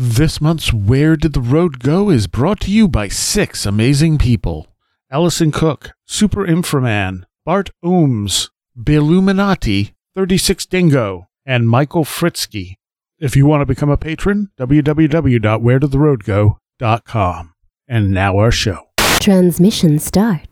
This 0.00 0.40
month's 0.40 0.72
Where 0.72 1.16
Did 1.16 1.32
the 1.32 1.40
Road 1.40 1.80
Go 1.80 2.08
is 2.08 2.28
brought 2.28 2.60
to 2.60 2.70
you 2.70 2.86
by 2.86 3.08
six 3.08 3.66
amazing 3.66 4.16
people 4.16 4.68
Allison 5.10 5.50
Cook, 5.50 5.90
Super 6.06 6.46
Inframan, 6.46 7.24
Bart 7.44 7.70
Ooms, 7.84 8.50
Billuminati, 8.80 9.94
36 10.14 10.66
Dingo, 10.66 11.26
and 11.44 11.68
Michael 11.68 12.04
Fritzky. 12.04 12.74
If 13.18 13.34
you 13.34 13.44
want 13.44 13.62
to 13.62 13.66
become 13.66 13.90
a 13.90 13.96
patron, 13.96 14.52
www.wheredidtheroadgo.com. 14.56 17.54
And 17.88 18.12
now 18.12 18.38
our 18.38 18.52
show. 18.52 18.90
Transmission 19.18 19.98
start. 19.98 20.46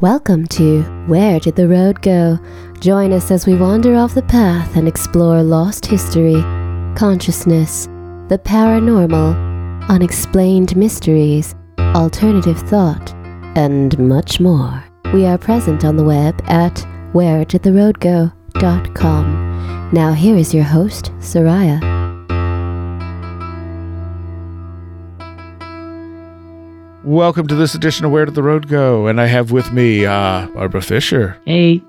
Welcome 0.00 0.48
to 0.48 0.82
Where 1.06 1.38
Did 1.38 1.54
the 1.54 1.68
Road 1.68 2.02
Go? 2.02 2.40
Join 2.80 3.12
us 3.12 3.30
as 3.30 3.46
we 3.46 3.54
wander 3.54 3.94
off 3.94 4.14
the 4.14 4.22
path 4.22 4.74
and 4.74 4.88
explore 4.88 5.44
lost 5.44 5.86
history, 5.86 6.42
consciousness, 6.96 7.86
the 8.30 8.38
paranormal, 8.38 9.34
unexplained 9.88 10.76
mysteries, 10.76 11.56
alternative 11.80 12.58
thought, 12.60 13.12
and 13.56 13.98
much 13.98 14.38
more. 14.38 14.84
We 15.12 15.26
are 15.26 15.36
present 15.36 15.84
on 15.84 15.96
the 15.96 16.04
web 16.04 16.40
at 16.46 16.76
wheredidtheroadgo.com. 17.12 19.90
Now 19.92 20.12
here 20.12 20.36
is 20.36 20.54
your 20.54 20.62
host, 20.62 21.10
Seriah. 21.18 21.80
Welcome 27.02 27.48
to 27.48 27.56
this 27.56 27.74
edition 27.74 28.06
of 28.06 28.12
Where 28.12 28.26
Did 28.26 28.36
the 28.36 28.44
Road 28.44 28.68
Go? 28.68 29.08
And 29.08 29.20
I 29.20 29.26
have 29.26 29.50
with 29.50 29.72
me 29.72 30.06
uh, 30.06 30.46
Barbara 30.54 30.82
Fisher, 30.82 31.36
Hey, 31.46 31.82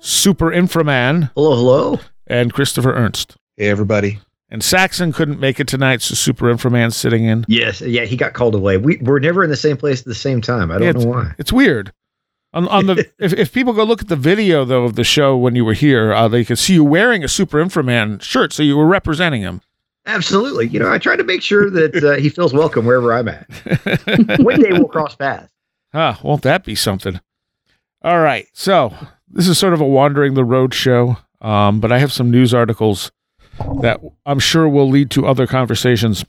Super 0.00 0.50
Inframan, 0.50 1.30
Hello, 1.34 1.56
hello. 1.56 1.98
and 2.26 2.52
Christopher 2.52 2.92
Ernst. 2.92 3.36
Hey, 3.56 3.70
everybody. 3.70 4.18
And 4.52 4.62
Saxon 4.62 5.14
couldn't 5.14 5.40
make 5.40 5.58
it 5.60 5.66
tonight, 5.66 6.02
so 6.02 6.14
Super 6.14 6.44
Inframan's 6.52 6.94
sitting 6.94 7.24
in. 7.24 7.46
Yes, 7.48 7.80
yeah, 7.80 8.04
he 8.04 8.18
got 8.18 8.34
called 8.34 8.54
away. 8.54 8.76
We 8.76 8.98
we're 8.98 9.18
never 9.18 9.42
in 9.42 9.48
the 9.48 9.56
same 9.56 9.78
place 9.78 10.00
at 10.00 10.04
the 10.06 10.14
same 10.14 10.42
time. 10.42 10.70
I 10.70 10.74
don't 10.76 10.82
Yeah, 10.86 10.92
know 11.02 11.06
why. 11.10 11.32
It's 11.38 11.50
weird. 11.54 11.90
On, 12.52 12.68
on 12.68 12.84
the 12.84 13.10
if, 13.18 13.32
if 13.32 13.50
people 13.50 13.72
go 13.72 13.82
look 13.82 14.02
at 14.02 14.08
the 14.08 14.14
video 14.16 14.66
though 14.66 14.84
of 14.84 14.94
the 14.94 15.04
show 15.04 15.38
when 15.38 15.56
you 15.56 15.64
were 15.64 15.72
here, 15.72 16.12
uh, 16.12 16.28
they 16.28 16.44
can 16.44 16.56
see 16.56 16.74
you 16.74 16.84
wearing 16.84 17.24
a 17.24 17.28
Super 17.28 17.64
Inframan 17.64 18.20
shirt, 18.20 18.52
so 18.52 18.62
you 18.62 18.76
were 18.76 18.86
representing 18.86 19.40
him. 19.40 19.62
Absolutely. 20.04 20.66
You 20.68 20.80
know, 20.80 20.92
I 20.92 20.98
try 20.98 21.16
to 21.16 21.24
make 21.24 21.40
sure 21.40 21.70
that 21.70 22.04
uh, 22.04 22.16
he 22.20 22.28
feels 22.28 22.52
welcome 22.52 22.84
wherever 22.84 23.14
I'm 23.14 23.28
at. 23.28 23.46
One 24.40 24.60
day 24.60 24.72
we'll 24.72 24.88
cross 24.88 25.14
paths. 25.16 25.50
Ah, 25.94 26.20
won't 26.22 26.42
that 26.42 26.62
be 26.62 26.74
something? 26.74 27.20
All 28.02 28.20
right. 28.20 28.46
So 28.52 28.92
this 29.30 29.48
is 29.48 29.58
sort 29.58 29.72
of 29.72 29.80
a 29.80 29.86
wandering 29.86 30.34
the 30.34 30.44
road 30.44 30.74
show, 30.74 31.16
um, 31.40 31.80
but 31.80 31.90
I 31.90 31.98
have 32.00 32.12
some 32.12 32.30
news 32.30 32.52
articles 32.52 33.12
that 33.80 34.00
I'm 34.26 34.38
sure 34.38 34.68
will 34.68 34.88
lead 34.88 35.10
to 35.12 35.26
other 35.26 35.46
conversations. 35.46 36.24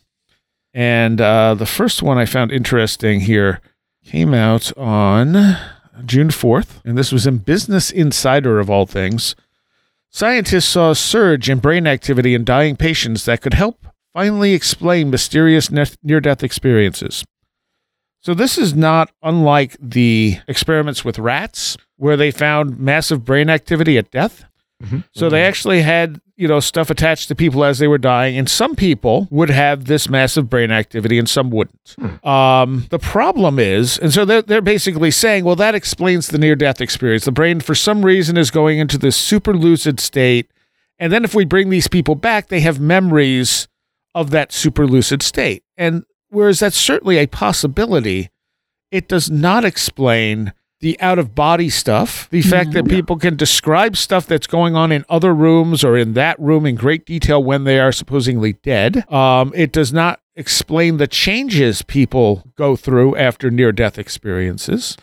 And 0.72 1.20
uh, 1.20 1.54
the 1.54 1.66
first 1.66 2.02
one 2.02 2.18
I 2.18 2.26
found 2.26 2.50
interesting 2.50 3.20
here 3.20 3.60
came 4.04 4.34
out 4.34 4.76
on 4.76 5.56
June 6.04 6.28
4th, 6.28 6.80
and 6.84 6.98
this 6.98 7.12
was 7.12 7.26
in 7.26 7.38
Business 7.38 7.90
Insider 7.90 8.58
of 8.58 8.68
all 8.68 8.86
things. 8.86 9.36
Scientists 10.10 10.66
saw 10.66 10.90
a 10.90 10.96
surge 10.96 11.48
in 11.48 11.58
brain 11.58 11.86
activity 11.86 12.34
in 12.34 12.44
dying 12.44 12.76
patients 12.76 13.24
that 13.24 13.40
could 13.40 13.54
help 13.54 13.86
finally 14.12 14.52
explain 14.52 15.10
mysterious 15.10 15.70
near 15.70 16.20
death 16.20 16.42
experiences. 16.42 17.24
So, 18.20 18.32
this 18.32 18.56
is 18.56 18.74
not 18.74 19.10
unlike 19.22 19.76
the 19.78 20.38
experiments 20.48 21.04
with 21.04 21.18
rats, 21.18 21.76
where 21.96 22.16
they 22.16 22.30
found 22.30 22.78
massive 22.78 23.24
brain 23.24 23.50
activity 23.50 23.98
at 23.98 24.10
death. 24.10 24.44
Mm-hmm. 24.82 24.98
So, 25.12 25.28
they 25.28 25.38
mm-hmm. 25.38 25.48
actually 25.48 25.82
had, 25.82 26.20
you 26.36 26.48
know, 26.48 26.60
stuff 26.60 26.90
attached 26.90 27.28
to 27.28 27.34
people 27.34 27.64
as 27.64 27.78
they 27.78 27.86
were 27.86 27.98
dying, 27.98 28.36
and 28.36 28.48
some 28.48 28.74
people 28.74 29.28
would 29.30 29.50
have 29.50 29.84
this 29.84 30.08
massive 30.08 30.50
brain 30.50 30.70
activity 30.70 31.18
and 31.18 31.28
some 31.28 31.50
wouldn't. 31.50 31.94
Hmm. 31.98 32.28
Um, 32.28 32.86
the 32.90 32.98
problem 32.98 33.58
is, 33.58 33.98
and 33.98 34.12
so 34.12 34.24
they're, 34.24 34.42
they're 34.42 34.60
basically 34.60 35.10
saying, 35.10 35.44
well, 35.44 35.56
that 35.56 35.74
explains 35.74 36.28
the 36.28 36.38
near 36.38 36.56
death 36.56 36.80
experience. 36.80 37.24
The 37.24 37.32
brain, 37.32 37.60
for 37.60 37.74
some 37.74 38.04
reason, 38.04 38.36
is 38.36 38.50
going 38.50 38.78
into 38.78 38.98
this 38.98 39.16
super 39.16 39.54
lucid 39.54 40.00
state. 40.00 40.50
And 40.98 41.12
then 41.12 41.24
if 41.24 41.34
we 41.34 41.44
bring 41.44 41.70
these 41.70 41.88
people 41.88 42.14
back, 42.14 42.48
they 42.48 42.60
have 42.60 42.80
memories 42.80 43.68
of 44.14 44.30
that 44.30 44.52
super 44.52 44.86
lucid 44.86 45.22
state. 45.22 45.62
And 45.76 46.04
whereas 46.28 46.60
that's 46.60 46.76
certainly 46.76 47.18
a 47.18 47.26
possibility, 47.26 48.30
it 48.90 49.08
does 49.08 49.30
not 49.30 49.64
explain 49.64 50.52
the 50.84 51.00
out 51.00 51.18
of 51.18 51.34
body 51.34 51.70
stuff, 51.70 52.28
the 52.28 52.42
fact 52.42 52.72
that 52.72 52.86
people 52.86 53.16
can 53.16 53.36
describe 53.36 53.96
stuff 53.96 54.26
that's 54.26 54.46
going 54.46 54.76
on 54.76 54.92
in 54.92 55.02
other 55.08 55.34
rooms 55.34 55.82
or 55.82 55.96
in 55.96 56.12
that 56.12 56.38
room 56.38 56.66
in 56.66 56.74
great 56.74 57.06
detail 57.06 57.42
when 57.42 57.64
they 57.64 57.80
are 57.80 57.90
supposedly 57.90 58.52
dead. 58.52 59.10
Um, 59.10 59.50
it 59.56 59.72
does 59.72 59.94
not 59.94 60.20
explain 60.36 60.98
the 60.98 61.06
changes 61.06 61.80
people 61.80 62.44
go 62.54 62.76
through 62.76 63.16
after 63.16 63.50
near 63.50 63.72
death 63.72 63.98
experiences. 63.98 64.98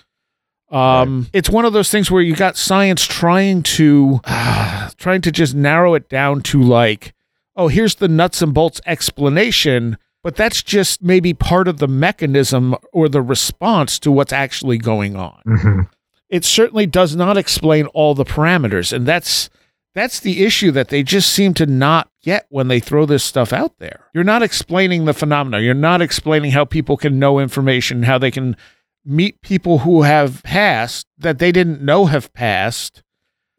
Um, 0.70 1.28
It's 1.34 1.50
one 1.50 1.66
of 1.66 1.74
those 1.74 1.90
things 1.90 2.12
where 2.12 2.22
you 2.22 2.36
got 2.36 2.58
science 2.58 3.08
trying 3.08 3.64
to 3.64 4.20
trying 4.98 5.22
to 5.22 5.32
just 5.32 5.56
narrow 5.56 5.96
it 5.96 6.10
down 6.10 6.42
to 6.44 6.62
like, 6.62 7.16
oh, 7.56 7.70
here's 7.70 7.96
the 7.96 8.08
nuts 8.08 8.44
and 8.44 8.54
bolts 8.54 8.82
explanation, 8.86 9.98
but 10.24 10.36
that's 10.36 10.62
just 10.62 11.02
maybe 11.02 11.34
part 11.34 11.68
of 11.68 11.78
the 11.78 11.88
mechanism 11.88 12.76
or 12.94 13.10
the 13.10 13.22
response 13.22 14.00
to 14.00 14.12
what's 14.12 14.34
actually 14.34 14.78
going 14.78 15.16
on. 15.16 15.42
Mm-hmm. 15.48 15.82
It 16.30 16.46
certainly 16.46 16.86
does 16.86 17.16
not 17.16 17.38
explain 17.38 17.88
all 17.88 18.16
the 18.16 18.24
parameters, 18.24 18.94
and 18.94 19.06
that's 19.06 19.50
that's 19.94 20.22
the 20.22 20.46
issue 20.46 20.72
that 20.72 20.88
they 20.88 21.04
just 21.04 21.32
seem 21.32 21.54
to 21.56 21.66
not 21.66 22.10
get 22.24 22.46
when 22.50 22.70
they 22.70 22.80
throw 22.80 23.06
this 23.06 23.24
stuff 23.24 23.52
out 23.52 23.78
there. 23.80 24.06
You're 24.14 24.24
not 24.24 24.42
explaining 24.42 25.06
the 25.06 25.14
phenomena. 25.14 25.60
You're 25.60 25.74
not 25.74 26.02
explaining 26.02 26.52
how 26.52 26.64
people 26.64 26.96
can 26.96 27.20
know 27.20 27.40
information, 27.40 28.04
how 28.04 28.18
they 28.18 28.32
can 28.32 28.56
meet 29.04 29.42
people 29.42 29.80
who 29.80 30.04
have 30.04 30.44
passed 30.44 31.08
that 31.18 31.40
they 31.40 31.52
didn't 31.52 31.82
know 31.82 32.06
have 32.06 32.32
passed, 32.34 33.04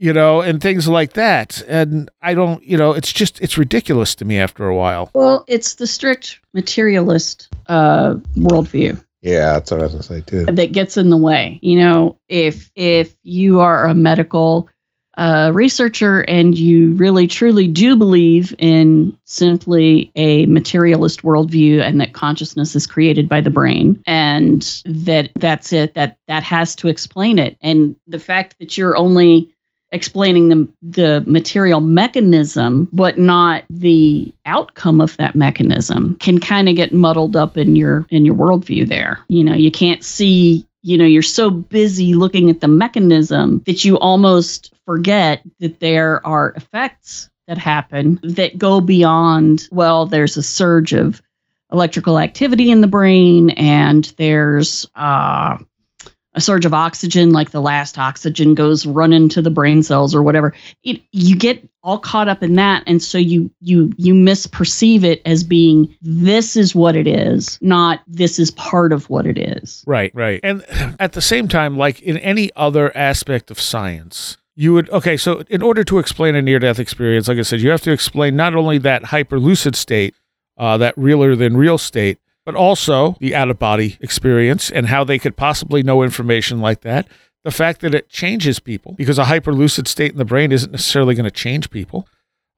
you 0.03 0.13
know, 0.13 0.41
and 0.41 0.61
things 0.61 0.89
like 0.89 1.13
that. 1.13 1.63
And 1.69 2.11
I 2.21 2.35
don't, 2.35 2.61
you 2.65 2.77
know, 2.77 2.93
it's 2.93 3.13
just 3.13 3.41
it's 3.41 3.57
ridiculous 3.57 4.17
to 4.17 4.25
me 4.25 4.37
after 4.37 4.67
a 4.67 4.75
while. 4.75 5.11
well, 5.15 5.45
it's 5.47 5.77
the 5.77 5.87
strict 5.87 6.41
materialist 6.55 7.49
uh, 7.69 8.15
worldview 8.37 9.01
Yeah, 9.21 9.53
that's 9.53 9.71
what 9.71 9.79
I 9.79 9.85
was 9.85 9.93
gonna 9.93 10.03
say 10.03 10.21
too. 10.23 10.47
that 10.47 10.73
gets 10.73 10.97
in 10.97 11.11
the 11.11 11.17
way. 11.17 11.61
You 11.63 11.79
know, 11.79 12.19
if 12.29 12.69
if 12.75 13.15
you 13.23 13.61
are 13.61 13.87
a 13.87 13.95
medical 13.95 14.69
uh, 15.19 15.53
researcher 15.55 16.23
and 16.23 16.57
you 16.57 16.95
really 16.95 17.27
truly 17.27 17.69
do 17.69 17.95
believe 17.95 18.55
in 18.59 19.17
simply 19.25 20.11
a 20.17 20.47
materialist 20.47 21.23
worldview 21.23 21.83
and 21.83 22.01
that 22.01 22.15
consciousness 22.15 22.75
is 22.75 22.87
created 22.87 23.29
by 23.29 23.41
the 23.41 23.51
brain 23.51 24.03
and 24.07 24.83
that 24.87 25.31
that's 25.37 25.71
it 25.73 25.93
that 25.95 26.17
that 26.29 26.43
has 26.43 26.75
to 26.75 26.89
explain 26.89 27.39
it 27.39 27.59
and 27.61 27.95
the 28.07 28.19
fact 28.19 28.57
that 28.59 28.79
you're 28.79 28.97
only 28.97 29.52
explaining 29.92 30.48
the 30.48 30.69
the 30.82 31.22
material 31.26 31.80
mechanism 31.80 32.88
but 32.92 33.19
not 33.19 33.64
the 33.70 34.32
outcome 34.47 35.00
of 35.00 35.16
that 35.19 35.34
mechanism 35.34 36.16
can 36.16 36.41
kind 36.41 36.69
of 36.69 36.76
get 36.76 36.92
muddled 36.92 37.36
up 37.36 37.56
in 37.56 37.76
your 37.76 38.06
in 38.10 38.25
your 38.25 38.34
worldview 38.34 38.88
there. 38.88 39.20
You 39.28 39.44
know 39.44 39.54
you 39.54 39.70
can't 39.70 40.03
see 40.03 40.66
you 40.82 40.98
know 40.98 41.04
you're 41.04 41.22
so 41.22 41.50
busy 41.50 42.14
looking 42.14 42.50
at 42.50 42.60
the 42.60 42.69
mechanism 42.69 43.62
that 43.66 43.84
you 43.84 43.98
almost 43.98 44.72
forget 44.84 45.42
that 45.60 45.80
there 45.80 46.26
are 46.26 46.53
effects 46.56 47.30
that 47.47 47.59
happen 47.59 48.19
that 48.22 48.59
go 48.59 48.80
beyond 48.80 49.69
well 49.70 50.06
there's 50.06 50.36
a 50.36 50.42
surge 50.42 50.92
of 50.92 51.20
electrical 51.72 52.19
activity 52.19 52.70
in 52.70 52.80
the 52.80 52.86
brain 52.86 53.50
and 53.50 54.12
there's 54.16 54.86
uh 54.94 55.56
a 56.34 56.41
surge 56.41 56.65
of 56.65 56.72
oxygen, 56.72 57.31
like 57.31 57.50
the 57.50 57.60
last 57.60 57.98
oxygen 57.98 58.54
goes 58.54 58.87
running 58.87 59.28
to 59.28 59.43
the 59.43 59.50
brain 59.50 59.82
cells 59.82 60.15
or 60.15 60.22
whatever. 60.22 60.54
It, 60.82 61.03
you 61.12 61.37
get 61.37 61.66
all 61.82 61.98
caught 61.98 62.28
up 62.28 62.43
in 62.43 62.54
that, 62.54 62.82
and 62.87 63.03
so 63.03 63.19
you 63.19 63.50
you 63.60 63.93
you 63.97 64.15
misperceive 64.15 65.04
it 65.04 65.21
as 65.26 65.44
being 65.44 65.94
this 66.00 66.56
is 66.56 66.75
what 66.75 66.97
it 66.97 67.06
is, 67.06 67.59
not 67.60 68.01
this 68.07 68.39
is 68.39 68.51
part 68.53 68.92
of 68.92 69.10
what 69.10 69.27
it 69.27 69.39
is. 69.39 69.84
Right, 69.86 70.15
right. 70.15 70.41
And 70.42 70.65
at 71.01 71.12
the 71.12 71.22
same 71.22 71.48
time, 71.48 71.77
like 71.77 72.01
in 72.01 72.16
any 72.18 72.51
other 72.57 72.97
aspect 72.97 73.51
of 73.51 73.60
science, 73.60 74.39
you 74.54 74.72
would 74.74 74.89
okay, 74.91 75.16
so 75.16 75.42
in 75.48 75.60
order 75.60 75.84
to 75.84 75.98
explain 75.98 76.34
a 76.34 76.42
near 76.42 76.59
death 76.59 76.78
experience, 76.78 77.28
like 77.28 77.39
I 77.39 77.42
said, 77.42 77.60
you 77.60 77.71
have 77.71 77.83
to 77.83 77.92
explain 77.92 78.36
not 78.36 78.54
only 78.54 78.78
that 78.78 79.03
hyperlucid 79.04 79.74
state, 79.74 80.15
uh, 80.57 80.78
that 80.78 80.97
realer 80.97 81.34
than 81.34 81.57
real 81.57 81.78
state, 81.78 82.18
but 82.44 82.54
also 82.54 83.16
the 83.21 83.34
out 83.34 83.50
of 83.50 83.59
body 83.59 83.97
experience 84.00 84.71
and 84.71 84.86
how 84.86 85.04
they 85.04 85.18
could 85.18 85.36
possibly 85.36 85.83
know 85.83 86.03
information 86.03 86.60
like 86.60 86.80
that. 86.83 87.06
The 87.44 87.50
fact 87.50 87.80
that 87.80 87.94
it 87.94 88.09
changes 88.09 88.60
people 88.60 88.92
because 88.92 89.18
a 89.18 89.24
hyperlucid 89.24 89.89
state 89.89 90.12
in 90.12 90.18
the 90.18 90.24
brain 90.24 90.53
isn't 90.53 90.71
necessarily 90.71 91.15
going 91.16 91.24
to 91.24 91.30
change 91.30 91.71
people. 91.71 92.06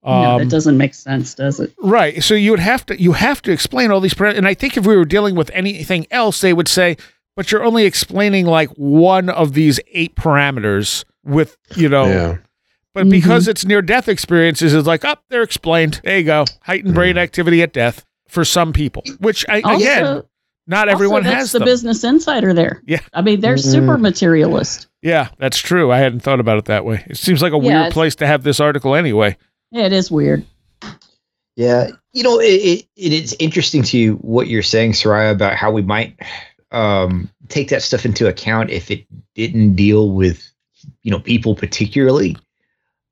no, 0.04 0.10
Um, 0.12 0.38
that 0.40 0.50
doesn't 0.50 0.76
make 0.76 0.92
sense, 0.94 1.34
does 1.34 1.58
it? 1.60 1.72
Right. 1.82 2.22
So 2.22 2.34
you 2.34 2.50
would 2.50 2.60
have 2.60 2.84
to 2.86 3.00
you 3.00 3.12
have 3.12 3.40
to 3.42 3.52
explain 3.52 3.90
all 3.90 4.00
these 4.00 4.12
par- 4.14 4.26
and 4.26 4.46
I 4.46 4.52
think 4.54 4.76
if 4.76 4.86
we 4.86 4.94
were 4.96 5.06
dealing 5.06 5.34
with 5.36 5.50
anything 5.54 6.06
else 6.10 6.40
they 6.42 6.52
would 6.52 6.68
say 6.68 6.96
but 7.36 7.50
you're 7.50 7.64
only 7.64 7.84
explaining 7.84 8.46
like 8.46 8.68
one 8.76 9.28
of 9.28 9.54
these 9.54 9.80
eight 9.92 10.14
parameters 10.14 11.04
with, 11.24 11.56
you 11.74 11.88
know, 11.88 12.06
Yeah. 12.06 12.36
but 12.92 13.08
because 13.08 13.48
it's 13.48 13.64
near 13.64 13.82
death 13.82 14.08
experiences 14.08 14.72
it's 14.74 14.86
like, 14.86 15.04
"Up, 15.04 15.24
they're 15.30 15.42
explained. 15.42 16.00
There 16.04 16.18
you 16.18 16.24
go. 16.24 16.44
Heightened 16.62 16.94
brain 16.94 17.16
activity 17.18 17.60
at 17.62 17.72
death." 17.72 18.04
For 18.28 18.44
some 18.44 18.72
people, 18.72 19.02
which 19.20 19.44
I, 19.48 19.60
Also, 19.60 19.76
again, 19.84 20.22
not 20.66 20.88
everyone 20.88 21.18
also, 21.18 21.30
that's 21.30 21.40
has 21.40 21.52
the 21.52 21.58
them. 21.60 21.66
business 21.66 22.02
insider 22.04 22.54
there. 22.54 22.82
Yeah. 22.86 23.00
I 23.12 23.20
mean, 23.22 23.40
they're 23.40 23.58
super 23.58 23.98
materialist. 23.98 24.88
Yeah, 25.02 25.28
that's 25.38 25.58
true. 25.58 25.92
I 25.92 25.98
hadn't 25.98 26.20
thought 26.20 26.40
about 26.40 26.56
it 26.58 26.64
that 26.64 26.84
way. 26.84 27.04
It 27.06 27.18
seems 27.18 27.42
like 27.42 27.52
a 27.52 27.58
Yeah, 27.58 27.82
weird 27.82 27.92
place 27.92 28.14
to 28.16 28.26
have 28.26 28.42
this 28.42 28.60
article 28.60 28.94
anyway. 28.94 29.36
Yeah, 29.70 29.84
it 29.84 29.92
is 29.92 30.10
weird. 30.10 30.44
Yeah, 31.56 31.90
you 32.12 32.22
know, 32.24 32.40
it, 32.40 32.46
it, 32.46 32.86
it 32.96 33.12
is 33.12 33.36
interesting 33.38 33.82
to 33.84 33.98
you 33.98 34.14
what 34.16 34.48
you're 34.48 34.62
saying, 34.62 34.92
Seriah, 34.92 35.30
about 35.30 35.54
how 35.54 35.70
we 35.70 35.82
might 35.82 36.18
um, 36.72 37.30
take 37.48 37.68
that 37.68 37.82
stuff 37.82 38.04
into 38.04 38.26
account 38.26 38.70
if 38.70 38.90
it 38.90 39.06
didn't 39.34 39.74
deal 39.76 40.10
with, 40.10 40.42
you 41.02 41.10
know, 41.12 41.20
people 41.20 41.54
particularly. 41.54 42.36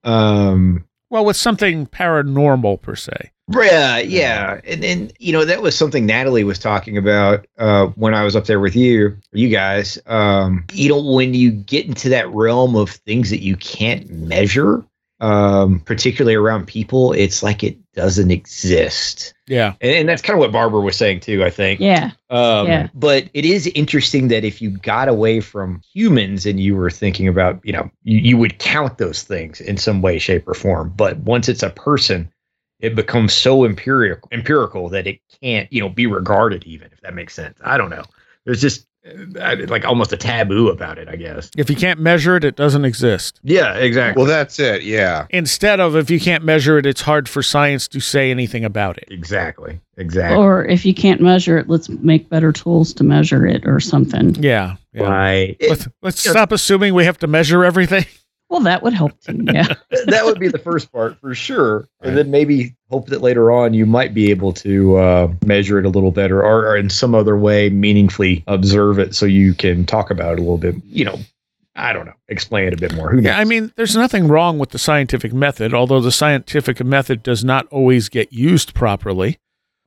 Um, 0.03 0.85
Well, 1.13 1.27
with 1.27 1.37
something 1.37 1.87
paranormal 1.89 2.81
per 2.81 2.97
se. 2.97 3.31
yeah, 3.53 3.99
yeah, 3.99 4.63
and 4.65 4.83
and 4.83 5.13
you 5.19 5.31
know 5.31 5.45
that 5.45 5.61
was 5.61 5.77
something 5.77 6.07
Natalie 6.07 6.43
was 6.43 6.59
talking 6.59 6.97
about 6.97 7.47
uh, 7.59 7.89
when 7.97 8.15
I 8.15 8.25
was 8.25 8.35
up 8.35 8.47
there 8.47 8.61
with 8.61 8.75
you, 8.75 9.19
you 9.31 9.51
guys. 9.51 9.99
Um, 10.07 10.65
you 10.73 10.89
know, 10.89 11.13
when 11.13 11.35
you 11.35 11.51
get 11.51 11.85
into 11.85 12.09
that 12.09 12.31
realm 12.31 12.77
of 12.77 12.89
things 12.89 13.29
that 13.29 13.43
you 13.43 13.57
can't 13.59 14.09
measure, 14.09 14.83
um, 15.21 15.81
particularly 15.81 16.35
around 16.35 16.67
people, 16.67 17.13
it's 17.13 17.43
like 17.43 17.63
it 17.63 17.77
doesn't 17.95 18.31
exist. 18.31 19.35
Yeah. 19.47 19.75
And, 19.81 19.93
and 19.93 20.09
that's 20.09 20.23
kind 20.23 20.37
of 20.37 20.41
what 20.41 20.53
Barbara 20.53 20.81
was 20.81 20.97
saying 20.97 21.21
too, 21.21 21.45
I 21.45 21.51
think. 21.51 21.81
Yeah. 21.81 22.13
Um, 22.31 22.67
Yeah. 22.67 22.89
But 22.95 23.29
it 23.35 23.45
is 23.45 23.67
interesting 23.69 24.29
that 24.29 24.45
if 24.45 24.63
you 24.63 24.71
got 24.71 25.09
away 25.09 25.41
from 25.41 25.83
humans 25.93 26.47
and 26.47 26.59
you 26.59 26.75
were 26.75 26.91
thinking 26.91 27.29
about, 27.29 27.61
you 27.65 27.73
know, 27.73 27.91
you, 28.03 28.19
you 28.19 28.37
would 28.39 28.59
count 28.59 28.99
those 28.99 29.23
things 29.23 29.61
in 29.61 29.77
some 29.77 30.01
way, 30.03 30.19
shape, 30.19 30.49
or 30.49 30.55
form. 30.55 30.93
But 30.97 31.19
once 31.19 31.49
it's 31.49 31.63
a 31.63 31.71
person, 31.71 32.33
it 32.81 32.95
becomes 32.95 33.33
so 33.33 33.65
empirical, 33.65 34.29
empirical 34.33 34.89
that 34.89 35.07
it 35.07 35.21
can't, 35.41 35.73
you 35.73 35.81
know, 35.81 35.89
be 35.89 36.07
regarded 36.07 36.65
even 36.65 36.91
if 36.93 37.01
that 37.03 37.15
makes 37.15 37.35
sense. 37.35 37.59
I 37.63 37.77
don't 37.77 37.91
know. 37.91 38.05
There's 38.45 38.61
just 38.61 38.87
like 39.05 39.85
almost 39.85 40.13
a 40.13 40.17
taboo 40.17 40.69
about 40.69 40.99
it, 40.99 41.09
I 41.09 41.17
guess. 41.17 41.51
If 41.57 41.69
you 41.69 41.77
can't 41.77 41.99
measure 41.99 42.37
it, 42.37 42.45
it 42.45 42.57
doesn't 42.57 42.85
exist. 42.85 43.41
Yeah, 43.43 43.75
exactly. 43.75 44.21
Well, 44.21 44.31
that's 44.31 44.59
it. 44.59 44.83
Yeah. 44.83 45.27
Instead 45.31 45.81
of 45.81 45.97
if 45.97 46.11
you 46.11 46.21
can't 46.21 46.45
measure 46.45 46.79
it, 46.79 46.87
it's 46.87 47.01
hard 47.01 47.29
for 47.29 47.43
science 47.43 47.89
to 47.89 48.01
say 48.01 48.31
anything 48.31 48.65
about 48.65 48.99
it. 48.99 49.09
exactly. 49.11 49.81
Exactly. 49.99 50.39
Or 50.39 50.65
if 50.65 50.87
you 50.87 50.95
can't 50.95 51.21
measure 51.21 51.59
it, 51.59 51.69
let's 51.69 51.89
make 51.89 52.29
better 52.29 52.51
tools 52.51 52.95
to 52.95 53.05
measure 53.05 53.47
it 53.47 53.67
or 53.67 53.79
something. 53.79 54.35
Yeah. 54.37 54.77
yeah. 54.93 55.03
Right. 55.03 55.57
Let's, 55.61 55.89
let's 56.01 56.21
stop 56.21 56.51
assuming 56.51 56.95
we 56.95 57.05
have 57.05 57.19
to 57.19 57.27
measure 57.27 57.65
everything. 57.65 58.07
Well, 58.53 58.61
that 58.61 58.83
would 58.83 58.93
help 58.93 59.19
too. 59.23 59.47
Yeah. 59.51 59.67
that 60.09 60.27
would 60.27 60.39
be 60.39 60.49
the 60.49 60.59
first 60.59 60.93
part 60.93 61.19
for 61.19 61.35
sure. 61.35 61.89
Right. 62.03 62.09
And 62.09 62.19
then 62.19 62.31
maybe 62.31 62.77
hope 62.91 63.07
that 63.07 63.23
later 63.23 63.51
on 63.51 63.73
you 63.73 63.87
might 63.87 64.13
be 64.13 64.31
able 64.31 64.53
to 64.53 64.97
uh, 64.99 65.33
measure 65.43 65.79
it 65.79 65.87
a 65.87 65.89
little 65.89 66.11
better 66.11 66.43
or, 66.43 66.67
or 66.69 66.77
in 66.77 66.91
some 66.91 67.15
other 67.15 67.35
way 67.35 67.71
meaningfully 67.71 68.45
observe 68.47 68.99
it 68.99 69.15
so 69.15 69.25
you 69.25 69.55
can 69.55 69.87
talk 69.87 70.11
about 70.11 70.35
it 70.35 70.39
a 70.39 70.43
little 70.43 70.59
bit, 70.59 70.75
you 70.85 71.03
know, 71.03 71.19
I 71.75 71.95
don't 71.95 72.05
know, 72.05 72.13
explain 72.29 72.67
it 72.67 72.75
a 72.75 72.77
bit 72.77 72.95
more. 72.95 73.09
Who 73.09 73.23
knows? 73.23 73.25
Yeah, 73.25 73.39
I 73.39 73.45
mean, 73.45 73.73
there's 73.77 73.97
nothing 73.97 74.29
wrong 74.29 74.59
with 74.59 74.69
the 74.69 74.79
scientific 74.79 75.33
method, 75.33 75.73
although 75.73 76.03
the 76.03 76.13
scientific 76.13 76.85
method 76.85 77.23
does 77.23 77.43
not 77.43 77.67
always 77.69 78.11
get 78.11 78.35
used 78.35 78.75
properly. 78.75 79.39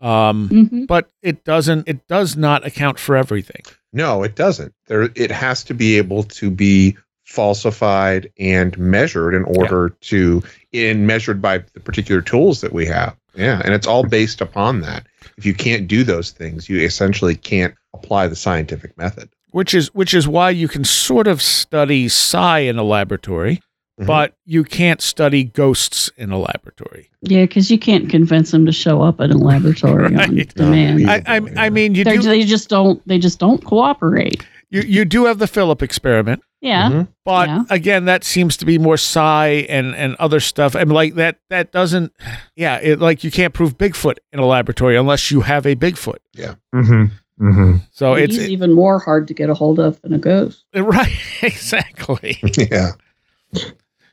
Um, 0.01 0.49
hmm 0.49 0.85
but 0.85 1.09
it 1.21 1.45
doesn't. 1.45 1.87
It 1.87 2.07
does 2.07 2.35
not 2.35 2.65
account 2.65 2.99
for 2.99 3.15
everything. 3.15 3.61
No, 3.93 4.23
it 4.23 4.35
doesn't. 4.35 4.73
There, 4.87 5.03
it 5.15 5.31
has 5.31 5.63
to 5.65 5.73
be 5.73 5.97
able 5.97 6.23
to 6.23 6.51
be 6.51 6.97
falsified 7.25 8.31
and 8.39 8.77
measured 8.77 9.33
in 9.35 9.43
order 9.43 9.89
to, 10.01 10.41
in 10.71 11.05
measured 11.05 11.41
by 11.41 11.59
the 11.73 11.79
particular 11.79 12.21
tools 12.21 12.61
that 12.61 12.73
we 12.73 12.85
have. 12.85 13.15
Yeah, 13.35 13.61
and 13.65 13.73
it's 13.73 13.87
all 13.87 14.03
based 14.03 14.39
upon 14.41 14.81
that. 14.81 15.05
If 15.37 15.45
you 15.45 15.53
can't 15.53 15.87
do 15.87 16.03
those 16.03 16.31
things, 16.31 16.69
you 16.69 16.79
essentially 16.79 17.35
can't 17.35 17.75
apply 17.93 18.27
the 18.27 18.35
scientific 18.35 18.97
method. 18.97 19.29
which 19.51 19.73
is 19.73 19.93
which 19.93 20.13
is 20.13 20.27
why 20.27 20.49
you 20.49 20.67
can 20.67 20.83
sort 20.83 21.27
of 21.27 21.41
study 21.41 22.09
psi 22.09 22.59
in 22.59 22.77
a 22.77 22.83
laboratory, 22.83 23.61
Mhm. 23.99 24.05
but 24.07 24.33
you 24.45 24.63
can't 24.65 25.01
study 25.01 25.43
ghosts 25.45 26.09
in 26.17 26.29
a 26.31 26.37
laboratory. 26.37 27.09
Yeah, 27.21 27.43
because 27.43 27.71
you 27.71 27.77
can't 27.79 28.09
convince 28.09 28.51
them 28.51 28.65
to 28.65 28.71
show 28.73 29.01
up 29.01 29.21
at 29.21 29.31
a 29.31 29.37
laboratory 29.37 30.05
on 30.17 30.35
demand. 30.55 31.03
No. 31.03 31.09
I, 31.11 31.21
I, 31.27 31.41
I 31.57 31.69
mean, 31.69 31.95
you 31.95 32.03
They're- 32.03 32.17
do 32.17 32.23
they 32.23 32.43
just 32.43 32.67
don't. 32.69 33.01
They 33.07 33.17
just 33.19 33.39
don't 33.39 33.63
cooperate. 33.63 34.45
you, 34.69 34.81
you 34.81 35.05
do 35.05 35.23
have 35.25 35.39
the 35.39 35.47
Philip 35.47 35.81
experiment, 35.81 36.41
Yeah. 36.65 36.89
Mhm. 36.89 37.07
but 37.23 37.47
Yeah. 37.47 37.63
again, 37.69 38.05
that 38.05 38.23
seems 38.23 38.57
to 38.57 38.65
be 38.65 38.77
more 38.77 38.97
psi 38.97 39.65
and 39.69 39.95
and 39.95 40.15
other 40.15 40.39
stuff. 40.39 40.75
And 40.75 40.91
like 40.91 41.15
that 41.15 41.37
that 41.49 41.71
doesn't, 41.71 42.11
yeah, 42.55 42.79
it 42.81 42.99
like 42.99 43.23
you 43.23 43.31
can't 43.31 43.53
prove 43.53 43.77
Bigfoot 43.77 44.15
in 44.33 44.39
a 44.39 44.45
laboratory 44.45 44.97
unless 44.97 45.29
you 45.31 45.41
have 45.41 45.65
a 45.65 45.75
Bigfoot. 45.75 46.17
Yeah. 46.33 46.55
Mm-hmm. 46.73 47.05
Mm-hmm. 47.47 47.77
So 47.91 48.13
And 48.15 48.23
it's 48.23 48.35
he's 48.37 48.49
even 48.49 48.73
more 48.73 48.99
hard 48.99 49.27
to 49.27 49.33
get 49.33 49.49
a 49.49 49.53
hold 49.53 49.79
of 49.79 50.01
than 50.01 50.13
a 50.13 50.17
ghost. 50.17 50.65
right, 50.75 51.11
exactly. 51.41 52.39
yeah. 52.57 52.91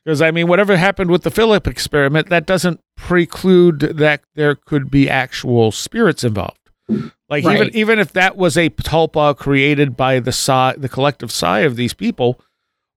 Because 0.05 0.21
I 0.21 0.31
mean, 0.33 0.49
whatever 0.49 0.77
happened 0.77 1.11
with 1.11 1.23
the 1.23 1.31
Philip 1.31 1.67
experiment, 1.69 2.29
that 2.31 2.47
doesn't 2.47 2.81
preclude 2.97 3.81
that 3.81 4.23
there 4.35 4.55
could 4.57 4.91
be 4.91 5.09
actual 5.09 5.71
spirits 5.71 6.25
involved. 6.25 6.59
Like 7.33 7.45
even 7.45 7.59
Right. 7.59 7.75
even 7.75 7.99
if 7.99 8.13
that 8.13 8.37
was 8.37 8.57
a 8.57 8.69
tulpa 8.71 9.37
created 9.37 9.97
by 9.97 10.21
the 10.21 10.33
psi, 10.33 10.75
the 10.77 10.89
collective 10.89 11.33
psi 11.33 11.61
of 11.61 11.77
these 11.77 11.95
people, 11.95 12.39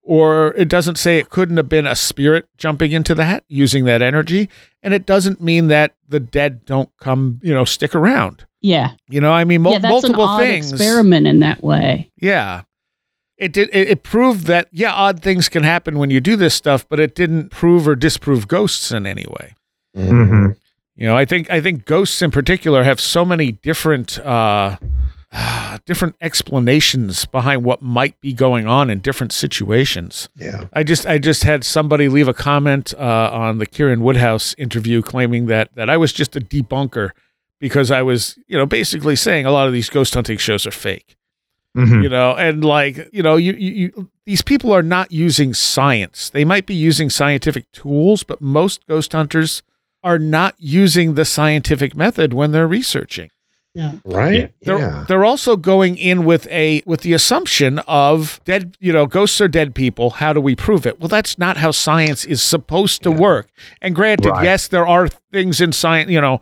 or 0.02 0.52
it 0.56 0.68
doesn't 0.68 0.96
say 0.98 1.18
it 1.18 1.30
couldn't 1.30 1.56
have 1.56 1.68
been 1.70 1.86
a 1.86 1.96
spirit 1.96 2.46
jumping 2.58 2.92
into 2.92 3.14
that 3.16 3.44
using 3.48 3.84
that 3.86 4.02
energy, 4.02 4.48
and 4.82 4.92
it 4.94 5.06
doesn't 5.06 5.40
mean 5.40 5.68
that 5.68 5.94
the 6.06 6.20
dead 6.20 6.64
don't 6.66 6.90
come, 7.00 7.40
you 7.42 7.52
know, 7.54 7.64
stick 7.64 7.94
around. 7.94 8.44
Yeah. 8.60 8.92
You 9.08 9.20
know, 9.20 9.32
I 9.32 9.44
mean, 9.44 9.62
mul- 9.62 9.72
yeah, 9.72 9.78
that's 9.78 9.90
an 10.04 10.12
multiple 10.12 10.24
odd 10.24 10.40
things. 10.42 10.70
experiment 10.72 11.26
in 11.26 11.40
that 11.40 11.62
way. 11.62 12.10
Yeah. 12.20 12.62
It 13.38 13.52
did 13.52 13.68
it, 13.72 13.88
it 13.88 14.02
proved 14.02 14.46
that 14.46 14.68
yeah, 14.70 14.92
odd 14.92 15.22
things 15.22 15.48
can 15.48 15.62
happen 15.62 15.98
when 15.98 16.10
you 16.10 16.20
do 16.20 16.36
this 16.36 16.54
stuff, 16.54 16.86
but 16.88 17.00
it 17.00 17.14
didn't 17.14 17.50
prove 17.50 17.88
or 17.88 17.94
disprove 17.96 18.48
ghosts 18.48 18.92
in 18.92 19.06
any 19.06 19.26
way. 19.28 19.54
Mm-hmm. 19.96 20.52
You 20.96 21.06
know, 21.06 21.16
I 21.16 21.24
think 21.24 21.50
I 21.50 21.60
think 21.60 21.84
ghosts 21.84 22.22
in 22.22 22.30
particular 22.30 22.82
have 22.82 23.00
so 23.00 23.24
many 23.24 23.52
different 23.52 24.18
uh 24.18 24.76
different 25.84 26.16
explanations 26.20 27.26
behind 27.26 27.64
what 27.64 27.82
might 27.82 28.18
be 28.20 28.32
going 28.32 28.66
on 28.66 28.88
in 28.90 29.00
different 29.00 29.32
situations. 29.32 30.28
Yeah. 30.36 30.66
I 30.72 30.82
just 30.82 31.06
I 31.06 31.18
just 31.18 31.42
had 31.44 31.64
somebody 31.64 32.08
leave 32.08 32.28
a 32.28 32.34
comment 32.34 32.94
uh, 32.94 33.30
on 33.32 33.58
the 33.58 33.66
Karen 33.66 34.00
Woodhouse 34.00 34.54
interview 34.56 35.02
claiming 35.02 35.46
that 35.46 35.74
that 35.74 35.90
I 35.90 35.96
was 35.96 36.12
just 36.12 36.36
a 36.36 36.40
debunker 36.40 37.10
because 37.60 37.90
I 37.90 38.02
was, 38.02 38.38
you 38.46 38.56
know, 38.56 38.66
basically 38.66 39.16
saying 39.16 39.46
a 39.46 39.50
lot 39.50 39.66
of 39.66 39.72
these 39.72 39.90
ghost 39.90 40.14
hunting 40.14 40.38
shows 40.38 40.66
are 40.66 40.70
fake 40.72 41.16
Mm-hmm. 41.76 42.04
you 42.04 42.08
know 42.08 42.34
and 42.34 42.64
like 42.64 43.06
you 43.12 43.22
know 43.22 43.36
you, 43.36 43.52
you, 43.52 43.70
you 43.70 44.10
these 44.24 44.40
people 44.40 44.72
are 44.72 44.82
not 44.82 45.12
using 45.12 45.52
science 45.52 46.30
they 46.30 46.42
might 46.42 46.64
be 46.64 46.72
using 46.74 47.10
scientific 47.10 47.70
tools 47.70 48.22
but 48.22 48.40
most 48.40 48.86
ghost 48.86 49.12
hunters 49.12 49.62
are 50.06 50.18
not 50.18 50.54
using 50.58 51.14
the 51.14 51.24
scientific 51.24 51.96
method 51.96 52.32
when 52.32 52.52
they're 52.52 52.68
researching 52.80 53.28
Yeah. 53.74 53.92
Right. 54.04 54.52
they're, 54.62 54.78
Yeah. 54.78 55.04
they're 55.08 55.24
also 55.32 55.56
going 55.56 55.96
in 56.10 56.24
with 56.24 56.46
a 56.48 56.82
with 56.86 57.00
the 57.06 57.12
assumption 57.12 57.80
of 57.88 58.40
dead 58.44 58.76
you 58.86 58.92
know 58.92 59.06
ghosts 59.06 59.40
are 59.40 59.48
dead 59.48 59.74
people 59.74 60.06
how 60.22 60.32
do 60.32 60.40
we 60.40 60.54
prove 60.66 60.86
it 60.86 60.98
well 61.00 61.08
that's 61.16 61.36
not 61.38 61.56
how 61.64 61.72
science 61.72 62.24
is 62.24 62.40
supposed 62.42 63.02
to 63.02 63.10
work 63.10 63.46
and 63.82 63.94
granted 63.94 64.30
Right. 64.30 64.44
yes 64.44 64.68
there 64.68 64.86
are 64.86 65.08
things 65.32 65.60
in 65.60 65.72
science 65.72 66.08
you 66.10 66.20
know 66.20 66.36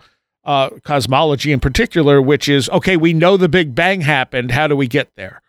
uh, 0.45 0.69
cosmology 0.93 1.51
in 1.53 1.61
particular 1.61 2.21
which 2.21 2.49
is 2.51 2.69
okay 2.69 2.97
we 2.99 3.13
know 3.15 3.37
the 3.39 3.49
big 3.49 3.75
bang 3.75 4.03
happened 4.03 4.51
how 4.51 4.67
do 4.69 4.77
we 4.77 4.87
get 4.99 5.09
there 5.17 5.41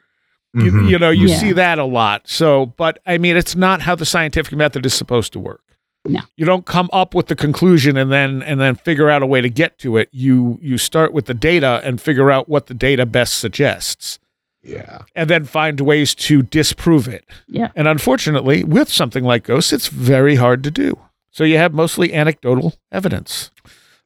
Mm-hmm. 0.55 0.85
you, 0.85 0.87
you 0.91 0.97
know 0.99 1.09
you 1.09 1.27
Yeah. 1.27 1.37
see 1.37 1.51
that 1.51 1.79
a 1.79 1.83
lot 1.83 2.29
so 2.29 2.47
but 2.83 2.93
i 3.05 3.17
mean 3.17 3.35
it's 3.35 3.57
not 3.57 3.81
how 3.81 3.93
the 3.95 4.05
scientific 4.05 4.53
method 4.55 4.85
is 4.85 4.93
supposed 4.93 5.33
to 5.33 5.39
work 5.49 5.59
No. 6.07 6.21
you 6.35 6.45
don't 6.45 6.65
come 6.65 6.89
up 6.93 7.15
with 7.15 7.27
the 7.27 7.35
conclusion 7.35 7.97
and 7.97 8.11
then 8.11 8.43
and 8.43 8.59
then 8.59 8.75
figure 8.75 9.09
out 9.09 9.23
a 9.23 9.25
way 9.25 9.41
to 9.41 9.49
get 9.49 9.77
to 9.79 9.97
it. 9.97 10.09
You 10.11 10.59
you 10.61 10.77
start 10.77 11.13
with 11.13 11.25
the 11.25 11.33
data 11.33 11.81
and 11.83 11.99
figure 11.99 12.31
out 12.31 12.47
what 12.47 12.67
the 12.67 12.73
data 12.73 13.05
best 13.05 13.37
suggests. 13.37 14.19
Yeah. 14.67 15.03
and 15.13 15.29
then 15.29 15.45
find 15.45 15.79
ways 15.79 16.15
to 16.15 16.41
disprove 16.41 17.07
it. 17.07 17.23
Yeah. 17.47 17.69
and 17.75 17.87
unfortunately 17.87 18.63
with 18.63 18.89
something 18.89 19.23
like 19.23 19.43
ghosts 19.43 19.71
it's 19.73 19.87
very 19.87 20.35
hard 20.35 20.63
to 20.63 20.71
do. 20.71 20.99
So 21.31 21.43
you 21.43 21.57
have 21.57 21.73
mostly 21.73 22.13
anecdotal 22.13 22.73
evidence. 22.91 23.51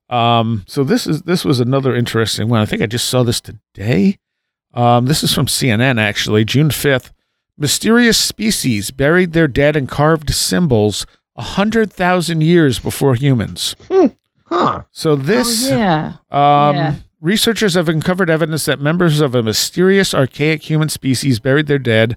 Um, 0.09 0.63
so 0.67 0.83
this 0.83 1.05
is 1.05 1.21
this 1.23 1.45
was 1.45 1.59
another 1.59 1.95
interesting 1.95 2.49
one. 2.49 2.59
I 2.61 2.65
think 2.65 2.81
i 2.81 2.87
just 2.87 3.07
saw 3.07 3.23
this 3.23 3.39
today. 3.39 4.17
Um, 4.73 5.05
this 5.05 5.23
is 5.23 5.33
from 5.33 5.45
cnn 5.47 5.99
actually. 5.99 6.45
June 6.45 6.69
5th 6.69 7.11
mysterious 7.57 8.17
species 8.17 8.89
buried 8.89 9.33
their 9.33 9.47
dead 9.47 9.75
and 9.75 9.87
carved 9.89 10.33
symbols 10.33 11.05
a 11.39 11.41
hundred 11.57 11.91
thousand 11.91 12.41
years 12.41 12.77
before 12.79 13.15
humans 13.15 13.75
Huh. 14.45 14.83
so 14.91 15.15
this 15.15 15.71
oh, 15.71 15.75
yeah. 15.77 16.05
um, 16.29 16.75
Yeah. 16.75 16.95
Researchers 17.21 17.73
have 17.73 17.89
uncovered 17.89 18.29
evidence 18.29 18.63
that 18.65 18.79
members 18.79 19.19
of 19.19 19.35
a 19.35 19.43
mysterious 19.43 20.13
archaic 20.13 20.69
human 20.69 20.87
species 20.89 21.39
buried 21.39 21.67
their 21.67 21.77
dead 21.79 22.15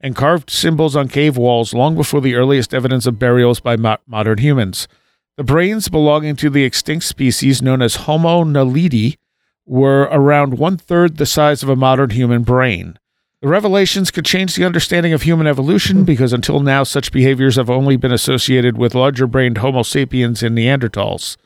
and 0.00 0.14
carved 0.14 0.50
symbols 0.50 0.94
on 0.94 1.08
cave 1.08 1.36
walls 1.38 1.72
long 1.72 1.94
before 1.96 2.20
the 2.20 2.34
earliest 2.34 2.74
evidence 2.74 3.06
of 3.06 3.18
burials 3.18 3.60
by 3.60 3.76
mo- 3.76 3.96
modern 4.06 4.38
humans. 4.38 4.88
The 5.38 5.42
brains 5.44 5.88
belonging 5.88 6.36
to 6.36 6.50
the 6.50 6.64
extinct 6.64 7.06
species 7.06 7.62
known 7.62 7.80
as 7.80 8.04
Homo 8.04 8.44
naledi 8.44 9.16
were 9.64 10.02
around 10.12 10.58
one 10.58 10.76
third 10.76 11.16
the 11.16 11.24
size 11.24 11.62
of 11.62 11.70
a 11.70 11.76
modern 11.76 12.10
human 12.10 12.42
brain. 12.42 12.98
The 13.42 13.48
revelations 13.48 14.10
could 14.12 14.24
change 14.24 14.54
the 14.54 14.64
understanding 14.64 15.12
of 15.12 15.22
human 15.22 15.48
evolution 15.48 16.04
because 16.04 16.32
until 16.32 16.60
now, 16.60 16.84
such 16.84 17.10
behaviors 17.10 17.56
have 17.56 17.68
only 17.68 17.96
been 17.96 18.12
associated 18.12 18.78
with 18.78 18.94
larger 18.94 19.26
brained 19.26 19.58
Homo 19.58 19.82
sapiens 19.82 20.44
and 20.44 20.56
Neanderthals. 20.56 21.36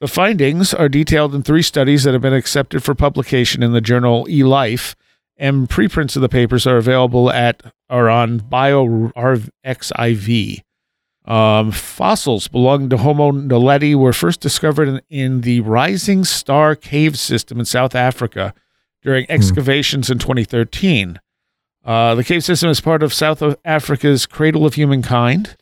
The 0.00 0.06
findings 0.06 0.74
are 0.74 0.90
detailed 0.90 1.34
in 1.34 1.42
three 1.42 1.62
studies 1.62 2.04
that 2.04 2.12
have 2.12 2.20
been 2.20 2.34
accepted 2.34 2.84
for 2.84 2.94
publication 2.94 3.62
in 3.62 3.72
the 3.72 3.80
journal 3.80 4.26
eLife, 4.26 4.94
and 5.38 5.66
preprints 5.66 6.14
of 6.14 6.20
the 6.20 6.28
papers 6.28 6.66
are 6.66 6.76
available 6.76 7.30
at 7.30 7.62
or 7.88 8.10
on 8.10 8.40
BioRxiv. 8.40 9.14
Um, 11.24 11.72
fossils 11.72 12.48
belonging 12.48 12.90
to 12.90 12.98
Homo 12.98 13.32
naledi 13.32 13.94
were 13.94 14.12
first 14.12 14.42
discovered 14.42 14.88
in, 14.88 15.00
in 15.08 15.40
the 15.40 15.60
Rising 15.60 16.24
Star 16.24 16.76
Cave 16.76 17.18
System 17.18 17.58
in 17.60 17.64
South 17.64 17.94
Africa 17.94 18.52
during 19.02 19.24
excavations 19.30 20.10
in 20.10 20.18
2013. 20.18 21.18
Uh, 21.84 22.14
the 22.14 22.24
cave 22.24 22.44
system 22.44 22.70
is 22.70 22.80
part 22.80 23.02
of 23.02 23.14
South 23.14 23.42
Africa's 23.64 24.26
Cradle 24.26 24.66
of 24.66 24.74
Humankind, 24.74 25.56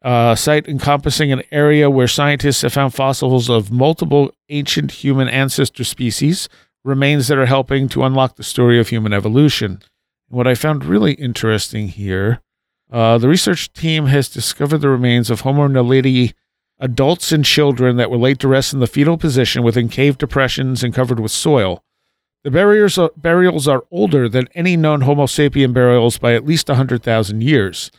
a 0.00 0.36
site 0.38 0.66
encompassing 0.66 1.30
an 1.30 1.42
area 1.50 1.90
where 1.90 2.08
scientists 2.08 2.62
have 2.62 2.72
found 2.72 2.94
fossils 2.94 3.50
of 3.50 3.70
multiple 3.70 4.32
ancient 4.48 4.90
human 4.90 5.28
ancestor 5.28 5.84
species, 5.84 6.48
remains 6.84 7.28
that 7.28 7.38
are 7.38 7.46
helping 7.46 7.88
to 7.88 8.02
unlock 8.02 8.36
the 8.36 8.42
story 8.42 8.80
of 8.80 8.88
human 8.88 9.12
evolution. 9.12 9.80
What 10.28 10.46
I 10.46 10.54
found 10.54 10.84
really 10.84 11.12
interesting 11.12 11.88
here 11.88 12.40
uh, 12.92 13.16
the 13.16 13.28
research 13.28 13.72
team 13.72 14.06
has 14.06 14.28
discovered 14.28 14.78
the 14.78 14.88
remains 14.90 15.30
of 15.30 15.40
Homo 15.40 15.66
naledi 15.66 16.34
adults 16.78 17.32
and 17.32 17.44
children 17.44 17.96
that 17.96 18.10
were 18.10 18.18
laid 18.18 18.38
to 18.40 18.48
rest 18.48 18.74
in 18.74 18.80
the 18.80 18.86
fetal 18.86 19.16
position 19.16 19.62
within 19.62 19.88
cave 19.88 20.18
depressions 20.18 20.84
and 20.84 20.92
covered 20.92 21.18
with 21.18 21.32
soil. 21.32 21.82
The 22.44 22.50
burials 22.50 22.98
are, 22.98 23.10
burials 23.16 23.68
are 23.68 23.84
older 23.90 24.28
than 24.28 24.48
any 24.54 24.76
known 24.76 25.02
Homo 25.02 25.26
sapien 25.26 25.72
burials 25.72 26.18
by 26.18 26.34
at 26.34 26.44
least 26.44 26.68
100,000 26.68 27.42
years. 27.42 27.90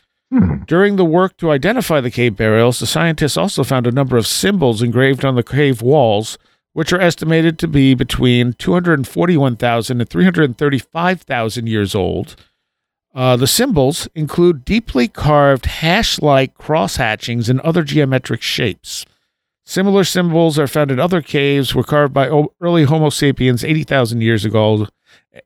During 0.65 0.95
the 0.95 1.05
work 1.05 1.37
to 1.37 1.51
identify 1.51 2.01
the 2.01 2.09
cave 2.09 2.35
burials, 2.35 2.79
the 2.79 2.87
scientists 2.87 3.37
also 3.37 3.63
found 3.63 3.85
a 3.85 3.91
number 3.91 4.17
of 4.17 4.25
symbols 4.25 4.81
engraved 4.81 5.23
on 5.23 5.35
the 5.35 5.43
cave 5.43 5.81
walls, 5.81 6.39
which 6.73 6.91
are 6.91 6.99
estimated 6.99 7.59
to 7.59 7.67
be 7.67 7.93
between 7.93 8.53
241,000 8.53 10.01
and 10.01 10.09
335,000 10.09 11.67
years 11.67 11.93
old. 11.93 12.35
Uh, 13.13 13.35
the 13.37 13.45
symbols 13.45 14.07
include 14.15 14.65
deeply 14.65 15.07
carved 15.07 15.67
hash 15.67 16.19
like 16.19 16.55
cross 16.55 16.95
hatchings 16.95 17.47
and 17.47 17.59
other 17.59 17.83
geometric 17.83 18.41
shapes. 18.41 19.05
Similar 19.65 20.03
symbols 20.03 20.59
are 20.59 20.67
found 20.67 20.91
in 20.91 20.99
other 20.99 21.21
caves, 21.21 21.73
were 21.73 21.83
carved 21.83 22.13
by 22.13 22.27
early 22.61 22.83
Homo 22.83 23.09
sapiens 23.09 23.63
80,000 23.63 24.21
years 24.21 24.43
ago, 24.43 24.87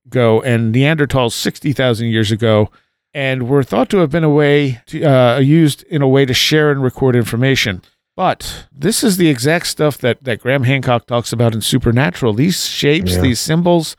ago 0.08 0.42
and 0.42 0.74
Neanderthals 0.74 1.34
60,000 1.34 2.08
years 2.08 2.32
ago, 2.32 2.70
and 3.14 3.48
were 3.48 3.64
thought 3.64 3.90
to 3.90 3.98
have 3.98 4.10
been 4.10 4.24
a 4.24 4.30
way 4.30 4.82
to, 4.88 5.04
uh, 5.04 5.38
used 5.40 5.84
in 5.84 6.02
a 6.02 6.08
way 6.08 6.26
to 6.26 6.34
share 6.34 6.72
and 6.72 6.82
record 6.82 7.16
information. 7.16 7.82
But 8.16 8.66
this 8.72 9.04
is 9.04 9.18
the 9.18 9.30
exact 9.30 9.68
stuff 9.68 10.00
that, 10.00 10.24
that 10.24 10.40
Graham 10.42 10.64
Hancock 10.64 11.06
talks 11.06 11.32
about 11.32 11.54
in 11.54 11.62
Supernatural. 11.62 12.34
These 12.34 12.66
shapes, 12.66 13.16
Yeah. 13.16 13.22
these 13.22 13.40
symbols, 13.40 13.96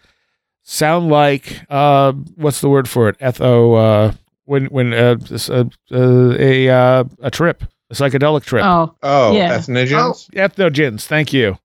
sound 0.64 1.08
like 1.08 1.60
uh, 1.70 2.12
what's 2.34 2.60
the 2.60 2.68
word 2.68 2.88
for 2.88 3.08
it? 3.08 3.16
Etho. 3.20 3.74
Uh, 3.74 4.12
when 4.44 4.64
when 4.66 4.92
uh, 4.94 5.16
uh, 5.50 5.64
uh, 5.92 6.34
a 6.38 6.68
uh, 6.68 7.04
a 7.20 7.30
trip, 7.30 7.64
a 7.90 7.94
psychedelic 7.94 8.44
trip. 8.44 8.64
Oh, 8.64 8.94
Oh, 9.02 9.32
Yeah. 9.36 9.58
entheogens? 9.58 10.28
Entheogens. 10.30 11.02
Thank 11.06 11.32
you. 11.32 11.58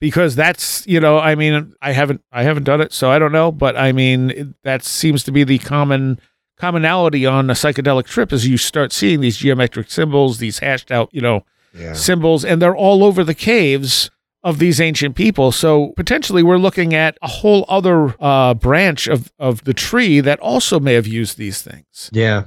Because 0.00 0.36
that's 0.36 0.86
you 0.86 1.00
know 1.00 1.18
I 1.18 1.34
mean 1.34 1.74
I 1.82 1.90
haven't 1.92 2.20
I 2.30 2.44
haven't 2.44 2.62
done 2.64 2.80
it 2.80 2.92
so 2.92 3.10
I 3.10 3.18
don't 3.18 3.32
know 3.32 3.50
but 3.50 3.76
I 3.76 3.90
mean 3.90 4.30
it- 4.30 4.62
that 4.62 4.84
seems 4.84 5.24
to 5.24 5.32
be 5.32 5.42
the 5.42 5.58
common 5.58 6.20
commonality 6.56 7.26
on 7.26 7.50
a 7.50 7.54
psychedelic 7.54 8.04
trip 8.06 8.32
is 8.32 8.46
you 8.46 8.58
start 8.58 8.92
seeing 8.92 9.20
these 9.20 9.36
geometric 9.36 9.90
symbols 9.90 10.38
these 10.38 10.60
hashed 10.60 10.92
out 10.92 11.08
you 11.12 11.20
know 11.20 11.44
Yeah. 11.76 11.94
symbols 11.94 12.44
and 12.44 12.62
they're 12.62 12.76
all 12.76 13.02
over 13.02 13.24
the 13.24 13.34
caves 13.34 14.08
of 14.44 14.60
these 14.60 14.80
ancient 14.80 15.16
people 15.16 15.50
so 15.50 15.92
potentially 15.96 16.44
we're 16.44 16.58
looking 16.58 16.94
at 16.94 17.18
a 17.20 17.26
whole 17.28 17.64
other 17.68 18.14
uh, 18.20 18.54
branch 18.54 19.08
of 19.08 19.32
of 19.40 19.64
the 19.64 19.74
tree 19.74 20.20
that 20.20 20.38
also 20.38 20.78
may 20.78 20.94
have 20.94 21.08
used 21.08 21.38
these 21.38 21.60
things 21.60 22.08
Yeah. 22.12 22.44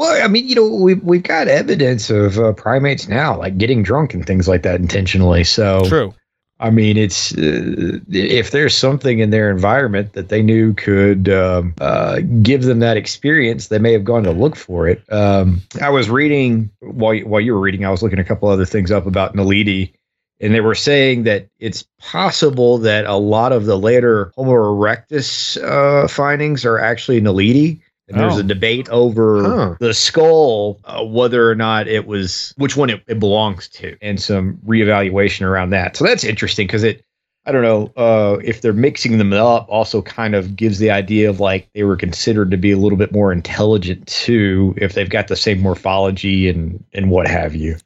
Well, 0.00 0.24
I 0.24 0.28
mean, 0.28 0.48
you 0.48 0.54
know, 0.54 0.66
we've 0.66 1.02
we've 1.04 1.22
got 1.22 1.46
evidence 1.46 2.08
of 2.08 2.38
uh, 2.38 2.54
primates 2.54 3.06
now, 3.06 3.36
like 3.36 3.58
getting 3.58 3.82
drunk 3.82 4.14
and 4.14 4.26
things 4.26 4.48
like 4.48 4.62
that 4.62 4.80
intentionally. 4.80 5.44
So, 5.44 5.84
true 5.84 6.14
I 6.58 6.70
mean, 6.70 6.96
it's 6.98 7.32
uh, 7.36 7.98
if 8.10 8.50
there's 8.50 8.76
something 8.76 9.18
in 9.18 9.30
their 9.30 9.50
environment 9.50 10.12
that 10.12 10.28
they 10.28 10.42
knew 10.42 10.74
could 10.74 11.28
um, 11.30 11.74
uh, 11.80 12.20
give 12.42 12.62
them 12.64 12.80
that 12.80 12.96
experience, 12.98 13.68
they 13.68 13.78
may 13.78 13.92
have 13.92 14.04
gone 14.04 14.22
to 14.24 14.30
look 14.30 14.56
for 14.56 14.86
it. 14.86 15.02
Um, 15.10 15.62
I 15.80 15.88
was 15.88 16.10
reading 16.10 16.70
while 16.80 17.14
you- 17.14 17.26
while 17.26 17.40
you 17.40 17.54
were 17.54 17.60
reading, 17.60 17.84
I 17.86 17.90
was 17.90 18.02
looking 18.02 18.18
a 18.18 18.24
couple 18.24 18.48
other 18.48 18.66
things 18.66 18.90
up 18.90 19.06
about 19.06 19.34
Naledi, 19.34 19.90
and 20.38 20.54
they 20.54 20.60
were 20.60 20.74
saying 20.74 21.24
that 21.24 21.46
it's 21.58 21.86
possible 21.98 22.76
that 22.78 23.06
a 23.06 23.16
lot 23.16 23.52
of 23.52 23.64
the 23.64 23.78
later 23.78 24.30
Homo 24.36 24.52
erectus 24.52 25.56
uh, 25.62 26.08
findings 26.08 26.64
are 26.66 26.78
actually 26.78 27.20
Naledi. 27.22 27.80
And 28.10 28.20
there's 28.20 28.36
Oh. 28.36 28.40
a 28.40 28.42
debate 28.42 28.88
over 28.90 29.42
Huh. 29.42 29.74
the 29.80 29.94
skull, 29.94 30.80
uh, 30.84 31.04
whether 31.04 31.48
or 31.50 31.54
not 31.54 31.88
it 31.88 32.06
was 32.06 32.52
which 32.56 32.76
one 32.76 32.90
it, 32.90 33.00
it 33.06 33.18
belongs 33.20 33.68
to, 33.70 33.96
and 34.02 34.20
some 34.20 34.58
reevaluation 34.66 35.42
around 35.46 35.70
that. 35.70 35.96
So 35.96 36.04
that's 36.04 36.24
interesting 36.24 36.66
because 36.66 36.82
it, 36.84 37.04
I 37.46 37.52
don't 37.52 37.62
know, 37.62 37.90
uh, 37.96 38.36
if 38.44 38.60
they're 38.60 38.72
mixing 38.74 39.16
them 39.18 39.32
up, 39.32 39.66
also 39.68 40.02
kind 40.02 40.34
of 40.34 40.54
gives 40.56 40.78
the 40.78 40.90
idea 40.90 41.30
of 41.30 41.40
like 41.40 41.68
they 41.74 41.84
were 41.84 41.96
considered 41.96 42.50
to 42.50 42.56
be 42.56 42.70
a 42.72 42.76
little 42.76 42.98
bit 42.98 43.12
more 43.12 43.32
intelligent 43.32 44.06
too, 44.06 44.74
if 44.76 44.92
they've 44.94 45.08
got 45.08 45.28
the 45.28 45.36
same 45.36 45.60
morphology 45.60 46.48
and 46.48 46.84
and 46.92 47.10
what 47.10 47.26
have 47.28 47.54
you. 47.54 47.76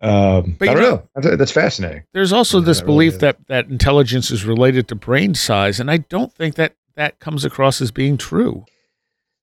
Um, 0.00 0.56
But 0.58 0.68
I 0.68 0.74
don't 0.74 0.82
know- 0.82 0.90
know. 0.90 1.02
That's, 1.16 1.36
that's 1.36 1.52
fascinating. 1.52 2.02
There's 2.14 2.32
also 2.32 2.58
Yeah, 2.60 2.66
this 2.66 2.78
that 2.80 2.86
really 2.86 2.94
belief 2.96 3.12
is. 3.14 3.18
that 3.20 3.36
that 3.48 3.68
intelligence 3.68 4.30
is 4.30 4.44
related 4.44 4.88
to 4.88 4.94
brain 4.94 5.34
size, 5.34 5.80
and 5.80 5.90
I 5.90 5.98
don't 5.98 6.32
think 6.32 6.54
that 6.54 6.74
that 6.96 7.18
comes 7.20 7.44
across 7.44 7.80
as 7.80 7.90
being 7.90 8.16
true. 8.16 8.64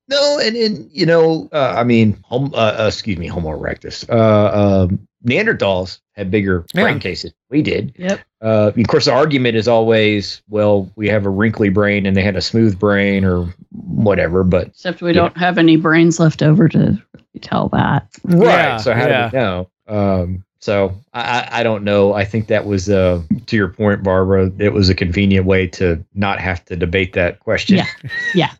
No, 0.07 0.39
and 0.39 0.55
and 0.55 0.89
you 0.91 1.05
know, 1.05 1.50
uh, 1.51 1.74
I 1.77 1.83
mean, 1.83 2.17
hom- 2.25 2.53
uh, 2.53 2.75
uh, 2.79 2.85
excuse 2.88 3.17
me, 3.17 3.27
Homo 3.27 3.50
erectus. 3.57 4.07
Uh, 4.09 4.83
um, 4.83 5.07
Neanderthals 5.25 6.00
had 6.13 6.29
bigger 6.29 6.65
brain 6.74 6.95
Yeah. 6.95 7.00
cases. 7.00 7.33
We 7.50 7.63
did. 7.63 7.95
Yep. 7.97 8.19
Uh, 8.41 8.71
of 8.77 8.88
course, 8.88 9.05
the 9.05 9.12
argument 9.13 9.55
is 9.57 9.67
always, 9.67 10.43
well, 10.47 10.91
we 10.95 11.07
have 11.09 11.25
a 11.25 11.29
wrinkly 11.29 11.69
brain 11.69 12.05
and 12.05 12.15
they 12.15 12.21
had 12.21 12.35
a 12.35 12.41
smooth 12.41 12.77
brain 12.77 13.25
or 13.25 13.51
whatever. 13.71 14.43
But 14.43 14.67
except 14.67 15.01
we 15.01 15.13
don't 15.13 15.35
have 15.35 15.57
any 15.57 15.77
brains 15.77 16.19
left 16.19 16.43
over 16.43 16.69
to 16.69 16.79
really 16.79 17.39
tell 17.41 17.69
that. 17.69 18.07
right, 18.24 18.45
Yeah, 18.45 18.77
so 18.77 18.93
how 18.93 19.07
yeah. 19.07 19.29
do 19.31 19.35
we 19.38 19.41
know? 19.41 19.69
Um, 19.88 20.45
so 20.65 20.95
I, 21.13 21.22
I 21.22 21.60
I 21.60 21.63
don't 21.63 21.84
know. 21.84 22.13
I 22.13 22.25
think 22.25 22.48
that 22.48 22.65
was 22.65 22.89
uh, 22.89 23.22
to 23.45 23.55
your 23.55 23.67
point, 23.67 24.01
Barbara. 24.01 24.51
It 24.57 24.74
was 24.74 24.89
a 24.89 24.95
convenient 24.95 25.45
way 25.45 25.67
to 25.67 26.03
not 26.15 26.39
have 26.39 26.65
to 26.65 26.75
debate 26.75 27.13
that 27.13 27.39
question. 27.39 27.77
Yeah. 28.34 28.51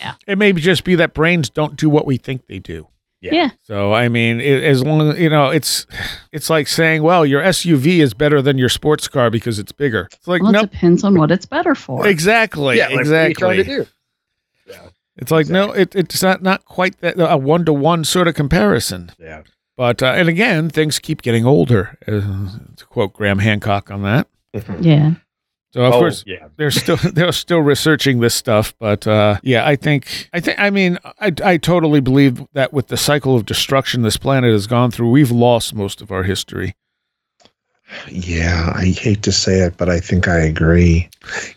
Yeah. 0.00 0.14
It 0.26 0.38
may 0.38 0.52
just 0.52 0.84
be 0.84 0.94
that 0.96 1.14
brains 1.14 1.50
don't 1.50 1.74
do 1.76 1.88
what 1.90 2.06
we 2.06 2.16
think 2.16 2.46
they 2.46 2.58
do. 2.60 2.86
Yeah. 3.20 3.34
Yeah. 3.34 3.50
So 3.64 3.92
I 3.92 4.08
mean, 4.08 4.40
it, 4.40 4.62
as 4.62 4.84
long 4.84 5.10
as 5.10 5.18
you 5.18 5.28
know, 5.28 5.48
it's 5.50 5.84
it's 6.32 6.48
like 6.48 6.68
saying, 6.68 7.02
well, 7.02 7.26
your 7.26 7.42
SUV 7.42 7.98
is 7.98 8.14
better 8.14 8.40
than 8.40 8.56
your 8.58 8.68
sports 8.68 9.08
car 9.08 9.28
because 9.30 9.58
it's 9.58 9.72
bigger. 9.72 10.08
It's 10.12 10.28
like 10.28 10.42
Well, 10.42 10.50
it 10.50 10.52
no, 10.52 10.62
depends 10.62 11.02
on 11.02 11.18
what 11.18 11.30
it's 11.32 11.46
better 11.46 11.74
for. 11.74 12.06
exactly, 12.06 12.76
Yeah, 12.78 12.86
like, 12.88 12.96
what 12.96 13.06
are 13.08 13.28
you 13.28 13.34
trying 13.34 13.60
exactly. 13.60 13.84
to 13.84 13.84
do? 13.84 13.90
It's 15.18 15.30
like 15.30 15.48
no, 15.48 15.72
it, 15.72 15.96
it's 15.96 16.22
not 16.22 16.42
not 16.42 16.64
quite 16.66 17.00
that 17.00 17.14
a 17.18 17.36
one 17.38 17.64
to 17.64 17.72
one 17.72 18.04
sort 18.04 18.28
of 18.28 18.34
comparison. 18.34 19.10
Yeah. 19.18 19.42
But 19.76 20.02
uh, 20.02 20.06
and 20.06 20.28
again, 20.28 20.70
things 20.70 20.98
keep 20.98 21.22
getting 21.22 21.44
older. 21.44 21.98
Uh, 22.06 22.48
to 22.76 22.86
quote 22.86 23.12
Graham 23.12 23.38
Hancock 23.38 23.90
on 23.90 24.02
that. 24.02 24.26
Yeah. 24.80 25.14
So 25.72 25.82
of 25.82 25.92
oh, 25.92 25.98
course, 25.98 26.24
yeah. 26.26 26.48
they're 26.56 26.70
still 26.70 26.96
they're 27.12 27.32
still 27.32 27.60
researching 27.60 28.20
this 28.20 28.34
stuff 28.34 28.74
but 28.78 29.06
uh 29.06 29.36
yeah 29.42 29.66
i 29.66 29.76
think 29.76 30.30
i 30.32 30.40
think 30.40 30.58
i 30.58 30.70
mean 30.70 30.98
i 31.20 31.30
i 31.44 31.56
totally 31.58 32.00
believe 32.00 32.42
that 32.54 32.72
with 32.72 32.86
the 32.86 32.96
cycle 32.96 33.36
of 33.36 33.44
destruction 33.44 34.00
this 34.00 34.16
planet 34.16 34.50
has 34.50 34.66
gone 34.66 34.90
through 34.90 35.10
we've 35.10 35.30
lost 35.30 35.74
most 35.74 36.00
of 36.00 36.10
our 36.10 36.22
history 36.22 36.74
Yeah, 38.08 38.72
I 38.74 38.86
hate 38.86 39.22
to 39.22 39.32
say 39.32 39.60
it, 39.60 39.76
but 39.76 39.88
I 39.88 40.00
think 40.00 40.26
I 40.26 40.38
agree. 40.38 41.08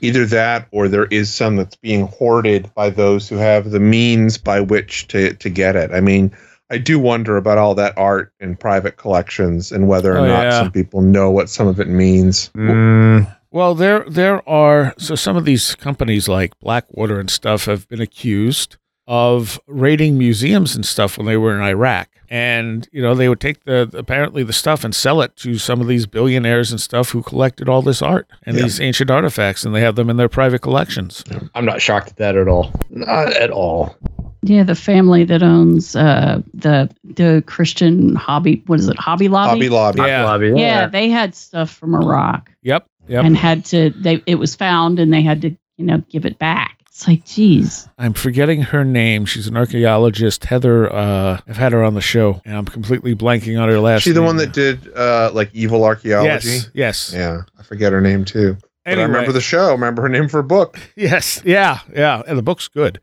Either 0.01 0.25
that 0.27 0.67
or 0.71 0.87
there 0.87 1.05
is 1.05 1.33
some 1.33 1.55
that's 1.55 1.75
being 1.77 2.07
hoarded 2.07 2.71
by 2.75 2.91
those 2.91 3.27
who 3.27 3.37
have 3.37 3.71
the 3.71 3.79
means 3.79 4.37
by 4.37 4.59
which 4.59 5.07
to, 5.07 5.33
to 5.33 5.49
get 5.49 5.75
it. 5.75 5.91
I 5.91 6.01
mean, 6.01 6.31
I 6.69 6.77
do 6.77 6.99
wonder 6.99 7.35
about 7.37 7.57
all 7.57 7.73
that 7.75 7.93
art 7.97 8.31
in 8.39 8.55
private 8.55 8.97
collections 8.97 9.71
and 9.71 9.87
whether 9.87 10.13
or 10.15 10.19
Oh, 10.19 10.27
not 10.27 10.43
yeah. 10.43 10.59
some 10.61 10.71
people 10.71 11.01
know 11.01 11.31
what 11.31 11.49
some 11.49 11.67
of 11.67 11.79
it 11.79 11.87
means. 11.87 12.49
Mm. 12.55 13.35
well 13.51 13.73
there 13.73 14.05
there 14.07 14.47
are 14.47 14.93
so 14.97 15.15
some 15.15 15.35
of 15.35 15.45
these 15.45 15.73
companies 15.75 16.27
like 16.29 16.57
blackwater 16.59 17.19
and 17.19 17.29
stuff 17.29 17.65
have 17.65 17.87
been 17.87 18.01
accused 18.01 18.77
of 19.07 19.59
raiding 19.65 20.17
museums 20.19 20.75
and 20.75 20.85
stuff 20.85 21.17
when 21.17 21.25
they 21.25 21.35
were 21.37 21.55
in 21.55 21.61
Iraq. 21.63 22.07
And, 22.31 22.87
you 22.91 23.01
know, 23.01 23.15
they 23.15 23.27
would 23.27 23.39
take 23.39 23.63
the 23.63 23.89
apparently 23.97 24.43
the 24.43 24.53
stuff 24.53 24.83
and 24.83 24.93
sell 24.93 25.19
it 25.23 25.35
to 25.37 25.57
some 25.57 25.81
of 25.81 25.87
these 25.87 26.05
billionaires 26.05 26.69
and 26.69 26.79
stuff 26.79 27.09
who 27.09 27.23
collected 27.23 27.67
all 27.67 27.81
this 27.81 28.03
art 28.03 28.29
and 28.43 28.55
Yeah. 28.55 28.61
these 28.65 28.79
ancient 28.79 29.09
artifacts 29.09 29.65
and 29.65 29.73
they 29.73 29.81
have 29.81 29.95
them 29.95 30.11
in 30.11 30.17
their 30.17 30.29
private 30.29 30.61
collections. 30.61 31.23
I'm 31.55 31.65
not 31.65 31.81
shocked 31.81 32.09
at 32.09 32.17
that 32.17 32.35
at 32.37 32.47
all. 32.47 32.71
Not 32.91 33.33
at 33.33 33.49
all. 33.49 33.95
Yeah, 34.41 34.63
the 34.63 34.75
family 34.75 35.23
that 35.25 35.43
owns 35.43 35.95
uh, 35.95 36.41
the 36.53 36.89
the 37.03 37.43
Christian 37.45 38.15
hobby. 38.15 38.63
What 38.67 38.79
is 38.79 38.87
it? 38.87 38.97
Hobby 38.97 39.27
Lobby. 39.27 39.49
Hobby 39.49 39.69
Lobby. 39.69 39.99
Yeah. 40.01 40.23
Lobby, 40.23 40.53
yeah, 40.55 40.87
they 40.87 41.09
had 41.09 41.35
stuff 41.35 41.71
from 41.71 41.93
Iraq 41.93 42.49
Yep. 42.61 42.85
Yep. 43.07 43.25
and 43.25 43.35
had 43.37 43.65
to. 43.65 43.89
They 43.91 44.23
it 44.25 44.35
was 44.35 44.55
found 44.55 44.99
and 44.99 45.11
they 45.13 45.21
had 45.21 45.41
to 45.41 45.49
you 45.77 45.85
know 45.85 45.97
give 46.09 46.25
it 46.25 46.39
back. 46.39 46.77
It's 46.87 47.07
like, 47.07 47.23
geez. 47.25 47.87
I'm 47.97 48.11
forgetting 48.13 48.61
her 48.61 48.83
name. 48.83 49.25
She's 49.25 49.47
an 49.47 49.55
archaeologist. 49.55 50.43
Heather, 50.43 50.91
uh, 50.93 51.39
I've 51.47 51.55
had 51.55 51.71
her 51.71 51.81
on 51.81 51.93
the 51.93 52.01
show, 52.01 52.41
and 52.43 52.57
I'm 52.57 52.65
completely 52.65 53.15
blanking 53.15 53.61
on 53.61 53.69
her 53.69 53.79
last 53.79 54.01
She 54.03 54.11
the 54.11 54.19
name. 54.19 54.25
one 54.27 54.35
that 54.37 54.51
did 54.53 54.93
uh 54.95 55.31
like 55.33 55.49
evil 55.53 55.83
archaeology. 55.85 56.47
Yes. 56.49 56.69
Yes. 56.73 57.13
Yeah, 57.13 57.41
I 57.57 57.63
forget 57.63 57.91
her 57.93 58.01
name 58.01 58.25
too. 58.25 58.57
But 58.85 58.97
I 58.97 59.03
remember 59.03 59.31
the 59.31 59.41
show. 59.41 59.71
Remember 59.71 60.01
her 60.01 60.09
name 60.09 60.27
for 60.29 60.39
a 60.39 60.43
book. 60.43 60.79
Yes. 60.95 61.41
Yeah. 61.45 61.79
Yeah. 61.93 62.23
And 62.27 62.37
the 62.37 62.41
book's 62.41 62.67
good. 62.67 62.99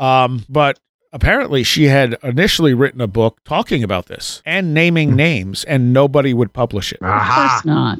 Um, 0.00 0.44
but 0.48 0.80
apparently 1.12 1.62
she 1.62 1.84
had 1.84 2.16
initially 2.22 2.72
written 2.74 3.00
a 3.00 3.06
book 3.06 3.38
talking 3.44 3.82
about 3.84 4.06
this 4.06 4.42
and 4.46 4.68
Hmm. 4.68 4.72
naming 4.74 5.14
names, 5.16 5.62
and 5.64 5.92
nobody 5.92 6.32
would 6.34 6.52
publish 6.52 6.92
it 6.92 7.00
Of 7.02 7.22
course 7.28 7.64
not. 7.64 7.98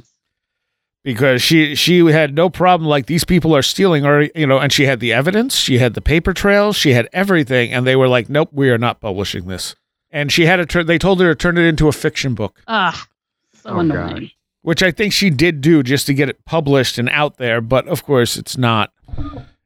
because 1.05 1.43
she 1.43 1.75
she 1.75 1.99
had 2.07 2.35
no 2.35 2.49
problem 2.51 2.89
like 2.89 3.07
these 3.07 3.25
people 3.25 3.55
are 3.57 3.63
stealing 3.63 4.05
or 4.07 4.23
you 4.35 4.47
know, 4.47 4.59
and 4.59 4.73
she 4.73 4.85
had 4.87 5.01
the 5.01 5.13
evidence, 5.13 5.57
she 5.57 5.79
had 5.79 5.95
the 5.95 6.01
paper 6.01 6.33
trails, 6.33 6.77
she 6.77 6.93
had 6.93 7.09
everything, 7.13 7.73
and 7.73 7.87
they 7.87 7.97
were 7.97 8.09
like, 8.09 8.29
nope, 8.29 8.49
we 8.53 8.71
are 8.71 8.79
not 8.79 9.01
publishing 9.01 9.47
this. 9.47 9.75
And 10.11 10.33
she 10.33 10.47
had 10.47 10.57
to 10.57 10.67
turn. 10.67 10.87
They 10.87 10.99
told 10.99 11.21
her 11.21 11.29
to 11.29 11.35
turn 11.39 11.57
it 11.57 11.65
into 11.67 11.87
a 11.87 11.93
fiction 11.93 12.35
book. 12.35 12.61
Ah, 12.67 13.07
so 13.55 13.71
Oh, 13.71 13.79
annoying. 13.79 14.15
gosh. 14.25 14.37
which 14.63 14.83
I 14.83 14.91
think 14.91 15.13
she 15.13 15.31
did 15.31 15.61
do 15.61 15.83
just 15.83 16.07
to 16.07 16.15
get 16.15 16.29
it 16.29 16.45
published 16.45 16.99
and 16.99 17.09
out 17.11 17.37
there. 17.39 17.61
But 17.61 17.87
of 17.89 18.05
course, 18.05 18.37
it's 18.37 18.57
not. 18.59 18.93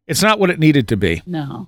It's 0.06 0.22
not 0.22 0.38
what 0.38 0.50
it 0.50 0.58
needed 0.58 0.86
to 0.88 0.96
be. 0.98 1.22
No. 1.26 1.66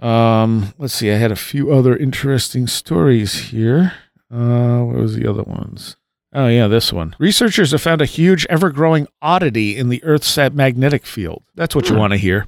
Um, 0.00 0.74
let's 0.78 0.94
see. 0.94 1.10
I 1.10 1.16
had 1.16 1.32
a 1.32 1.36
few 1.36 1.72
other 1.72 1.96
interesting 1.96 2.66
stories 2.66 3.34
here. 3.50 3.92
Uh, 4.32 4.80
what 4.80 4.96
was 4.96 5.14
the 5.16 5.26
other 5.28 5.42
ones? 5.42 5.96
Oh 6.34 6.48
yeah, 6.48 6.66
this 6.68 6.92
one. 6.92 7.14
Researchers 7.18 7.70
have 7.70 7.80
found 7.80 8.02
a 8.02 8.06
huge, 8.06 8.44
ever-growing 8.50 9.06
oddity 9.22 9.76
in 9.76 9.88
the 9.88 10.02
Earth's 10.04 10.36
magnetic 10.36 11.06
field. 11.06 11.42
That's 11.54 11.74
what 11.74 11.86
you 11.88 11.94
Hmm. 11.94 12.00
want 12.00 12.12
to 12.12 12.18
hear. 12.18 12.46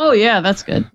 Oh 0.00 0.12
yeah, 0.12 0.40
that's 0.40 0.62
good. 0.62 0.88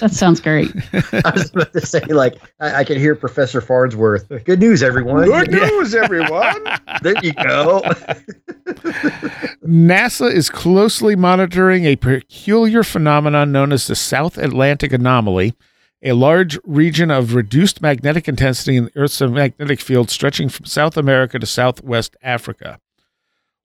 that 0.00 0.12
sounds 0.12 0.38
great. 0.38 0.68
I 0.92 1.30
was 1.34 1.50
about 1.50 1.72
to 1.72 1.80
say, 1.84 2.00
like, 2.00 2.36
I, 2.60 2.80
I 2.80 2.84
can 2.84 2.98
hear 2.98 3.14
Professor 3.16 3.62
Farnsworth. 3.62 4.28
Good 4.44 4.60
news, 4.60 4.82
everyone. 4.82 5.24
Good 5.24 5.50
news, 5.50 5.94
everyone. 5.94 6.62
There 7.02 7.14
you 7.22 7.32
go. 7.32 7.82
NASA 9.66 10.32
is 10.32 10.50
closely 10.50 11.14
monitoring 11.14 11.84
a 11.84 11.96
peculiar 11.96 12.82
phenomenon 12.82 13.52
known 13.52 13.72
as 13.72 13.86
the 13.86 13.94
South 13.94 14.36
Atlantic 14.36 14.92
Anomaly, 14.92 15.54
a 16.02 16.12
large 16.12 16.58
region 16.64 17.10
of 17.12 17.34
reduced 17.34 17.80
magnetic 17.80 18.26
intensity 18.26 18.76
in 18.76 18.86
the 18.86 18.92
Earth's 18.96 19.20
magnetic 19.20 19.80
field 19.80 20.10
stretching 20.10 20.48
from 20.48 20.66
South 20.66 20.96
America 20.96 21.38
to 21.38 21.46
Southwest 21.46 22.16
Africa. 22.22 22.80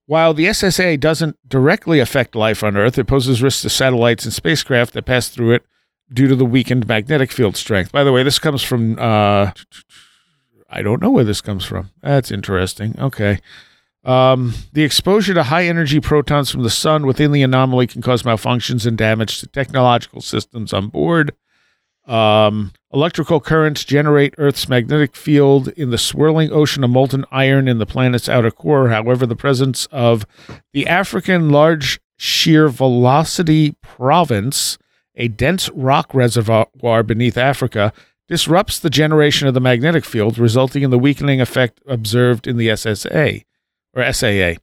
While 0.06 0.34
the 0.34 0.46
SSA 0.46 1.00
doesn't 1.00 1.36
directly 1.46 1.98
affect 1.98 2.36
life 2.36 2.62
on 2.62 2.76
Earth, 2.76 2.96
it 2.96 3.08
poses 3.08 3.42
risks 3.42 3.62
to 3.62 3.68
satellites 3.68 4.24
and 4.24 4.32
spacecraft 4.32 4.94
that 4.94 5.04
pass 5.04 5.28
through 5.28 5.52
it 5.52 5.66
due 6.12 6.28
to 6.28 6.36
the 6.36 6.46
weakened 6.46 6.86
magnetic 6.86 7.32
field 7.32 7.56
strength. 7.56 7.92
By 7.92 8.04
the 8.04 8.12
way, 8.12 8.22
this 8.22 8.38
comes 8.38 8.62
from. 8.62 8.98
Uh, 8.98 9.50
I 10.70 10.82
don't 10.82 11.02
know 11.02 11.10
where 11.10 11.24
this 11.24 11.40
comes 11.40 11.64
from. 11.64 11.90
That's 12.02 12.30
interesting. 12.30 12.94
Okay. 12.98 13.40
Um, 14.08 14.54
the 14.72 14.84
exposure 14.84 15.34
to 15.34 15.42
high 15.42 15.66
energy 15.66 16.00
protons 16.00 16.50
from 16.50 16.62
the 16.62 16.70
sun 16.70 17.04
within 17.06 17.30
the 17.30 17.42
anomaly 17.42 17.88
can 17.88 18.00
cause 18.00 18.22
malfunctions 18.22 18.86
and 18.86 18.96
damage 18.96 19.40
to 19.40 19.46
technological 19.46 20.22
systems 20.22 20.72
on 20.72 20.88
board. 20.88 21.34
Um, 22.06 22.72
electrical 22.90 23.38
currents 23.38 23.84
generate 23.84 24.34
Earth's 24.38 24.66
magnetic 24.66 25.14
field 25.14 25.68
in 25.76 25.90
the 25.90 25.98
swirling 25.98 26.50
ocean 26.50 26.84
of 26.84 26.88
molten 26.88 27.26
iron 27.30 27.68
in 27.68 27.76
the 27.76 27.84
planet's 27.84 28.30
outer 28.30 28.50
core. 28.50 28.88
However, 28.88 29.26
the 29.26 29.36
presence 29.36 29.84
of 29.92 30.24
the 30.72 30.86
African 30.86 31.50
Large 31.50 32.00
Shear 32.16 32.70
Velocity 32.70 33.76
Province, 33.82 34.78
a 35.16 35.28
dense 35.28 35.68
rock 35.74 36.14
reservoir 36.14 37.02
beneath 37.02 37.36
Africa, 37.36 37.92
disrupts 38.26 38.80
the 38.80 38.88
generation 38.88 39.46
of 39.48 39.52
the 39.52 39.60
magnetic 39.60 40.06
field, 40.06 40.38
resulting 40.38 40.82
in 40.82 40.88
the 40.88 40.98
weakening 40.98 41.42
effect 41.42 41.82
observed 41.86 42.46
in 42.46 42.56
the 42.56 42.68
SSA 42.68 43.44
or 43.94 44.12
SAA. 44.12 44.54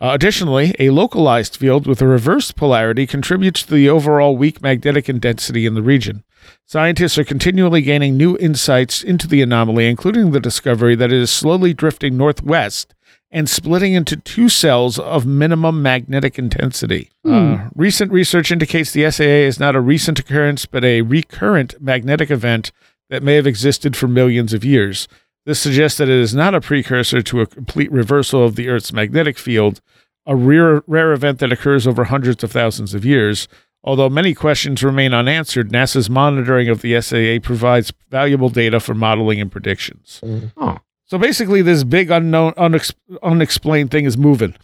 Uh, 0.00 0.14
additionally, 0.14 0.74
a 0.78 0.90
localized 0.90 1.56
field 1.56 1.86
with 1.86 2.00
a 2.00 2.06
reversed 2.06 2.56
polarity 2.56 3.06
contributes 3.06 3.62
to 3.62 3.74
the 3.74 3.88
overall 3.88 4.34
weak 4.34 4.62
magnetic 4.62 5.08
intensity 5.10 5.66
in 5.66 5.74
the 5.74 5.82
region. 5.82 6.24
Scientists 6.66 7.18
are 7.18 7.24
continually 7.24 7.82
gaining 7.82 8.16
new 8.16 8.36
insights 8.38 9.02
into 9.02 9.28
the 9.28 9.42
anomaly, 9.42 9.86
including 9.86 10.30
the 10.30 10.40
discovery 10.40 10.94
that 10.94 11.12
it 11.12 11.20
is 11.20 11.30
slowly 11.30 11.74
drifting 11.74 12.16
northwest 12.16 12.94
and 13.30 13.48
splitting 13.48 13.92
into 13.92 14.16
two 14.16 14.48
cells 14.48 14.98
of 14.98 15.26
minimum 15.26 15.82
magnetic 15.82 16.38
intensity. 16.38 17.10
Uh, 17.24 17.68
recent 17.74 18.10
research 18.10 18.50
indicates 18.50 18.92
the 18.92 19.08
SAA 19.10 19.24
is 19.24 19.60
not 19.60 19.76
a 19.76 19.80
recent 19.80 20.18
occurrence, 20.18 20.66
but 20.66 20.84
a 20.84 21.02
recurrent 21.02 21.80
magnetic 21.80 22.30
event 22.30 22.72
that 23.08 23.22
may 23.22 23.34
have 23.34 23.46
existed 23.46 23.96
for 23.96 24.08
millions 24.08 24.52
of 24.52 24.64
years. 24.64 25.06
This 25.46 25.60
suggests 25.60 25.98
that 25.98 26.08
it 26.08 26.20
is 26.20 26.34
not 26.34 26.54
a 26.54 26.60
precursor 26.60 27.22
to 27.22 27.40
a 27.40 27.46
complete 27.46 27.90
reversal 27.90 28.44
of 28.44 28.56
the 28.56 28.68
Earth's 28.68 28.92
magnetic 28.92 29.38
field, 29.38 29.80
a 30.26 30.36
rare, 30.36 30.82
rare 30.86 31.12
event 31.12 31.38
that 31.38 31.52
occurs 31.52 31.86
over 31.86 32.04
hundreds 32.04 32.44
of 32.44 32.52
thousands 32.52 32.94
of 32.94 33.04
years. 33.04 33.48
Although 33.82 34.10
many 34.10 34.34
questions 34.34 34.84
remain 34.84 35.14
unanswered, 35.14 35.70
NASA's 35.70 36.10
monitoring 36.10 36.68
of 36.68 36.82
the 36.82 37.00
SAA 37.00 37.38
provides 37.42 37.92
valuable 38.10 38.50
data 38.50 38.78
for 38.78 38.94
modeling 38.94 39.40
and 39.40 39.50
predictions. 39.50 40.20
Oh. 40.58 40.78
So 41.06 41.18
basically, 41.18 41.62
this 41.62 41.82
big 41.82 42.10
unknown, 42.10 42.52
unex- 42.52 42.94
unexplained 43.22 43.90
thing 43.90 44.04
is 44.04 44.18
moving. 44.18 44.54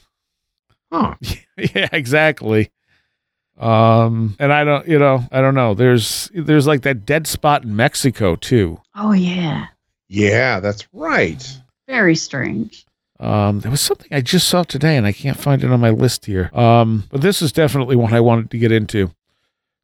Huh. 0.92 1.14
yeah, 1.56 1.88
exactly. 1.92 2.70
Um, 3.58 4.36
and 4.38 4.52
I 4.52 4.64
don't, 4.64 4.86
you 4.86 4.98
know, 4.98 5.24
I 5.32 5.40
don't 5.40 5.54
know. 5.54 5.72
There's, 5.72 6.30
there's 6.34 6.66
like 6.66 6.82
that 6.82 7.06
dead 7.06 7.26
spot 7.26 7.64
in 7.64 7.74
Mexico 7.74 8.36
too. 8.36 8.80
Oh 8.94 9.12
yeah. 9.12 9.68
Yeah, 10.08 10.60
that's 10.60 10.86
right. 10.92 11.58
Very 11.88 12.16
strange. 12.16 12.84
Um, 13.18 13.60
there 13.60 13.70
was 13.70 13.80
something 13.80 14.08
I 14.10 14.20
just 14.20 14.48
saw 14.48 14.62
today, 14.62 14.96
and 14.96 15.06
I 15.06 15.12
can't 15.12 15.38
find 15.38 15.64
it 15.64 15.70
on 15.70 15.80
my 15.80 15.90
list 15.90 16.26
here. 16.26 16.50
Um, 16.52 17.04
but 17.10 17.22
this 17.22 17.40
is 17.40 17.52
definitely 17.52 17.96
one 17.96 18.12
I 18.12 18.20
wanted 18.20 18.50
to 18.50 18.58
get 18.58 18.72
into. 18.72 19.10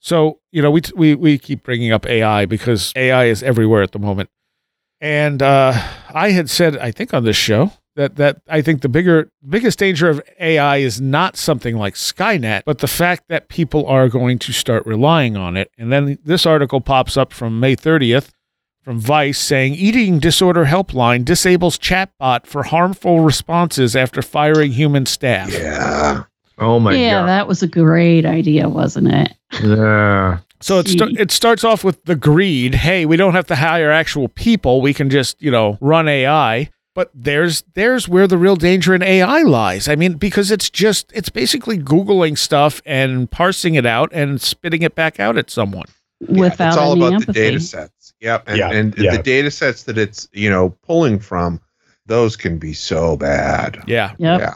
So 0.00 0.40
you 0.50 0.60
know, 0.60 0.70
we 0.70 0.82
we 0.94 1.14
we 1.14 1.38
keep 1.38 1.62
bringing 1.62 1.92
up 1.92 2.06
AI 2.06 2.44
because 2.46 2.92
AI 2.96 3.26
is 3.26 3.42
everywhere 3.42 3.82
at 3.82 3.92
the 3.92 3.98
moment, 3.98 4.30
and 5.00 5.40
uh, 5.42 5.72
I 6.10 6.30
had 6.30 6.50
said 6.50 6.76
I 6.76 6.90
think 6.90 7.14
on 7.14 7.24
this 7.24 7.36
show 7.36 7.72
that 7.94 8.16
that 8.16 8.42
I 8.48 8.62
think 8.62 8.82
the 8.82 8.88
bigger 8.88 9.30
biggest 9.48 9.78
danger 9.78 10.08
of 10.08 10.20
AI 10.40 10.78
is 10.78 11.00
not 11.00 11.36
something 11.36 11.76
like 11.76 11.94
Skynet, 11.94 12.62
but 12.66 12.78
the 12.78 12.88
fact 12.88 13.24
that 13.28 13.48
people 13.48 13.86
are 13.86 14.08
going 14.08 14.38
to 14.40 14.52
start 14.52 14.84
relying 14.86 15.36
on 15.36 15.56
it. 15.56 15.70
And 15.78 15.92
then 15.92 16.18
this 16.24 16.46
article 16.46 16.80
pops 16.80 17.16
up 17.16 17.32
from 17.32 17.60
May 17.60 17.76
30th 17.76 18.30
from 18.82 18.98
Vice 18.98 19.38
saying 19.38 19.74
eating 19.74 20.18
disorder 20.18 20.64
helpline 20.64 21.24
disables 21.24 21.78
chatbot 21.78 22.46
for 22.46 22.64
harmful 22.64 23.20
responses 23.20 23.94
after 23.94 24.22
firing 24.22 24.72
human 24.72 25.06
staff. 25.06 25.52
Yeah. 25.52 26.24
Oh 26.58 26.78
my 26.80 26.92
god. 26.92 26.98
yeah, 26.98 27.20
god. 27.20 27.26
that 27.26 27.48
was 27.48 27.62
a 27.62 27.68
great 27.68 28.26
idea, 28.26 28.68
wasn't 28.68 29.08
it? 29.08 29.32
Yeah. 29.62 30.38
So 30.60 30.78
it, 30.78 30.88
sta- 30.88 31.06
Gee. 31.06 31.16
it 31.18 31.30
starts 31.30 31.64
off 31.64 31.82
with 31.82 32.04
the 32.04 32.14
greed. 32.14 32.74
Hey, 32.74 33.04
we 33.04 33.16
don't 33.16 33.34
have 33.34 33.46
to 33.48 33.56
hire 33.56 33.90
actual 33.90 34.28
people. 34.28 34.80
We 34.80 34.94
can 34.94 35.10
just, 35.10 35.40
you 35.42 35.50
know, 35.50 35.76
run 35.80 36.08
AI. 36.08 36.70
But 36.94 37.10
there's 37.14 37.64
there's 37.74 38.06
where 38.06 38.26
the 38.26 38.36
real 38.36 38.54
danger 38.56 38.94
in 38.94 39.02
AI 39.02 39.42
lies. 39.42 39.88
I 39.88 39.96
mean, 39.96 40.14
because 40.14 40.50
it's 40.50 40.68
just 40.68 41.10
it's 41.14 41.30
basically 41.30 41.78
googling 41.78 42.36
stuff 42.36 42.82
and 42.84 43.30
parsing 43.30 43.76
it 43.76 43.86
out 43.86 44.10
and 44.12 44.40
spitting 44.40 44.82
it 44.82 44.94
back 44.94 45.18
out 45.18 45.38
at 45.38 45.50
someone. 45.50 45.86
Without 46.28 46.68
it's 46.68 46.76
all 46.76 46.92
any 46.92 47.00
about 47.00 47.12
empathy. 47.14 47.32
the 47.32 47.46
data 47.50 47.60
sets. 47.60 48.01
Yep. 48.22 48.44
And, 48.46 48.56
Yeah, 48.58 48.70
and 48.70 48.94
yeah. 48.96 49.16
the 49.16 49.22
data 49.22 49.50
sets 49.50 49.82
that 49.84 49.98
it's, 49.98 50.28
you 50.32 50.48
know, 50.48 50.70
pulling 50.86 51.18
from, 51.18 51.60
those 52.06 52.36
can 52.36 52.58
be 52.58 52.72
so 52.72 53.16
bad. 53.16 53.82
Yeah. 53.86 54.12
Yep. 54.18 54.40
Yeah. 54.40 54.54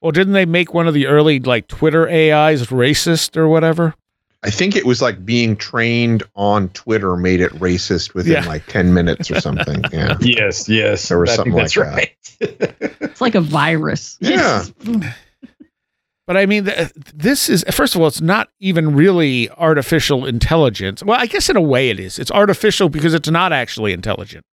Well, 0.00 0.12
didn't 0.12 0.32
they 0.32 0.46
make 0.46 0.72
one 0.74 0.88
of 0.88 0.94
the 0.94 1.06
early 1.06 1.40
like 1.40 1.68
Twitter 1.68 2.08
AIs 2.08 2.66
racist 2.68 3.36
or 3.36 3.48
whatever? 3.48 3.94
I 4.42 4.48
think 4.50 4.74
it 4.74 4.86
was 4.86 5.02
like 5.02 5.22
being 5.26 5.54
trained 5.54 6.22
on 6.34 6.70
Twitter 6.70 7.14
made 7.16 7.42
it 7.42 7.52
racist 7.52 8.14
within 8.14 8.32
Yeah. 8.42 8.46
like 8.46 8.66
10 8.68 8.94
minutes 8.94 9.30
or 9.30 9.38
something. 9.40 9.84
Yeah. 9.92 10.16
Yes, 10.20 10.66
yes. 10.68 11.08
There 11.08 11.18
was 11.18 11.34
something 11.34 11.52
think 11.52 11.62
that's 11.62 11.76
like 11.76 11.86
right. 11.86 12.16
It's 13.02 13.20
like 13.20 13.34
a 13.34 13.40
virus. 13.42 14.16
Yeah. 14.20 14.64
Mm. 14.84 15.12
But 16.30 16.36
I 16.36 16.46
mean, 16.46 16.70
this 17.12 17.48
is 17.48 17.64
first 17.72 17.96
of 17.96 18.00
all, 18.00 18.06
it's 18.06 18.20
not 18.20 18.50
even 18.60 18.94
really 18.94 19.50
artificial 19.50 20.24
intelligence. 20.26 21.02
Well, 21.02 21.18
I 21.18 21.26
guess 21.26 21.48
in 21.48 21.56
a 21.56 21.60
way 21.60 21.90
it 21.90 21.98
is. 21.98 22.20
It's 22.20 22.30
artificial 22.30 22.88
because 22.88 23.14
it's 23.14 23.28
not 23.28 23.52
actually 23.52 23.92
intelligent. 23.92 24.46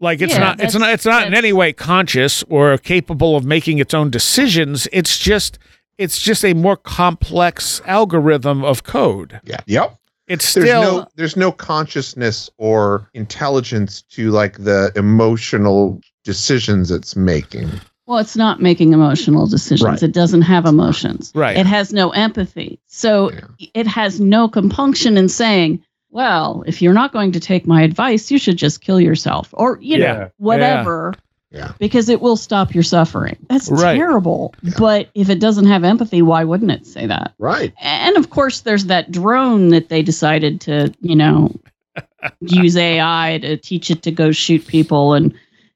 Like 0.00 0.22
it's 0.22 0.32
Yeah, 0.32 0.38
not. 0.38 0.60
It's 0.62 0.74
not. 0.74 0.88
It's 0.88 1.04
not 1.04 1.26
in 1.26 1.34
any 1.34 1.52
way 1.52 1.74
conscious 1.74 2.42
or 2.44 2.78
capable 2.78 3.36
of 3.36 3.44
making 3.44 3.76
its 3.76 3.92
own 3.92 4.08
decisions. 4.08 4.88
It's 4.90 5.18
just. 5.18 5.58
It's 5.98 6.18
just 6.18 6.46
a 6.46 6.54
more 6.54 6.78
complex 6.78 7.82
algorithm 7.84 8.64
of 8.64 8.84
code. 8.84 9.38
Yeah. 9.44 9.60
Yep. 9.66 9.98
It's 10.28 10.46
still 10.46 10.62
There's 10.64 10.78
still 10.78 10.96
no 11.00 11.06
there's 11.16 11.36
no 11.36 11.52
consciousness 11.52 12.48
or 12.56 13.10
intelligence 13.12 14.00
to 14.12 14.30
like 14.30 14.64
the 14.64 14.90
emotional 14.96 16.00
decisions 16.24 16.90
it's 16.90 17.16
making. 17.16 17.68
Well, 18.12 18.20
it's 18.20 18.36
not 18.36 18.60
making 18.60 18.92
emotional 18.92 19.46
decisions. 19.46 19.88
Right. 19.88 20.02
It 20.02 20.12
doesn't 20.12 20.42
have 20.42 20.66
emotions. 20.66 21.32
Right. 21.34 21.56
It 21.56 21.64
has 21.64 21.94
no 21.94 22.10
empathy. 22.10 22.78
So 22.86 23.32
Yeah. 23.32 23.40
it 23.72 23.86
has 23.86 24.20
no 24.20 24.48
compunction 24.48 25.16
in 25.16 25.30
saying, 25.30 25.82
well, 26.10 26.62
if 26.66 26.82
you're 26.82 26.92
not 26.92 27.14
going 27.14 27.32
to 27.32 27.40
take 27.40 27.66
my 27.66 27.80
advice, 27.80 28.30
you 28.30 28.36
should 28.36 28.58
just 28.58 28.82
kill 28.82 29.00
yourself 29.00 29.48
or, 29.54 29.78
you 29.80 29.96
Yeah. 29.96 30.12
know, 30.12 30.30
whatever. 30.36 31.14
Yeah. 31.52 31.72
Because 31.78 32.10
it 32.10 32.20
will 32.20 32.36
stop 32.36 32.74
your 32.74 32.82
suffering. 32.82 33.38
That's 33.48 33.70
Right. 33.70 33.96
terrible. 33.96 34.54
Yeah. 34.62 34.74
But 34.76 35.08
if 35.14 35.30
it 35.30 35.40
doesn't 35.40 35.64
have 35.68 35.82
empathy, 35.82 36.20
why 36.20 36.44
wouldn't 36.44 36.70
it 36.70 36.86
say 36.86 37.06
that? 37.06 37.32
Right. 37.38 37.72
And 37.80 38.18
of 38.18 38.28
course, 38.28 38.60
there's 38.60 38.84
that 38.86 39.10
drone 39.10 39.70
that 39.70 39.88
they 39.88 40.02
decided 40.02 40.60
to, 40.62 40.92
you 41.00 41.16
know, 41.16 41.50
use 42.42 42.76
AI 42.76 43.38
to 43.40 43.56
teach 43.56 43.90
it 43.90 44.02
to 44.02 44.10
go 44.10 44.32
shoot 44.32 44.66
people. 44.66 45.14
And 45.14 45.32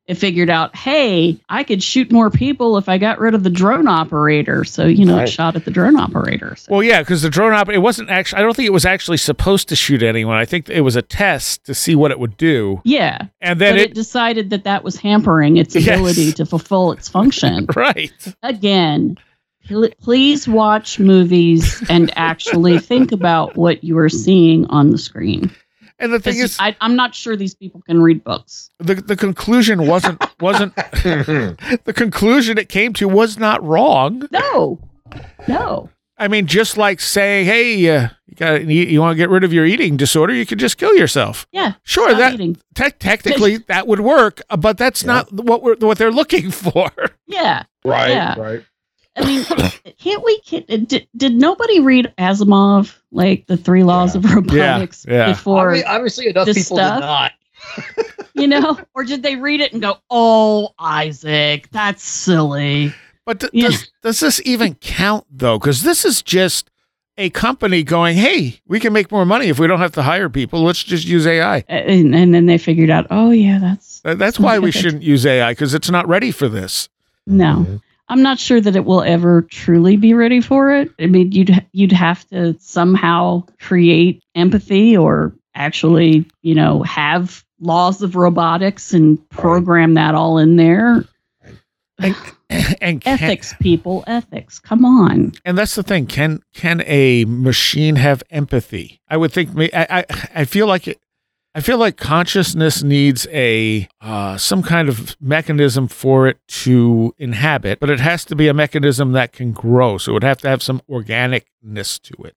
it 0.06 0.14
figured 0.14 0.48
out, 0.48 0.76
hey, 0.76 1.36
I 1.48 1.64
could 1.64 1.82
shoot 1.82 2.12
more 2.12 2.30
people 2.30 2.76
if 2.76 2.88
I 2.88 2.96
got 2.96 3.18
rid 3.18 3.34
of 3.34 3.42
the 3.42 3.50
drone 3.50 3.88
operator. 3.88 4.62
So, 4.64 4.86
you 4.86 5.04
know, 5.04 5.16
Right. 5.16 5.28
it 5.28 5.32
shot 5.32 5.56
at 5.56 5.64
the 5.64 5.70
drone 5.72 5.96
operator. 5.96 6.54
So, 6.56 6.70
Well, 6.70 6.82
yeah, 6.82 7.00
because 7.00 7.22
the 7.22 7.28
drone 7.30 7.52
operator 7.52 7.78
it 7.78 7.82
wasn't 7.82 8.10
actually. 8.10 8.38
I 8.38 8.42
don't 8.42 8.54
think 8.54 8.68
it 8.68 8.72
was 8.72 8.84
actually 8.84 9.16
supposed 9.16 9.68
to 9.70 9.76
shoot 9.76 10.02
anyone. 10.04 10.36
I 10.36 10.44
think 10.44 10.68
it 10.68 10.82
was 10.82 10.94
a 10.94 11.02
test 11.02 11.64
to 11.64 11.74
see 11.74 11.96
what 11.96 12.12
it 12.12 12.20
would 12.20 12.36
do, 12.36 12.80
yeah. 12.84 13.18
and 13.40 13.60
then 13.60 13.76
it, 13.76 13.90
it, 13.90 13.94
decided 13.94 14.50
that 14.50 14.62
that 14.64 14.84
was 14.84 14.96
hampering 14.96 15.56
its 15.56 15.74
Yes. 15.74 15.88
ability 15.88 16.32
to 16.34 16.46
fulfill 16.46 16.92
its 16.92 17.08
function. 17.08 17.66
right. 17.74 18.12
Again, 18.44 19.18
pl- 19.66 19.90
please 20.00 20.46
watch 20.46 21.00
movies 21.00 21.82
and 21.90 22.12
actually 22.16 22.78
think 22.78 23.10
about 23.10 23.56
what 23.56 23.82
you 23.82 23.98
are 23.98 24.08
seeing 24.08 24.66
on 24.66 24.90
the 24.90 24.98
screen. 24.98 25.50
And 25.98 26.12
the 26.12 26.20
thing 26.20 26.38
is, 26.38 26.56
I, 26.60 26.76
I'm 26.80 26.94
not 26.94 27.14
sure 27.14 27.36
these 27.36 27.54
people 27.54 27.80
can 27.86 28.02
read 28.02 28.22
books. 28.22 28.70
the 28.78 28.96
the 28.96 29.16
conclusion 29.16 29.86
wasn't 29.86 30.22
wasn't 30.40 30.74
the 30.76 31.92
conclusion 31.94 32.58
it 32.58 32.68
came 32.68 32.92
to 32.94 33.08
was 33.08 33.38
not 33.38 33.62
wrong. 33.64 34.28
No, 34.30 34.78
no. 35.48 35.88
I 36.18 36.28
mean, 36.28 36.46
just 36.46 36.76
like 36.78 37.00
saying, 37.00 37.44
"Hey, 37.46 37.94
uh, 37.94 38.08
you 38.26 38.34
got 38.36 38.64
you, 38.64 38.82
you 38.84 39.00
want 39.00 39.12
to 39.14 39.16
get 39.16 39.28
rid 39.28 39.44
of 39.44 39.52
your 39.52 39.66
eating 39.66 39.96
disorder, 39.98 40.32
you 40.32 40.46
could 40.46 40.58
just 40.58 40.78
kill 40.78 40.94
yourself." 40.94 41.46
Yeah. 41.52 41.74
Sure, 41.82 42.14
that 42.14 42.38
te- 42.74 42.90
technically 42.98 43.58
that 43.68 43.86
would 43.86 44.00
work, 44.00 44.40
uh, 44.48 44.56
but 44.56 44.78
that's 44.78 45.02
Yeah. 45.02 45.06
not 45.08 45.32
what 45.32 45.62
we're 45.62 45.76
what 45.76 45.98
they're 45.98 46.12
looking 46.12 46.50
for. 46.62 46.90
Yeah. 47.26 47.64
Right. 47.84 48.08
Yeah. 48.10 48.38
Right. 48.38 48.64
I 49.16 49.24
mean, 49.24 49.44
can't 49.98 50.24
we? 50.24 50.40
Can, 50.40 50.64
uh, 50.68 50.76
did, 50.86 51.08
did 51.16 51.34
nobody 51.34 51.80
read 51.80 52.12
Asimov, 52.18 52.94
like 53.12 53.46
the 53.46 53.56
three 53.56 53.82
laws 53.82 54.14
of 54.14 54.24
robotics, 54.34 55.06
yeah. 55.08 55.28
before, 55.28 55.72
Obvi- 55.72 55.84
obviously, 55.86 56.28
enough 56.28 56.46
people 56.46 56.62
stuff- 56.76 57.00
did 57.00 57.06
not. 57.06 57.32
you 58.34 58.46
know? 58.46 58.78
Or 58.94 59.04
did 59.04 59.22
they 59.22 59.36
read 59.36 59.60
it 59.60 59.72
and 59.72 59.82
go, 59.82 59.96
oh, 60.10 60.68
Isaac, 60.78 61.68
that's 61.72 62.04
silly? 62.04 62.92
But 63.24 63.40
th- 63.40 63.50
Yeah. 63.52 63.68
does 63.68 63.90
does 64.02 64.20
this 64.20 64.40
even 64.44 64.74
count 64.76 65.24
though? 65.30 65.58
Because 65.58 65.82
this 65.82 66.04
is 66.04 66.22
just 66.22 66.70
a 67.18 67.28
company 67.30 67.82
going, 67.82 68.16
"Hey, 68.16 68.60
we 68.68 68.78
can 68.78 68.92
make 68.92 69.10
more 69.10 69.24
money 69.26 69.48
if 69.48 69.58
we 69.58 69.66
don't 69.66 69.80
have 69.80 69.92
to 69.92 70.02
hire 70.02 70.28
people. 70.28 70.62
Let's 70.62 70.84
just 70.84 71.06
use 71.06 71.26
AI." 71.26 71.64
And, 71.66 72.14
and 72.14 72.32
then 72.32 72.46
they 72.46 72.56
figured 72.58 72.90
out, 72.90 73.06
oh, 73.10 73.30
yeah, 73.32 73.58
that's 73.58 74.00
That- 74.00 74.18
That's 74.18 74.38
why 74.38 74.58
we 74.60 74.70
shouldn't 74.70 75.02
use 75.02 75.26
AI 75.26 75.50
because 75.52 75.74
it's 75.74 75.90
not 75.90 76.06
ready 76.06 76.30
for 76.30 76.48
this. 76.48 76.88
no. 77.26 77.80
I'm 78.08 78.22
not 78.22 78.38
sure 78.38 78.60
that 78.60 78.76
it 78.76 78.84
will 78.84 79.02
ever 79.02 79.42
truly 79.42 79.96
be 79.96 80.14
ready 80.14 80.40
for 80.40 80.70
it. 80.72 80.90
I 81.00 81.06
mean, 81.06 81.32
you'd 81.32 81.66
you'd 81.72 81.92
have 81.92 82.26
to 82.28 82.56
somehow 82.60 83.44
create 83.60 84.22
empathy 84.34 84.96
or 84.96 85.34
actually, 85.54 86.26
you 86.42 86.54
know, 86.54 86.82
have 86.82 87.44
laws 87.60 88.02
of 88.02 88.14
robotics 88.14 88.92
and 88.92 89.28
program 89.30 89.94
that 89.94 90.14
all 90.14 90.38
in 90.38 90.56
there. 90.56 91.04
And, 91.98 92.14
and 92.80 93.00
can, 93.00 93.14
Ethics, 93.14 93.54
people, 93.60 94.04
ethics. 94.06 94.58
Come 94.58 94.84
on. 94.84 95.32
and 95.44 95.58
that's 95.58 95.74
the 95.74 95.82
thing. 95.82 96.06
Can 96.06 96.42
can 96.54 96.82
a 96.86 97.24
machine 97.24 97.96
have 97.96 98.22
empathy? 98.30 99.00
I 99.08 99.16
would 99.16 99.32
think. 99.32 99.50
I 99.74 99.86
I, 99.90 100.04
I 100.34 100.44
feel 100.44 100.66
like 100.66 100.86
it. 100.86 101.00
I 101.56 101.60
feel 101.60 101.78
like 101.78 101.96
consciousness 101.96 102.82
needs 102.82 103.26
a 103.32 103.88
uh, 104.02 104.36
some 104.36 104.62
kind 104.62 104.90
of 104.90 105.16
mechanism 105.22 105.88
for 105.88 106.28
it 106.28 106.38
to 106.48 107.14
inhabit, 107.16 107.80
but 107.80 107.88
it 107.88 107.98
has 107.98 108.26
to 108.26 108.36
be 108.36 108.46
a 108.48 108.52
mechanism 108.52 109.12
that 109.12 109.32
can 109.32 109.52
grow. 109.52 109.96
So 109.96 110.10
it 110.10 110.14
would 110.14 110.22
have 110.22 110.36
to 110.42 110.50
have 110.50 110.62
some 110.62 110.82
organicness 110.90 111.98
to 112.02 112.24
it. 112.24 112.36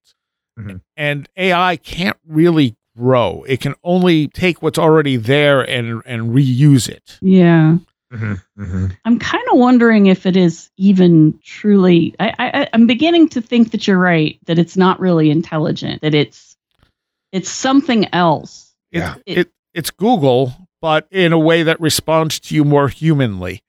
Mhm. 0.58 0.80
And 0.96 1.28
AI 1.36 1.76
can't 1.76 2.16
really 2.26 2.76
grow. 2.96 3.44
It 3.46 3.60
can 3.60 3.74
only 3.84 4.28
take 4.28 4.62
what's 4.62 4.78
already 4.78 5.16
there 5.18 5.60
and 5.68 6.00
and 6.06 6.34
reuse 6.34 6.88
it. 6.88 7.18
Yeah. 7.20 7.76
Mm-hmm. 8.10 8.86
I'm 9.04 9.18
kind 9.18 9.44
of 9.52 9.58
wondering 9.58 10.06
if 10.06 10.24
it 10.24 10.36
is 10.36 10.70
even 10.78 11.38
truly. 11.44 12.14
I, 12.18 12.32
I, 12.38 12.68
I'm 12.72 12.86
beginning 12.86 13.28
to 13.28 13.42
think 13.42 13.72
that 13.72 13.86
you're 13.86 13.98
right. 13.98 14.38
That 14.46 14.58
it's 14.58 14.78
not 14.78 14.98
really 14.98 15.30
intelligent. 15.30 16.00
That 16.00 16.14
it's 16.14 16.56
it's 17.32 17.50
something 17.50 18.08
else. 18.14 18.69
It, 18.92 18.98
Yeah. 18.98 19.14
it 19.26 19.50
it's 19.74 19.90
Google, 19.90 20.54
but 20.80 21.06
in 21.10 21.32
a 21.32 21.38
way 21.38 21.62
that 21.62 21.80
responds 21.80 22.40
to 22.40 22.54
you 22.54 22.64
more 22.64 22.88
humanly. 22.88 23.62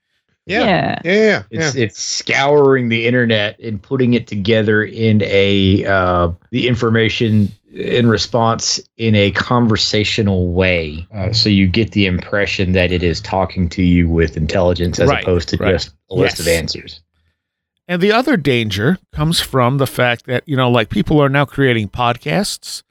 Yeah. 0.47 0.63
Yeah. 0.65 1.01
Yeah. 1.03 1.13
Yeah. 1.13 1.43
It's 1.51 1.75
it's 1.75 2.01
scouring 2.01 2.89
the 2.89 3.05
internet 3.05 3.59
and 3.59 3.81
putting 3.81 4.15
it 4.15 4.25
together 4.27 4.83
in 4.83 5.21
a 5.23 5.85
uh, 5.85 6.31
the 6.49 6.67
information 6.67 7.51
in 7.73 8.07
response 8.09 8.81
in 8.97 9.15
a 9.15 9.31
conversational 9.31 10.51
way, 10.51 11.07
uh, 11.13 11.31
so 11.31 11.47
you 11.47 11.67
get 11.67 11.91
the 11.91 12.05
impression 12.05 12.73
that 12.73 12.91
it 12.91 13.01
is 13.01 13.21
talking 13.21 13.69
to 13.69 13.81
you 13.83 14.09
with 14.09 14.35
intelligence 14.35 14.99
as 14.99 15.07
Right, 15.09 15.23
opposed 15.23 15.47
to 15.49 15.57
right. 15.57 15.71
just 15.71 15.91
a 16.09 16.15
list 16.15 16.39
of 16.41 16.47
answers. 16.49 17.01
And 17.87 18.01
the 18.01 18.11
other 18.11 18.35
danger 18.35 18.97
comes 19.13 19.39
from 19.39 19.77
the 19.77 19.87
fact 19.87 20.25
that, 20.25 20.43
you 20.47 20.57
know, 20.57 20.69
like 20.69 20.89
people 20.89 21.21
are 21.21 21.29
now 21.29 21.45
creating 21.45 21.87
podcasts 21.89 22.83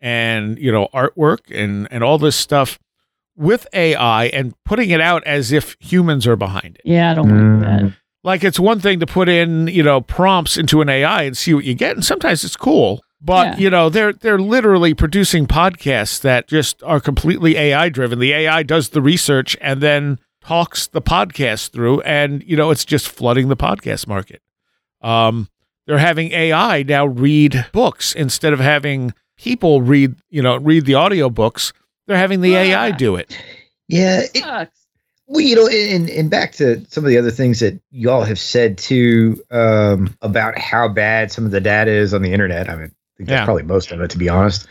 and, 0.00 0.58
you 0.58 0.70
know, 0.72 0.88
artwork 0.94 1.38
and, 1.50 1.88
and 1.90 2.02
all 2.04 2.18
this 2.18 2.36
stuff 2.36 2.78
with 3.36 3.66
AI 3.72 4.26
and 4.26 4.54
putting 4.64 4.90
it 4.90 5.00
out 5.00 5.22
as 5.24 5.52
if 5.52 5.76
humans 5.80 6.26
are 6.26 6.36
behind 6.36 6.76
it. 6.76 6.82
Yeah. 6.84 7.12
I 7.12 7.14
don't 7.14 7.28
Mm. 7.28 7.60
like 7.62 7.68
that. 7.82 7.92
Like 8.24 8.44
it's 8.44 8.58
one 8.60 8.80
thing 8.80 8.98
to 9.00 9.06
put 9.06 9.28
in, 9.28 9.68
you 9.68 9.82
know, 9.82 10.00
prompts 10.00 10.56
into 10.56 10.80
an 10.80 10.88
AI 10.88 11.22
and 11.22 11.36
see 11.36 11.54
what 11.54 11.64
you 11.64 11.74
get. 11.74 11.94
And 11.96 12.04
sometimes 12.04 12.42
it's 12.44 12.56
cool. 12.56 13.02
But, 13.20 13.54
Yeah. 13.54 13.56
you 13.58 13.70
know, 13.70 13.88
they're 13.88 14.12
they're 14.12 14.38
literally 14.38 14.94
producing 14.94 15.46
podcasts 15.46 16.20
that 16.22 16.46
just 16.48 16.82
are 16.84 17.00
completely 17.00 17.56
AI 17.56 17.88
driven. 17.88 18.18
The 18.18 18.32
AI 18.32 18.62
does 18.64 18.90
the 18.90 19.02
research 19.02 19.56
and 19.60 19.80
then 19.80 20.18
talks 20.40 20.86
the 20.86 21.02
podcast 21.02 21.70
through 21.70 22.00
and, 22.02 22.42
you 22.44 22.56
know, 22.56 22.70
it's 22.70 22.84
just 22.84 23.08
flooding 23.08 23.48
the 23.48 23.56
podcast 23.56 24.06
market. 24.06 24.40
Um, 25.00 25.48
they're 25.86 25.98
having 25.98 26.32
AI 26.32 26.82
now 26.82 27.06
read 27.06 27.66
books 27.72 28.14
instead 28.14 28.52
of 28.52 28.60
having 28.60 29.14
people 29.38 29.80
read, 29.82 30.14
you 30.30 30.42
know, 30.42 30.56
read 30.56 30.84
the 30.84 30.92
audiobooks. 30.92 31.72
They're 32.06 32.16
having 32.16 32.40
the 32.40 32.54
AI 32.54 32.90
Ah. 32.90 32.96
do 32.96 33.16
it. 33.16 33.36
Yeah, 33.88 34.22
it, 34.34 34.68
Well, 35.26 35.40
you 35.40 35.56
know, 35.56 35.66
and 35.68 36.08
and 36.10 36.30
back 36.30 36.52
to 36.52 36.84
some 36.88 37.04
of 37.04 37.08
the 37.08 37.18
other 37.18 37.30
things 37.30 37.60
that 37.60 37.78
y'all 37.90 38.22
have 38.24 38.38
said 38.38 38.76
too 38.78 39.42
um, 39.50 40.14
about 40.22 40.58
how 40.58 40.88
bad 40.88 41.30
some 41.32 41.44
of 41.44 41.50
the 41.50 41.60
data 41.60 41.90
is 41.90 42.12
on 42.14 42.22
the 42.22 42.32
internet. 42.32 42.68
I 42.70 42.74
mean, 42.76 42.84
I 42.84 43.16
think 43.16 43.28
that's 43.28 43.40
Yeah. 43.40 43.44
probably 43.44 43.62
most 43.62 43.92
of 43.92 44.00
it, 44.00 44.10
to 44.10 44.18
be 44.18 44.28
honest. 44.28 44.66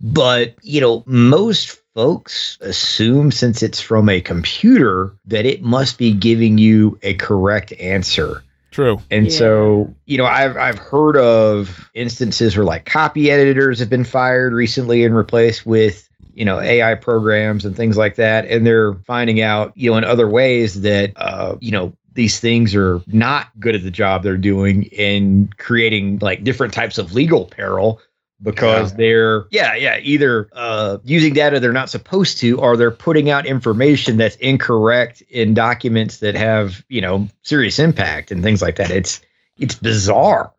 But 0.00 0.54
you 0.62 0.80
know, 0.80 1.02
most 1.06 1.78
folks 1.94 2.58
assume 2.60 3.30
since 3.32 3.62
it's 3.62 3.80
from 3.80 4.08
a 4.10 4.20
computer 4.20 5.14
that 5.26 5.46
it 5.46 5.62
must 5.62 5.96
be 5.98 6.12
giving 6.12 6.58
you 6.58 6.98
a 7.02 7.14
correct 7.14 7.72
answer. 7.80 8.42
True. 8.74 9.00
And 9.08 9.26
Yeah. 9.26 9.38
so, 9.38 9.94
you 10.06 10.18
know, 10.18 10.24
I've 10.24 10.56
I've 10.56 10.78
heard 10.78 11.16
of 11.16 11.88
instances 11.94 12.56
where 12.56 12.64
like 12.64 12.84
copy 12.86 13.30
editors 13.30 13.78
have 13.78 13.88
been 13.88 14.02
fired 14.02 14.52
recently 14.52 15.04
and 15.04 15.14
replaced 15.16 15.64
with, 15.64 16.08
you 16.34 16.44
know, 16.44 16.58
AI 16.58 16.96
programs 16.96 17.64
and 17.64 17.76
things 17.76 17.96
like 17.96 18.16
that. 18.16 18.46
And 18.46 18.66
they're 18.66 18.94
finding 19.06 19.40
out, 19.40 19.72
you 19.76 19.92
know, 19.92 19.96
in 19.96 20.02
other 20.02 20.28
ways 20.28 20.80
that 20.80 21.12
uh, 21.14 21.54
you 21.60 21.70
know, 21.70 21.92
these 22.14 22.40
things 22.40 22.74
are 22.74 23.00
not 23.06 23.46
good 23.60 23.76
at 23.76 23.84
the 23.84 23.92
job 23.92 24.24
they're 24.24 24.36
doing 24.36 24.86
in 24.86 25.50
creating 25.56 26.18
like 26.18 26.42
different 26.42 26.74
types 26.74 26.98
of 26.98 27.12
legal 27.12 27.44
peril 27.44 28.00
because 28.44 28.94
they're 28.94 29.46
yeah 29.50 29.74
yeah 29.74 29.98
either 30.02 30.48
uh, 30.52 30.98
using 31.04 31.32
data 31.34 31.58
they're 31.60 31.72
not 31.72 31.90
supposed 31.90 32.38
to 32.38 32.58
or 32.60 32.76
they're 32.76 32.90
putting 32.90 33.30
out 33.30 33.46
information 33.46 34.16
that's 34.16 34.36
incorrect 34.36 35.22
in 35.30 35.54
documents 35.54 36.18
that 36.18 36.34
have 36.34 36.84
you 36.88 37.00
know 37.00 37.26
serious 37.42 37.78
impact 37.78 38.30
and 38.30 38.42
things 38.42 38.60
like 38.62 38.76
that 38.76 38.90
it's 38.90 39.20
it's 39.58 39.74
bizarre 39.74 40.52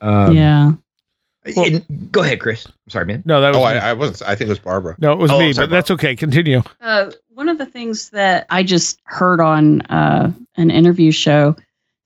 Um, 0.00 0.34
yeah. 0.36 0.72
and- 1.44 1.84
go 2.12 2.22
ahead, 2.22 2.40
Chris. 2.40 2.66
I'm 2.66 2.90
sorry, 2.90 3.06
man. 3.06 3.22
No, 3.24 3.40
that 3.40 3.48
was 3.54 3.56
Oh. 3.58 3.62
I, 3.64 3.76
I 3.76 3.92
wasn't. 3.94 4.22
I 4.28 4.34
think 4.34 4.48
it 4.48 4.50
was 4.50 4.58
Barbara. 4.58 4.96
no, 4.98 5.12
it 5.12 5.18
was 5.18 5.30
Oh, 5.30 5.38
me, 5.38 5.52
sorry, 5.52 5.66
but 5.66 5.70
that's 5.74 5.90
okay. 5.92 6.14
Continue. 6.16 6.62
Uh, 6.80 7.10
one 7.30 7.48
of 7.48 7.56
the 7.58 7.64
things 7.66 8.10
that 8.10 8.46
I 8.50 8.62
just 8.64 9.00
heard 9.04 9.40
on 9.40 9.80
uh, 9.82 10.32
an 10.56 10.70
interview 10.70 11.10
show, 11.12 11.56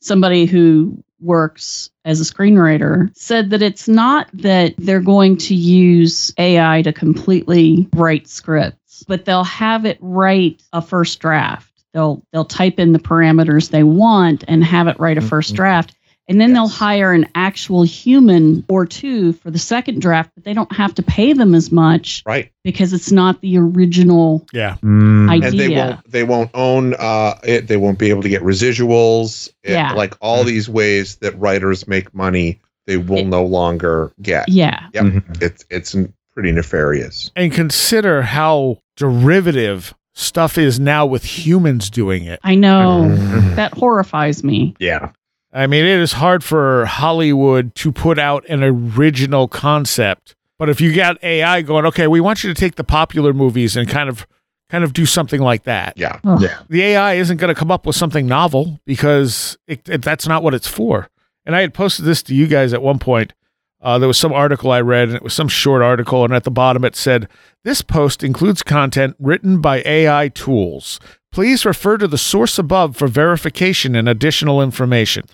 somebody 0.01 0.45
who 0.45 1.03
works 1.23 1.91
as 2.05 2.21
a 2.21 2.25
screenwriter 2.25 3.11
said 3.17 3.51
that 3.51 3.63
it's 3.63 3.89
not 3.89 4.29
that 4.33 4.75
they're 4.79 5.01
going 5.01 5.37
to 5.37 5.55
use 5.55 6.33
AI 6.39 6.83
to 6.83 6.93
completely 6.93 7.89
write 7.95 8.27
scripts, 8.29 9.05
but 9.07 9.25
they'll 9.25 9.45
have 9.45 9.85
it 9.85 9.99
write 10.01 10.63
a 10.73 10.83
first 10.83 11.21
draft. 11.21 11.69
They'll 11.95 12.23
they'll 12.33 12.45
type 12.45 12.79
in 12.79 12.93
the 12.93 12.99
parameters 12.99 13.71
they 13.71 13.83
want 13.83 14.45
and 14.49 14.65
have 14.65 14.89
it 14.89 14.99
write 14.99 15.19
a 15.19 15.23
1st 15.23 15.53
Mhm. 15.53 15.57
draft. 15.57 15.95
And 16.33 16.40
then 16.40 16.55
they'll 16.55 16.66
hire 16.66 17.12
an 17.12 17.29
actual 17.35 17.83
human 17.83 18.64
or 18.71 18.87
two 18.87 19.35
for 19.35 19.51
the 19.51 19.59
second 19.59 20.01
draft, 20.01 20.31
but 20.35 20.45
they 20.45 20.55
don't 20.55 20.73
have 20.75 20.95
to 20.95 21.03
pay 21.03 21.35
them 21.35 21.55
as 21.55 21.71
much 21.71 22.23
Right. 22.25 22.51
because 22.64 22.95
it's 22.95 23.12
not 23.12 23.42
the 23.42 23.59
original 23.59 24.47
Yeah. 24.51 24.77
idea. 24.83 25.49
and 25.51 25.61
they 25.61 25.68
won't 25.68 26.11
they 26.11 26.25
won't 26.25 26.51
own 26.55 26.95
uh 26.99 27.35
it 27.45 27.68
they 27.68 27.77
won't 27.77 27.99
be 27.99 28.09
able 28.09 28.23
to 28.23 28.31
get 28.31 28.40
residuals 28.42 29.51
It- 29.62 29.73
Yeah. 29.73 29.92
like 29.92 30.14
all 30.23 30.42
these 30.42 30.71
ways 30.71 31.16
that 31.16 31.38
writers 31.38 31.87
make 31.87 32.14
money 32.14 32.61
they 32.87 32.97
will 32.97 33.18
It- 33.18 33.27
no 33.27 33.45
longer 33.45 34.11
get 34.23 34.49
Yeah. 34.49 34.81
Yep. 34.95 35.05
Mhm. 35.05 35.42
it's 35.42 35.66
it's 35.71 35.95
pretty 36.33 36.53
nefarious 36.53 37.31
And 37.37 37.53
consider 37.53 38.23
how 38.23 38.79
derivative 38.97 39.92
stuff 40.14 40.57
is 40.59 40.79
now 40.81 41.07
with 41.07 41.25
humans 41.25 41.88
doing 41.90 42.25
it. 42.25 42.38
I 42.45 42.55
know. 42.55 43.09
Mhm. 43.11 43.57
That 43.57 43.73
horrifies 43.75 44.42
me. 44.45 44.75
Yeah. 44.79 45.11
I 45.53 45.67
mean, 45.67 45.85
it 45.85 46.01
is 46.01 46.12
hard 46.12 46.43
for 46.43 46.87
Hollywood 46.87 47.75
to 47.77 47.93
put 47.93 48.19
out 48.19 48.47
an 48.49 48.62
original 48.62 49.49
concept. 49.49 50.35
But 50.59 50.71
if 50.71 50.81
you 50.81 50.95
got 50.95 51.23
AI 51.23 51.62
going, 51.62 51.85
okay, 51.87 52.07
we 52.07 52.21
want 52.21 52.43
you 52.43 52.53
to 52.53 52.59
take 52.59 52.77
the 52.77 52.85
popular 52.85 53.33
movies 53.33 53.77
and 53.77 53.88
kind 53.88 54.09
of 54.09 54.27
kind 54.71 54.85
of 54.85 54.95
do 54.95 55.05
something 55.05 55.41
like 55.43 55.65
that. 55.65 55.93
yeah 55.99 56.19
Ugh. 56.25 56.41
Yeah. 56.41 56.61
The 56.71 56.83
AI 56.83 57.15
isn't 57.15 57.37
going 57.37 57.55
to 57.55 57.59
come 57.59 57.71
up 57.71 57.85
with 57.85 57.95
something 57.95 58.27
novel 58.27 58.81
because 58.87 59.59
it, 59.67 59.87
it, 59.87 60.01
that's 60.01 60.27
not 60.27 60.43
what 60.43 60.55
it's 60.55 60.67
for. 60.67 61.11
And 61.45 61.55
I 61.55 61.61
had 61.61 61.75
posted 61.75 62.07
this 62.07 62.23
to 62.23 62.35
you 62.35 62.47
guys 62.47 62.73
at 62.73 62.81
one 62.81 62.99
point. 62.99 63.35
Uh, 63.83 63.99
there 63.99 64.09
was 64.09 64.17
some 64.17 64.33
article 64.33 64.71
I 64.71 64.81
read, 64.81 65.09
and 65.09 65.17
it 65.17 65.23
was 65.23 65.35
some 65.35 65.49
short 65.49 65.83
article, 65.83 66.25
and 66.25 66.33
at 66.33 66.45
the 66.45 66.51
bottom 66.53 66.85
it 66.85 66.95
said, 66.95 67.29
"This 67.65 67.83
post 67.83 68.23
includes 68.23 68.62
content 68.62 69.17
written 69.19 69.61
by 69.61 69.83
AI 69.85 70.29
tools. 70.29 71.01
Please 71.33 71.65
refer 71.65 71.99
to 71.99 72.07
the 72.07 72.17
source 72.17 72.59
above 72.59 72.97
for 72.97 73.09
verification 73.09 73.97
and 73.97 74.09
additional 74.09 74.62
information." 74.62 75.25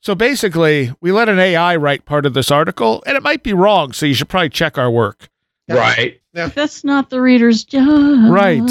So 0.00 0.14
basically, 0.14 0.92
we 1.00 1.10
let 1.12 1.28
an 1.28 1.38
AI 1.38 1.76
write 1.76 2.04
part 2.04 2.24
of 2.24 2.32
this 2.34 2.50
article, 2.50 3.02
and 3.06 3.16
it 3.16 3.22
might 3.22 3.42
be 3.42 3.52
wrong, 3.52 3.92
so 3.92 4.06
you 4.06 4.14
should 4.14 4.28
probably 4.28 4.48
check 4.50 4.78
our 4.78 4.90
work. 4.90 5.28
Right. 5.68 6.20
That's 6.32 6.84
not 6.84 7.10
the 7.10 7.20
reader's 7.20 7.64
job. 7.64 8.30
Right. 8.32 8.62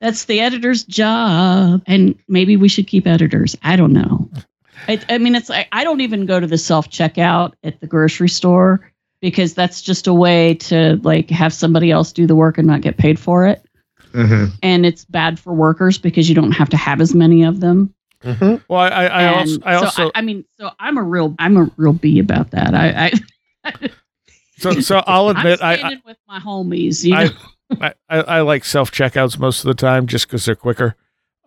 That's 0.00 0.26
the 0.26 0.40
editor's 0.40 0.84
job. 0.84 1.82
And 1.86 2.16
maybe 2.28 2.56
we 2.56 2.68
should 2.68 2.86
keep 2.86 3.06
editors. 3.06 3.56
I 3.62 3.76
don't 3.76 3.92
know. 3.92 4.28
I, 4.88 5.00
I 5.08 5.18
mean, 5.18 5.34
it's 5.34 5.48
like 5.48 5.68
I 5.72 5.84
don't 5.84 6.00
even 6.02 6.26
go 6.26 6.38
to 6.38 6.46
the 6.46 6.58
self 6.58 6.90
checkout 6.90 7.54
at 7.64 7.80
the 7.80 7.86
grocery 7.86 8.28
store 8.28 8.92
because 9.20 9.54
that's 9.54 9.80
just 9.80 10.06
a 10.06 10.14
way 10.14 10.54
to 10.54 10.96
like 11.02 11.30
have 11.30 11.52
somebody 11.54 11.90
else 11.90 12.12
do 12.12 12.26
the 12.26 12.36
work 12.36 12.58
and 12.58 12.68
not 12.68 12.82
get 12.82 12.98
paid 12.98 13.18
for 13.18 13.46
it. 13.46 13.64
Mhm. 14.12 14.52
And 14.62 14.84
it's 14.86 15.04
bad 15.06 15.38
for 15.40 15.52
workers 15.54 15.98
because 15.98 16.28
you 16.28 16.34
don't 16.34 16.52
have 16.52 16.68
to 16.68 16.76
have 16.76 17.00
as 17.00 17.14
many 17.14 17.42
of 17.42 17.60
them. 17.60 17.92
Mhm. 18.22 18.62
Well, 18.68 18.80
I, 18.80 18.88
I, 18.88 19.06
I 19.06 19.34
also, 19.38 19.58
I 19.64 19.78
so 19.78 19.84
also, 19.84 20.06
I, 20.08 20.10
I 20.16 20.20
mean, 20.22 20.44
so 20.58 20.70
I'm 20.78 20.98
a 20.98 21.02
real, 21.02 21.34
I'm 21.38 21.56
a 21.56 21.70
real 21.76 21.92
bee 21.92 22.18
about 22.18 22.50
that. 22.52 22.74
I, 22.74 23.12
I 23.64 23.72
so, 24.58 24.80
so 24.80 25.02
I'll 25.06 25.28
admit, 25.28 25.60
I'm 25.62 25.84
I, 25.84 26.02
with 26.04 26.16
my 26.26 26.38
homies. 26.40 27.04
You 27.04 27.14
I, 27.14 27.24
know? 27.24 27.30
I, 27.80 27.94
I, 28.08 28.16
I 28.20 28.40
like 28.42 28.64
self 28.64 28.90
checkouts 28.90 29.38
most 29.38 29.60
of 29.64 29.68
the 29.68 29.74
time 29.74 30.06
just 30.06 30.26
because 30.26 30.44
they're 30.44 30.56
quicker. 30.56 30.96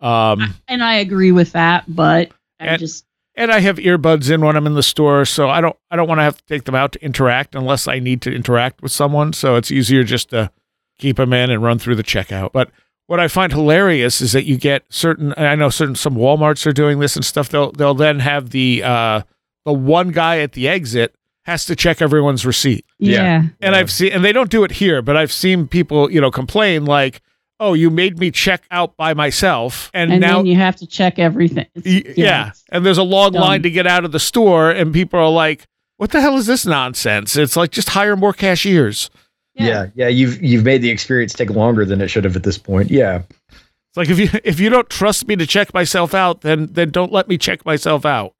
Um, 0.00 0.54
and 0.68 0.82
I 0.82 0.94
agree 0.96 1.32
with 1.32 1.52
that, 1.52 1.84
but 1.88 2.30
I 2.58 2.66
And- 2.66 2.78
just 2.80 3.04
and 3.36 3.52
I 3.52 3.60
have 3.60 3.76
earbuds 3.78 4.30
in 4.30 4.40
when 4.42 4.56
I'm 4.56 4.66
in 4.66 4.74
the 4.74 4.82
store, 4.82 5.24
so 5.24 5.48
I 5.48 5.60
don't 5.60 5.76
I 5.90 5.96
don't 5.96 6.08
want 6.08 6.18
to 6.18 6.24
have 6.24 6.36
to 6.36 6.44
take 6.46 6.64
them 6.64 6.74
out 6.74 6.92
to 6.92 7.02
interact 7.04 7.54
unless 7.54 7.86
I 7.88 7.98
need 7.98 8.20
to 8.22 8.34
interact 8.34 8.82
with 8.82 8.92
someone. 8.92 9.32
So 9.32 9.56
it's 9.56 9.70
easier 9.70 10.02
just 10.04 10.30
to 10.30 10.50
keep 10.98 11.16
them 11.16 11.32
in 11.32 11.48
and 11.50 11.62
run 11.62 11.78
through 11.78 11.94
the 11.94 12.02
checkout. 12.02 12.52
But 12.52 12.70
what 13.10 13.18
I 13.18 13.26
find 13.26 13.52
hilarious 13.52 14.20
is 14.20 14.30
that 14.34 14.44
you 14.44 14.56
get 14.56 14.84
certain. 14.88 15.34
I 15.36 15.56
know 15.56 15.68
certain 15.68 15.96
some 15.96 16.14
WalMarts 16.14 16.64
are 16.64 16.72
doing 16.72 17.00
this 17.00 17.16
and 17.16 17.24
stuff. 17.24 17.48
They'll 17.48 17.72
they'll 17.72 17.92
then 17.92 18.20
have 18.20 18.50
the 18.50 18.84
uh, 18.84 19.22
the 19.64 19.72
one 19.72 20.12
guy 20.12 20.38
at 20.38 20.52
the 20.52 20.68
exit 20.68 21.12
has 21.44 21.64
to 21.64 21.74
check 21.74 22.00
everyone's 22.00 22.46
receipt. 22.46 22.84
Yeah. 23.00 23.22
yeah. 23.22 23.42
And 23.60 23.74
I've 23.74 23.90
seen, 23.90 24.12
and 24.12 24.24
they 24.24 24.30
don't 24.30 24.48
do 24.48 24.62
it 24.62 24.70
here, 24.70 25.02
but 25.02 25.16
I've 25.16 25.32
seen 25.32 25.66
people, 25.66 26.08
you 26.08 26.20
know, 26.20 26.30
complain 26.30 26.84
like, 26.84 27.20
"Oh, 27.58 27.74
you 27.74 27.90
made 27.90 28.20
me 28.20 28.30
check 28.30 28.62
out 28.70 28.96
by 28.96 29.12
myself, 29.12 29.90
and, 29.92 30.12
And 30.12 30.20
now, 30.20 30.36
then 30.36 30.46
you 30.46 30.54
have 30.54 30.76
to 30.76 30.86
check 30.86 31.18
everything. 31.18 31.66
It's- 31.74 32.04
y- 32.06 32.14
yeah, 32.16 32.50
it's 32.50 32.62
and 32.70 32.86
there's 32.86 32.98
a 32.98 33.02
long 33.02 33.32
dumb. 33.32 33.42
line 33.42 33.62
to 33.64 33.70
get 33.72 33.88
out 33.88 34.04
of 34.04 34.12
the 34.12 34.20
store, 34.20 34.70
and 34.70 34.94
people 34.94 35.18
are 35.18 35.28
like, 35.30 35.66
"What 35.96 36.12
the 36.12 36.20
hell 36.20 36.36
is 36.36 36.46
this 36.46 36.64
nonsense?" 36.64 37.34
It's 37.34 37.56
like 37.56 37.72
just 37.72 37.88
hire 37.88 38.14
more 38.14 38.32
cashiers. 38.32 39.10
Yeah. 39.54 39.86
yeah. 39.94 40.08
You've 40.08 40.42
you've 40.42 40.64
made 40.64 40.82
the 40.82 40.90
experience 40.90 41.32
take 41.32 41.50
longer 41.50 41.84
than 41.84 42.00
it 42.00 42.08
should 42.08 42.24
have 42.24 42.36
at 42.36 42.42
this 42.44 42.58
point. 42.58 42.90
Yeah. 42.90 43.22
It's 43.50 43.96
like 43.96 44.08
if 44.08 44.18
you 44.18 44.28
if 44.44 44.60
you 44.60 44.70
don't 44.70 44.88
trust 44.88 45.26
me 45.28 45.36
to 45.36 45.46
check 45.46 45.74
myself 45.74 46.14
out, 46.14 46.42
then 46.42 46.66
then 46.72 46.90
don't 46.90 47.12
let 47.12 47.28
me 47.28 47.36
check 47.38 47.64
myself 47.66 48.06
out. 48.06 48.34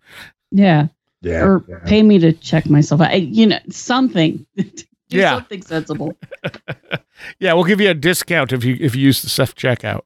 Yeah. 0.50 0.88
Yeah. 1.22 1.44
Or 1.44 1.60
pay 1.86 2.02
me 2.02 2.18
to 2.20 2.32
check 2.32 2.68
myself 2.70 3.00
out. 3.00 3.20
You 3.20 3.46
know, 3.48 3.58
something. 3.68 4.46
Do 4.56 5.18
Yeah. 5.18 5.34
something 5.36 5.62
sensible. 5.62 6.16
Yeah, 7.38 7.52
we'll 7.52 7.64
give 7.64 7.80
you 7.82 7.90
a 7.90 7.94
discount 7.94 8.50
if 8.52 8.64
you 8.64 8.76
if 8.80 8.94
you 8.96 9.02
use 9.02 9.20
the 9.20 9.28
self 9.28 9.54
checkout. 9.54 10.02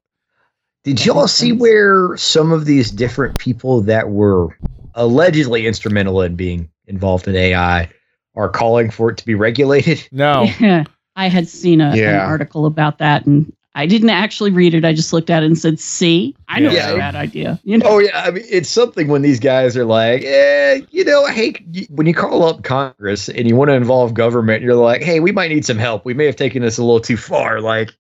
Did 0.83 1.05
y'all 1.07 1.29
see 1.29 1.53
where 1.53 2.17
some 2.17 2.51
of 2.53 2.65
these 2.65 2.91
different 2.91 3.39
people 3.39 3.81
that 3.83 4.11
were 4.11 4.49
allegedly 4.95 5.67
instrumental 5.67 6.21
in 6.23 6.35
being 6.35 6.69
involved 6.87 7.29
in 7.29 7.37
AI 7.37 7.89
are 8.35 8.49
calling 8.49 8.91
for 8.91 9.11
it 9.11 9.17
to 9.19 9.25
be 9.27 9.35
regulated? 9.37 10.07
No, 10.11 10.43
Yeah. 10.61 10.85
I 11.17 11.29
had 11.29 11.49
seen 11.49 11.81
a, 11.81 11.91
an 11.91 12.17
article 12.21 12.67
about 12.67 12.99
that 12.99 13.27
and 13.27 13.53
I 13.77 13.87
didn't 13.87 14.11
actually 14.11 14.53
read 14.53 14.73
it. 14.75 14.85
I 14.85 14.93
just 14.93 15.13
looked 15.13 15.31
at 15.31 15.43
it 15.43 15.47
and 15.47 15.59
said, 15.59 15.81
see, 15.81 16.35
I 16.49 16.61
know 16.61 16.71
Yeah. 16.71 16.85
it's 16.85 16.95
a 16.95 16.97
bad 16.97 17.17
idea. 17.17 17.61
You 17.65 17.79
know? 17.79 17.87
Oh 17.89 17.99
yeah, 17.99 18.23
I 18.23 18.31
mean 18.31 18.45
it's 18.49 18.69
something 18.69 19.09
when 19.09 19.23
these 19.23 19.41
guys 19.41 19.77
are 19.77 19.85
like, 19.85 20.23
eh, 20.25 20.81
you 20.91 21.05
know, 21.05 21.27
hey, 21.27 21.55
when 21.91 22.07
you 22.07 22.15
call 22.15 22.45
up 22.45 22.63
Congress 22.63 23.29
and 23.29 23.49
you 23.49 23.57
want 23.57 23.71
to 23.71 23.75
involve 23.75 24.15
government, 24.15 24.63
you're 24.63 24.77
like, 24.77 25.03
hey, 25.03 25.19
we 25.21 25.33
might 25.33 25.49
need 25.51 25.65
some 25.65 25.79
help. 25.79 26.05
We 26.05 26.15
may 26.15 26.27
have 26.27 26.37
taken 26.37 26.63
this 26.63 26.79
a 26.79 26.85
little 26.85 27.01
too 27.01 27.17
far. 27.17 27.61
Like, 27.61 27.91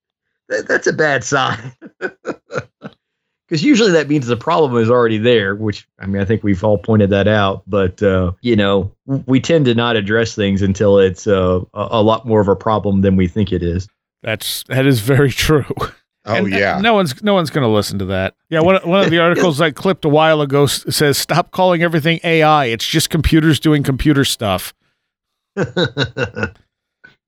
that, 0.49 0.69
that's 0.69 0.87
a 0.87 0.93
bad 0.93 1.25
sign. 1.25 1.73
Because 3.49 3.63
usually 3.63 3.93
that 3.93 4.09
means 4.09 4.27
the 4.27 4.37
problem 4.39 4.81
is 4.83 4.89
already 4.91 5.19
there, 5.19 5.55
which 5.55 5.87
I 6.01 6.07
mean, 6.07 6.23
I 6.23 6.25
think 6.25 6.43
we've 6.43 6.65
all 6.65 6.79
pointed 6.79 7.11
that 7.11 7.29
out. 7.29 7.63
But 7.67 8.03
uh, 8.03 8.33
you 8.41 8.57
know, 8.57 8.91
we 9.07 9.39
tend 9.41 9.67
to 9.67 9.75
not 9.75 9.97
address 9.97 10.35
things 10.35 10.63
until 10.63 10.99
it's 10.99 11.27
uh, 11.27 11.61
a, 11.75 11.89
a 11.91 12.03
lot 12.03 12.27
more 12.27 12.41
of 12.41 12.49
a 12.49 12.57
problem 12.57 13.03
than 13.03 13.17
we 13.17 13.29
think 13.29 13.53
it 13.53 13.63
is. 13.63 13.87
that's 14.23 14.65
that 14.69 14.87
is 14.87 15.01
very 15.01 15.31
true. 15.31 15.67
oh 16.27 16.35
And 16.37 16.51
yeah 16.51 16.81
no 16.81 16.95
one's 16.95 17.23
no 17.23 17.35
one's 17.35 17.51
going 17.51 17.65
to 17.69 17.69
listen 17.69 17.99
to 17.99 18.07
that. 18.07 18.35
Yeah, 18.49 18.61
one 18.61 18.77
one 18.89 19.05
of 19.05 19.11
the 19.11 19.19
articles 19.27 19.61
I 19.61 19.71
clipped 19.73 20.07
a 20.07 20.09
while 20.09 20.41
ago 20.41 20.65
s- 20.65 20.85
says 20.89 21.19
stop 21.19 21.51
calling 21.51 21.83
everything 21.83 22.21
AI. 22.25 22.65
It's 22.67 22.87
just 22.87 23.11
computers 23.11 23.61
doing 23.61 23.83
computer 23.83 24.25
stuff. 24.25 24.73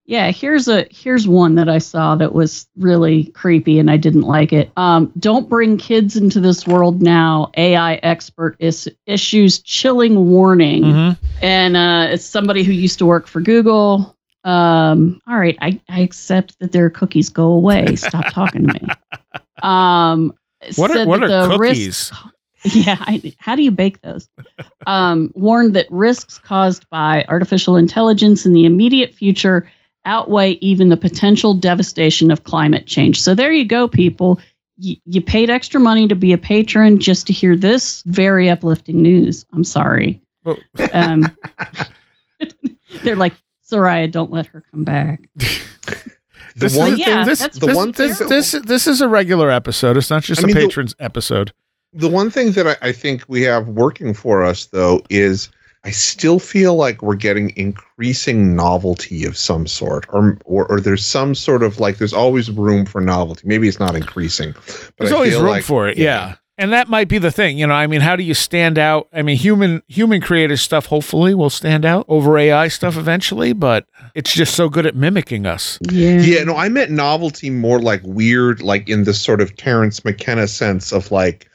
Yeah, 0.09 0.31
here's 0.31 0.69
a 0.69 0.87
here's 0.90 1.27
one 1.27 1.57
that 1.57 1.69
I 1.69 1.79
saw 1.79 2.14
that 2.14 2.33
was 2.33 2.69
really 2.77 3.25
creepy 3.33 3.81
and 3.81 3.90
I 3.90 3.97
didn't 3.97 4.23
like 4.23 4.53
it. 4.53 4.71
Um, 4.77 5.12
don't 5.19 5.49
bring 5.49 5.79
kids 5.79 6.14
into 6.16 6.38
this 6.38 6.64
world 6.66 7.03
now. 7.03 7.51
AI 7.57 7.95
expert 7.97 8.55
is, 8.61 8.88
issues 9.07 9.59
chilling 9.59 10.31
warning, 10.31 10.85
Mhm. 10.85 11.19
and 11.42 11.77
uh, 11.77 12.07
it's 12.12 12.25
somebody 12.25 12.62
who 12.62 12.73
used 12.73 12.99
to 13.01 13.07
work 13.07 13.27
for 13.27 13.40
Google. 13.40 14.16
Um, 14.45 15.21
all 15.27 15.37
right, 15.38 15.59
I, 15.61 15.81
I 15.88 16.01
accept 16.03 16.57
that 16.61 16.71
their 16.71 16.88
cookies 16.88 17.29
go 17.29 17.47
away. 17.51 17.97
Stop 17.97 18.27
talking 18.33 18.69
to 18.69 18.73
me. 18.75 18.88
Um, 19.62 20.33
What 20.77 20.92
are 20.97 21.05
what 21.05 21.23
are 21.25 21.29
the 21.29 21.49
cookies? 21.57 22.12
risks- 22.12 22.12
yeah, 22.77 22.97
I, 23.01 23.35
how 23.38 23.55
do 23.57 23.62
you 23.62 23.71
bake 23.71 24.01
those? 24.03 24.29
Um, 24.87 25.31
warned 25.35 25.75
that 25.75 25.87
risks 25.90 26.38
caused 26.38 26.88
by 26.90 27.25
artificial 27.29 27.77
intelligence 27.77 28.45
in 28.47 28.53
the 28.53 28.64
immediate 28.66 29.14
future 29.14 29.71
outweigh 30.07 30.53
even 30.62 30.88
the 30.88 30.97
potential 30.97 31.53
devastation 31.55 32.31
of 32.31 32.45
climate 32.45 32.87
change. 32.87 33.21
So 33.21 33.35
there 33.35 33.53
you 33.53 33.64
go, 33.64 33.87
people. 33.88 34.40
Y- 34.83 34.97
you 35.05 35.21
paid 35.21 35.51
extra 35.51 35.81
money 35.81 36.07
to 36.09 36.14
be 36.14 36.33
a 36.33 36.38
patron 36.38 36.99
just 36.99 37.27
to 37.27 37.33
hear 37.33 37.57
this 37.57 38.03
very 38.07 38.49
uplifting 38.49 39.03
news. 39.03 39.45
I'm 39.53 39.64
sorry. 39.64 40.21
Well- 40.45 40.59
Um, 40.92 41.25
they're 43.03 43.16
like, 43.16 43.35
Seriah, 43.62 44.11
don't 44.11 44.31
let 44.31 44.47
her 44.47 44.62
come 44.71 44.85
back. 44.85 45.29
the 46.57 46.71
one 46.75 46.92
is- 46.95 46.99
yeah, 46.99 47.25
thing 47.25 47.27
this, 47.27 47.59
the 47.59 47.75
one 47.75 47.92
thing 47.92 48.09
this, 48.09 48.53
this 48.53 48.53
this 48.64 48.87
is 48.87 49.01
a 49.01 49.09
regular 49.09 49.51
episode. 49.51 49.97
It's 49.97 50.11
not 50.11 50.23
just 50.23 50.40
I 50.40 50.45
a 50.45 50.47
mean, 50.47 50.55
the- 50.57 50.62
patrons 50.62 50.95
episode. 51.01 51.53
the 51.92 52.09
one 52.09 52.31
thing 52.31 52.53
that 52.53 52.66
I, 52.66 52.88
I 52.88 52.92
think 52.92 53.25
we 53.29 53.42
have 53.42 53.69
working 53.69 54.14
for 54.14 54.45
us 54.45 54.66
though 54.66 55.03
is 55.11 55.49
I 55.87 55.90
still 55.92 56.40
feel 56.40 56.75
like 56.75 57.01
we're 57.01 57.14
getting 57.14 57.51
increasing 57.57 58.57
novelty 58.57 59.25
of 59.25 59.37
some 59.37 59.66
sort, 59.68 60.05
or, 60.11 60.37
or 60.44 60.66
or 60.66 60.81
there's 60.81 61.07
some 61.07 61.35
sort 61.35 61.62
of 61.62 61.79
like 61.79 61.99
there's 61.99 62.12
always 62.12 62.51
room 62.51 62.85
for 62.87 63.01
novelty. 63.01 63.46
Maybe 63.46 63.68
it's 63.68 63.79
not 63.79 63.94
increasing, 63.94 64.53
but 64.53 64.92
There's 64.99 65.12
I 65.12 65.14
always 65.14 65.33
feel 65.35 65.42
room 65.42 65.51
like- 65.53 65.64
for 65.64 65.88
it, 65.88 65.96
yeah. 65.96 66.35
And 66.59 66.72
that 66.72 66.88
might 66.88 67.09
be 67.09 67.18
the 67.18 67.31
thing, 67.31 67.59
you 67.59 67.66
know. 67.66 67.75
I 67.75 67.87
mean, 67.87 68.01
how 68.01 68.16
do 68.16 68.22
you 68.22 68.33
stand 68.33 68.79
out? 68.79 69.09
I 69.12 69.20
mean, 69.20 69.37
human 69.37 69.83
human 69.88 70.22
created 70.22 70.57
stuff 70.57 70.87
hopefully 70.87 71.35
will 71.35 71.51
stand 71.51 71.85
out 71.85 72.07
over 72.09 72.38
AI 72.38 72.68
stuff 72.68 72.96
eventually, 72.96 73.53
but 73.53 73.87
it's 74.14 74.33
just 74.33 74.55
so 74.55 74.70
good 74.70 74.87
at 74.87 74.96
mimicking 74.96 75.44
us. 75.44 75.79
Yeah. 75.90 76.18
Yeah, 76.18 76.44
no, 76.44 76.57
I 76.57 76.70
meant 76.70 76.90
novelty 76.90 77.51
more 77.51 77.79
like 77.79 78.01
weird, 78.05 78.62
like 78.62 78.88
in 78.88 79.05
the 79.05 79.12
sort 79.12 79.42
of 79.42 79.55
Terence 79.57 80.03
McKenna 80.03 80.49
sense 80.49 80.92
of 80.92 81.11
like 81.12 81.46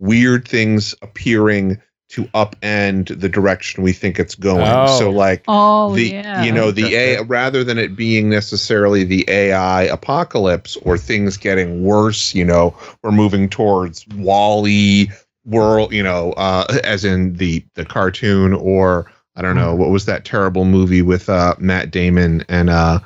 weird 0.00 0.46
things 0.46 0.92
appearing 1.02 1.80
to 2.08 2.24
upend 2.26 3.20
the 3.20 3.28
direction 3.28 3.82
we 3.82 3.92
think 3.92 4.18
it's 4.18 4.34
going. 4.34 4.66
Oh. 4.66 4.98
So 4.98 5.10
like 5.10 5.44
Oh 5.46 5.94
the 5.94 6.10
yeah. 6.10 6.42
you 6.42 6.52
know 6.52 6.70
the 6.70 6.94
a 6.94 7.22
rather 7.22 7.62
than 7.64 7.78
it 7.78 7.96
being 7.96 8.30
necessarily 8.30 9.04
the 9.04 9.24
AI 9.28 9.82
apocalypse 9.82 10.76
or 10.82 10.96
things 10.96 11.36
getting 11.36 11.82
worse, 11.82 12.34
you 12.34 12.44
know, 12.44 12.76
we're 13.02 13.12
moving 13.12 13.48
towards 13.48 14.06
WALL-E 14.08 15.08
world, 15.44 15.92
you 15.92 16.02
know, 16.02 16.32
uh, 16.32 16.78
as 16.84 17.04
in 17.04 17.34
the 17.34 17.64
the 17.74 17.84
cartoon 17.84 18.52
or 18.54 19.10
I 19.36 19.42
don't 19.42 19.56
know 19.56 19.74
what 19.74 19.90
was 19.90 20.06
that 20.06 20.24
terrible 20.24 20.64
movie 20.64 21.02
with 21.02 21.28
uh, 21.28 21.54
Matt 21.58 21.90
Damon 21.90 22.44
and 22.48 22.70
uh, 22.70 23.00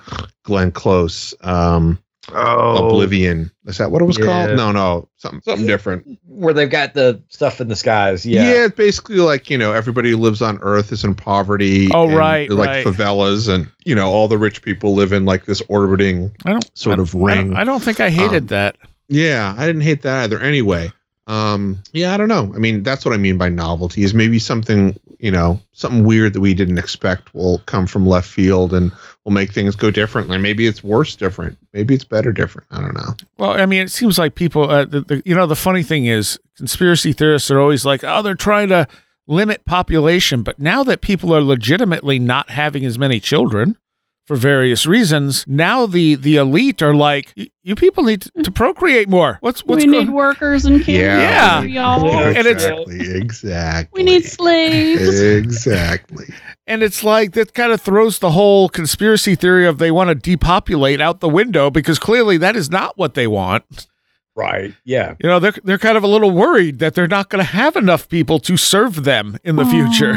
Glenn 0.44 0.72
Close, 0.72 1.34
um, 1.42 1.98
Oh, 2.32 2.86
Oblivion. 2.86 3.50
Is 3.66 3.78
that 3.78 3.90
what 3.90 4.00
it 4.00 4.04
was 4.04 4.16
Yeah. 4.18 4.26
called? 4.26 4.56
No, 4.56 4.70
no, 4.70 5.08
something 5.16 5.40
something 5.44 5.66
different. 5.66 6.06
where 6.26 6.54
they've 6.54 6.70
got 6.70 6.94
the 6.94 7.20
stuff 7.28 7.60
in 7.60 7.66
the 7.68 7.74
skies. 7.76 8.24
Yeah. 8.24 8.44
Yeah. 8.44 8.64
it's 8.66 8.76
basically 8.76 9.16
like 9.16 9.50
you 9.50 9.58
know 9.58 9.72
everybody 9.72 10.10
who 10.10 10.16
lives 10.18 10.40
on 10.40 10.58
Earth 10.62 10.92
is 10.92 11.02
in 11.04 11.14
poverty. 11.16 11.88
Oh, 11.92 12.06
and 12.08 12.16
right, 12.16 12.48
they're 12.48 12.56
like 12.56 12.68
right. 12.68 12.86
favelas, 12.86 13.48
and 13.52 13.66
you 13.84 13.94
know 13.96 14.08
all 14.10 14.28
the 14.28 14.38
rich 14.38 14.62
people 14.62 14.94
live 14.94 15.12
in 15.12 15.24
like 15.24 15.46
this 15.46 15.62
orbiting 15.68 16.30
I 16.46 16.52
don't 16.52 16.70
sort 16.78 16.98
I- 16.98 17.02
of 17.02 17.14
I 17.14 17.18
don't- 17.18 17.48
ring. 17.48 17.54
I 17.56 17.64
don't 17.64 17.82
think 17.82 17.98
I 17.98 18.08
hated 18.10 18.42
Um, 18.44 18.46
that. 18.48 18.76
Yeah, 19.08 19.54
I 19.58 19.66
didn't 19.66 19.82
hate 19.82 20.02
that 20.02 20.22
either. 20.24 20.38
Anyway, 20.38 20.92
um, 21.26 21.78
yeah, 21.92 22.14
I 22.14 22.16
don't 22.16 22.28
know. 22.28 22.52
I 22.54 22.58
mean, 22.58 22.82
that's 22.84 23.04
what 23.04 23.12
I 23.14 23.16
mean 23.18 23.36
by 23.36 23.48
novelty 23.48 24.04
is 24.04 24.14
maybe 24.14 24.38
something 24.38 24.96
you 25.22 25.30
know 25.30 25.58
something 25.70 26.04
weird 26.04 26.34
that 26.34 26.40
we 26.40 26.52
didn't 26.52 26.78
expect 26.78 27.32
will 27.32 27.60
come 27.66 27.86
from 27.86 28.06
left 28.06 28.28
field 28.28 28.74
and 28.74 28.92
will 29.24 29.32
make 29.32 29.52
things 29.52 29.76
go 29.76 29.90
differently. 29.90 30.36
Maybe 30.36 30.66
it's 30.66 30.82
worse 30.82 31.14
different. 31.14 31.56
Maybe 31.72 31.94
it's 31.94 32.04
better 32.04 32.32
different. 32.32 32.66
I 32.72 32.80
don't 32.80 32.94
know. 32.94 33.14
Well, 33.38 33.52
I 33.52 33.64
mean, 33.64 33.82
it 33.82 33.90
seems 33.90 34.18
like 34.18 34.34
people. 34.34 34.68
Uh, 34.68 34.84
the, 34.84 35.00
the, 35.00 35.22
you 35.24 35.34
know, 35.34 35.46
the 35.46 35.56
funny 35.56 35.84
thing 35.84 36.06
is, 36.06 36.38
conspiracy 36.56 37.12
theorists 37.12 37.50
are 37.50 37.60
always 37.60 37.86
like, 37.86 38.02
"Oh, 38.04 38.20
they're 38.20 38.34
trying 38.34 38.68
to 38.68 38.88
limit 39.28 39.64
population," 39.64 40.42
but 40.42 40.58
now 40.58 40.82
that 40.82 41.00
people 41.00 41.32
are 41.34 41.42
legitimately 41.42 42.18
not 42.18 42.50
having 42.50 42.84
as 42.84 42.98
many 42.98 43.20
children 43.20 43.78
for 44.26 44.36
various 44.36 44.86
reasons, 44.86 45.44
now 45.48 45.84
the 45.86 46.14
the 46.14 46.36
elite 46.36 46.80
are 46.80 46.94
like, 46.94 47.34
"You 47.64 47.74
people 47.74 48.04
need 48.04 48.22
to, 48.22 48.30
to 48.44 48.50
procreate 48.52 49.08
more. 49.08 49.38
What's 49.40 49.64
what's 49.64 49.84
we 49.84 49.90
going?" 49.90 50.06
need 50.06 50.12
workers 50.14 50.64
and 50.64 50.82
kids. 50.82 50.98
Yeah. 51.02 51.60
for 51.60 51.66
y'all. 51.66 52.06
Yeah. 52.06 52.28
And 52.28 52.46
it's- 52.46 52.64
exactly, 52.64 53.16
exactly. 53.16 53.98
We 54.04 54.04
need 54.04 54.24
slaves. 54.24 55.20
exactly. 55.20 56.26
And 56.66 56.82
it's 56.82 57.02
like 57.02 57.32
that 57.32 57.54
kind 57.54 57.72
of 57.72 57.80
throws 57.80 58.20
the 58.20 58.30
whole 58.30 58.68
conspiracy 58.68 59.34
theory 59.34 59.66
of 59.66 59.78
they 59.78 59.90
want 59.90 60.08
to 60.08 60.14
depopulate 60.14 61.00
out 61.00 61.20
the 61.20 61.28
window 61.28 61.70
because 61.70 61.98
clearly 61.98 62.36
that 62.38 62.54
is 62.56 62.70
not 62.70 62.96
what 62.96 63.14
they 63.14 63.26
want. 63.26 63.88
Right. 64.36 64.72
Yeah. 64.84 65.16
You 65.22 65.28
know, 65.28 65.40
they're 65.40 65.54
they're 65.64 65.78
kind 65.78 65.96
of 65.96 66.04
a 66.04 66.06
little 66.06 66.30
worried 66.30 66.78
that 66.78 66.94
they're 66.94 67.08
not 67.08 67.28
going 67.28 67.44
to 67.44 67.50
have 67.50 67.76
enough 67.76 68.08
people 68.08 68.38
to 68.40 68.56
serve 68.56 69.04
them 69.04 69.36
in 69.44 69.56
the 69.56 69.64
future. 69.66 70.16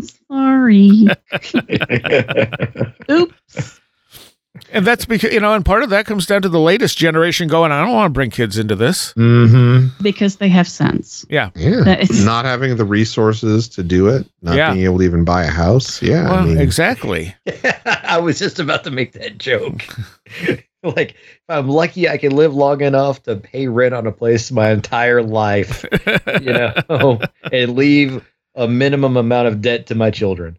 Sorry. 0.00 1.06
Oops. 3.10 3.80
And 4.70 4.86
that's 4.86 5.06
because 5.06 5.32
you 5.32 5.40
know, 5.40 5.54
and 5.54 5.64
part 5.64 5.82
of 5.82 5.90
that 5.90 6.06
comes 6.06 6.26
down 6.26 6.42
to 6.42 6.48
the 6.48 6.60
latest 6.60 6.98
generation 6.98 7.48
going, 7.48 7.72
I 7.72 7.82
don't 7.84 7.94
want 7.94 8.06
to 8.06 8.12
bring 8.12 8.30
kids 8.30 8.58
into 8.58 8.76
this. 8.76 9.12
Mm-hmm. 9.14 10.02
Because 10.02 10.36
they 10.36 10.48
have 10.48 10.68
sense. 10.68 11.24
Yeah. 11.30 11.50
That 11.54 12.10
is- 12.10 12.24
not 12.24 12.44
having 12.44 12.76
the 12.76 12.84
resources 12.84 13.68
to 13.70 13.82
do 13.82 14.08
it, 14.08 14.26
not 14.42 14.56
Yeah. 14.56 14.72
being 14.72 14.84
able 14.84 14.98
to 14.98 15.04
even 15.04 15.24
buy 15.24 15.44
a 15.44 15.50
house. 15.50 16.02
Yeah. 16.02 16.24
well, 16.24 16.34
I 16.40 16.44
mean, 16.44 16.58
exactly. 16.58 17.34
I 17.86 18.18
was 18.18 18.38
just 18.38 18.58
about 18.58 18.84
to 18.84 18.90
make 18.90 19.12
that 19.12 19.38
joke. 19.38 19.82
like, 20.82 21.12
if 21.12 21.16
I'm 21.48 21.68
lucky, 21.68 22.08
I 22.08 22.18
can 22.18 22.36
live 22.36 22.54
long 22.54 22.82
enough 22.82 23.22
to 23.24 23.36
pay 23.36 23.68
rent 23.68 23.94
on 23.94 24.06
a 24.06 24.12
place 24.12 24.52
my 24.52 24.70
entire 24.70 25.22
life, 25.22 25.84
you 26.40 26.52
know, 26.52 27.20
and 27.50 27.74
leave 27.74 28.24
a 28.54 28.68
minimum 28.68 29.16
amount 29.16 29.48
of 29.48 29.62
debt 29.62 29.86
to 29.86 29.94
my 29.94 30.10
children. 30.10 30.58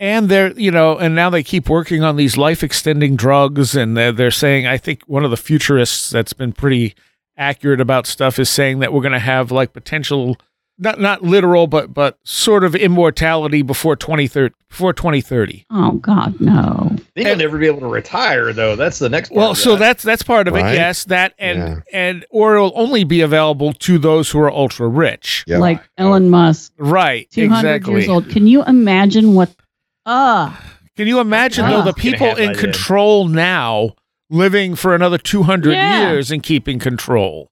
and 0.00 0.28
they're 0.28 0.52
you 0.52 0.70
know, 0.70 0.98
and 0.98 1.14
now 1.14 1.30
they 1.30 1.42
keep 1.42 1.68
working 1.68 2.02
on 2.02 2.16
these 2.16 2.36
life 2.36 2.62
extending 2.62 3.16
drugs, 3.16 3.74
and 3.76 3.96
they're, 3.96 4.12
they're 4.12 4.30
saying, 4.30 4.66
I 4.66 4.76
think 4.76 5.02
one 5.04 5.24
of 5.24 5.30
the 5.30 5.36
futurists 5.36 6.10
that's 6.10 6.32
been 6.32 6.52
pretty 6.52 6.94
accurate 7.36 7.80
about 7.80 8.06
stuff 8.06 8.38
is 8.38 8.48
saying 8.50 8.80
that 8.80 8.92
we're 8.92 9.02
going 9.02 9.12
to 9.12 9.18
have 9.18 9.50
like 9.50 9.72
potential. 9.72 10.36
Not 10.76 10.98
not 10.98 11.22
literal, 11.22 11.68
but 11.68 11.94
but 11.94 12.18
sort 12.24 12.64
of 12.64 12.74
immortality 12.74 13.62
before 13.62 13.94
twenty 13.94 14.26
thirty 14.26 14.54
before 14.68 14.92
twenty 14.92 15.20
thirty. 15.20 15.64
Oh 15.70 15.92
God, 15.92 16.40
no. 16.40 16.96
Then 17.14 17.26
you'll 17.26 17.36
never 17.36 17.58
be 17.58 17.68
able 17.68 17.78
to 17.80 17.86
retire, 17.86 18.52
though. 18.52 18.74
That's 18.74 18.98
the 18.98 19.08
next 19.08 19.28
part. 19.28 19.36
Well, 19.38 19.50
of 19.52 19.58
so 19.58 19.72
that. 19.72 19.78
that's 19.78 20.02
that's 20.02 20.22
part 20.24 20.48
of 20.48 20.56
it. 20.56 20.62
Yes, 20.62 21.04
that 21.04 21.32
and 21.38 21.58
Yeah. 21.58 21.80
and 21.92 22.26
or 22.30 22.56
it'll 22.56 22.72
only 22.74 23.04
be 23.04 23.20
available 23.20 23.72
to 23.72 23.98
those 23.98 24.28
who 24.32 24.40
are 24.40 24.50
ultra 24.50 24.88
rich. 24.88 25.44
yeah. 25.46 25.58
Like 25.58 25.80
Elon 25.96 26.28
Musk, 26.28 26.72
Right. 26.76 27.30
200 27.30 27.56
exactly. 27.76 27.92
years 27.94 28.08
old. 28.08 28.28
Can 28.28 28.48
you 28.48 28.64
imagine 28.64 29.34
what? 29.34 29.54
Ah, 30.06 30.60
Can 30.96 31.06
you 31.06 31.20
imagine 31.20 31.68
though 31.70 31.78
Ah. 31.80 31.84
the 31.84 31.92
people 31.94 32.34
in 32.34 32.54
control 32.56 33.28
now 33.28 33.90
living 34.28 34.74
for 34.74 34.92
another 34.94 35.18
200 35.18 35.72
Yeah. 35.72 36.10
years 36.10 36.32
and 36.32 36.42
keeping 36.42 36.80
control? 36.80 37.48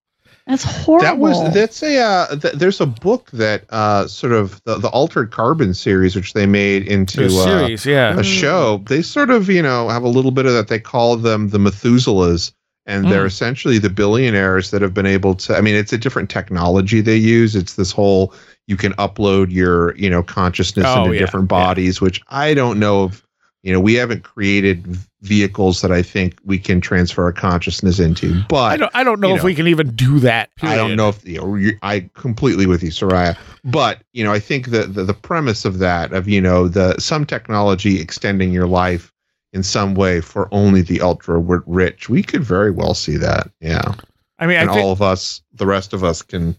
That's 0.53 0.65
horrible. 0.65 1.05
That 1.07 1.19
was 1.19 1.55
that's 1.55 1.83
a 1.83 1.99
uh, 1.99 2.37
th- 2.37 2.55
there's 2.55 2.81
a 2.81 2.87
book 2.87 3.31
that 3.33 3.65
uh, 3.71 4.07
sort 4.07 4.33
of 4.33 4.63
the, 4.65 4.79
the 4.79 4.89
altered 4.89 5.31
carbon 5.31 5.75
series 5.75 6.15
which 6.15 6.33
they 6.35 6.47
made 6.47 6.87
into 6.87 7.29
The 7.29 7.37
uh, 7.39 7.45
series, 7.45 7.87
yeah. 7.87 8.19
a 8.19 8.23
show. 8.23 8.83
They 8.87 9.03
sort 9.03 9.31
of 9.31 9.49
you 9.49 9.63
know 9.63 9.89
have 9.89 10.03
a 10.05 10.09
little 10.09 10.31
bit 10.31 10.47
of 10.47 10.53
that. 10.53 10.69
They 10.69 10.79
call 10.81 11.17
them 11.17 11.49
the 11.49 11.59
Methuselahs, 11.59 12.53
and 12.87 13.11
they're 13.11 13.25
Mm. 13.25 13.29
essentially 13.29 13.79
the 13.79 13.91
billionaires 13.91 14.71
that 14.71 14.83
have 14.83 14.95
been 14.95 15.07
able 15.07 15.35
to. 15.37 15.57
I 15.57 15.61
mean, 15.61 15.75
it's 15.75 15.93
a 15.93 15.99
different 15.99 16.31
technology 16.31 17.01
they 17.01 17.17
use. 17.17 17.57
It's 17.57 17.75
this 17.75 17.91
whole 17.93 18.35
you 18.69 18.77
can 18.77 18.93
upload 18.95 19.51
your 19.51 19.97
you 19.97 20.09
know 20.11 20.23
consciousness 20.23 20.87
Oh, 20.89 21.05
into 21.05 21.15
yeah, 21.15 21.21
different 21.21 21.45
yeah. 21.51 21.59
bodies, 21.65 22.01
which 22.01 22.21
I 22.29 22.55
don't 22.55 22.79
know 22.79 23.07
if 23.07 23.23
you 23.63 23.73
know 23.73 23.81
we 23.81 23.95
haven't 23.95 24.25
created 24.25 24.85
vehicles 25.21 25.83
that 25.83 25.93
I 25.93 26.03
think 26.03 26.39
we 26.45 26.59
can 26.59 26.81
transfer 26.81 27.25
our 27.25 27.33
consciousness 27.33 27.99
into, 28.01 28.43
but 28.49 28.73
I 28.73 28.77
don't 28.77 28.91
I 28.95 29.05
don't 29.05 29.21
know 29.21 29.31
you 29.31 29.37
if 29.37 29.43
we 29.43 29.55
can 29.55 29.69
even 29.69 29.95
do 29.95 30.19
that. 30.21 30.51
I 30.63 30.77
don't 30.77 30.97
know 30.97 31.11
if 31.11 31.25
you 31.25 31.41
know, 31.41 31.71
I 31.83 32.11
completely 32.15 32.67
with 32.67 32.83
you, 32.83 32.91
Seriah. 32.91 33.37
But 33.65 34.03
you 34.13 34.25
know, 34.25 34.33
I 34.33 34.41
think 34.41 34.69
that 34.69 34.95
the, 34.95 35.05
the 35.05 35.15
premise 35.15 35.65
of 35.65 35.79
that, 35.79 36.13
of 36.13 36.29
you 36.29 36.41
know, 36.41 36.69
the 36.69 36.99
some 36.99 37.25
technology 37.25 38.01
extending 38.01 38.53
your 38.53 38.67
life 38.67 39.13
in 39.53 39.63
some 39.63 39.95
way 39.95 40.21
for 40.21 40.49
only 40.53 40.83
the 40.83 41.01
ultra 41.01 41.37
wi- 41.37 41.63
rich, 41.67 42.09
we 42.09 42.23
could 42.23 42.43
very 42.43 42.71
well 42.71 42.95
see 42.95 43.17
that. 43.19 43.51
Yeah, 43.61 43.95
I 44.39 44.47
mean, 44.47 44.59
I 44.59 44.67
think 44.67 44.85
all 44.85 44.93
of 44.93 45.03
us, 45.03 45.41
the 45.53 45.67
rest 45.67 45.93
of 45.93 46.03
us, 46.03 46.23
can 46.23 46.57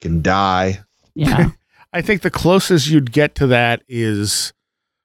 can 0.00 0.22
die. 0.22 0.80
yeah. 1.14 1.50
I 1.94 2.02
think 2.02 2.22
the 2.22 2.30
closest 2.30 2.88
you'd 2.88 3.12
get 3.12 3.36
to 3.36 3.46
that 3.46 3.84
is 3.86 4.52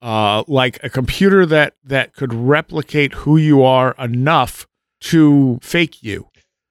uh, 0.02 0.42
like 0.48 0.78
a 0.82 0.88
computer 0.90 1.44
that 1.46 1.74
that 1.84 2.14
could 2.14 2.32
replicate 2.32 3.12
who 3.14 3.36
you 3.36 3.62
are 3.62 3.94
enough 3.98 4.66
to 5.00 5.58
fake 5.62 6.02
you. 6.02 6.26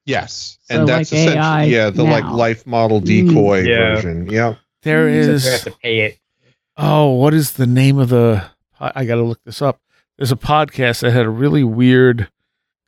Yes, 0.06 0.58
So 0.64 0.80
and 0.80 0.88
that's 0.90 1.12
like 1.12 1.20
essentially 1.22 1.38
AI 1.38 1.64
yeah, 1.66 1.90
the 1.92 2.04
like 2.04 2.24
life 2.26 2.66
model 2.66 3.00
Mm. 3.02 3.06
decoy 3.28 3.62
Yeah. 3.64 3.96
version. 3.96 4.28
Yeah, 4.30 4.56
There 4.84 5.08
Mm. 5.08 5.14
Is 5.14 5.46
have 5.48 5.74
to 5.74 5.80
pay 5.84 6.00
it. 6.02 6.20
oh, 6.78 7.12
what 7.14 7.34
is 7.34 7.54
the 7.54 7.68
name 7.68 7.98
of 8.00 8.10
the? 8.10 8.44
I, 8.80 8.92
I 8.96 9.06
got 9.06 9.16
to 9.16 9.24
look 9.24 9.44
this 9.44 9.62
up. 9.62 9.80
There's 10.18 10.32
a 10.32 10.36
podcast 10.36 11.02
that 11.02 11.12
had 11.12 11.26
a 11.26 11.30
really 11.30 11.64
weird 11.64 12.30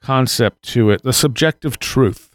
concept 0.02 0.64
to 0.70 0.90
it. 0.90 1.04
The 1.04 1.14
subjective 1.14 1.78
truth. 1.80 2.30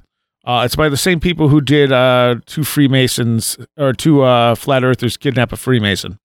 Uh, 0.44 0.62
it's 0.64 0.76
by 0.76 0.88
the 0.88 0.96
same 0.96 1.18
people 1.18 1.48
who 1.48 1.60
did 1.60 1.90
uh, 1.90 2.36
two 2.46 2.62
Freemasons 2.62 3.58
or 3.76 3.92
two 3.92 4.22
uh, 4.22 4.54
flat 4.54 4.84
earthers 4.84 5.16
kidnap 5.16 5.52
a 5.52 5.56
Freemason. 5.56 6.20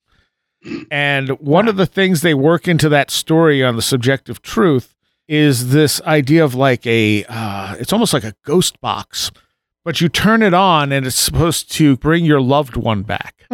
And 0.92 1.30
one 1.40 1.68
of 1.68 1.76
the 1.76 1.86
things 1.86 2.22
they 2.22 2.34
work 2.34 2.68
into 2.68 2.90
that 2.90 3.10
story 3.10 3.64
on 3.64 3.76
the 3.76 3.82
subjective 3.82 4.42
truth 4.42 4.96
is 5.28 5.72
this 5.72 6.02
idea 6.02 6.44
of 6.44 6.56
like 6.56 6.86
a, 6.86 7.24
uh, 7.30 7.76
it's 7.80 7.94
almost 7.94 8.14
like 8.14 8.24
a 8.24 8.36
ghost 8.44 8.80
box, 8.82 9.32
but 9.84 10.02
you 10.02 10.10
turn 10.10 10.44
it 10.44 10.54
on 10.54 10.92
and 10.92 11.08
it's 11.08 11.16
supposed 11.16 11.72
to 11.72 11.98
bring 11.98 12.26
your 12.26 12.42
loved 12.42 12.76
one 12.76 13.02
back 13.02 13.46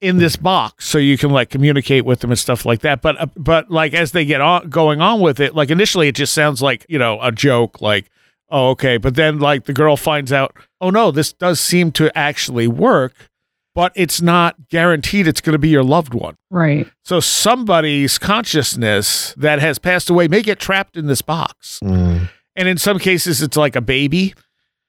in 0.00 0.18
this 0.18 0.36
box 0.36 0.86
so 0.86 0.96
you 0.96 1.18
can 1.18 1.30
like 1.30 1.50
communicate 1.50 2.04
with 2.04 2.20
them 2.20 2.30
and 2.30 2.38
stuff 2.38 2.64
like 2.64 2.80
that. 2.80 3.02
But, 3.02 3.20
uh, 3.20 3.26
but 3.36 3.70
like 3.70 3.92
as 3.94 4.12
they 4.12 4.24
get 4.24 4.40
on 4.40 4.70
going 4.70 5.00
on 5.00 5.20
with 5.20 5.40
it, 5.40 5.54
like 5.54 5.70
initially 5.70 6.08
it 6.08 6.14
just 6.14 6.32
sounds 6.32 6.62
like, 6.62 6.86
you 6.88 6.98
know, 6.98 7.18
a 7.20 7.32
joke, 7.32 7.82
like, 7.82 8.08
oh, 8.48 8.70
okay. 8.70 8.96
But 8.96 9.16
then 9.16 9.38
like 9.38 9.64
the 9.64 9.72
girl 9.74 9.96
finds 9.96 10.32
out, 10.32 10.56
oh 10.80 10.90
no, 10.90 11.10
this 11.10 11.32
does 11.32 11.60
seem 11.60 11.92
to 11.92 12.16
actually 12.16 12.68
work 12.68 13.27
but 13.78 13.92
it's 13.94 14.20
not 14.20 14.68
guaranteed 14.70 15.28
it's 15.28 15.40
going 15.40 15.52
to 15.52 15.58
be 15.58 15.68
your 15.68 15.84
loved 15.84 16.12
one. 16.12 16.36
Right. 16.50 16.88
So 17.04 17.20
somebody's 17.20 18.18
consciousness 18.18 19.32
that 19.36 19.60
has 19.60 19.78
passed 19.78 20.10
away 20.10 20.26
may 20.26 20.42
get 20.42 20.58
trapped 20.58 20.96
in 20.96 21.06
this 21.06 21.22
box. 21.22 21.78
Mm. 21.84 22.28
And 22.56 22.66
in 22.66 22.76
some 22.76 22.98
cases, 22.98 23.40
it's 23.40 23.56
like 23.56 23.76
a 23.76 23.80
baby, 23.80 24.34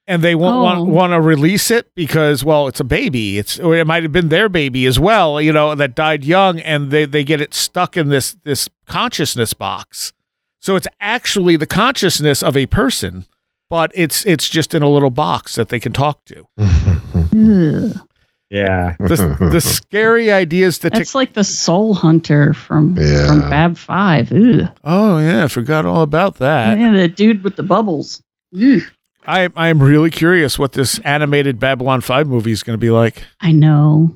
and 0.07 0.23
they 0.23 0.33
won't 0.33 0.55
Oh. 0.55 0.63
want, 0.63 0.89
want 0.89 1.13
to 1.13 1.21
release 1.21 1.69
it 1.69 1.93
because, 1.93 2.43
well, 2.43 2.67
it's 2.67 2.79
a 2.79 2.83
baby. 2.83 3.37
It's 3.37 3.59
or 3.59 3.75
it 3.75 3.85
might 3.85 4.01
have 4.01 4.11
been 4.11 4.29
their 4.29 4.49
baby 4.49 4.87
as 4.87 4.99
well, 4.99 5.39
you 5.39 5.53
know, 5.53 5.75
that 5.75 5.93
died 5.93 6.23
young, 6.23 6.59
and 6.59 6.89
they, 6.89 7.05
they 7.05 7.23
get 7.23 7.39
it 7.41 7.53
stuck 7.53 7.95
in 7.95 8.09
this 8.09 8.37
this 8.43 8.69
consciousness 8.87 9.53
box. 9.53 10.13
So 10.59 10.75
it's 10.75 10.87
actually 10.99 11.57
the 11.57 11.67
consciousness 11.67 12.41
of 12.41 12.57
a 12.57 12.65
person, 12.65 13.27
but 13.69 13.91
it's 13.93 14.25
it's 14.25 14.49
just 14.49 14.73
in 14.73 14.81
a 14.81 14.89
little 14.89 15.11
box 15.11 15.53
that 15.53 15.69
they 15.69 15.79
can 15.79 15.93
talk 15.93 16.25
to. 16.25 16.47
Ugh. 18.51 18.57
Yeah. 18.57 18.95
The, 18.99 19.49
the 19.51 19.61
scary 19.61 20.31
ideas 20.31 20.79
that 20.79 20.93
That's 20.93 21.13
like 21.15 21.33
the 21.33 21.43
Soul 21.43 21.93
Hunter 21.93 22.53
from 22.53 22.95
Yeah. 22.97 23.27
from 23.27 23.41
Bab 23.49 23.77
Five. 23.77 24.31
Ugh. 24.31 24.69
oh 24.83 25.19
yeah, 25.19 25.43
I 25.43 25.47
forgot 25.47 25.85
all 25.85 26.01
about 26.01 26.35
that. 26.37 26.77
yeah, 26.79 26.91
the 26.91 27.07
dude 27.07 27.43
with 27.43 27.55
the 27.55 27.63
bubbles. 27.63 28.21
Ugh. 28.55 28.81
I 29.27 29.49
I'm 29.55 29.81
really 29.83 30.09
curious 30.09 30.57
what 30.57 30.71
this 30.71 30.97
animated 30.99 31.59
Babylon 31.59 32.01
Five 32.01 32.27
movie 32.27 32.51
is 32.51 32.63
going 32.63 32.73
to 32.75 32.81
be 32.81 32.89
like. 32.89 33.23
I 33.41 33.51
know. 33.51 34.15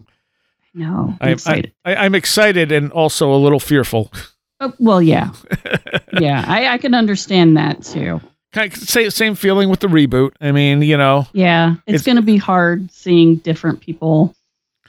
I 0.76 0.80
know. 0.80 1.18
I'm 1.22 1.28
I, 1.30 1.32
excited. 1.32 1.74
I, 1.86 1.96
I'm 1.96 2.16
excited 2.16 2.72
and 2.72 2.92
also 2.92 3.32
a 3.32 3.38
little 3.38 3.60
fearful. 3.60 4.12
Oh, 4.60 4.74
well, 4.80 5.02
yeah, 5.02 5.32
yeah. 6.20 6.44
I, 6.48 6.68
I 6.70 6.78
can 6.80 6.96
understand 6.96 7.58
that 7.58 7.84
too. 7.84 8.22
Kind 8.54 8.72
of 8.72 8.80
say 8.80 9.10
same 9.10 9.36
feeling 9.36 9.70
with 9.70 9.80
the 9.82 9.88
reboot. 9.88 10.32
I 10.40 10.52
mean, 10.52 10.82
you 10.82 10.96
know, 10.98 11.28
Yeah, 11.34 11.72
it's, 11.88 12.02
It's- 12.02 12.04
going 12.04 12.16
to 12.18 12.22
be 12.22 12.38
hard 12.38 12.92
seeing 12.92 13.38
different 13.38 13.82
people. 13.82 14.36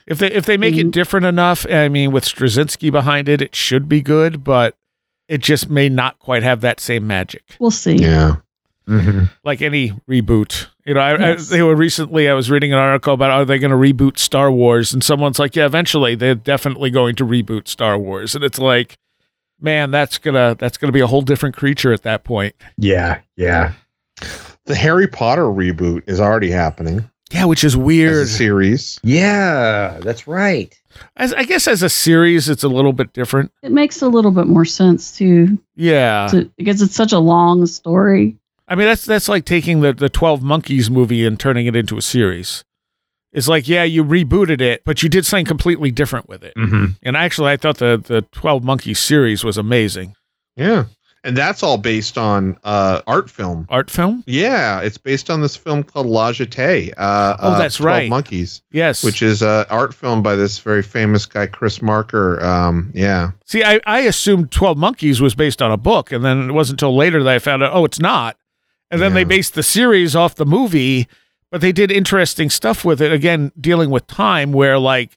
if 0.07 0.19
they 0.19 0.31
if 0.31 0.45
they 0.47 0.57
make 0.59 0.77
it 0.77 0.91
different 0.91 1.25
enough, 1.27 1.65
I 1.71 1.89
mean, 1.89 2.13
with 2.13 2.25
Straczynski 2.25 2.93
behind 2.93 3.29
it, 3.29 3.41
it 3.41 3.55
should 3.57 3.89
be 3.89 4.03
good, 4.03 4.45
but 4.45 4.77
it 5.29 5.39
just 5.41 5.71
may 5.71 5.89
not 5.89 6.19
quite 6.19 6.43
have 6.43 6.61
that 6.61 6.79
same 6.79 7.07
magic. 7.07 7.43
We'll 7.59 7.71
see. 7.71 7.97
yeah. 7.97 8.37
Mhm. 8.87 9.31
Like 9.45 9.63
any 9.63 9.93
reboot, 10.07 10.67
you 10.85 10.93
know, 10.93 11.01
I, 11.01 11.19
Yes. 11.19 11.51
I, 11.51 11.57
they 11.57 11.63
were 11.63 11.75
recently. 11.75 12.29
I 12.29 12.35
was 12.35 12.51
reading 12.51 12.75
an 12.75 12.79
article 12.79 13.15
about 13.15 13.31
are 13.31 13.47
they 13.47 13.59
going 13.59 13.71
to 13.71 13.79
reboot 13.79 14.19
Star 14.19 14.53
Wars, 14.53 14.93
and 14.93 15.03
someone's 15.03 15.39
like, 15.39 15.57
yeah, 15.57 15.65
eventually 15.65 16.15
they're 16.15 16.35
definitely 16.35 16.91
going 16.91 17.15
to 17.17 17.25
reboot 17.25 17.67
Star 17.67 17.97
Wars, 17.97 18.35
and 18.35 18.45
it's 18.45 18.59
like, 18.59 18.99
man, 19.61 19.91
that's 19.91 20.19
gonna 20.19 20.57
that's 20.59 20.77
gonna 20.79 20.93
be 20.93 21.01
a 21.01 21.07
whole 21.07 21.23
different 21.23 21.57
creature 21.57 21.93
at 21.93 22.03
that 22.03 22.25
point. 22.25 22.55
Yeah. 22.77 23.21
Yeah. 23.37 23.73
The 24.67 24.75
Harry 24.75 25.07
Potter 25.09 25.43
reboot 25.45 26.03
is 26.07 26.21
already 26.21 26.51
happening. 26.51 27.09
Yeah, 27.33 27.47
which 27.47 27.65
is 27.65 27.75
As 27.75 27.79
weird. 27.79 28.25
a 28.25 28.27
series. 28.27 29.01
Yeah. 29.03 29.99
That's 30.03 30.27
right. 30.27 30.75
As 31.17 31.33
I 31.35 31.43
guess 31.45 31.67
as 31.67 31.83
a 31.83 31.89
series, 31.89 32.49
it's 32.49 32.63
a 32.63 32.69
little 32.69 32.93
bit 32.93 33.13
different. 33.13 33.51
It 33.63 33.73
makes 33.73 34.01
a 34.03 34.09
little 34.09 34.31
bit 34.31 34.47
more 34.47 34.65
sense 34.65 35.17
too, 35.17 35.59
Yeah, 35.75 36.29
to, 36.31 36.51
because 36.57 36.81
it's 36.83 36.95
such 36.95 37.13
a 37.13 37.19
long 37.19 37.67
story. 37.67 38.37
I 38.69 38.77
mean 38.77 38.87
that's 38.87 39.05
that's 39.05 39.29
like 39.29 39.45
taking 39.45 39.81
the 39.81 39.93
the 39.93 40.09
Twelve 40.09 40.43
Monkeys 40.43 40.91
movie 40.91 41.27
and 41.27 41.39
turning 41.39 41.67
it 41.67 41.75
into 41.77 41.97
a 41.99 42.03
series. 42.03 42.65
It's 43.35 43.49
like 43.49 43.69
yeah, 43.69 43.83
you 43.85 44.05
rebooted 44.05 44.61
it, 44.61 44.83
but 44.85 45.03
you 45.03 45.09
did 45.09 45.27
something 45.27 45.45
completely 45.45 45.91
different 45.91 46.29
with 46.29 46.43
it. 46.45 46.55
Mm-hmm. 46.57 46.87
And 47.03 47.17
actually, 47.17 47.51
I 47.51 47.57
thought 47.57 47.79
the 47.79 48.01
the 48.03 48.23
Twelve 48.33 48.65
Monkeys 48.65 49.01
series 49.01 49.45
was 49.45 49.59
amazing. 49.59 50.15
Yeah. 50.57 50.85
And 51.25 51.35
that's 51.39 51.63
all 51.63 51.79
based 51.79 52.19
on 52.19 52.59
uh, 52.65 53.01
art 53.07 53.31
film. 53.31 53.67
Art 53.71 53.91
film, 53.91 54.23
Yeah, 54.27 54.81
it's 54.83 54.99
based 54.99 55.31
on 55.31 55.41
this 55.41 55.57
film 55.57 55.83
called 55.83 56.07
La 56.07 56.33
Jetée. 56.33 56.93
Uh, 56.99 57.37
Oh, 57.41 57.53
uh, 57.53 57.59
that's 57.59 57.77
12 57.77 57.87
right. 57.87 58.11
Monkeys, 58.11 58.61
yes. 58.73 59.03
which 59.03 59.23
is 59.23 59.41
an 59.41 59.65
art 59.71 59.95
film 59.95 60.23
by 60.23 60.37
this 60.37 60.59
very 60.59 60.83
famous 60.83 61.25
guy, 61.25 61.47
Chris 61.47 61.81
Marker. 61.81 62.45
Um, 62.45 62.93
yeah. 62.95 63.31
see, 63.47 63.65
I 63.65 63.81
I 63.87 64.01
assumed 64.01 64.51
Twelve 64.53 64.77
Monkeys 64.77 65.23
was 65.23 65.35
based 65.35 65.63
on 65.63 65.73
a 65.73 65.79
book, 65.79 66.13
and 66.13 66.23
then 66.23 66.51
it 66.51 66.53
wasn't 66.53 66.83
until 66.83 66.95
later 66.95 67.23
that 67.23 67.35
I 67.35 67.39
found 67.39 67.63
out 67.63 67.73
oh, 67.73 67.87
it's 67.87 67.99
not. 67.99 68.37
And 68.91 69.01
then 69.01 69.15
they 69.15 69.25
based 69.25 69.55
the 69.55 69.63
series 69.65 70.15
off 70.15 70.37
the 70.37 70.47
movie, 70.47 71.09
but 71.55 71.61
they 71.61 71.71
did 71.71 71.93
interesting 71.93 72.51
stuff 72.51 72.85
with 72.85 73.01
it. 73.01 73.13
Again, 73.13 73.53
dealing 73.61 73.91
with 73.91 74.09
time, 74.09 74.51
where 74.51 74.77
like 74.77 75.17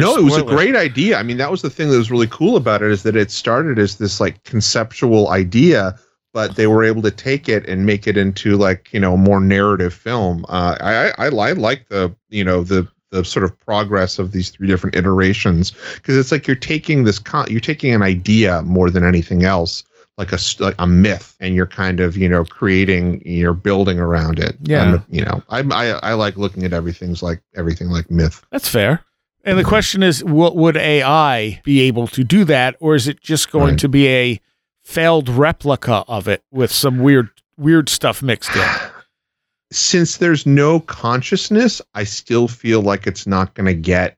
No, 0.00 0.16
it 0.16 0.24
was 0.24 0.36
a 0.36 0.42
great 0.42 0.74
idea. 0.74 1.16
I 1.16 1.22
mean, 1.22 1.36
that 1.36 1.52
was 1.52 1.62
the 1.62 1.70
thing 1.70 1.88
that 1.90 1.96
was 1.96 2.10
really 2.10 2.26
cool 2.26 2.56
about 2.56 2.82
it 2.82 2.90
is 2.90 3.04
that 3.04 3.14
it 3.14 3.30
started 3.30 3.78
as 3.78 3.98
this 3.98 4.20
like 4.20 4.42
conceptual 4.42 5.28
idea, 5.28 5.96
but 6.32 6.56
they 6.56 6.66
were 6.66 6.82
able 6.82 7.00
to 7.02 7.12
take 7.12 7.48
it 7.48 7.64
and 7.68 7.86
make 7.86 8.08
it 8.08 8.16
into 8.16 8.56
like 8.56 8.92
you 8.92 8.98
know 8.98 9.14
a 9.14 9.16
more 9.16 9.38
narrative 9.38 9.94
film. 9.94 10.44
Uh, 10.48 10.76
I, 10.80 11.10
I 11.16 11.28
I 11.28 11.52
like 11.52 11.90
the 11.90 12.12
you 12.30 12.42
know 12.42 12.64
the 12.64 12.88
the 13.10 13.24
sort 13.24 13.44
of 13.44 13.56
progress 13.60 14.18
of 14.18 14.32
these 14.32 14.50
three 14.50 14.66
different 14.66 14.96
iterations 14.96 15.74
because 15.94 16.16
it's 16.16 16.32
like 16.32 16.48
you're 16.48 16.56
taking 16.56 17.04
this 17.04 17.20
con- 17.20 17.46
you're 17.48 17.60
taking 17.60 17.94
an 17.94 18.02
idea 18.02 18.62
more 18.62 18.90
than 18.90 19.04
anything 19.04 19.44
else 19.44 19.84
like 20.18 20.32
a 20.32 20.38
like 20.60 20.74
a 20.78 20.86
myth 20.86 21.36
and 21.40 21.54
you're 21.54 21.66
kind 21.66 21.98
of 22.00 22.16
you 22.16 22.28
know 22.28 22.44
creating 22.44 23.20
you're 23.26 23.52
building 23.54 23.98
around 23.98 24.38
it 24.38 24.56
Yeah. 24.62 24.94
And, 24.94 25.02
you 25.08 25.24
know 25.24 25.42
I, 25.48 25.60
I 25.60 25.86
i 26.10 26.12
like 26.14 26.36
looking 26.36 26.64
at 26.64 26.72
everything's 26.72 27.22
like 27.22 27.42
everything 27.56 27.88
like 27.88 28.10
myth 28.10 28.44
That's 28.50 28.68
fair. 28.68 29.04
And 29.46 29.58
the 29.58 29.64
question 29.64 30.02
is, 30.02 30.24
what 30.24 30.56
would 30.56 30.74
AI 30.78 31.60
be 31.64 31.82
able 31.82 32.06
to 32.06 32.24
do 32.24 32.44
that, 32.46 32.76
or 32.80 32.94
is 32.94 33.06
it 33.08 33.20
just 33.20 33.50
going 33.52 33.72
Right. 33.72 33.78
to 33.80 33.88
be 33.90 34.08
a 34.08 34.40
failed 34.82 35.28
replica 35.28 36.02
of 36.08 36.26
it 36.28 36.42
with 36.50 36.72
some 36.72 37.00
weird, 37.00 37.28
weird 37.58 37.90
stuff 37.90 38.22
mixed 38.22 38.56
in? 38.56 38.62
since 39.70 40.16
there's 40.16 40.46
no 40.46 40.80
consciousness, 40.80 41.82
I 41.94 42.04
still 42.04 42.48
feel 42.48 42.80
like 42.80 43.06
it's 43.06 43.26
not 43.26 43.52
going 43.52 43.66
to 43.66 43.74
get 43.74 44.16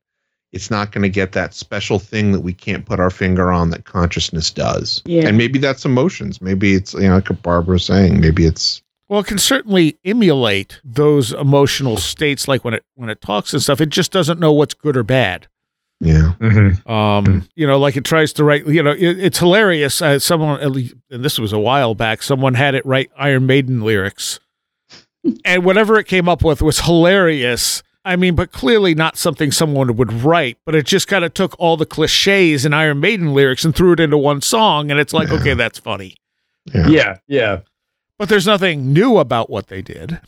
it's 0.53 0.71
not 0.71 0.93
going 0.93 1.03
to 1.03 1.09
get 1.09 1.33
that 1.33 1.55
special 1.55 1.99
thing 1.99 2.33
that 2.33 2.41
we 2.41 2.53
can't 2.53 2.87
put 2.87 3.01
our 3.01 3.11
finger 3.11 3.53
on 3.53 3.71
that 3.71 3.85
consciousness 3.85 4.51
does. 4.51 5.03
Yeah. 5.05 5.27
And 5.29 5.37
maybe 5.37 5.59
that's 5.59 5.85
emotions. 5.85 6.41
Maybe 6.41 6.75
it's 6.75 6.95
you 6.95 7.09
know 7.09 7.17
like 7.17 7.43
Barbara 7.43 7.75
was 7.75 7.85
saying. 7.85 8.21
Maybe 8.21 8.47
it's 8.47 8.83
Well, 9.09 9.21
it 9.21 9.27
can 9.27 9.39
certainly 9.39 9.99
emulate 10.05 10.81
those 10.85 11.33
emotional 11.33 11.97
states, 11.97 12.49
like 12.49 12.65
when 12.65 12.75
it 12.75 12.85
when 12.95 13.11
it 13.11 13.21
talks 13.21 13.53
and 13.53 13.63
stuff. 13.63 13.81
It 13.81 13.91
just 13.91 14.13
doesn't 14.13 14.41
know 14.41 14.53
what's 14.53 14.75
good 14.75 14.97
or 14.97 15.03
bad. 15.03 15.49
yeah. 16.01 16.33
Mm-hmm. 16.39 16.91
Um, 16.91 17.49
you 17.55 17.67
know, 17.67 17.79
like 17.79 17.97
it 17.97 18.05
tries 18.05 18.33
to 18.35 18.45
write. 18.45 18.67
You 18.67 18.83
know, 18.83 18.93
it, 18.93 19.19
it's 19.19 19.39
hilarious. 19.39 20.01
Uh, 20.01 20.19
someone, 20.19 20.61
at 20.61 20.71
least, 20.71 20.95
and 21.11 21.25
this 21.25 21.39
was 21.39 21.53
a 21.53 21.59
while 21.59 21.95
back. 21.95 22.23
Someone 22.23 22.55
had 22.55 22.75
it 22.75 22.87
write 22.87 23.11
Iron 23.19 23.47
Maiden 23.47 23.81
lyrics, 23.83 24.39
and 25.45 25.65
whatever 25.65 25.99
it 25.99 26.07
came 26.07 26.29
up 26.29 26.45
with 26.45 26.63
was 26.63 26.81
hilarious. 26.81 27.83
I 28.07 28.17
mean, 28.17 28.35
but 28.35 28.53
clearly 28.53 28.95
not 28.95 29.17
something 29.19 29.51
someone 29.53 29.97
would 29.97 30.13
write. 30.13 30.59
But 30.65 30.75
it 30.75 30.87
just 30.87 31.09
kind 31.09 31.25
of 31.25 31.35
took 31.35 31.55
all 31.59 31.77
the 31.77 31.85
cliches 31.87 32.65
and 32.65 32.75
Iron 32.75 33.01
Maiden 33.01 33.35
lyrics 33.35 33.65
and 33.65 33.75
threw 33.75 33.93
it 33.93 34.01
into 34.01 34.17
one 34.17 34.41
song, 34.41 34.91
and 34.91 34.99
it's 35.01 35.13
like, 35.13 35.29
Yeah. 35.29 35.35
okay, 35.35 35.55
that's 35.55 35.79
funny. 35.79 36.15
Yeah. 36.73 36.89
Yeah. 36.89 37.17
Yeah. 37.27 37.61
But 38.19 38.29
there's 38.31 38.47
nothing 38.47 38.93
new 38.93 39.19
about 39.19 39.51
what 39.51 39.67
they 39.67 39.83
did, 39.83 40.19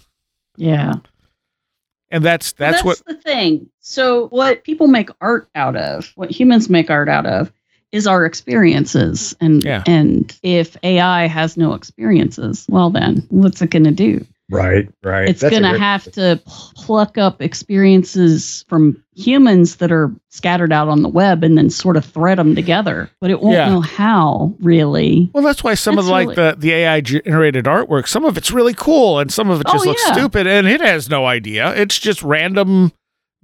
Yeah. 0.57 0.95
and 2.11 2.25
that's 2.25 2.53
that's, 2.53 2.85
Well, 2.85 2.97
what. 3.07 3.07
the 3.07 3.23
thing. 3.23 3.69
So 3.81 4.29
what 4.29 4.65
people 4.65 4.89
make 4.89 5.09
art 5.21 5.49
out 5.55 5.77
of, 5.77 6.13
what 6.17 6.31
humans 6.31 6.69
make 6.69 6.91
art 6.91 7.09
out 7.09 7.25
of, 7.27 7.51
is 7.93 8.07
our 8.07 8.27
experiences. 8.27 9.35
And 9.41 9.65
Yeah. 9.65 9.83
and 9.87 10.37
if 10.43 10.77
AI 10.83 11.27
has 11.27 11.57
no 11.57 11.73
experiences, 11.75 12.67
well 12.69 12.91
then, 12.91 13.27
what's 13.31 13.63
it 13.63 13.71
gonna 13.71 13.91
do? 13.93 14.25
Right. 14.51 14.89
Right. 15.05 15.29
It's 15.29 15.43
gonna 15.43 15.71
great- 15.71 15.81
have 15.81 16.05
to 16.13 16.41
pluck 16.75 17.19
up 17.19 17.43
experiences 17.43 18.65
from 18.69 19.03
humans 19.15 19.77
that 19.77 19.93
are 19.93 20.11
scattered 20.31 20.73
out 20.73 20.89
on 20.89 21.03
the 21.03 21.09
web 21.09 21.45
and 21.45 21.59
then 21.59 21.69
sort 21.69 21.97
of 21.99 22.05
thread 22.05 22.39
them 22.39 22.55
together. 22.55 23.11
But 23.21 23.31
it 23.31 23.41
won't 23.43 23.57
Yeah. 23.57 23.69
know 23.69 23.81
how 23.81 24.55
really. 24.61 25.31
Well, 25.35 25.45
that's 25.45 25.63
why 25.63 25.75
some 25.75 25.99
of 25.99 26.07
That's 26.07 26.11
like 26.13 26.29
really- 26.29 26.35
the 26.37 26.57
the 26.59 26.73
AI 26.73 27.01
generated 27.03 27.67
artwork, 27.67 28.09
some 28.09 28.25
of 28.25 28.37
it's 28.39 28.51
really 28.51 28.75
cool, 28.75 29.19
and 29.19 29.31
some 29.31 29.51
of 29.51 29.61
it 29.61 29.67
Oh, 29.69 29.73
just 29.75 29.87
looks 29.87 30.03
yeah. 30.07 30.15
stupid, 30.15 30.47
and 30.47 30.67
it 30.67 30.81
has 30.81 31.11
no 31.11 31.27
idea. 31.27 31.75
It's 31.75 31.99
just 31.99 32.23
random 32.23 32.93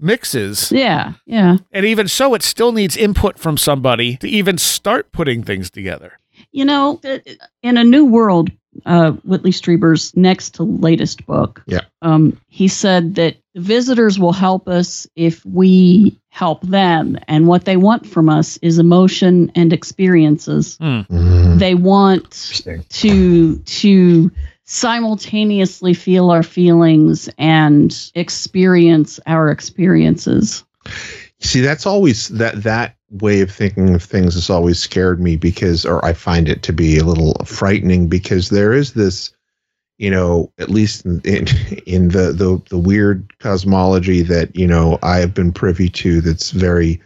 mixes, 0.00 0.72
Yeah, 0.72 1.12
yeah. 1.26 1.58
and 1.70 1.86
even 1.86 2.08
so, 2.08 2.34
it 2.34 2.42
still 2.42 2.72
needs 2.72 2.96
input 2.96 3.38
from 3.38 3.56
somebody 3.56 4.16
to 4.16 4.28
even 4.28 4.58
start 4.58 5.12
putting 5.12 5.42
things 5.42 5.70
together. 5.70 6.18
You 6.50 6.64
know, 6.64 7.00
uh, 7.04 7.18
in 7.62 7.76
a 7.76 7.84
new 7.84 8.04
world, 8.04 8.50
uh, 8.86 9.12
Whitley 9.24 9.50
Strieber's 9.50 10.16
next 10.16 10.54
to 10.54 10.62
latest 10.62 11.26
book. 11.26 11.62
Yeah. 11.66 11.80
Um, 12.02 12.40
he 12.48 12.68
said 12.68 13.14
that 13.16 13.36
the 13.54 13.60
visitors 13.60 14.18
will 14.18 14.32
help 14.32 14.68
us 14.68 15.06
if 15.16 15.44
we 15.46 16.18
help 16.28 16.62
them, 16.62 17.18
and 17.28 17.46
what 17.46 17.64
they 17.64 17.76
want 17.76 18.06
from 18.06 18.28
us 18.28 18.56
is 18.58 18.78
emotion 18.78 19.52
and 19.54 19.72
experiences. 19.72 20.76
Mhm. 20.80 21.58
They 21.58 21.74
want 21.74 22.62
to 22.90 23.56
to 23.56 24.30
simultaneously 24.64 25.94
feel 25.94 26.30
our 26.30 26.42
feelings 26.42 27.28
and 27.38 28.10
experience 28.14 29.20
our 29.26 29.50
experiences. 29.50 30.64
See, 31.44 31.60
that's 31.60 31.86
always 31.86 32.28
that 32.30 32.62
that 32.62 32.96
way 33.10 33.40
of 33.40 33.50
thinking 33.50 33.94
of 33.94 34.02
things 34.02 34.34
has 34.34 34.50
always 34.50 34.78
scared 34.78 35.20
me 35.20 35.36
because, 35.36 35.84
or 35.84 36.04
I 36.04 36.12
find 36.14 36.48
it 36.48 36.62
to 36.64 36.72
be 36.72 36.98
a 36.98 37.04
little 37.04 37.34
frightening 37.44 38.08
because 38.08 38.48
there 38.48 38.72
is 38.72 38.94
this 38.94 39.30
you 39.98 40.10
know, 40.10 40.52
at 40.58 40.70
least 40.70 41.04
in, 41.04 41.20
in, 41.24 41.46
in 41.86 42.08
the, 42.08 42.32
the 42.32 42.60
the 42.68 42.78
weird 42.78 43.38
cosmology 43.38 44.22
that 44.22 44.54
you 44.56 44.66
know 44.66 44.98
I 45.02 45.18
have 45.18 45.34
been 45.34 45.52
privy 45.52 45.88
to, 45.90 46.20
that's 46.20 46.50
very 46.50 47.00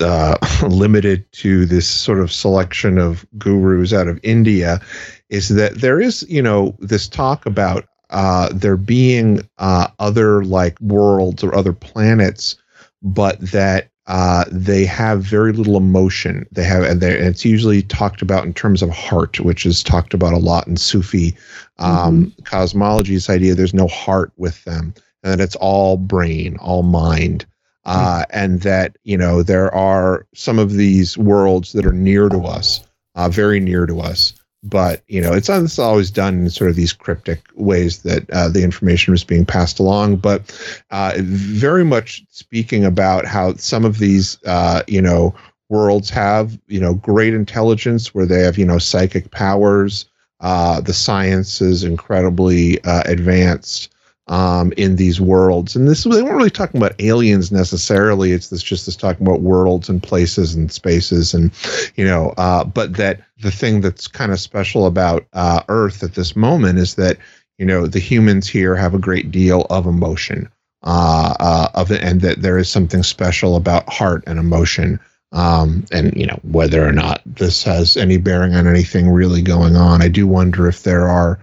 uh, 0.00 0.36
limited 0.68 1.30
to 1.32 1.66
this 1.66 1.88
sort 1.88 2.20
of 2.20 2.32
selection 2.32 2.98
of 2.98 3.26
gurus 3.38 3.92
out 3.92 4.08
of 4.08 4.20
India, 4.22 4.80
is 5.28 5.48
that 5.48 5.80
there 5.80 6.00
is 6.00 6.24
you 6.28 6.42
know 6.42 6.76
this 6.78 7.08
talk 7.08 7.44
about 7.46 7.86
uh, 8.10 8.50
there 8.52 8.76
being 8.76 9.42
uh, 9.58 9.88
other 9.98 10.44
like 10.44 10.80
worlds 10.80 11.42
or 11.42 11.54
other 11.54 11.72
planets, 11.72 12.56
but 13.02 13.40
that 13.52 13.90
uh, 14.06 14.44
they 14.50 14.84
have 14.84 15.22
very 15.22 15.52
little 15.52 15.76
emotion. 15.76 16.44
They 16.50 16.64
have, 16.64 16.82
and, 16.82 17.00
and, 17.02 17.26
it's 17.26 17.44
usually 17.44 17.82
talked 17.82 18.22
about 18.22 18.44
in 18.44 18.52
terms 18.52 18.82
of 18.82 18.90
heart, 18.90 19.38
which 19.38 19.64
is 19.64 19.84
talked 19.84 20.14
about 20.14 20.32
a 20.32 20.38
lot 20.38 20.66
in 20.66 20.76
Sufi 20.76 21.36
um, 21.78 22.26
mm-hmm. 22.26 22.42
cosmology. 22.42 23.14
This 23.14 23.30
idea 23.30 23.54
there's 23.54 23.72
no 23.72 23.86
heart 23.86 24.32
with 24.36 24.64
them, 24.64 24.94
and 25.22 25.32
that 25.32 25.40
it's 25.40 25.54
all 25.56 25.96
brain, 25.96 26.56
all 26.56 26.82
mind, 26.82 27.46
uh, 27.84 28.22
mm-hmm. 28.22 28.30
and 28.32 28.62
that 28.62 28.96
you 29.04 29.16
know 29.16 29.44
there 29.44 29.72
are 29.72 30.26
some 30.34 30.58
of 30.58 30.72
these 30.72 31.16
worlds 31.16 31.72
that 31.72 31.86
are 31.86 31.92
near 31.92 32.28
to 32.28 32.40
us, 32.40 32.80
uh, 33.14 33.28
very 33.28 33.60
near 33.60 33.86
to 33.86 34.00
us, 34.00 34.34
but 34.62 35.02
you 35.08 35.20
know 35.20 35.32
it's, 35.32 35.48
it's 35.48 35.78
always 35.78 36.10
done 36.10 36.34
in 36.34 36.50
sort 36.50 36.70
of 36.70 36.76
these 36.76 36.92
cryptic 36.92 37.42
ways 37.54 38.02
that 38.02 38.28
uh, 38.30 38.48
the 38.48 38.62
information 38.62 39.12
was 39.12 39.24
being 39.24 39.46
passed 39.46 39.78
along 39.78 40.16
but 40.16 40.50
uh, 40.90 41.12
very 41.18 41.84
much 41.84 42.22
speaking 42.28 42.84
about 42.84 43.24
how 43.24 43.54
some 43.54 43.84
of 43.84 43.98
these 43.98 44.38
uh, 44.44 44.82
you 44.86 45.00
know 45.00 45.34
worlds 45.68 46.10
have 46.10 46.58
you 46.66 46.80
know 46.80 46.94
great 46.94 47.32
intelligence 47.32 48.14
where 48.14 48.26
they 48.26 48.42
have 48.42 48.58
you 48.58 48.66
know 48.66 48.78
psychic 48.78 49.30
powers 49.30 50.06
uh, 50.40 50.80
the 50.80 50.94
science 50.94 51.60
is 51.60 51.84
incredibly 51.84 52.82
uh, 52.84 53.02
advanced 53.06 53.94
um, 54.30 54.72
in 54.76 54.94
these 54.96 55.20
worlds. 55.20 55.74
And 55.76 55.86
this 55.86 56.04
they 56.04 56.22
weren't 56.22 56.36
really 56.36 56.50
talking 56.50 56.80
about 56.80 56.94
aliens 57.00 57.50
necessarily. 57.50 58.30
It's 58.30 58.48
this 58.48 58.62
just 58.62 58.86
this 58.86 58.96
talking 58.96 59.26
about 59.26 59.42
worlds 59.42 59.88
and 59.88 60.02
places 60.02 60.54
and 60.54 60.72
spaces 60.72 61.34
and 61.34 61.50
you 61.96 62.04
know. 62.04 62.32
Uh, 62.38 62.64
but 62.64 62.94
that 62.94 63.20
the 63.42 63.50
thing 63.50 63.80
that's 63.80 64.06
kind 64.06 64.32
of 64.32 64.40
special 64.40 64.86
about 64.86 65.26
uh, 65.32 65.62
Earth 65.68 66.02
at 66.02 66.14
this 66.14 66.36
moment 66.36 66.78
is 66.78 66.94
that 66.94 67.18
you 67.58 67.66
know 67.66 67.86
the 67.86 67.98
humans 67.98 68.48
here 68.48 68.76
have 68.76 68.94
a 68.94 68.98
great 68.98 69.30
deal 69.30 69.66
of 69.68 69.84
emotion. 69.84 70.48
Uh, 70.82 71.34
uh, 71.40 71.68
of 71.74 71.92
it, 71.92 72.02
and 72.02 72.22
that 72.22 72.40
there 72.40 72.56
is 72.56 72.70
something 72.70 73.02
special 73.02 73.54
about 73.54 73.92
heart 73.92 74.24
and 74.26 74.38
emotion. 74.38 74.98
Um, 75.32 75.84
and 75.92 76.16
you 76.16 76.26
know 76.26 76.40
whether 76.42 76.86
or 76.86 76.92
not 76.92 77.20
this 77.26 77.62
has 77.64 77.96
any 77.98 78.16
bearing 78.16 78.54
on 78.54 78.66
anything 78.66 79.10
really 79.10 79.42
going 79.42 79.76
on, 79.76 80.00
I 80.00 80.08
do 80.08 80.26
wonder 80.26 80.68
if 80.68 80.82
there 80.84 81.06
are 81.06 81.38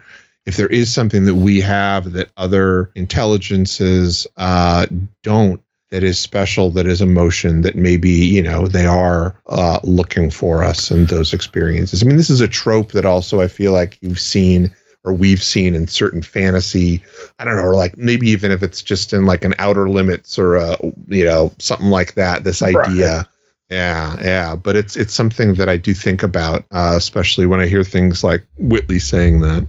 if 0.48 0.56
there 0.56 0.68
is 0.68 0.92
something 0.92 1.26
that 1.26 1.36
we 1.36 1.60
have 1.60 2.14
that 2.14 2.32
other 2.38 2.90
intelligences 2.96 4.26
uh, 4.38 4.88
don't 5.22 5.62
that 5.92 6.04
is 6.04 6.18
special 6.18 6.70
that 6.72 6.88
is 6.88 7.02
emotion 7.02 7.62
that 7.62 7.76
maybe 7.76 8.10
you 8.10 8.42
know 8.42 8.66
they 8.68 8.86
are 8.86 9.40
uh, 9.48 9.80
looking 9.84 10.32
for 10.32 10.64
us 10.64 10.90
and 10.90 11.08
those 11.10 11.34
experiences 11.34 12.02
i 12.02 12.06
mean 12.06 12.18
this 12.18 12.30
is 12.30 12.42
a 12.42 12.48
trope 12.48 12.94
that 12.94 13.06
also 13.06 13.42
i 13.42 13.48
feel 13.48 13.74
like 13.74 13.98
you've 14.02 14.20
seen 14.20 14.74
or 15.04 15.14
we've 15.14 15.44
seen 15.44 15.76
in 15.76 15.88
certain 15.88 16.22
fantasy 16.22 17.04
i 17.40 17.46
don't 17.46 17.56
know 17.56 17.62
or 17.62 17.76
like 17.76 17.98
maybe 17.98 18.30
even 18.30 18.52
if 18.52 18.64
it's 18.64 18.82
just 18.82 19.14
in 19.14 19.26
like 19.26 19.46
an 19.46 19.54
outer 19.60 19.90
limits 19.90 20.40
or 20.40 20.56
a 20.56 20.78
you 21.08 21.24
know 21.24 21.52
something 21.60 21.90
like 21.90 22.16
that 22.16 22.44
this 22.44 22.62
idea 22.62 23.18
right. 23.18 23.26
Yeah, 23.70 24.16
yeah, 24.22 24.56
but 24.56 24.78
it's 24.78 24.96
it's 24.96 25.14
something 25.14 25.56
that 25.56 25.68
I 25.68 25.76
do 25.76 25.94
think 25.94 26.24
about, 26.24 26.64
uh, 26.72 26.94
especially 26.96 27.46
when 27.48 27.60
I 27.60 27.68
hear 27.68 27.84
things 27.84 28.24
like 28.24 28.46
Whitley 28.58 29.00
saying 29.00 29.42
that. 29.42 29.68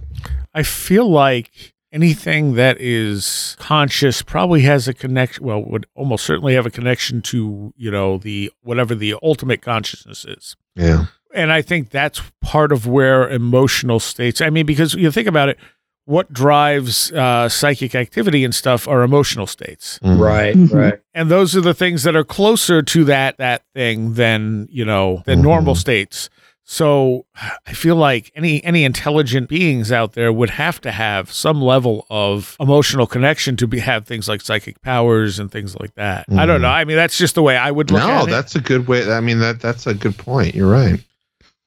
I 0.53 0.63
feel 0.63 1.09
like 1.09 1.73
anything 1.91 2.53
that 2.53 2.77
is 2.79 3.55
conscious 3.59 4.21
probably 4.21 4.61
has 4.61 4.87
a 4.87 4.93
connection 4.93 5.45
well 5.45 5.63
would 5.63 5.85
almost 5.95 6.25
certainly 6.25 6.53
have 6.53 6.65
a 6.65 6.71
connection 6.71 7.21
to 7.21 7.73
you 7.75 7.89
know 7.89 8.17
the 8.17 8.51
whatever 8.61 8.93
the 8.93 9.15
ultimate 9.23 9.61
consciousness 9.61 10.25
is 10.25 10.55
yeah 10.75 11.05
and 11.33 11.51
i 11.51 11.61
think 11.61 11.89
that's 11.89 12.21
part 12.41 12.71
of 12.71 12.85
where 12.85 13.27
emotional 13.29 13.99
states 13.99 14.39
i 14.41 14.49
mean 14.49 14.65
because 14.65 14.93
you 14.93 15.09
think 15.09 15.27
about 15.27 15.49
it 15.49 15.57
what 16.05 16.33
drives 16.33 17.11
uh, 17.11 17.47
psychic 17.47 17.93
activity 17.93 18.43
and 18.43 18.55
stuff 18.55 18.87
are 18.87 19.03
emotional 19.03 19.45
states 19.45 19.99
mm. 20.03 20.19
right 20.19 20.55
mm-hmm. 20.55 20.75
right 20.75 20.99
and 21.13 21.29
those 21.29 21.55
are 21.55 21.61
the 21.61 21.73
things 21.73 22.03
that 22.03 22.15
are 22.15 22.23
closer 22.23 22.81
to 22.81 23.03
that 23.03 23.37
that 23.37 23.63
thing 23.73 24.13
than 24.13 24.67
you 24.71 24.85
know 24.85 25.21
than 25.25 25.37
mm-hmm. 25.37 25.47
normal 25.47 25.75
states 25.75 26.29
so 26.71 27.25
I 27.65 27.73
feel 27.73 27.95
like 27.95 28.31
any 28.35 28.63
any 28.63 28.83
intelligent 28.83 29.49
beings 29.49 29.91
out 29.91 30.13
there 30.13 30.31
would 30.31 30.51
have 30.51 30.79
to 30.81 30.91
have 30.91 31.33
some 31.33 31.63
level 31.63 32.05
of 32.11 32.55
emotional 32.59 33.07
connection 33.07 33.57
to 33.57 33.65
be 33.65 33.79
have 33.79 34.05
things 34.05 34.29
like 34.29 34.41
psychic 34.41 34.79
powers 34.83 35.39
and 35.39 35.51
things 35.51 35.75
like 35.79 35.95
that. 35.95 36.29
Mm. 36.29 36.37
I 36.37 36.45
don't 36.45 36.57
mm-hmm. 36.57 36.61
know. 36.61 36.69
I 36.69 36.85
mean, 36.85 36.95
that's 36.95 37.17
just 37.17 37.33
the 37.33 37.41
way 37.41 37.57
I 37.57 37.71
would 37.71 37.89
look 37.89 38.03
no, 38.03 38.27
that's 38.27 38.53
a 38.53 38.61
good 38.61 38.87
way. 38.87 39.11
I 39.11 39.19
mean, 39.19 39.39
that 39.39 39.59
that's 39.59 39.87
a 39.87 39.95
good 39.95 40.15
point. 40.15 40.53
You're 40.53 40.71
right. 40.71 41.03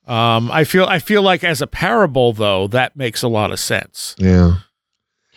Um, 0.07 0.53
I 0.53 0.63
feel 0.63 0.85
I 0.85 1.01
feel 1.01 1.23
like 1.23 1.43
as 1.43 1.61
a 1.61 1.67
parable 1.67 2.33
though, 2.33 2.69
that 2.69 2.95
makes 2.95 3.23
a 3.23 3.29
lot 3.29 3.51
of 3.51 3.59
sense. 3.59 4.15
Yeah. 4.19 4.59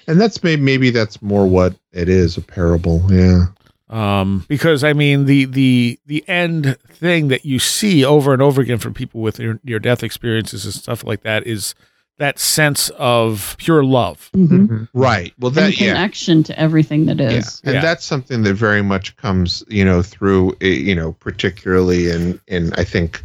And 0.06 0.22
that's 0.22 0.44
maybe 0.44 0.62
maybe 0.62 0.92
that's 0.92 1.24
more 1.24 1.48
what 1.48 1.76
it 1.92 2.08
is, 2.08 2.38
a 2.38 2.42
parable. 2.42 3.04
Yeah 3.10 3.46
um, 3.90 4.46
because 4.48 4.84
I 4.84 4.94
mean 4.94 5.26
the 5.26 5.46
the 5.46 6.00
the 6.06 6.28
end 6.28 6.78
thing 6.90 7.28
that 7.28 7.46
you 7.46 7.60
see 7.60 8.04
over 8.04 8.34
and 8.34 8.42
over 8.42 8.62
again 8.62 8.80
from 8.80 8.94
people 8.94 9.22
with 9.22 9.40
near, 9.40 9.60
near 9.64 9.80
death 9.80 10.04
experiences 10.04 10.66
and 10.66 10.74
stuff 10.74 11.04
like 11.04 11.22
that 11.22 11.46
is 11.46 11.76
that 12.18 12.40
sense 12.40 12.90
of 12.92 13.56
pure 13.60 13.84
love, 13.84 14.30
mm-hmm. 14.34 14.66
mm-hmm. 14.66 15.00
right? 15.00 15.34
Well, 15.40 15.52
that 15.52 15.66
and 15.66 15.76
connection 15.76 16.40
yeah. 16.40 16.44
to 16.44 16.60
everything 16.60 17.06
that 17.08 17.20
is, 17.20 17.62
yeah. 17.64 17.70
and 17.70 17.76
yeah. 17.76 17.82
that's 17.82 18.06
something 18.06 18.44
that 18.44 18.54
very 18.54 18.82
much 18.82 19.16
comes, 19.18 19.64
you 19.68 19.84
know, 19.84 20.02
through, 20.02 20.56
eh, 20.62 20.68
you 20.68 20.96
know, 20.96 21.14
particularly 21.14 22.10
in 22.10 22.40
in 22.48 22.74
I 22.74 22.86
think 22.86 23.22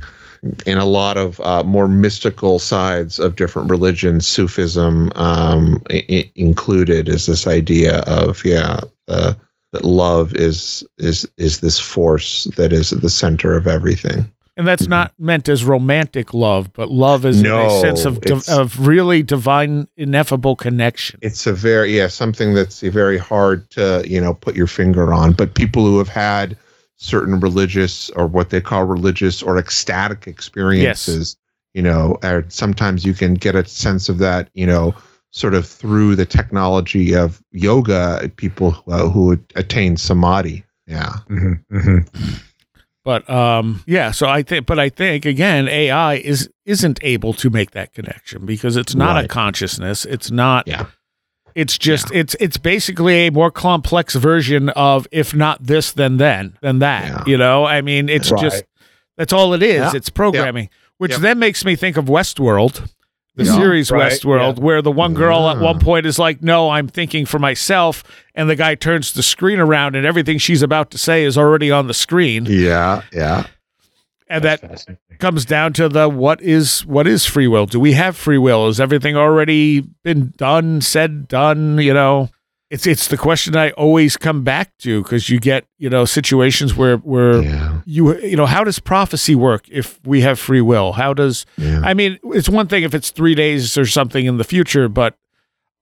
in 0.67 0.79
a 0.79 0.87
lot 0.87 1.17
of 1.17 1.41
uh, 1.41 1.63
more 1.63 1.87
mystical 1.87 2.59
sides 2.59 3.19
of 3.19 3.37
different 3.37 3.71
religions, 3.71 4.27
Sufism 4.27 5.13
um, 5.15 5.83
I- 5.91 6.31
included, 6.35 7.09
is 7.09 7.27
this 7.27 7.47
idea 7.47 8.01
of 8.01 8.45
yeah. 8.45 8.81
Uh, 9.09 9.35
that 9.73 9.85
love 9.85 10.35
is 10.35 10.85
is 10.99 11.29
is 11.37 11.61
this 11.61 11.79
force 11.79 12.45
that 12.57 12.73
is 12.73 12.93
at 12.93 13.03
the 13.03 13.11
center 13.11 13.57
of 13.57 13.67
everything. 13.67 14.31
And 14.57 14.67
that's 14.67 14.89
not 14.89 15.15
meant 15.19 15.49
as 15.49 15.65
romantic 15.65 16.35
love, 16.35 16.71
but 16.75 16.91
love 16.91 17.25
is 17.25 17.41
no, 17.41 17.67
a 17.67 17.81
sense 17.81 18.05
of 18.05 18.19
of 18.49 18.87
really 18.87 19.23
divine, 19.23 19.89
ineffable 19.97 20.55
connection. 20.55 21.19
It's 21.23 21.47
a 21.47 21.53
very 21.53 21.97
yeah 21.97 22.09
something 22.09 22.53
that's 22.53 22.81
very 22.81 23.17
hard 23.17 23.71
to 23.71 24.05
you 24.07 24.21
know 24.21 24.35
put 24.35 24.57
your 24.57 24.67
finger 24.67 25.15
on. 25.15 25.33
But 25.33 25.55
people 25.55 25.85
who 25.87 25.99
have 25.99 26.09
had 26.09 26.57
certain 26.97 27.41
religious 27.41 28.11
or 28.11 28.27
what 28.27 28.51
they 28.51 28.61
call 28.61 28.85
religious 28.85 29.43
or 29.43 29.57
ecstatic 29.57 30.27
experiences, 30.27 31.37
yes. 31.39 31.73
you 31.73 31.83
know, 31.83 32.19
sometimes 32.49 33.07
you 33.07 33.15
can 33.15 33.33
get 33.33 33.55
a 33.55 33.65
sense 33.65 34.11
of 34.11 34.19
that, 34.19 34.51
you 34.53 34.67
know, 34.67 34.95
sort 35.31 35.55
of 35.55 35.67
through 35.67 36.17
the 36.17 36.27
technology 36.27 37.15
of 37.15 37.43
yoga, 37.53 38.31
people 38.37 38.77
uh, 38.89 39.09
who 39.09 39.39
attain 39.55 39.97
samadhi. 39.97 40.65
Yeah. 40.87 41.13
Mm-hmm, 41.29 41.77
mm-hmm. 41.77 42.35
But 43.05 43.29
um, 43.31 43.83
yeah, 43.87 44.11
so 44.11 44.29
I 44.29 44.43
think, 44.43 44.67
but 44.67 44.79
I 44.79 44.89
think 44.89 45.25
again, 45.25 45.69
AI 45.69 46.15
is 46.15 46.51
isn't 46.67 47.01
able 47.03 47.33
to 47.35 47.49
make 47.49 47.71
that 47.71 47.95
connection 47.95 48.45
because 48.45 48.77
it's 48.77 48.95
not 48.95 49.15
right. 49.15 49.25
a 49.25 49.29
consciousness. 49.29 50.05
It's 50.05 50.31
not. 50.31 50.67
Yeah. 50.67 50.87
It's 51.55 51.79
just 51.79 52.13
yeah. 52.13 52.21
it's 52.21 52.37
it's 52.39 52.59
basically 52.59 53.27
a 53.27 53.31
more 53.31 53.51
complex 53.51 54.15
version 54.15 54.69
of 54.71 55.07
if 55.11 55.35
not 55.35 55.65
this 55.65 55.93
then 55.93 56.19
then 56.19 56.59
than 56.61 56.81
that. 56.81 57.09
Yeah. 57.09 57.25
You 57.27 57.39
know, 57.39 57.65
I 57.65 57.81
mean, 57.81 58.09
it's 58.09 58.31
right. 58.31 58.43
just 58.43 58.65
that's 59.17 59.33
all 59.33 59.55
it 59.55 59.63
is. 59.63 59.81
Yeah. 59.81 59.93
It's 59.95 60.11
programming, 60.11 60.69
which 60.99 61.17
then 61.17 61.39
makes 61.39 61.65
me 61.65 61.77
think 61.77 61.97
of 61.97 62.05
Westworld 62.05 62.89
the 63.41 63.47
yeah, 63.47 63.57
series 63.57 63.91
right, 63.91 64.13
Westworld, 64.13 64.59
yeah. 64.59 64.63
where 64.63 64.83
the 64.83 64.93
one 64.93 65.15
girl 65.15 65.49
at 65.49 65.59
one 65.59 65.77
ah. 65.77 65.81
point 65.81 66.05
is 66.05 66.19
like, 66.19 66.43
"No, 66.43 66.69
I'm 66.69 66.89
thinking 66.89 67.25
for 67.25 67.39
myself," 67.39 68.05
and 68.35 68.51
the 68.51 68.57
guy 68.57 68.75
turns 68.75 69.13
the 69.13 69.23
screen 69.23 69.59
around, 69.59 69.97
and 69.97 70.05
everything 70.05 70.37
she's 70.37 70.63
about 70.63 70.91
to 70.91 70.99
say 70.99 71.25
is 71.25 71.39
already 71.39 71.71
on 71.71 71.87
the 71.87 71.95
screen. 71.95 72.47
Yeah, 72.47 73.03
yeah. 73.13 73.47
And 74.29 74.45
That's 74.45 74.85
that 74.85 74.99
comes 75.19 75.45
down 75.45 75.73
to 75.75 75.89
the 75.89 76.09
what 76.09 76.41
is 76.43 76.85
what 76.85 77.07
is 77.07 77.25
free 77.25 77.49
will? 77.49 77.67
Do 77.67 77.81
we 77.81 77.95
have 77.95 78.17
free 78.17 78.39
will? 78.39 78.69
Is 78.69 78.79
everything 78.79 79.17
already 79.17 79.81
been 79.81 80.33
done, 80.37 80.83
said, 80.83 81.27
done? 81.27 81.79
You 81.79 81.95
know, 81.95 82.29
it's 82.71 82.87
it's 82.87 83.09
the 83.09 83.17
question 83.17 83.57
I 83.57 83.71
always 83.73 84.17
come 84.17 84.45
back 84.45 84.77
to 84.79 85.03
because 85.03 85.29
you 85.29 85.41
get 85.41 85.67
you 85.79 85.91
know 85.91 86.05
situations 86.05 86.77
where 86.77 86.99
where 86.99 87.43
yeah. 87.43 87.81
you 87.85 88.17
you 88.19 88.37
know 88.37 88.47
how 88.47 88.63
does 88.63 88.79
prophecy 88.79 89.35
work 89.35 89.69
if 89.69 89.99
we 90.05 90.21
have 90.21 90.39
free 90.39 90.61
will? 90.61 90.93
How 90.93 91.13
does 91.13 91.45
yeah. 91.59 91.81
I 91.85 91.95
mean 91.95 92.19
it's 92.25 92.49
one 92.49 92.69
thing 92.69 92.85
if 92.85 92.95
it's 92.95 93.11
three 93.11 93.35
days 93.35 93.77
or 93.77 93.87
something 93.87 94.25
in 94.25 94.37
the 94.37 94.45
future, 94.45 94.89
but 94.89 95.19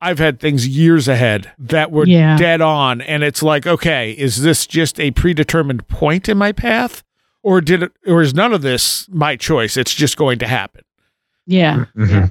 I've 0.01 0.19
had 0.19 0.41
things 0.41 0.67
years 0.67 1.09
ahead 1.09 1.53
that 1.59 1.91
were 1.91 2.07
yeah. 2.07 2.39
dead 2.39 2.63
on, 2.63 3.03
and 3.03 3.23
it's 3.23 3.43
like 3.43 3.67
okay, 3.67 4.13
is 4.13 4.43
this 4.43 4.67
just 4.67 4.99
a 4.99 5.11
predetermined 5.11 5.89
point 5.89 6.27
in 6.27 6.39
my 6.39 6.53
path, 6.53 7.03
or 7.43 7.61
did 7.61 7.83
it, 7.83 7.93
or 8.07 8.23
is 8.23 8.33
none 8.33 8.55
of 8.55 8.63
this 8.63 9.07
my 9.11 9.37
choice? 9.37 9.77
It's 9.77 9.95
just 9.95 10.17
going 10.17 10.39
to 10.39 10.47
happen. 10.47 10.85
Yeah. 11.47 11.85
Mm-hmm. 11.95 12.27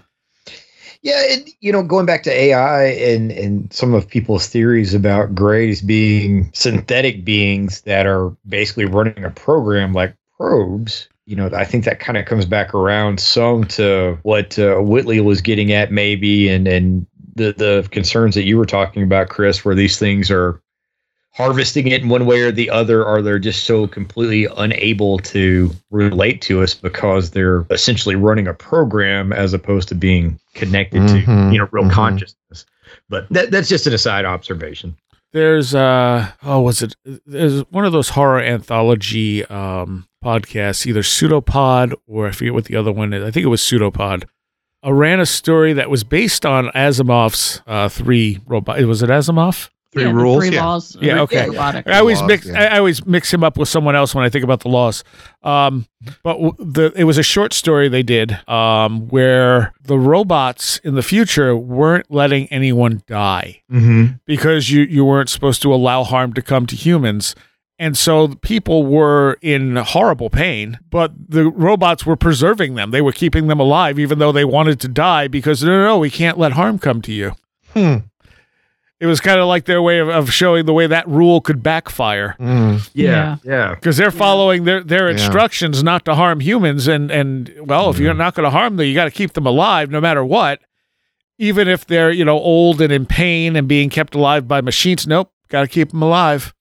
Yeah, 1.02 1.36
you 1.60 1.72
know, 1.72 1.84
going 1.84 2.06
back 2.06 2.24
to 2.24 2.32
AI 2.32 2.86
and 2.86 3.32
and 3.32 3.72
some 3.72 3.94
of 3.94 4.08
people's 4.08 4.48
theories 4.48 4.94
about 4.94 5.36
grays 5.36 5.82
being 5.82 6.52
synthetic 6.54 7.24
beings 7.24 7.82
that 7.82 8.06
are 8.06 8.36
basically 8.48 8.86
running 8.86 9.24
a 9.24 9.30
program 9.30 9.94
like 9.94 10.16
probes. 10.38 11.08
You 11.26 11.36
know, 11.36 11.50
I 11.54 11.66
think 11.66 11.86
that 11.86 12.00
kind 12.00 12.18
of 12.18 12.26
comes 12.26 12.46
back 12.46 12.74
around 12.74 13.20
some 13.20 13.66
to 13.66 14.18
what 14.24 14.58
uh, 14.58 14.78
Whitley 14.78 15.20
was 15.20 15.42
getting 15.42 15.72
at, 15.72 15.92
maybe, 15.92 16.50
and 16.50 16.68
and 16.68 17.06
the 17.36 17.54
the 17.54 17.88
concerns 17.92 18.36
that 18.36 18.44
you 18.44 18.58
were 18.58 18.66
talking 18.66 19.04
about, 19.04 19.30
Chris, 19.30 19.64
where 19.64 19.76
these 19.76 20.00
things 20.00 20.32
are 20.32 20.62
harvesting 21.38 21.88
it 21.88 22.02
in 22.02 22.10
one 22.10 22.26
way 22.26 22.42
or 22.42 22.52
the 22.52 22.70
other, 22.70 23.06
or 23.06 23.22
they're 23.22 23.38
just 23.38 23.66
so 23.66 23.86
completely 23.88 24.48
unable 24.58 25.20
to 25.20 25.70
relate 25.92 26.42
to 26.42 26.64
us 26.64 26.74
because 26.74 27.32
they're 27.32 27.64
essentially 27.70 28.16
running 28.16 28.48
a 28.48 28.54
program 28.54 29.32
as 29.32 29.54
opposed 29.54 29.88
to 29.90 29.96
being 29.96 30.40
connected 30.56 31.08
to 31.08 31.14
Mhm, 31.24 31.54
you 31.54 31.60
know 31.60 31.70
real 31.72 31.86
mhm. 31.86 31.92
consciousness. 31.92 32.66
But 33.08 33.28
that, 33.30 33.52
that's 33.52 33.70
just 33.70 33.86
an 33.88 33.94
aside 33.94 34.26
observation. 34.26 34.98
There's 35.34 35.76
uh 35.76 36.32
oh 36.44 36.62
was 36.62 36.82
it 36.82 36.96
there's 37.26 37.62
one 37.70 37.86
of 37.86 37.92
those 37.92 38.10
horror 38.10 38.42
anthology 38.42 39.46
um 39.46 40.08
podcasts, 40.24 40.88
either 40.88 41.04
Pseudopod 41.04 41.94
or 42.08 42.28
I 42.28 42.32
forget 42.32 42.54
what 42.54 42.66
the 42.66 42.76
other 42.76 42.92
one 42.92 43.14
is. 43.14 43.24
I 43.24 43.30
think 43.30 43.46
it 43.46 43.50
was 43.50 43.62
Pseudopod. 43.62 44.24
I 44.84 44.90
ran 44.90 45.20
a 45.20 45.26
story 45.26 45.74
that 45.74 45.90
was 45.90 46.04
based 46.04 46.46
on 46.46 46.70
Asimov's 46.70 47.62
uh 47.68 47.90
three 47.90 48.40
robot. 48.48 48.82
Was 48.86 49.04
it 49.04 49.10
Asimov? 49.12 49.70
Three 49.94 50.04
Yeah, 50.04 50.10
the 50.10 50.16
rules. 50.16 50.44
Three 50.46 50.56
yeah. 50.56 50.66
laws. 50.66 50.98
Yeah, 51.00 51.22
okay. 51.22 51.48
robotic. 51.50 51.88
I 51.88 52.00
always 52.00 52.20
Laws, 52.20 52.28
mix 52.28 52.46
yeah. 52.46 52.60
I, 52.62 52.66
I 52.76 52.78
always 52.80 53.06
mix 53.06 53.34
him 53.34 53.44
up 53.44 53.58
with 53.58 53.70
someone 53.70 53.96
else 53.96 54.14
when 54.14 54.26
I 54.26 54.30
think 54.30 54.44
about 54.44 54.60
the 54.60 54.68
laws. 54.70 55.04
Um, 55.44 55.86
but 56.24 56.34
w- 56.34 56.56
the 56.60 56.92
it 56.96 57.06
was 57.06 57.18
a 57.18 57.24
short 57.24 57.54
story 57.54 57.88
they 57.88 58.04
did 58.04 58.38
um, 58.50 59.08
where 59.08 59.74
the 59.82 59.98
robots 59.98 60.80
in 60.84 60.96
the 60.96 61.02
future 61.04 61.56
weren't 61.56 62.12
letting 62.12 62.48
anyone 62.48 63.02
die 63.08 63.62
Mm-hmm. 63.72 64.14
because 64.26 64.70
you 64.70 64.82
you 64.84 65.06
weren't 65.06 65.30
supposed 65.30 65.62
to 65.62 65.74
allow 65.74 66.04
harm 66.04 66.34
to 66.34 66.42
come 66.42 66.66
to 66.68 66.76
humans. 66.76 67.34
And 67.80 67.96
so 67.96 68.30
people 68.42 68.88
were 68.88 69.38
in 69.44 69.76
horrible 69.76 70.32
pain, 70.32 70.80
but 70.90 71.12
the 71.30 71.48
robots 71.48 72.08
were 72.08 72.16
preserving 72.16 72.74
them. 72.74 72.90
They 72.90 73.02
were 73.02 73.12
keeping 73.12 73.46
them 73.48 73.60
alive, 73.60 74.00
even 74.00 74.18
though 74.18 74.32
they 74.32 74.46
wanted 74.46 74.80
to 74.80 74.88
die 74.88 75.28
because 75.28 75.64
no, 75.64 75.70
no, 75.70 75.84
no, 75.86 75.98
we 76.00 76.10
can't 76.10 76.40
let 76.40 76.54
harm 76.54 76.80
come 76.80 77.04
to 77.04 77.12
you. 77.14 77.34
Hmm. 77.74 77.98
It 79.00 79.06
was 79.06 79.20
kind 79.22 79.40
of 79.40 79.48
like 79.48 79.66
their 79.66 79.82
way 79.82 80.00
of, 80.00 80.10
of 80.10 80.34
showing 80.34 80.66
the 80.66 80.74
way 80.74 80.88
that 80.88 81.08
rule 81.08 81.40
could 81.40 81.62
backfire 81.62 82.36
Mm. 82.40 82.90
Yeah, 82.94 83.38
yeah. 83.44 83.76
because 83.76 83.96
they're 83.98 84.10
following 84.10 84.64
their, 84.64 84.84
their 84.84 85.06
Yeah. 85.08 85.14
instructions 85.14 85.84
not 85.84 86.04
to 86.06 86.16
harm 86.16 86.40
humans. 86.40 86.88
And, 86.88 87.12
and 87.12 87.54
well, 87.60 87.92
if 87.92 88.00
you're 88.00 88.16
not 88.16 88.34
going 88.34 88.46
to 88.46 88.50
harm 88.50 88.76
them, 88.78 88.88
you 88.88 88.96
got 88.96 89.06
to 89.06 89.12
keep 89.12 89.34
them 89.34 89.46
alive 89.46 89.92
no 89.92 90.02
matter 90.02 90.26
what. 90.26 90.62
Even 91.38 91.68
if 91.68 91.86
they're, 91.86 92.10
you 92.10 92.26
know, 92.26 92.40
old 92.40 92.82
and 92.82 92.92
in 92.92 93.06
pain 93.06 93.56
and 93.56 93.68
being 93.68 93.90
kept 93.92 94.16
alive 94.16 94.48
by 94.48 94.62
machines. 94.62 95.06
Nope, 95.06 95.32
got 95.50 95.62
to 95.62 95.68
keep 95.68 95.92
them 95.92 96.02
alive. 96.02 96.52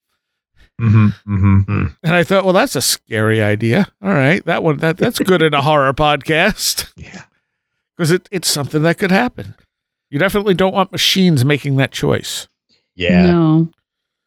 Mm-hmm. 0.79 1.35
Mm-hmm. 1.35 1.87
And 2.03 2.15
I 2.15 2.23
thought, 2.23 2.45
well, 2.45 2.53
that's 2.53 2.77
a 2.77 2.83
scary 2.83 3.43
idea. 3.43 3.87
All 4.03 4.11
right, 4.13 4.45
that 4.45 4.63
one 4.63 4.77
that 4.79 4.99
that's 4.99 5.19
good 5.21 5.41
in 5.41 5.55
a 5.55 5.63
horror 5.63 5.95
podcast 5.95 6.93
Yeah. 6.97 7.23
because 7.97 8.11
it, 8.11 8.29
it's 8.31 8.49
something 8.49 8.83
that 8.83 8.99
could 8.99 9.11
happen. 9.11 9.55
You 10.11 10.19
definitely 10.19 10.55
don't 10.55 10.75
want 10.75 10.93
machines 10.93 11.45
making 11.45 11.77
that 11.77 11.91
choice. 11.91 12.49
Yeah. 12.95 13.27
No. 13.27 13.69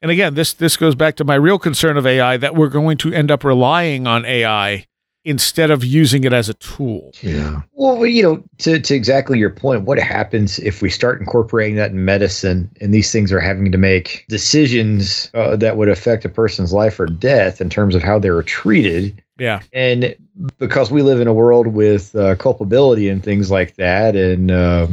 And 0.01 0.11
again, 0.11 0.35
this 0.35 0.53
this 0.53 0.77
goes 0.77 0.95
back 0.95 1.15
to 1.17 1.23
my 1.23 1.35
real 1.35 1.59
concern 1.59 1.97
of 1.97 2.05
AI 2.05 2.37
that 2.37 2.55
we're 2.55 2.69
going 2.69 2.97
to 2.99 3.13
end 3.13 3.31
up 3.31 3.43
relying 3.43 4.07
on 4.07 4.25
AI 4.25 4.85
instead 5.25 5.69
of 5.69 5.83
using 5.83 6.23
it 6.23 6.31
as 6.31 6.47
a 6.47 6.53
tool. 6.55 7.11
Yeah. 7.21 7.61
Well, 7.73 8.05
you 8.05 8.23
know, 8.23 8.43
to, 8.59 8.79
to 8.79 8.95
exactly 8.95 9.37
your 9.37 9.49
point, 9.49 9.83
what 9.83 9.99
happens 9.99 10.59
if 10.59 10.81
we 10.81 10.89
start 10.89 11.19
incorporating 11.19 11.75
that 11.75 11.91
in 11.91 12.05
medicine 12.05 12.69
and 12.79 12.93
these 12.93 13.11
things 13.11 13.31
are 13.33 13.39
having 13.39 13.71
to 13.71 13.77
make 13.77 14.25
decisions 14.29 15.29
uh, 15.33 15.57
that 15.57 15.75
would 15.75 15.89
affect 15.89 16.23
a 16.23 16.29
person's 16.29 16.71
life 16.71 16.99
or 16.99 17.05
death 17.05 17.59
in 17.59 17.69
terms 17.69 17.95
of 17.95 18.01
how 18.01 18.17
they 18.17 18.29
were 18.29 18.43
treated? 18.43 19.21
Yeah. 19.37 19.61
And 19.73 20.15
because 20.57 20.89
we 20.89 21.01
live 21.01 21.19
in 21.19 21.27
a 21.27 21.33
world 21.33 21.67
with 21.67 22.15
uh, 22.15 22.35
culpability 22.35 23.09
and 23.09 23.21
things 23.21 23.51
like 23.51 23.75
that, 23.75 24.15
and 24.15 24.49
uh, 24.49 24.87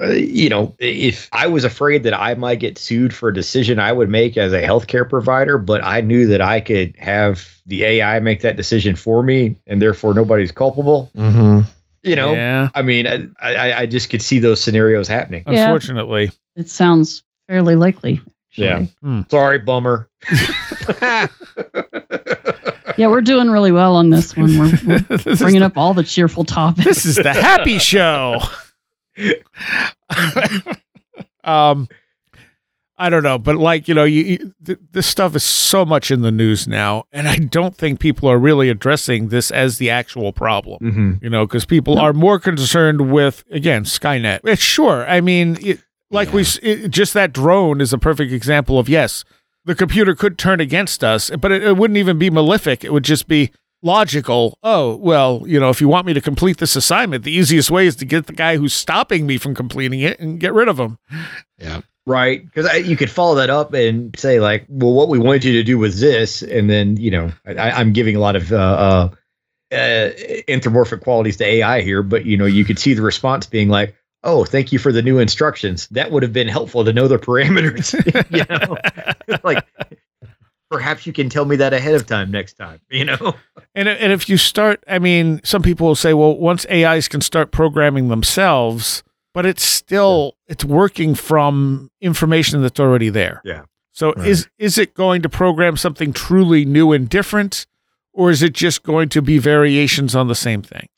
uh, 0.00 0.08
you 0.08 0.48
know, 0.48 0.74
if 0.78 1.28
I 1.32 1.46
was 1.46 1.64
afraid 1.64 2.02
that 2.02 2.14
I 2.14 2.34
might 2.34 2.60
get 2.60 2.78
sued 2.78 3.14
for 3.14 3.28
a 3.28 3.34
decision 3.34 3.78
I 3.78 3.92
would 3.92 4.08
make 4.08 4.36
as 4.36 4.52
a 4.52 4.62
healthcare 4.62 5.08
provider, 5.08 5.58
but 5.58 5.84
I 5.84 6.00
knew 6.00 6.26
that 6.26 6.40
I 6.40 6.60
could 6.60 6.94
have 6.98 7.48
the 7.66 7.84
AI 7.84 8.20
make 8.20 8.40
that 8.42 8.56
decision 8.56 8.96
for 8.96 9.22
me, 9.22 9.56
and 9.66 9.80
therefore 9.80 10.14
nobody's 10.14 10.52
culpable. 10.52 11.10
Mm-hmm. 11.16 11.60
You 12.02 12.16
know, 12.16 12.34
yeah. 12.34 12.68
I 12.74 12.82
mean, 12.82 13.06
I, 13.06 13.28
I, 13.40 13.72
I 13.80 13.86
just 13.86 14.10
could 14.10 14.20
see 14.20 14.38
those 14.38 14.60
scenarios 14.60 15.08
happening. 15.08 15.44
Yeah. 15.46 15.64
Unfortunately. 15.64 16.30
It 16.56 16.68
sounds 16.68 17.22
fairly 17.48 17.76
likely. 17.76 18.20
actually. 18.50 18.92
Yeah. 19.02 19.22
Sorry, 19.30 19.58
bummer. 19.58 20.10
Yeah, 22.96 23.08
we're 23.08 23.22
doing 23.22 23.50
really 23.50 23.72
well 23.72 23.96
on 23.96 24.10
this 24.10 24.36
one. 24.36 24.56
We're, 24.58 24.78
we're 24.86 25.36
bringing 25.36 25.60
the, 25.60 25.66
up 25.66 25.76
all 25.76 25.94
the 25.94 26.04
cheerful 26.04 26.44
topics. 26.44 26.84
this 26.84 27.06
is 27.06 27.16
the 27.16 27.32
happy 27.32 27.78
show. 27.78 28.40
um 31.44 31.88
I 32.96 33.10
don't 33.10 33.24
know, 33.24 33.38
but 33.38 33.56
like, 33.56 33.88
you 33.88 33.94
know, 33.94 34.04
you, 34.04 34.22
you 34.22 34.54
th- 34.64 34.78
this 34.92 35.06
stuff 35.06 35.34
is 35.34 35.42
so 35.42 35.84
much 35.84 36.12
in 36.12 36.22
the 36.22 36.30
news 36.30 36.68
now, 36.68 37.04
and 37.12 37.28
I 37.28 37.36
don't 37.36 37.76
think 37.76 37.98
people 37.98 38.30
are 38.30 38.38
really 38.38 38.68
addressing 38.68 39.28
this 39.28 39.50
as 39.50 39.78
the 39.78 39.90
actual 39.90 40.32
problem. 40.32 40.78
Mm-hmm. 40.80 41.24
you 41.24 41.28
know, 41.28 41.44
because 41.44 41.64
people 41.64 41.98
are 41.98 42.12
more 42.12 42.38
concerned 42.38 43.10
with 43.10 43.44
again 43.50 43.84
Skynet. 43.84 44.58
Sure, 44.58 45.04
I 45.08 45.20
mean, 45.20 45.58
it, 45.60 45.80
like 46.10 46.32
we 46.32 46.44
it, 46.62 46.90
just 46.90 47.14
that 47.14 47.32
drone 47.32 47.80
is 47.80 47.92
a 47.92 47.98
perfect 47.98 48.32
example 48.32 48.78
of 48.78 48.88
yes, 48.88 49.24
the 49.64 49.74
computer 49.74 50.14
could 50.14 50.38
turn 50.38 50.60
against 50.60 51.02
us, 51.02 51.30
but 51.30 51.50
it, 51.50 51.64
it 51.64 51.76
wouldn't 51.76 51.98
even 51.98 52.16
be 52.16 52.30
malefic. 52.30 52.84
It 52.84 52.92
would 52.92 53.04
just 53.04 53.26
be 53.26 53.50
logical. 53.84 54.58
Oh, 54.62 54.96
well, 54.96 55.44
you 55.46 55.60
know, 55.60 55.70
if 55.70 55.80
you 55.80 55.88
want 55.88 56.06
me 56.06 56.14
to 56.14 56.20
complete 56.20 56.58
this 56.58 56.74
assignment, 56.74 57.22
the 57.22 57.32
easiest 57.32 57.70
way 57.70 57.86
is 57.86 57.94
to 57.96 58.04
get 58.04 58.26
the 58.26 58.32
guy 58.32 58.56
who's 58.56 58.74
stopping 58.74 59.26
me 59.26 59.38
from 59.38 59.54
completing 59.54 60.00
it 60.00 60.18
and 60.18 60.40
get 60.40 60.52
rid 60.52 60.68
of 60.68 60.80
him. 60.80 60.98
Yeah. 61.58 61.82
Right, 62.06 62.44
because 62.44 62.86
you 62.86 62.98
could 62.98 63.10
follow 63.10 63.34
that 63.36 63.48
up 63.48 63.72
and 63.72 64.14
say 64.18 64.38
like, 64.38 64.66
"Well, 64.68 64.92
what 64.92 65.08
we 65.08 65.18
wanted 65.18 65.44
you 65.44 65.52
to 65.54 65.62
do 65.62 65.78
was 65.78 66.00
this," 66.00 66.42
and 66.42 66.68
then 66.68 66.98
you 66.98 67.10
know, 67.10 67.32
I, 67.46 67.70
I'm 67.70 67.94
giving 67.94 68.14
a 68.14 68.18
lot 68.18 68.36
of 68.36 68.52
uh, 68.52 68.56
uh, 68.56 69.74
uh, 69.74 70.10
anthropomorphic 70.46 71.00
qualities 71.00 71.38
to 71.38 71.46
AI 71.46 71.80
here, 71.80 72.02
but 72.02 72.26
you 72.26 72.36
know, 72.36 72.44
you 72.44 72.66
could 72.66 72.78
see 72.78 72.92
the 72.92 73.00
response 73.00 73.46
being 73.46 73.70
like, 73.70 73.94
"Oh, 74.22 74.44
thank 74.44 74.70
you 74.70 74.78
for 74.78 74.92
the 74.92 75.00
new 75.00 75.18
instructions. 75.18 75.88
That 75.88 76.10
would 76.10 76.22
have 76.22 76.34
been 76.34 76.46
helpful 76.46 76.84
to 76.84 76.92
know 76.92 77.08
the 77.08 77.18
parameters." 77.18 77.94
you 78.30 78.44
know, 78.50 79.38
like 79.42 79.64
perhaps 80.74 81.06
you 81.06 81.12
can 81.12 81.28
tell 81.28 81.44
me 81.44 81.54
that 81.54 81.72
ahead 81.72 81.94
of 81.94 82.04
time 82.04 82.32
next 82.32 82.54
time. 82.54 82.80
You 82.90 83.04
know, 83.04 83.34
And 83.76 83.88
and 83.88 84.12
if 84.12 84.28
you 84.28 84.36
start, 84.36 84.82
I 84.88 84.98
mean, 84.98 85.40
some 85.44 85.62
people 85.62 85.86
will 85.86 85.94
say, 85.94 86.14
well, 86.14 86.36
once 86.36 86.66
AIs 86.68 87.06
can 87.06 87.20
start 87.20 87.52
programming 87.52 88.08
themselves, 88.08 89.04
but 89.32 89.46
it's 89.46 89.64
still 89.64 90.36
it's 90.48 90.64
working 90.64 91.14
from 91.14 91.90
information 92.00 92.60
that's 92.62 92.80
already 92.80 93.08
there. 93.08 93.40
Yeah. 93.44 93.62
So 93.92 94.12
Right. 94.16 94.26
is 94.26 94.48
is 94.58 94.76
it 94.78 94.94
going 94.94 95.22
to 95.22 95.28
program 95.28 95.76
something 95.76 96.12
truly 96.12 96.64
new 96.64 96.90
and 96.92 97.08
different, 97.08 97.66
or 98.12 98.30
is 98.30 98.42
it 98.42 98.52
just 98.52 98.82
going 98.82 99.08
to 99.10 99.22
be 99.22 99.38
variations 99.38 100.16
on 100.16 100.26
the 100.26 100.34
same 100.34 100.62
thing? 100.62 100.88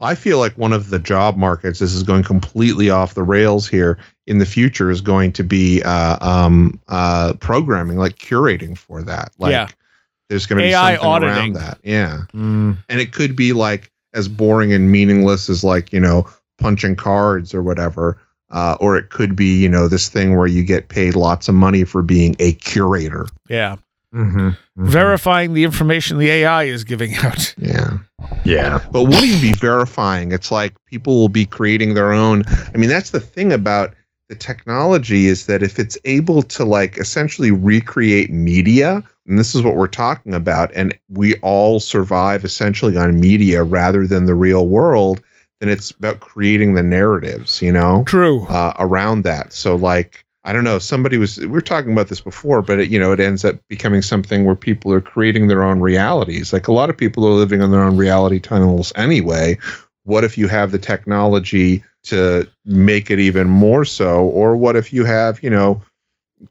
I 0.00 0.14
feel 0.14 0.38
like 0.38 0.58
one 0.58 0.72
of 0.74 0.90
the 0.90 0.98
job 0.98 1.36
markets, 1.38 1.78
this 1.78 1.94
is 1.94 2.02
going 2.02 2.24
completely 2.24 2.90
off 2.90 3.14
the 3.14 3.22
rails 3.22 3.66
here 3.68 3.96
in 4.26 4.38
the 4.38 4.46
future, 4.46 4.90
is 4.90 5.00
going 5.00 5.32
to 5.32 5.42
be 5.44 5.82
uh, 5.82 6.16
um, 6.26 6.80
uh, 6.88 7.34
programming, 7.40 7.98
like 7.98 8.16
curating 8.16 8.76
for 8.76 9.02
that. 9.02 9.32
Like, 9.38 9.52
Yeah. 9.52 9.68
there's 10.28 10.46
going 10.46 10.58
to 10.58 10.64
be 10.64 10.72
AI 10.72 10.94
something 10.94 11.08
auditing. 11.08 11.36
around 11.36 11.52
that. 11.54 11.78
Yeah. 11.82 12.22
And 12.32 12.76
it 12.88 13.12
could 13.12 13.36
be 13.36 13.52
like 13.52 13.90
as 14.14 14.28
boring 14.28 14.72
and 14.72 14.90
meaningless 14.90 15.48
as 15.50 15.62
like, 15.64 15.92
you 15.92 16.00
know, 16.00 16.26
punching 16.58 16.96
cards 16.96 17.52
or 17.54 17.62
whatever. 17.62 18.18
Uh, 18.50 18.76
or 18.80 18.96
it 18.96 19.10
could 19.10 19.34
be, 19.34 19.60
you 19.60 19.68
know, 19.68 19.88
this 19.88 20.08
thing 20.08 20.36
where 20.36 20.46
you 20.46 20.62
get 20.62 20.88
paid 20.88 21.16
lots 21.16 21.48
of 21.48 21.54
money 21.56 21.82
for 21.82 22.02
being 22.02 22.36
a 22.38 22.52
curator. 22.52 23.26
Yeah. 23.48 23.76
mm-hmm. 24.14 24.50
Verifying 24.76 25.54
the 25.54 25.64
information 25.64 26.18
the 26.18 26.30
AI 26.30 26.64
is 26.64 26.84
giving 26.84 27.14
out. 27.24 27.52
Yeah. 27.58 27.98
yeah, 28.44 28.78
But 28.92 29.04
won't 29.04 29.24
even 29.24 29.40
be 29.40 29.52
verifying. 29.54 30.30
It's 30.30 30.52
like 30.52 30.72
people 30.86 31.16
will 31.16 31.28
be 31.28 31.46
creating 31.46 31.94
their 31.94 32.12
own. 32.12 32.44
I 32.72 32.76
mean, 32.76 32.88
that's 32.90 33.10
the 33.10 33.18
thing 33.20 33.52
about 33.52 33.92
the 34.28 34.34
technology 34.34 35.26
is 35.26 35.46
that 35.46 35.62
if 35.62 35.78
it's 35.78 35.98
able 36.04 36.42
to 36.42 36.64
like 36.64 36.98
essentially 36.98 37.50
recreate 37.50 38.30
media, 38.30 39.02
and 39.26 39.38
this 39.38 39.54
is 39.54 39.62
what 39.62 39.76
we're 39.76 39.86
talking 39.86 40.34
about, 40.34 40.70
and 40.74 40.96
we 41.08 41.36
all 41.36 41.80
survive 41.80 42.44
essentially 42.44 42.96
on 42.96 43.20
media 43.20 43.62
rather 43.62 44.06
than 44.06 44.26
the 44.26 44.34
real 44.34 44.66
world, 44.66 45.22
then 45.60 45.68
it's 45.68 45.90
about 45.90 46.20
creating 46.20 46.74
the 46.74 46.82
narratives, 46.82 47.62
you 47.62 47.72
know, 47.72 48.04
True. 48.06 48.46
uh, 48.46 48.74
around 48.78 49.24
that. 49.24 49.52
So 49.52 49.76
like. 49.76 50.24
I 50.46 50.52
don't 50.52 50.64
know. 50.64 50.78
Somebody 50.78 51.16
was. 51.16 51.38
We 51.38 51.46
were 51.46 51.62
talking 51.62 51.92
about 51.92 52.08
this 52.08 52.20
before, 52.20 52.60
but 52.60 52.78
it, 52.78 52.90
you 52.90 52.98
know, 52.98 53.12
it 53.12 53.18
ends 53.18 53.46
up 53.46 53.56
becoming 53.68 54.02
something 54.02 54.44
where 54.44 54.54
people 54.54 54.92
are 54.92 55.00
creating 55.00 55.48
their 55.48 55.62
own 55.62 55.80
realities. 55.80 56.52
Like 56.52 56.68
a 56.68 56.72
lot 56.72 56.90
of 56.90 56.98
people 56.98 57.26
are 57.26 57.30
living 57.30 57.62
in 57.62 57.70
their 57.70 57.82
own 57.82 57.96
reality 57.96 58.40
tunnels 58.40 58.92
anyway. 58.94 59.56
What 60.02 60.22
if 60.22 60.36
you 60.36 60.46
have 60.48 60.70
the 60.70 60.78
technology 60.78 61.82
to 62.04 62.48
make 62.64 63.10
it 63.10 63.18
even 63.18 63.48
more 63.48 63.84
so? 63.84 64.24
Or 64.24 64.56
what 64.56 64.76
if 64.76 64.92
you 64.92 65.04
have, 65.04 65.42
you 65.42 65.50
know, 65.50 65.80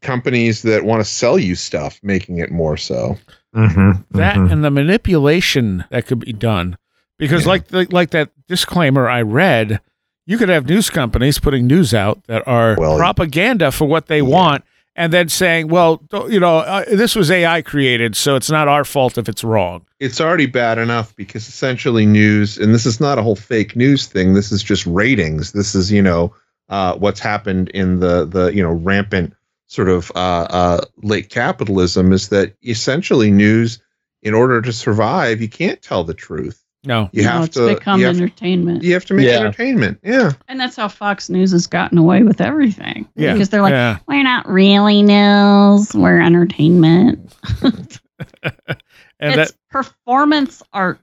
companies 0.02 0.62
that 0.64 0.84
want 0.84 1.02
to 1.04 1.10
sell 1.10 1.38
you 1.38 1.56
stuff 1.56 2.00
making 2.04 2.38
it 2.40 2.52
more 2.52 2.78
so? 2.78 3.18
Mm-hmm. 3.56 4.18
that 4.18 4.36
and 4.36 4.64
the 4.64 4.72
manipulation 4.72 5.84
that 5.92 6.08
could 6.08 6.18
be 6.18 6.34
done 6.34 6.76
because 7.20 7.44
Yeah. 7.44 7.50
like 7.50 7.68
the, 7.68 7.88
like 7.92 8.10
that 8.10 8.32
disclaimer 8.48 9.08
i 9.08 9.22
read 9.22 9.80
you 10.26 10.40
could 10.40 10.50
have 10.50 10.66
news 10.68 10.90
companies 10.90 11.38
putting 11.38 11.68
news 11.68 11.94
out 11.94 12.24
that 12.26 12.48
are 12.48 12.76
Well, 12.80 12.98
propaganda 12.98 13.72
for 13.72 13.86
what 13.86 14.08
they 14.08 14.18
yeah. 14.22 14.24
want 14.24 14.64
and 14.96 15.12
then 15.12 15.30
saying 15.30 15.68
well 15.68 16.02
you 16.30 16.40
know 16.40 16.60
uh, 16.60 16.84
this 16.92 17.16
was 17.16 17.32
ai 17.32 17.62
created 17.62 18.16
so 18.16 18.36
it's 18.36 18.50
not 18.50 18.68
our 18.68 18.84
fault 18.84 19.18
if 19.18 19.28
it's 19.28 19.44
wrong 19.44 19.86
It's 20.00 20.20
already 20.20 20.48
bad 20.48 20.78
enough 20.80 21.16
because 21.16 21.48
essentially 21.48 22.06
news, 22.06 22.58
and 22.58 22.74
this 22.74 22.86
is 22.86 23.00
not 23.00 23.18
a 23.18 23.24
whole 23.24 23.38
fake 23.38 23.74
news 23.76 24.06
thing. 24.06 24.34
This 24.34 24.52
is 24.52 24.62
just 24.62 24.86
ratings. 24.86 25.54
This 25.54 25.76
is, 25.76 25.94
you 25.94 26.02
know, 26.02 26.36
uh, 26.68 26.96
what's 26.98 27.22
happened 27.22 27.70
in 27.70 28.00
the 28.02 28.26
the 28.26 28.48
you 28.54 28.62
know 28.62 28.74
rampant 28.74 29.34
sort 29.68 29.88
of 29.88 30.12
uh, 30.16 30.48
uh, 30.50 30.82
late 31.04 31.30
capitalism 31.30 32.12
is 32.12 32.28
that 32.30 32.54
essentially 32.64 33.32
news, 33.32 33.80
in 34.22 34.34
order 34.34 34.62
to 34.62 34.74
survive, 34.74 35.42
you 35.42 35.48
can't 35.48 35.82
tell 35.82 36.04
the 36.04 36.14
truth. 36.14 36.63
No 36.86 37.10
You 37.14 37.24
No, 37.24 37.30
have 37.30 37.44
it's 37.46 37.56
to 37.56 37.74
become 37.74 38.00
you 38.00 38.06
have, 38.08 38.16
entertainment. 38.16 38.84
you 38.84 38.94
have 38.94 39.06
to 39.06 39.14
make 39.14 39.26
Yeah. 39.28 39.38
entertainment. 39.40 40.00
Yeah. 40.04 40.32
And 40.48 40.60
that's 40.60 40.76
how 40.76 40.88
Fox 40.88 41.30
News 41.30 41.52
has 41.52 41.68
gotten 41.68 41.98
away 41.98 42.24
with 42.24 42.42
everything. 42.42 43.08
Yeah. 43.16 43.34
Because 43.34 43.50
they're 43.50 43.62
like, 43.62 43.72
yeah 43.72 44.00
we're 44.08 44.24
not 44.24 44.48
really 44.50 45.02
news, 45.02 45.94
we're 45.94 46.20
entertainment. 46.22 47.34
and 47.64 49.40
it's 49.40 49.52
that 49.52 49.54
performance 49.70 50.62
art. 50.74 51.00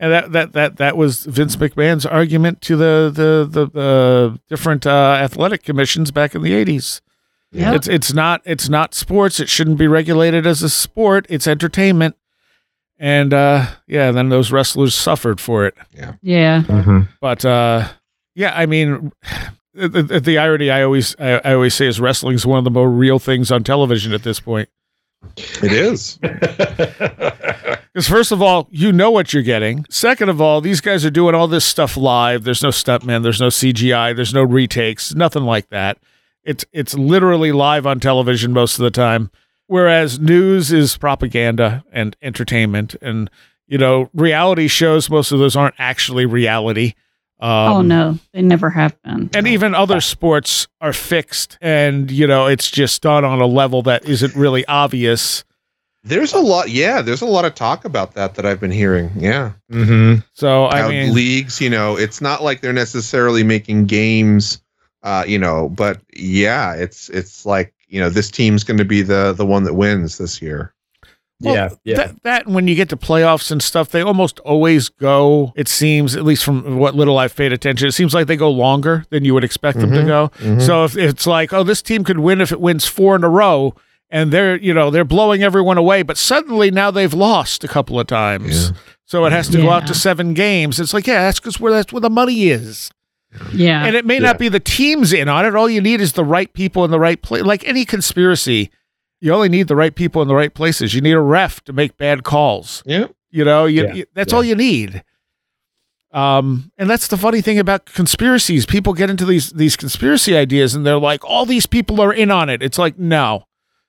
and 0.00 0.12
that, 0.12 0.32
that 0.32 0.52
that 0.52 0.76
that 0.76 0.96
was 0.96 1.24
Vince 1.24 1.56
McMahon's 1.56 2.04
argument 2.06 2.60
to 2.62 2.76
the 2.76 3.10
the 3.14 3.48
the, 3.50 3.66
the 3.70 4.40
different 4.48 4.86
uh, 4.86 5.18
athletic 5.20 5.62
commissions 5.62 6.10
back 6.10 6.34
in 6.34 6.42
the 6.42 6.50
80s 6.52 7.00
Yeah. 7.52 7.74
It's 7.74 7.88
it's 7.88 8.12
not 8.12 8.42
it's 8.44 8.68
not 8.68 8.94
sports. 8.94 9.40
It 9.40 9.48
shouldn't 9.48 9.78
be 9.78 9.86
regulated 9.88 10.46
as 10.46 10.62
a 10.62 10.68
sport. 10.70 11.26
It's 11.28 11.46
entertainment. 11.46 12.16
And 13.02 13.34
uh 13.34 13.66
yeah, 13.88 14.12
then 14.12 14.28
those 14.28 14.52
wrestlers 14.52 14.94
suffered 14.94 15.40
for 15.40 15.66
it. 15.66 15.74
Yeah. 16.22 16.62
Mm-hmm. 16.62 17.00
But 17.20 17.44
uh 17.44 17.88
yeah, 18.36 18.52
I 18.54 18.66
mean 18.66 19.10
the, 19.74 19.88
the, 19.88 20.20
the 20.20 20.38
irony 20.38 20.70
I 20.70 20.82
always 20.84 21.16
I, 21.18 21.40
I 21.44 21.54
always 21.54 21.74
say 21.74 21.88
is 21.88 21.98
wrestling 21.98 22.36
is 22.36 22.46
one 22.46 22.58
of 22.58 22.64
the 22.64 22.70
more 22.70 22.88
real 22.88 23.18
things 23.18 23.50
on 23.50 23.64
television 23.64 24.12
at 24.12 24.22
this 24.22 24.38
point. 24.38 24.68
It 25.36 25.72
is. 25.72 26.20
Because 27.92 28.08
first 28.08 28.32
of 28.32 28.40
all, 28.40 28.68
you 28.70 28.90
know 28.90 29.10
what 29.10 29.34
you're 29.34 29.42
getting. 29.42 29.84
Second 29.90 30.30
of 30.30 30.40
all, 30.40 30.62
these 30.62 30.80
guys 30.80 31.04
are 31.04 31.10
doing 31.10 31.34
all 31.34 31.46
this 31.46 31.64
stuff 31.64 31.94
live. 31.94 32.42
There's 32.42 32.62
no 32.62 32.70
stuntmen. 32.70 33.22
There's 33.22 33.40
no 33.40 33.48
CGI. 33.48 34.16
There's 34.16 34.32
no 34.32 34.42
retakes. 34.42 35.14
Nothing 35.14 35.42
like 35.42 35.68
that. 35.68 35.98
It's 36.42 36.64
it's 36.72 36.94
literally 36.94 37.52
live 37.52 37.86
on 37.86 38.00
television 38.00 38.52
most 38.52 38.78
of 38.78 38.82
the 38.82 38.90
time. 38.90 39.30
Whereas 39.72 40.20
news 40.20 40.70
is 40.70 40.98
propaganda 40.98 41.82
and 41.90 42.14
entertainment, 42.20 42.94
and 43.00 43.30
you 43.66 43.78
know 43.78 44.10
reality 44.12 44.68
shows. 44.68 45.08
Most 45.08 45.32
of 45.32 45.38
those 45.38 45.56
aren't 45.56 45.76
actually 45.78 46.26
reality. 46.26 46.92
Um, 47.40 47.72
oh 47.72 47.80
no, 47.80 48.18
they 48.34 48.42
never 48.42 48.68
have 48.68 49.00
been. 49.00 49.30
And 49.34 49.48
even 49.48 49.74
other 49.74 50.02
sports 50.02 50.68
are 50.82 50.92
fixed, 50.92 51.56
and 51.62 52.10
you 52.10 52.26
know 52.26 52.48
it's 52.48 52.70
just 52.70 53.00
done 53.00 53.24
on 53.24 53.40
a 53.40 53.46
level 53.46 53.80
that 53.84 54.04
isn't 54.06 54.36
really 54.36 54.66
obvious. 54.66 55.42
There's 56.04 56.34
a 56.34 56.40
lot. 56.40 56.68
Yeah, 56.68 57.00
there's 57.00 57.22
a 57.22 57.26
lot 57.26 57.46
of 57.46 57.54
talk 57.54 57.86
about 57.86 58.12
that 58.12 58.34
that 58.34 58.44
I've 58.44 58.60
been 58.60 58.70
hearing. 58.70 59.10
Yeah. 59.16 59.52
Mm-hmm. 59.70 60.20
So 60.34 60.66
I 60.66 60.82
How 60.82 60.88
mean, 60.90 61.14
leagues, 61.14 61.62
you 61.62 61.70
know, 61.70 61.96
it's 61.96 62.20
not 62.20 62.42
like 62.42 62.60
they're 62.60 62.74
necessarily 62.74 63.42
making 63.42 63.86
games, 63.86 64.62
uh, 65.02 65.24
you 65.26 65.38
know, 65.38 65.70
but 65.70 65.98
yeah, 66.14 66.74
it's 66.74 67.08
it's 67.08 67.46
like 67.46 67.72
you 67.92 68.00
know 68.00 68.08
this 68.10 68.30
team's 68.30 68.64
going 68.64 68.78
to 68.78 68.84
be 68.84 69.02
the 69.02 69.32
the 69.32 69.46
one 69.46 69.64
that 69.64 69.74
wins 69.74 70.18
this 70.18 70.40
year. 70.42 70.74
Well, 71.40 71.54
yeah. 71.56 71.68
Yeah. 71.82 71.96
That, 71.96 72.22
that 72.22 72.46
when 72.46 72.68
you 72.68 72.76
get 72.76 72.88
to 72.90 72.96
playoffs 72.96 73.50
and 73.50 73.60
stuff, 73.60 73.88
they 73.88 74.00
almost 74.00 74.38
always 74.40 74.88
go. 74.88 75.52
It 75.56 75.66
seems, 75.66 76.14
at 76.14 76.24
least 76.24 76.44
from 76.44 76.78
what 76.78 76.94
little 76.94 77.18
I've 77.18 77.34
paid 77.34 77.52
attention, 77.52 77.88
it 77.88 77.92
seems 77.92 78.14
like 78.14 78.28
they 78.28 78.36
go 78.36 78.48
longer 78.48 79.04
than 79.10 79.24
you 79.24 79.34
would 79.34 79.42
expect 79.42 79.80
them 79.80 79.90
to 79.90 80.02
Mhm. 80.02 80.06
go. 80.06 80.30
Mhm. 80.38 80.62
So 80.62 80.84
if 80.84 80.96
it's 80.96 81.26
like, 81.26 81.52
oh, 81.52 81.64
this 81.64 81.82
team 81.82 82.04
could 82.04 82.20
win 82.20 82.40
if 82.40 82.52
it 82.52 82.60
wins 82.60 82.86
four 82.86 83.16
in 83.16 83.24
a 83.24 83.28
row, 83.28 83.74
and 84.08 84.30
they're 84.30 84.56
you 84.56 84.72
know 84.72 84.90
they're 84.90 85.04
blowing 85.04 85.42
everyone 85.42 85.78
away, 85.78 86.02
but 86.02 86.16
suddenly 86.16 86.70
now 86.70 86.90
they've 86.92 87.14
lost 87.14 87.64
a 87.64 87.68
couple 87.68 87.98
of 87.98 88.06
times, 88.06 88.66
Yeah. 88.68 88.76
so 89.04 89.24
it 89.24 89.32
has 89.32 89.48
to 89.48 89.58
go 89.58 89.70
out 89.70 89.86
to 89.88 89.94
seven 89.94 90.34
games. 90.34 90.78
It's 90.78 90.94
like, 90.94 91.08
yeah, 91.08 91.22
that's 91.24 91.40
because 91.40 91.58
where 91.58 91.72
that's 91.72 91.92
where 91.92 92.00
the 92.02 92.10
money 92.10 92.50
is, 92.50 92.90
yeah. 93.52 93.84
and 93.84 93.96
it 93.96 94.04
may 94.04 94.14
Yeah. 94.14 94.20
not 94.20 94.38
be 94.38 94.48
the 94.48 94.60
teams 94.60 95.12
in 95.12 95.28
on 95.28 95.46
it. 95.46 95.54
All 95.54 95.68
you 95.68 95.80
need 95.80 96.00
is 96.00 96.12
the 96.12 96.24
right 96.24 96.52
people 96.52 96.84
in 96.84 96.90
the 96.90 97.00
right 97.00 97.20
place. 97.20 97.42
Like 97.42 97.66
any 97.66 97.84
conspiracy, 97.84 98.70
you 99.20 99.32
only 99.32 99.48
need 99.48 99.68
the 99.68 99.76
right 99.76 99.94
people 99.94 100.20
in 100.22 100.28
the 100.28 100.34
right 100.34 100.52
places. 100.52 100.94
You 100.94 101.00
need 101.00 101.12
a 101.12 101.20
ref 101.20 101.62
to 101.64 101.72
make 101.72 101.96
bad 101.96 102.24
calls. 102.24 102.82
yeah, 102.86 103.06
You 103.30 103.44
know, 103.44 103.66
you, 103.66 103.84
Yeah, 103.84 103.94
you- 103.94 104.06
that's 104.14 104.32
yeah. 104.32 104.36
all 104.36 104.44
you 104.44 104.54
need. 104.56 105.02
Um, 106.12 106.70
and 106.76 106.90
that's 106.90 107.08
the 107.08 107.16
funny 107.16 107.40
thing 107.40 107.58
about 107.58 107.86
conspiracies. 107.86 108.66
People 108.66 108.92
get 108.92 109.08
into 109.08 109.24
these 109.24 109.48
these 109.50 109.76
conspiracy 109.76 110.36
ideas, 110.36 110.74
and 110.74 110.84
they're 110.84 110.98
like, 110.98 111.24
"All 111.24 111.46
these 111.46 111.64
people 111.64 112.02
are 112.02 112.12
in 112.12 112.30
on 112.30 112.50
it." 112.50 112.62
It's 112.62 112.78
like, 112.78 112.98
no, 112.98 113.46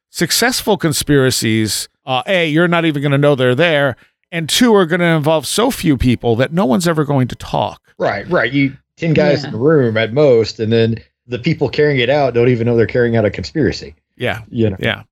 successful 0.09 0.77
conspiracies. 0.77 1.89
Uh, 2.05 2.23
a, 2.25 2.47
you're 2.49 2.69
not 2.69 2.85
even 2.85 3.01
going 3.01 3.11
to 3.11 3.17
know 3.17 3.35
they're 3.35 3.55
there, 3.55 3.97
and 4.31 4.47
two, 4.47 4.73
are 4.73 4.85
going 4.85 5.01
to 5.01 5.05
involve 5.05 5.45
so 5.45 5.69
few 5.69 5.97
people 5.97 6.37
that 6.37 6.53
no 6.53 6.65
one's 6.65 6.87
ever 6.87 7.03
going 7.03 7.27
to 7.27 7.35
talk. 7.35 7.81
Right, 7.97 8.25
right. 8.29 8.51
You 8.53 8.77
ten 9.03 9.13
guys 9.13 9.41
Yeah. 9.41 9.47
in 9.47 9.51
the 9.53 9.59
room 9.59 9.97
at 9.97 10.13
most, 10.13 10.59
and 10.59 10.71
then 10.71 10.95
the 11.27 11.39
people 11.39 11.69
carrying 11.69 11.99
it 11.99 12.09
out 12.09 12.33
don't 12.33 12.49
even 12.49 12.65
know 12.67 12.75
they're 12.75 12.85
carrying 12.87 13.15
out 13.15 13.25
a 13.25 13.29
conspiracy. 13.31 13.95
Yeah, 14.17 14.41
You 14.49 14.69
know. 14.71 14.77
yeah. 14.79 15.03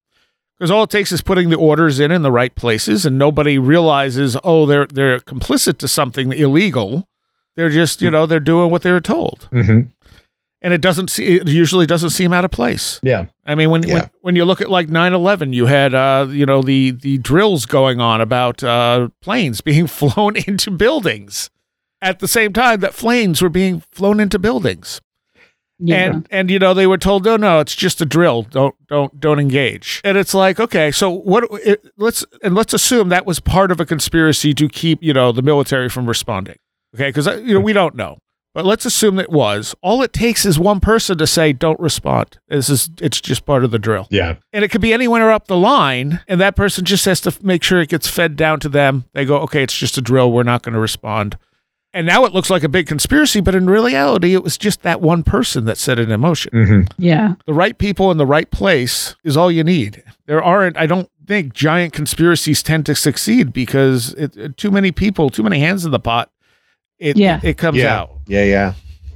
Because 0.57 0.69
all 0.69 0.83
it 0.83 0.89
takes 0.91 1.11
is 1.11 1.21
putting 1.21 1.49
the 1.49 1.55
orders 1.57 1.99
in 1.99 2.11
in 2.11 2.21
the 2.21 2.31
right 2.31 2.53
places, 2.53 3.05
and 3.05 3.17
nobody 3.17 3.57
realizes, 3.57 4.37
oh, 4.43 4.65
they're 4.65 4.85
they're 4.85 5.19
complicit 5.19 5.77
to 5.79 5.87
something 5.87 6.31
illegal. 6.33 7.07
They're 7.55 7.69
just, 7.71 8.01
you 8.01 8.11
know, 8.11 8.25
they're 8.27 8.39
doing 8.39 8.69
what 8.71 8.81
they 8.83 8.91
were 8.91 9.01
told. 9.01 9.49
Mm-hmm. 9.51 9.89
and 10.63 10.73
it 10.73 10.81
doesn't 10.81 11.09
see 11.09 11.37
it 11.37 11.47
usually 11.47 11.87
doesn't 11.87 12.11
seem 12.11 12.31
out 12.33 12.45
of 12.45 12.51
place 12.51 12.99
Yeah. 13.01 13.25
i 13.47 13.55
mean 13.55 13.71
when 13.71 13.81
when, 13.89 14.09
when 14.21 14.35
you 14.35 14.45
look 14.45 14.61
at 14.61 14.69
like 14.69 14.89
9-11 14.89 15.53
you 15.55 15.65
had 15.65 15.95
uh 15.95 16.27
you 16.29 16.45
know 16.45 16.61
the 16.61 16.91
the 16.91 17.17
drills 17.17 17.65
going 17.65 17.99
on 17.99 18.21
about 18.21 18.63
uh 18.63 19.07
planes 19.21 19.61
being 19.61 19.87
flown 19.99 20.35
into 20.35 20.69
buildings 20.69 21.49
at 22.01 22.19
the 22.19 22.27
same 22.27 22.53
time 22.53 22.79
that 22.81 22.93
planes 22.93 23.41
were 23.41 23.49
being 23.49 23.81
flown 23.91 24.19
into 24.19 24.39
buildings. 24.39 25.01
Yeah. 25.83 25.95
and 25.95 26.27
and 26.29 26.51
you 26.51 26.59
know 26.59 26.75
they 26.75 26.85
were 26.85 26.99
told 26.99 27.25
no 27.25 27.37
no 27.37 27.59
it's 27.59 27.75
just 27.75 28.01
a 28.01 28.05
drill. 28.05 28.43
Don't 28.43 28.75
don't 28.87 29.19
don't 29.19 29.39
engage. 29.39 29.99
And 30.03 30.15
it's 30.15 30.35
like 30.35 30.59
okay 30.59 30.91
so 30.91 31.09
what 31.09 31.45
it, 31.65 31.83
let's 31.97 32.23
and 32.43 32.53
let's 32.53 32.73
assume 32.73 33.09
that 33.09 33.25
was 33.25 33.39
part 33.39 33.71
of 33.71 33.79
a 33.79 33.85
conspiracy 33.85 34.53
to 34.53 34.69
keep 34.69 35.01
you 35.01 35.11
know 35.11 35.31
the 35.31 35.41
military 35.41 35.89
from 35.89 36.05
responding 36.05 36.57
okay? 36.95 37.09
Because 37.09 37.27
uh, 37.27 37.37
you 37.37 37.53
know 37.55 37.59
we 37.59 37.73
don't 37.73 37.95
know. 37.95 38.19
But 38.53 38.65
let's 38.65 38.85
assume 38.85 39.15
that 39.15 39.23
it 39.23 39.31
was. 39.31 39.73
All 39.81 40.03
it 40.03 40.11
takes 40.11 40.45
is 40.45 40.59
one 40.59 40.81
person 40.81 41.17
to 41.19 41.25
say 41.25 41.53
don't 41.53 41.79
respond. 41.79 42.37
This 42.49 42.69
is 42.69 42.89
it's 43.01 43.21
just 43.21 43.45
part 43.45 43.63
of 43.63 43.71
the 43.71 43.79
drill. 43.79 44.07
Yeah. 44.11 44.35
and 44.51 44.63
it 44.63 44.67
could 44.69 44.81
be 44.81 44.91
anywhere 44.93 45.31
up 45.31 45.47
the 45.47 45.57
line 45.57 46.19
and 46.27 46.39
that 46.41 46.55
person 46.55 46.83
just 46.83 47.05
has 47.05 47.21
to 47.21 47.33
make 47.41 47.63
sure 47.63 47.81
it 47.81 47.89
gets 47.89 48.07
fed 48.07 48.35
down 48.35 48.59
to 48.59 48.69
them. 48.69 49.05
They 49.13 49.25
go 49.25 49.37
okay 49.39 49.63
it's 49.63 49.75
just 49.75 49.97
a 49.97 50.01
drill. 50.01 50.31
We're 50.31 50.43
not 50.43 50.63
going 50.63 50.73
to 50.73 50.79
respond 50.79 51.37
and 51.93 52.07
now 52.07 52.23
it 52.25 52.33
looks 52.33 52.49
like 52.49 52.63
a 52.63 52.69
big 52.69 52.87
conspiracy 52.87 53.41
but 53.41 53.53
in 53.55 53.67
reality 53.69 54.33
it 54.33 54.43
was 54.43 54.57
just 54.57 54.81
that 54.83 55.01
one 55.01 55.23
person 55.23 55.65
that 55.65 55.77
set 55.77 55.99
it 55.99 56.09
in 56.09 56.19
motion 56.19 56.51
Mm-hmm. 56.53 57.01
yeah. 57.01 57.33
the 57.45 57.53
right 57.53 57.77
people 57.77 58.11
in 58.11 58.17
the 58.17 58.25
right 58.25 58.49
place 58.51 59.15
is 59.23 59.35
all 59.37 59.51
you 59.51 59.63
need 59.63 60.03
there 60.25 60.43
aren't 60.43 60.77
i 60.77 60.85
don't 60.85 61.09
think 61.27 61.53
giant 61.53 61.93
conspiracies 61.93 62.61
tend 62.63 62.85
to 62.85 62.95
succeed 62.95 63.53
because 63.53 64.13
it, 64.15 64.35
it- 64.37 64.57
too 64.57 64.71
many 64.71 64.91
people 64.91 65.29
too 65.29 65.43
many 65.43 65.59
hands 65.59 65.85
in 65.85 65.91
the 65.91 65.99
pot 65.99 66.31
it, 66.99 67.17
Yeah. 67.17 67.39
it 67.43 67.57
comes 67.57 67.77
Yeah. 67.77 67.99
out 67.99 68.11
yeah, 68.27 68.43
yeah. 68.43 68.73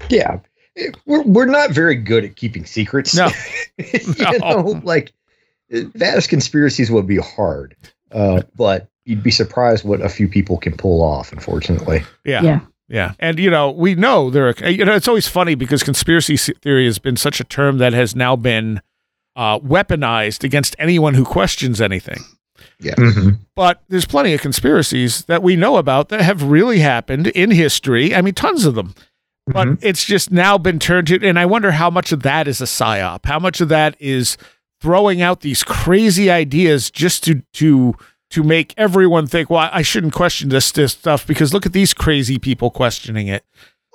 Yeah. 0.09 0.39
It- 0.75 0.97
We're, 1.05 1.21
we're 1.23 1.45
not 1.45 1.71
very 1.71 1.95
good 1.95 2.25
at 2.25 2.35
keeping 2.35 2.65
secrets. 2.65 3.15
No. 3.15 3.29
you 3.77 3.99
No. 4.19 4.31
know, 4.39 4.81
like 4.83 5.13
vast 5.69 6.27
conspiracies 6.29 6.91
would 6.91 7.07
be 7.07 7.17
hard, 7.17 7.75
uh, 8.11 8.41
but 8.57 8.89
you'd 9.05 9.23
be 9.23 9.31
surprised 9.31 9.85
what 9.85 10.01
a 10.01 10.09
few 10.09 10.27
people 10.27 10.57
can 10.57 10.75
pull 10.75 11.01
off. 11.01 11.31
Unfortunately. 11.31 12.03
yeah 12.23 12.41
Yeah. 12.41 12.59
Yeah. 12.87 13.13
And, 13.19 13.39
you 13.39 13.49
know, 13.49 13.71
we 13.71 13.95
know 13.95 14.29
there 14.29 14.47
are, 14.47 14.69
you 14.69 14.85
know, 14.85 14.93
it's 14.93 15.07
always 15.07 15.27
funny 15.27 15.55
because 15.55 15.81
conspiracy 15.81 16.37
theory 16.37 16.85
has 16.85 16.99
been 16.99 17.17
such 17.17 17.39
a 17.39 17.43
term 17.43 17.79
that 17.79 17.93
has 17.93 18.15
now 18.15 18.35
been 18.35 18.79
uh, 19.35 19.59
weaponized 19.59 20.43
against 20.43 20.75
anyone 20.77 21.15
who 21.15 21.25
questions 21.25 21.81
anything. 21.81 22.19
Yeah. 22.79 22.93
But 23.55 23.81
there's 23.89 24.05
plenty 24.05 24.33
of 24.33 24.41
conspiracies 24.41 25.25
that 25.25 25.41
we 25.41 25.55
know 25.55 25.77
about 25.77 26.09
that 26.09 26.21
have 26.21 26.43
really 26.43 26.79
happened 26.79 27.27
in 27.27 27.49
history. 27.49 28.13
I 28.13 28.21
mean, 28.21 28.35
tons 28.35 28.65
of 28.65 28.75
them. 28.75 28.93
But 29.47 29.67
it's 29.81 30.03
just 30.05 30.31
now 30.31 30.57
been 30.57 30.79
turned 30.79 31.07
to, 31.07 31.23
and 31.23 31.37
I 31.37 31.45
wonder 31.45 31.71
how 31.71 31.91
much 31.91 32.11
of 32.11 32.23
that 32.23 32.47
is 32.47 32.61
a 32.61 32.65
psyop. 32.65 33.25
How 33.25 33.37
much 33.37 33.61
of 33.61 33.69
that 33.69 33.95
is 33.99 34.37
throwing 34.81 35.21
out 35.21 35.41
these 35.41 35.63
crazy 35.63 36.31
ideas 36.31 36.89
just 36.89 37.23
to 37.25 37.43
to 37.53 37.93
to 38.35 38.43
make 38.43 38.73
everyone 38.75 39.27
think, 39.27 39.49
well, 39.49 39.69
I 39.71 39.81
shouldn't 39.81 40.13
question 40.13 40.49
this 40.49 40.69
this 40.71 40.91
stuff 40.91 41.25
because 41.25 41.53
look 41.53 41.65
at 41.65 41.71
these 41.71 41.93
crazy 41.93 42.37
people 42.37 42.69
questioning 42.69 43.27
it. 43.27 43.45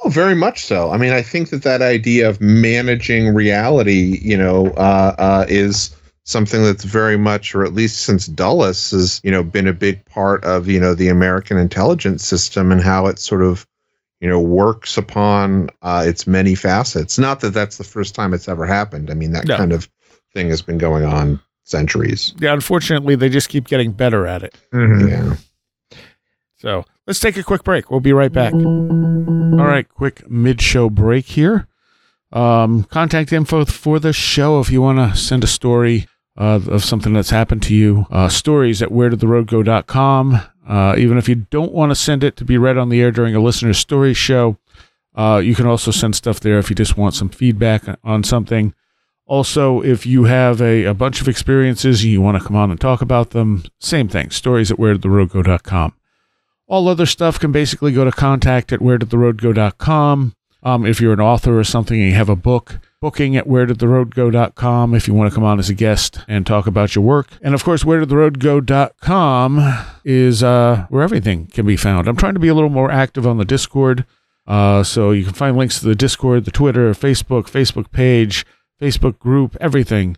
Oh, 0.02 0.08
very 0.08 0.34
much 0.34 0.64
so. 0.64 0.90
I 0.90 0.96
mean, 0.96 1.12
I 1.12 1.20
think 1.20 1.50
that 1.50 1.62
that 1.64 1.82
idea 1.82 2.26
of 2.26 2.40
managing 2.40 3.34
reality, 3.34 4.18
you 4.22 4.38
know, 4.38 4.68
uh, 4.78 5.14
uh, 5.18 5.46
is 5.46 5.94
something 6.24 6.62
that's 6.64 6.84
very 6.84 7.18
much, 7.18 7.54
or 7.54 7.64
at 7.64 7.74
least 7.74 8.00
since 8.00 8.26
Dulles, 8.26 8.92
has 8.92 9.20
you 9.22 9.30
know 9.30 9.42
been 9.42 9.68
a 9.68 9.74
big 9.74 10.02
part 10.06 10.42
of 10.44 10.68
you 10.68 10.80
know 10.80 10.94
the 10.94 11.08
American 11.08 11.58
intelligence 11.58 12.24
system 12.24 12.72
and 12.72 12.80
how 12.80 13.06
it 13.08 13.18
sort 13.18 13.42
of 13.42 13.66
you 14.22 14.28
know 14.28 14.40
works 14.40 14.96
upon 14.96 15.68
uh, 15.82 16.02
its 16.06 16.26
many 16.26 16.54
facets. 16.54 17.18
Not 17.18 17.40
that 17.40 17.50
that's 17.50 17.76
the 17.76 17.84
first 17.84 18.14
time 18.14 18.32
it's 18.32 18.48
ever 18.48 18.64
happened. 18.64 19.10
I 19.10 19.14
mean, 19.14 19.32
that 19.32 19.44
No. 19.46 19.58
kind 19.58 19.72
of 19.72 19.86
thing 20.32 20.48
has 20.48 20.62
been 20.62 20.78
going 20.78 21.04
on 21.04 21.40
centuries. 21.64 22.34
Yeah, 22.38 22.52
unfortunately, 22.52 23.16
they 23.16 23.28
just 23.28 23.48
keep 23.48 23.66
getting 23.66 23.92
better 23.92 24.26
at 24.26 24.42
it. 24.42 24.56
Yeah. 24.72 25.36
So 26.56 26.84
let's 27.06 27.20
take 27.20 27.36
a 27.38 27.42
quick 27.42 27.64
break. 27.64 27.90
We'll 27.90 28.00
be 28.00 28.12
right 28.12 28.32
back. 28.32 28.52
All 28.52 29.66
right, 29.66 29.88
quick 29.88 30.28
mid 30.30 30.60
show 30.60 30.90
break 30.90 31.26
here. 31.26 31.66
Um, 32.32 32.84
contact 32.84 33.32
info 33.32 33.64
for 33.64 33.98
the 33.98 34.12
show 34.12 34.60
if 34.60 34.70
you 34.70 34.82
want 34.82 34.98
to 34.98 35.18
send 35.18 35.42
a 35.42 35.48
story 35.48 36.06
uh, 36.36 36.60
of 36.68 36.84
something 36.84 37.12
that's 37.12 37.30
happened 37.30 37.62
to 37.64 37.74
you. 37.74 38.06
Uh, 38.10 38.28
stories 38.28 38.82
at 38.82 38.92
where 38.92 39.08
did 39.08 39.20
the 39.20 39.26
road 39.26 39.46
go.com. 39.48 40.40
Uh, 40.66 40.94
even 40.96 41.18
if 41.18 41.28
you 41.28 41.34
don't 41.34 41.72
want 41.72 41.90
to 41.90 41.96
send 41.96 42.22
it 42.22 42.36
to 42.36 42.44
be 42.44 42.56
read 42.56 42.78
on 42.78 42.88
the 42.90 43.00
air 43.00 43.10
during 43.10 43.34
a 43.34 43.40
listener 43.40 43.72
story 43.72 44.14
show, 44.14 44.56
uh, 45.16 45.40
you 45.42 45.54
can 45.54 45.66
also 45.66 45.90
send 45.90 46.14
stuff 46.14 46.38
there 46.40 46.58
if 46.58 46.70
you 46.70 46.76
just 46.76 46.96
want 46.96 47.14
some 47.14 47.28
feedback 47.28 47.82
on 48.04 48.22
something. 48.22 48.72
Also, 49.30 49.80
if 49.80 50.06
you 50.06 50.24
have 50.24 50.60
a, 50.60 50.86
a 50.86 50.92
bunch 50.92 51.20
of 51.20 51.28
experiences 51.28 52.02
and 52.02 52.10
you 52.10 52.20
want 52.20 52.36
to 52.36 52.44
come 52.44 52.56
on 52.56 52.68
and 52.68 52.80
talk 52.80 53.00
about 53.00 53.30
them, 53.30 53.62
same 53.78 54.08
thing. 54.08 54.28
Stories 54.30 54.72
at 54.72 54.78
where 54.78 54.94
did 54.94 55.02
the 55.02 55.08
road. 55.08 55.30
All 56.66 56.88
other 56.88 57.06
stuff 57.06 57.38
can 57.38 57.52
basically 57.52 57.92
go 57.92 58.04
to 58.04 58.10
contact 58.10 58.72
at 58.72 58.82
where 58.82 58.98
did 58.98 59.10
the 59.10 59.18
road. 59.18 59.56
Um, 59.88 60.84
if 60.84 61.00
you're 61.00 61.12
an 61.12 61.20
author 61.20 61.56
or 61.56 61.62
something 61.62 62.00
and 62.00 62.10
you 62.10 62.16
have 62.16 62.28
a 62.28 62.34
book, 62.34 62.80
booking 63.00 63.36
at 63.36 63.46
where 63.46 63.66
did 63.66 63.78
the 63.78 63.86
road 63.86 64.14
if 64.16 65.06
you 65.06 65.14
want 65.14 65.30
to 65.30 65.34
come 65.34 65.44
on 65.44 65.60
as 65.60 65.70
a 65.70 65.74
guest 65.74 66.18
and 66.26 66.44
talk 66.44 66.66
about 66.66 66.96
your 66.96 67.04
work. 67.04 67.28
And 67.40 67.54
of 67.54 67.62
course, 67.62 67.84
where 67.84 68.00
did 68.00 68.08
the 68.08 68.16
road 68.16 68.42
is 70.04 70.42
uh, 70.42 70.86
where 70.88 71.02
everything 71.04 71.46
can 71.46 71.66
be 71.66 71.76
found. 71.76 72.08
I'm 72.08 72.16
trying 72.16 72.34
to 72.34 72.40
be 72.40 72.48
a 72.48 72.54
little 72.54 72.68
more 72.68 72.90
active 72.90 73.28
on 73.28 73.38
the 73.38 73.44
Discord. 73.44 74.04
Uh, 74.48 74.82
so 74.82 75.12
you 75.12 75.22
can 75.22 75.34
find 75.34 75.56
links 75.56 75.78
to 75.78 75.86
the 75.86 75.94
Discord, 75.94 76.46
the 76.46 76.50
Twitter, 76.50 76.90
Facebook, 76.94 77.44
Facebook 77.44 77.92
page, 77.92 78.44
Facebook 78.80 79.18
group, 79.18 79.56
everything 79.60 80.16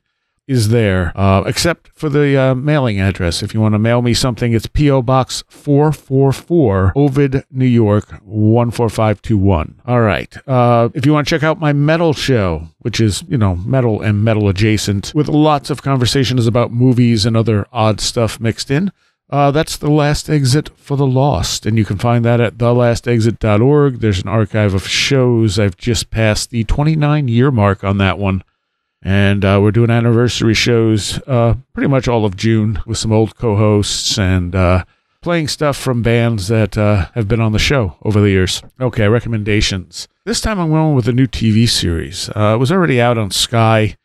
is 0.48 0.70
there, 0.70 1.12
uh, 1.16 1.42
except 1.46 1.90
for 1.94 2.08
the 2.08 2.36
uh, 2.36 2.54
mailing 2.54 3.00
address. 3.00 3.42
If 3.42 3.54
you 3.54 3.60
want 3.60 3.74
to 3.74 3.78
mail 3.78 4.02
me 4.02 4.12
something, 4.12 4.52
it's 4.52 4.66
P.O. 4.66 5.02
Box 5.02 5.44
444, 5.48 6.92
Ovid, 6.96 7.44
New 7.50 7.66
York, 7.66 8.08
14521. 8.08 9.80
All 9.86 10.00
right. 10.00 10.36
Uh, 10.48 10.88
if 10.94 11.06
you 11.06 11.12
want 11.12 11.26
to 11.26 11.30
check 11.30 11.44
out 11.44 11.60
my 11.60 11.72
metal 11.72 12.12
show, 12.12 12.68
which 12.80 13.00
is, 13.00 13.22
you 13.28 13.38
know, 13.38 13.56
metal 13.56 14.02
and 14.02 14.24
metal 14.24 14.48
adjacent, 14.48 15.12
with 15.14 15.28
lots 15.28 15.70
of 15.70 15.82
conversations 15.82 16.46
about 16.46 16.72
movies 16.72 17.24
and 17.24 17.36
other 17.36 17.66
odd 17.72 18.00
stuff 18.00 18.40
mixed 18.40 18.70
in, 18.70 18.90
uh, 19.30 19.50
that's 19.50 19.78
The 19.78 19.90
Last 19.90 20.28
Exit 20.28 20.70
for 20.76 20.94
the 20.94 21.06
Lost, 21.06 21.64
and 21.64 21.78
you 21.78 21.86
can 21.86 21.96
find 21.96 22.22
that 22.26 22.38
at 22.38 22.58
thelastexit.org. 22.58 24.00
There's 24.00 24.20
an 24.20 24.28
archive 24.28 24.74
of 24.74 24.86
shows. 24.86 25.58
I've 25.58 25.78
just 25.78 26.10
passed 26.10 26.50
the 26.50 26.64
29 26.64 27.28
year 27.28 27.50
mark 27.50 27.82
on 27.82 27.96
that 27.96 28.18
one. 28.18 28.44
And 29.03 29.44
uh, 29.44 29.59
we're 29.61 29.72
doing 29.72 29.90
anniversary 29.90 30.55
shows 30.55 31.20
uh, 31.26 31.55
pretty 31.72 31.88
much 31.88 32.07
all 32.07 32.24
of 32.24 32.36
June 32.36 32.80
with 32.86 32.98
some 32.98 33.12
old 33.12 33.36
co 33.36 33.57
hosts 33.57 34.16
and 34.16 34.55
uh, 34.55 34.84
playing 35.20 35.48
stuff 35.48 35.76
from 35.76 36.03
bands 36.03 36.48
that 36.48 36.78
uh, 36.78 37.07
have 37.14 37.26
been 37.26 37.40
on 37.40 37.53
the 37.53 37.59
show 37.59 37.96
over 38.03 38.20
the 38.20 38.30
years. 38.30 38.62
Okay, 38.80 39.09
recommendations. 39.09 40.07
This 40.24 40.40
time 40.40 40.61
I'm 40.61 40.70
going 40.70 40.94
with 40.94 41.09
a 41.09 41.12
new 41.12 41.26
TV 41.26 41.68
series. 41.68 42.28
Uh, 42.30 42.53
it 42.55 42.59
was 42.59 42.70
already 42.70 43.00
out 43.00 43.18
on 43.18 43.32
Sky, 43.32 43.96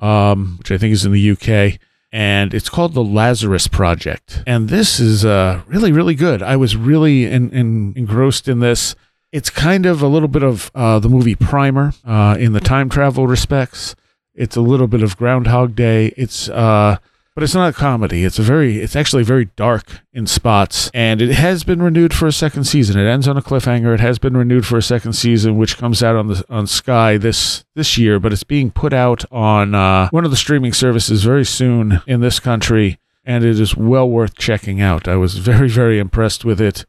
um, 0.00 0.56
which 0.58 0.72
I 0.72 0.78
think 0.78 0.92
is 0.92 1.04
in 1.04 1.12
the 1.12 1.30
UK, 1.30 1.78
and 2.10 2.52
it's 2.52 2.68
called 2.68 2.94
The 2.94 3.04
Lazarus 3.04 3.68
Project. 3.68 4.42
And 4.48 4.68
this 4.68 4.98
is 4.98 5.24
uh, 5.24 5.62
really, 5.68 5.92
really 5.92 6.16
good. 6.16 6.42
I 6.42 6.56
was 6.56 6.76
really 6.76 7.24
in, 7.24 7.50
in, 7.50 7.92
engrossed 7.94 8.48
in 8.48 8.58
this. 8.58 8.96
It's 9.30 9.48
kind 9.48 9.86
of 9.86 10.02
a 10.02 10.08
little 10.08 10.26
bit 10.26 10.42
of 10.42 10.72
the 10.72 11.08
movie 11.08 11.36
Primer 11.36 11.92
in 12.04 12.52
the 12.52 12.58
time 12.58 12.88
travel 12.88 13.28
respects. 13.28 13.94
It's 14.40 14.56
a 14.56 14.62
little 14.62 14.86
bit 14.86 15.02
of 15.02 15.18
Groundhog 15.18 15.76
Day. 15.76 16.14
It's 16.16 16.48
uh 16.48 16.96
but 17.34 17.44
it's 17.44 17.54
not 17.54 17.68
a 17.68 17.76
comedy. 17.76 18.24
It's 18.24 18.38
a 18.38 18.42
very 18.42 18.78
it's 18.78 18.96
actually 18.96 19.22
very 19.22 19.50
dark 19.54 20.00
in 20.14 20.26
spots 20.26 20.90
and 20.94 21.20
it 21.20 21.32
has 21.32 21.62
been 21.62 21.82
renewed 21.82 22.14
for 22.14 22.26
a 22.26 22.32
second 22.32 22.64
season. 22.64 22.98
It 22.98 23.06
ends 23.06 23.28
on 23.28 23.36
a 23.36 23.42
cliffhanger. 23.42 23.92
It 23.92 24.00
has 24.00 24.18
been 24.18 24.34
renewed 24.34 24.64
for 24.64 24.78
a 24.78 24.82
second 24.82 25.12
season 25.12 25.58
which 25.58 25.76
comes 25.76 26.02
out 26.02 26.16
on 26.16 26.28
the 26.28 26.42
on 26.48 26.66
Sky 26.66 27.18
this 27.18 27.66
this 27.74 27.98
year, 27.98 28.18
but 28.18 28.32
it's 28.32 28.42
being 28.42 28.70
put 28.70 28.94
out 28.94 29.26
on 29.30 29.74
uh 29.74 30.08
one 30.08 30.24
of 30.24 30.30
the 30.30 30.38
streaming 30.38 30.72
services 30.72 31.22
very 31.22 31.44
soon 31.44 32.00
in 32.06 32.22
this 32.22 32.40
country 32.40 32.98
and 33.22 33.44
it 33.44 33.60
is 33.60 33.76
well 33.76 34.08
worth 34.08 34.38
checking 34.38 34.80
out. 34.80 35.06
I 35.06 35.16
was 35.16 35.36
very 35.36 35.68
very 35.68 35.98
impressed 35.98 36.46
with 36.46 36.62
it 36.62 36.86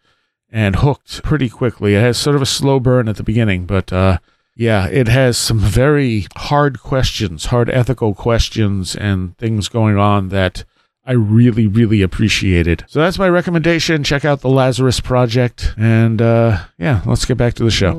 and 0.49 0.77
hooked 0.77 1.21
pretty 1.21 1.49
quickly. 1.49 1.95
It 1.95 2.01
has 2.01 2.17
sort 2.17 2.37
of 2.37 2.41
a 2.41 2.45
slow 2.45 2.79
burn 2.79 3.09
at 3.09 3.17
the 3.17 3.23
beginning, 3.23 3.65
but 3.65 3.91
uh 3.91 4.19
yeah, 4.61 4.85
it 4.85 5.07
has 5.07 5.39
some 5.39 5.57
very 5.57 6.27
hard 6.37 6.83
questions, 6.83 7.45
hard 7.45 7.67
ethical 7.71 8.13
questions, 8.13 8.95
and 8.95 9.35
things 9.39 9.67
going 9.67 9.97
on 9.97 10.29
that 10.29 10.65
I 11.03 11.13
really, 11.13 11.65
really 11.65 12.03
appreciated. 12.03 12.85
So 12.87 12.99
that's 12.99 13.17
my 13.17 13.27
recommendation. 13.27 14.03
Check 14.03 14.23
out 14.23 14.41
the 14.41 14.49
Lazarus 14.49 14.99
Project. 14.99 15.73
And 15.79 16.21
uh, 16.21 16.65
yeah, 16.77 17.01
let's 17.07 17.25
get 17.25 17.37
back 17.37 17.55
to 17.55 17.63
the 17.63 17.71
show. 17.71 17.93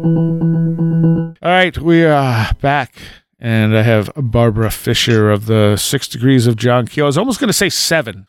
All 1.43 1.51
right, 1.51 1.77
we 1.77 2.05
are 2.05 2.53
back. 2.61 2.95
And 3.41 3.77
I 3.77 3.83
have 3.83 4.13
Barbara 4.15 4.71
Fisher 4.71 5.33
of 5.33 5.47
the 5.47 5.77
Six 5.77 6.07
Degrees 6.07 6.47
of 6.47 6.55
John 6.55 6.87
Keel. 6.87 7.07
I 7.07 7.09
was 7.09 7.19
almost 7.19 7.41
going 7.41 7.49
to 7.49 7.53
say 7.53 7.71
seven. 7.71 8.29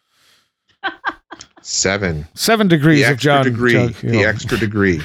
Seven. 1.66 2.28
Seven 2.34 2.68
degrees 2.68 3.08
of 3.08 3.18
John, 3.18 3.44
degree. 3.46 3.74
John 3.74 3.94
Keel. 3.94 4.12
The 4.12 4.26
extra 4.26 4.58
degree. 4.58 5.02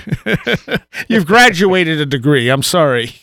You've 1.08 1.26
graduated 1.26 2.00
a 2.00 2.06
degree. 2.06 2.48
I'm 2.48 2.62
sorry. 2.64 3.14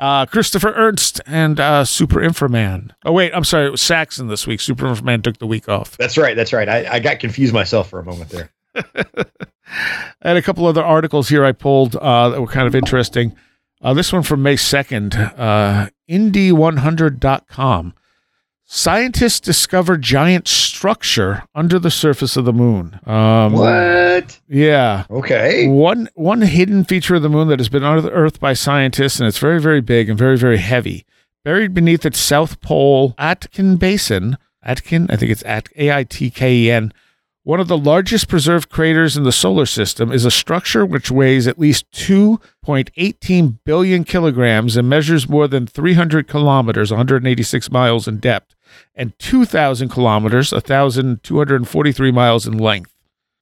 Uh, 0.00 0.26
Christopher 0.26 0.72
Ernst 0.74 1.20
and 1.26 1.60
uh, 1.60 1.84
Super 1.84 2.20
Inframan. 2.20 2.90
Oh, 3.04 3.12
wait. 3.12 3.32
I'm 3.34 3.44
sorry. 3.44 3.66
It 3.66 3.70
was 3.70 3.82
Saxon 3.82 4.28
this 4.28 4.46
week. 4.46 4.60
Super 4.60 4.86
Inframan 4.86 5.22
took 5.22 5.38
the 5.38 5.46
week 5.46 5.68
off. 5.68 5.96
That's 5.98 6.18
right. 6.18 6.34
That's 6.34 6.52
right. 6.52 6.68
I, 6.68 6.94
I 6.94 6.98
got 7.00 7.20
confused 7.20 7.54
myself 7.54 7.88
for 7.90 8.00
a 8.00 8.04
moment 8.04 8.30
there. 8.30 8.50
I 8.74 10.28
had 10.28 10.36
a 10.36 10.42
couple 10.42 10.66
other 10.66 10.82
articles 10.84 11.28
here 11.28 11.44
I 11.44 11.52
pulled 11.52 11.96
uh, 11.96 12.30
that 12.30 12.40
were 12.40 12.46
kind 12.46 12.66
of 12.66 12.74
interesting. 12.74 13.36
Uh, 13.82 13.94
this 13.94 14.12
one 14.12 14.22
from 14.22 14.42
May 14.42 14.56
2nd, 14.56 15.38
uh, 15.38 15.88
Indy100.com. 16.10 17.94
Scientists 18.72 19.40
discover 19.40 19.96
giant 19.96 20.46
structure 20.46 21.42
under 21.56 21.76
the 21.76 21.90
surface 21.90 22.36
of 22.36 22.44
the 22.44 22.52
moon. 22.52 23.00
Um, 23.04 23.54
What? 23.54 24.38
Yeah. 24.48 25.06
Okay. 25.10 25.66
One 25.66 26.08
one 26.14 26.42
hidden 26.42 26.84
feature 26.84 27.16
of 27.16 27.22
the 27.22 27.28
moon 27.28 27.48
that 27.48 27.58
has 27.58 27.68
been 27.68 27.82
under 27.82 28.00
the 28.00 28.12
Earth 28.12 28.38
by 28.38 28.52
scientists, 28.52 29.18
and 29.18 29.26
it's 29.26 29.38
very, 29.38 29.60
very 29.60 29.80
big 29.80 30.08
and 30.08 30.16
very, 30.16 30.38
very 30.38 30.58
heavy. 30.58 31.04
Buried 31.44 31.74
beneath 31.74 32.06
its 32.06 32.20
south 32.20 32.60
pole 32.60 33.16
Atkin 33.18 33.74
Basin, 33.74 34.38
Atkin, 34.62 35.08
I 35.10 35.16
think 35.16 35.32
it's 35.32 35.42
at 35.44 35.68
A 35.74 35.90
I 35.92 36.04
T 36.04 36.30
K 36.30 36.54
E 36.54 36.70
N. 36.70 36.92
One 37.42 37.58
of 37.58 37.66
the 37.66 37.76
largest 37.76 38.28
preserved 38.28 38.68
craters 38.68 39.16
in 39.16 39.24
the 39.24 39.32
solar 39.32 39.66
system 39.66 40.12
is 40.12 40.24
a 40.24 40.30
structure 40.30 40.86
which 40.86 41.10
weighs 41.10 41.48
at 41.48 41.58
least 41.58 41.90
2.18 41.90 43.58
billion 43.64 44.04
kilograms 44.04 44.76
and 44.76 44.88
measures 44.88 45.28
more 45.28 45.48
than 45.48 45.66
300 45.66 46.28
kilometers, 46.28 46.92
186 46.92 47.70
miles 47.72 48.06
in 48.06 48.18
depth, 48.18 48.54
and 48.94 49.18
2,000 49.18 49.88
kilometers, 49.88 50.52
1,243 50.52 52.10
miles 52.12 52.46
in 52.46 52.58
length. 52.58 52.92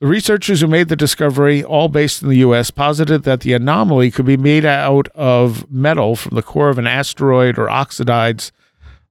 The 0.00 0.06
researchers 0.06 0.60
who 0.60 0.68
made 0.68 0.88
the 0.88 0.94
discovery, 0.96 1.64
all 1.64 1.88
based 1.88 2.22
in 2.22 2.28
the 2.28 2.36
U.S., 2.38 2.70
posited 2.70 3.24
that 3.24 3.40
the 3.40 3.52
anomaly 3.52 4.12
could 4.12 4.26
be 4.26 4.36
made 4.36 4.64
out 4.64 5.08
of 5.14 5.68
metal 5.70 6.14
from 6.14 6.36
the 6.36 6.42
core 6.42 6.68
of 6.68 6.78
an 6.78 6.86
asteroid 6.86 7.58
or 7.58 7.68
oxides, 7.68 8.52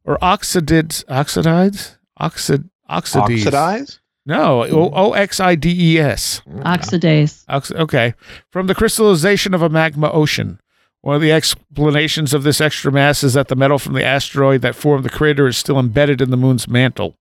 or 0.06 0.18
oxidids, 0.20 1.04
oxidides, 1.10 1.98
oxid, 2.20 2.70
oxides. 2.88 3.32
Oxidize? 3.46 4.00
No, 4.26 4.64
O 4.64 4.90
O 4.94 5.14
X 5.14 5.40
I 5.42 5.56
D 5.56 5.94
E 5.96 6.00
S. 6.00 6.42
Oxidase. 6.48 7.44
Ox- 7.50 7.72
Okay. 7.72 8.14
From 8.50 8.68
the 8.68 8.76
crystallization 8.76 9.54
of 9.54 9.62
a 9.62 9.70
magma 9.70 10.10
ocean. 10.12 10.60
One 11.08 11.16
of 11.16 11.22
the 11.22 11.32
explanations 11.32 12.34
of 12.34 12.44
this 12.44 12.60
extra 12.60 12.92
mass 12.92 13.24
is 13.24 13.36
that 13.36 13.48
the 13.48 13.56
metal 13.56 13.80
from 13.80 13.94
the 13.94 14.04
asteroid 14.04 14.62
that 14.64 14.76
formed 14.76 15.06
the 15.06 15.10
crater 15.10 15.48
is 15.48 15.56
still 15.56 15.80
embedded 15.80 16.22
in 16.22 16.32
the 16.32 16.36
moon's 16.36 16.68
mantle. 16.68 17.16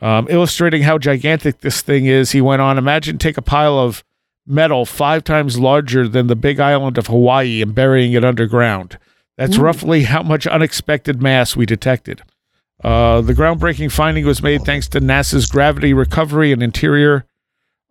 Um, 0.00 0.26
illustrating 0.30 0.84
how 0.84 0.96
gigantic 0.96 1.60
this 1.60 1.82
thing 1.82 2.06
is, 2.06 2.30
he 2.30 2.40
went 2.40 2.62
on 2.62 2.78
Imagine 2.78 3.18
take 3.18 3.36
a 3.36 3.42
pile 3.42 3.78
of 3.78 4.02
metal 4.46 4.86
five 4.86 5.22
times 5.22 5.58
larger 5.58 6.08
than 6.08 6.28
the 6.28 6.34
big 6.34 6.58
island 6.58 6.96
of 6.96 7.08
Hawaii 7.08 7.60
and 7.60 7.74
burying 7.74 8.14
it 8.14 8.24
underground. 8.24 8.98
That's 9.36 9.58
roughly 9.58 10.04
how 10.04 10.22
much 10.22 10.46
unexpected 10.46 11.20
mass 11.20 11.54
we 11.54 11.66
detected. 11.66 12.22
Uh, 12.82 13.20
the 13.20 13.34
groundbreaking 13.34 13.92
finding 13.92 14.24
was 14.24 14.42
made 14.42 14.62
thanks 14.62 14.88
to 14.88 15.00
NASA's 15.02 15.44
Gravity 15.44 15.92
Recovery 15.92 16.52
and 16.52 16.62
Interior 16.62 17.26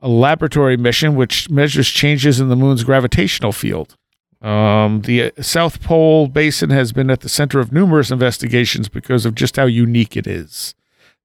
laboratory 0.02 0.76
mission 0.76 1.14
which 1.14 1.52
measures 1.52 1.88
changes 1.88 2.40
in 2.40 2.50
the 2.50 2.56
moon's 2.56 2.84
gravitational 2.84 3.52
field. 3.52 3.96
Um, 4.44 5.02
the 5.02 5.32
South 5.40 5.82
Pole 5.82 6.28
Basin 6.28 6.70
has 6.70 6.92
been 6.92 7.10
at 7.10 7.22
the 7.22 7.30
center 7.30 7.60
of 7.60 7.72
numerous 7.72 8.12
investigations 8.12 8.90
because 8.90 9.26
of 9.26 9.36
just 9.36 9.56
how 9.56 9.66
unique 9.66 10.18
it 10.18 10.28
is. 10.28 10.76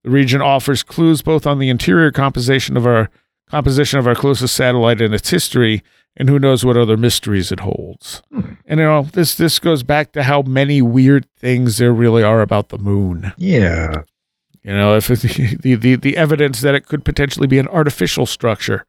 The 0.04 0.10
region 0.10 0.40
offers 0.40 0.84
clues 0.84 1.20
both 1.20 1.44
on 1.44 1.58
the 1.58 1.68
interior 1.68 2.12
composition 2.12 2.76
of 2.76 2.86
our 2.86 3.10
composition 3.50 3.98
of 3.98 4.06
our 4.06 4.14
closest 4.14 4.54
satellite 4.54 5.00
and 5.00 5.12
its 5.12 5.30
history, 5.30 5.82
and 6.16 6.28
who 6.28 6.38
knows 6.38 6.64
what 6.64 6.76
other 6.76 6.96
mysteries 6.96 7.50
it 7.50 7.60
holds. 7.60 8.22
And 8.66 8.78
you 8.78 8.86
know, 8.86 9.02
this 9.02 9.34
this 9.34 9.58
goes 9.58 9.82
back 9.82 10.12
to 10.12 10.22
how 10.22 10.42
many 10.42 10.80
weird 10.80 11.26
things 11.36 11.78
there 11.78 11.92
really 11.92 12.22
are 12.22 12.40
about 12.40 12.68
the 12.68 12.78
moon. 12.78 13.32
Yeah. 13.36 14.02
You 14.62 14.72
know, 14.72 14.96
if 14.96 15.10
it's 15.10 15.22
the, 15.22 15.74
the 15.74 15.96
the 15.96 16.16
evidence 16.16 16.60
that 16.60 16.76
it 16.76 16.86
could 16.86 17.04
potentially 17.04 17.48
be 17.48 17.58
an 17.58 17.68
artificial 17.68 18.26
structure, 18.26 18.86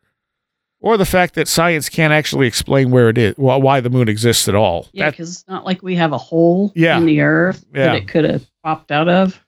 or 0.81 0.97
the 0.97 1.05
fact 1.05 1.35
that 1.35 1.47
science 1.47 1.89
can't 1.89 2.13
actually 2.13 2.47
explain 2.47 2.91
where 2.91 3.09
it 3.09 3.17
is, 3.17 3.35
wh- 3.35 3.59
why 3.61 3.81
the 3.81 3.89
moon 3.89 4.07
exists 4.07 4.47
at 4.47 4.55
all. 4.55 4.87
Yeah, 4.93 5.09
because 5.09 5.29
it's 5.31 5.47
not 5.47 5.65
like 5.65 5.81
we 5.83 5.95
have 5.95 6.13
a 6.13 6.17
hole 6.17 6.71
Yeah. 6.75 6.97
in 6.97 7.05
the 7.05 7.21
earth 7.21 7.65
Yeah. 7.73 7.85
that 7.87 7.95
it 7.95 8.07
could 8.07 8.25
have 8.25 8.45
popped 8.63 8.91
out 8.91 9.09
of. 9.09 9.39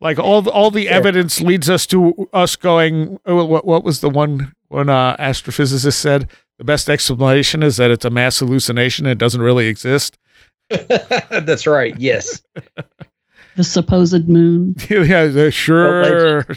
like 0.00 0.18
all 0.18 0.42
the, 0.42 0.50
all 0.50 0.70
the 0.70 0.88
evidence 0.88 1.40
leads 1.40 1.70
us 1.70 1.86
to 1.86 2.28
us 2.32 2.56
going. 2.56 3.18
Oh, 3.26 3.44
what 3.44 3.64
what 3.64 3.84
was 3.84 4.00
the 4.00 4.10
one 4.10 4.52
one 4.68 4.88
uh, 4.88 5.16
astrophysicist 5.16 5.94
said? 5.94 6.28
The 6.58 6.64
best 6.64 6.88
explanation 6.90 7.62
is 7.62 7.76
that 7.78 7.90
it's 7.90 8.04
a 8.04 8.10
mass 8.10 8.38
hallucination. 8.40 9.06
It 9.06 9.18
doesn't 9.18 9.40
really 9.40 9.68
exist. 9.68 10.18
That's 10.68 11.66
right. 11.66 11.98
Yes. 11.98 12.42
The 13.56 13.64
supposed 13.64 14.28
moon. 14.28 14.74
yeah, 14.90 15.48
sure. 15.50 16.44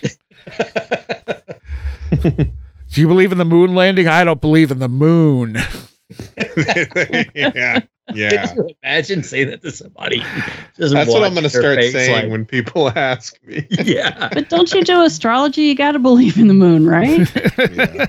Do 2.91 3.01
you 3.01 3.07
believe 3.07 3.31
in 3.31 3.37
the 3.37 3.45
moon 3.45 3.75
landing? 3.75 4.07
I 4.07 4.23
don't 4.23 4.41
believe 4.41 4.71
in 4.71 4.79
the 4.79 4.89
moon. 4.89 5.57
yeah. 7.35 7.81
Yeah. 8.13 8.47
Could 8.47 8.57
you 8.57 8.75
imagine 8.83 9.21
saying 9.23 9.49
that 9.51 9.61
to 9.61 9.71
somebody? 9.71 10.23
Just 10.77 10.93
That's 10.93 11.11
what 11.11 11.23
I'm 11.23 11.33
going 11.33 11.43
to 11.43 11.49
start 11.49 11.79
saying 11.83 12.11
like, 12.11 12.31
when 12.31 12.45
people 12.45 12.89
ask 12.95 13.35
me. 13.43 13.67
yeah. 13.69 14.29
But 14.33 14.49
don't 14.49 14.71
you 14.73 14.83
do 14.83 15.03
astrology? 15.03 15.63
You 15.63 15.75
got 15.75 15.91
to 15.91 15.99
believe 15.99 16.37
in 16.37 16.47
the 16.47 16.53
moon, 16.53 16.87
right? 16.87 17.29
Yeah. 17.71 18.07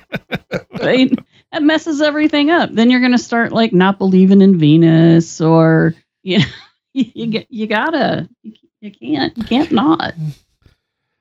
I 0.83 0.97
mean, 0.97 1.16
that 1.53 1.62
messes 1.62 2.01
everything 2.01 2.51
up. 2.51 2.70
Then 2.72 2.89
you're 2.91 3.01
going 3.01 3.12
to 3.12 3.18
start 3.18 3.53
like 3.53 3.72
not 3.72 3.99
believing 3.99 4.41
in 4.41 4.59
Venus 4.59 5.41
or 5.41 5.95
you 6.22 6.39
know, 6.39 6.45
you 6.95 7.26
get 7.26 7.47
you 7.51 7.66
gotta 7.66 8.28
you, 8.43 8.53
you 8.81 8.91
can't 8.93 9.37
you 9.37 9.45
can't 9.45 9.70
not. 9.72 10.14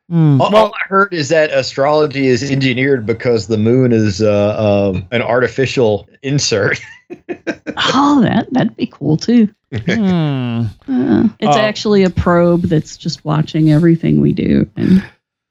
Hmm. 0.09 0.41
All, 0.41 0.51
Well, 0.51 0.65
all 0.65 0.73
I 0.73 0.87
heard 0.87 1.13
is 1.13 1.29
that 1.29 1.51
astrology 1.51 2.27
is 2.27 2.49
engineered 2.51 3.05
because 3.05 3.47
the 3.47 3.57
moon 3.57 3.91
is 3.91 4.21
uh, 4.21 4.91
um, 4.93 5.07
an 5.11 5.21
artificial 5.21 6.07
insert. 6.23 6.79
Oh, 7.91 8.21
that 8.21 8.47
that'd 8.51 8.75
be 8.75 8.85
cool 8.85 9.17
too. 9.17 9.47
hmm. 9.73 10.61
Uh, 10.87 11.27
it's 11.39 11.57
actually 11.57 12.03
a 12.03 12.09
probe 12.09 12.63
that's 12.63 12.97
just 12.97 13.25
watching 13.25 13.71
everything 13.71 14.21
we 14.21 14.31
do 14.33 14.69
and 14.75 15.03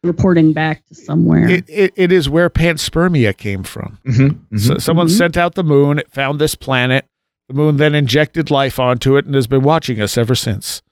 reporting 0.04 0.52
back 0.52 0.84
to 0.86 0.94
somewhere. 0.94 1.48
it, 1.48 1.64
it, 1.68 1.92
it 1.96 2.12
is 2.12 2.28
where 2.28 2.48
panspermia 2.48 3.36
came 3.36 3.64
from. 3.64 3.98
Mm-hmm. 4.06 4.56
So 4.58 4.78
someone 4.78 5.08
Mhm. 5.08 5.16
sent 5.18 5.36
out 5.36 5.54
the 5.56 5.64
moon, 5.64 5.98
it 5.98 6.10
found 6.12 6.40
this 6.40 6.54
planet. 6.54 7.06
The 7.48 7.54
moon 7.54 7.76
then 7.76 7.94
injected 7.94 8.50
life 8.52 8.78
onto 8.78 9.16
it 9.16 9.24
and 9.26 9.34
has 9.34 9.46
been 9.48 9.62
watching 9.62 10.00
us 10.00 10.16
ever 10.16 10.34
since. 10.36 10.82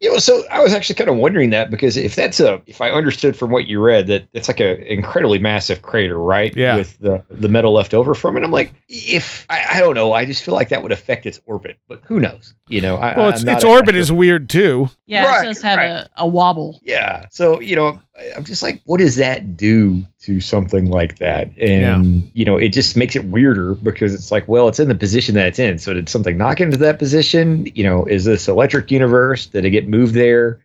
You 0.00 0.12
know, 0.12 0.18
so 0.18 0.42
I 0.50 0.60
was 0.60 0.72
actually 0.72 0.94
kind 0.96 1.10
of 1.10 1.16
wondering 1.16 1.50
that 1.50 1.70
because 1.70 1.96
if 1.96 2.14
that's 2.16 2.40
a, 2.40 2.60
if 2.66 2.80
I 2.80 2.90
understood 2.90 3.36
from 3.36 3.50
what 3.50 3.66
you 3.66 3.80
read 3.80 4.06
that 4.08 4.26
it's 4.32 4.48
like 4.48 4.60
an 4.60 4.82
incredibly 4.82 5.38
massive 5.38 5.82
crater, 5.82 6.18
right? 6.18 6.54
Yeah. 6.56 6.76
With 6.76 6.98
the 6.98 7.22
the 7.30 7.48
metal 7.48 7.72
left 7.72 7.94
over 7.94 8.14
from 8.14 8.36
it, 8.36 8.44
I'm 8.44 8.50
like, 8.50 8.72
if 8.88 9.46
I, 9.50 9.64
I 9.74 9.80
don't 9.80 9.94
know, 9.94 10.12
I 10.12 10.24
just 10.24 10.42
feel 10.42 10.54
like 10.54 10.68
that 10.70 10.82
would 10.82 10.92
affect 10.92 11.26
its 11.26 11.40
orbit, 11.46 11.78
but 11.88 12.00
who 12.04 12.20
knows? 12.20 12.54
You 12.68 12.80
know, 12.80 12.96
I, 12.96 13.16
Well, 13.16 13.26
I'm 13.28 13.34
its, 13.34 13.44
not 13.44 13.56
its 13.56 13.64
orbit 13.64 13.94
is 13.94 14.10
weird 14.10 14.48
too. 14.48 14.88
yeah, 15.06 15.26
right, 15.26 15.44
it 15.44 15.48
does 15.48 15.62
have 15.62 15.78
right. 15.78 15.86
a, 15.90 16.10
a 16.16 16.26
wobble. 16.26 16.80
Yeah. 16.82 17.26
So, 17.30 17.60
you 17.60 17.76
know, 17.76 18.00
I- 18.16 18.30
I'm 18.36 18.44
just 18.44 18.62
like, 18.62 18.80
what 18.84 18.98
does 18.98 19.16
that 19.16 19.56
do 19.56 20.04
to 20.22 20.40
something 20.40 20.90
like 20.90 21.18
that? 21.18 21.50
And, 21.58 22.30
you 22.34 22.44
know, 22.44 22.56
it 22.56 22.68
just 22.68 22.96
makes 22.96 23.16
it 23.16 23.24
weirder 23.24 23.74
because 23.74 24.14
it's 24.14 24.30
like, 24.30 24.46
well, 24.48 24.68
it's 24.68 24.78
in 24.78 24.88
the 24.88 24.94
position 24.94 25.34
that 25.34 25.46
it's 25.48 25.58
in. 25.58 25.78
So 25.78 25.92
did 25.92 26.08
something 26.08 26.36
knock 26.38 26.60
into 26.60 26.76
that 26.78 26.98
position? 26.98 27.66
You 27.74 27.84
know, 27.84 28.04
is 28.04 28.24
this 28.24 28.48
electric 28.48 28.90
universe? 28.90 29.46
Did 29.46 29.64
it 29.64 29.70
get 29.70 29.81
moved 29.88 30.14
there 30.14 30.64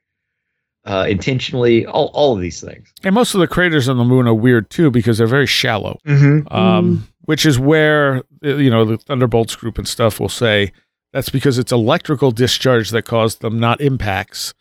uh, 0.86 1.05
intentionally? 1.09 1.86
All, 1.86 2.11
all 2.13 2.36
of 2.36 2.41
these 2.41 2.61
things. 2.61 2.91
And 3.03 3.15
most 3.15 3.34
of 3.34 3.39
the 3.39 3.47
craters 3.47 3.89
on 3.89 3.97
the 3.97 4.05
moon 4.05 4.28
are 4.28 4.34
weird 4.34 4.70
too 4.70 4.91
because 4.91 5.18
they're 5.18 5.28
very 5.28 5.47
shallow. 5.47 5.99
Mm-hmm. 6.05 6.53
Um, 6.53 7.07
which 7.22 7.45
is 7.45 7.59
where 7.59 8.24
uh, 8.43 8.55
you 8.55 8.70
know 8.70 8.86
the 8.86 8.97
Thunderbolts 8.97 9.55
group 9.55 9.78
and 9.78 9.88
stuff 9.88 10.20
will 10.20 10.30
say 10.30 10.72
that's 11.13 11.30
because 11.30 11.57
it's 11.57 11.72
electrical 11.72 12.32
discharge 12.32 12.89
that 12.91 13.03
caused 13.03 13.41
them, 13.41 13.59
not 13.59 13.82
impacts. 13.82 14.53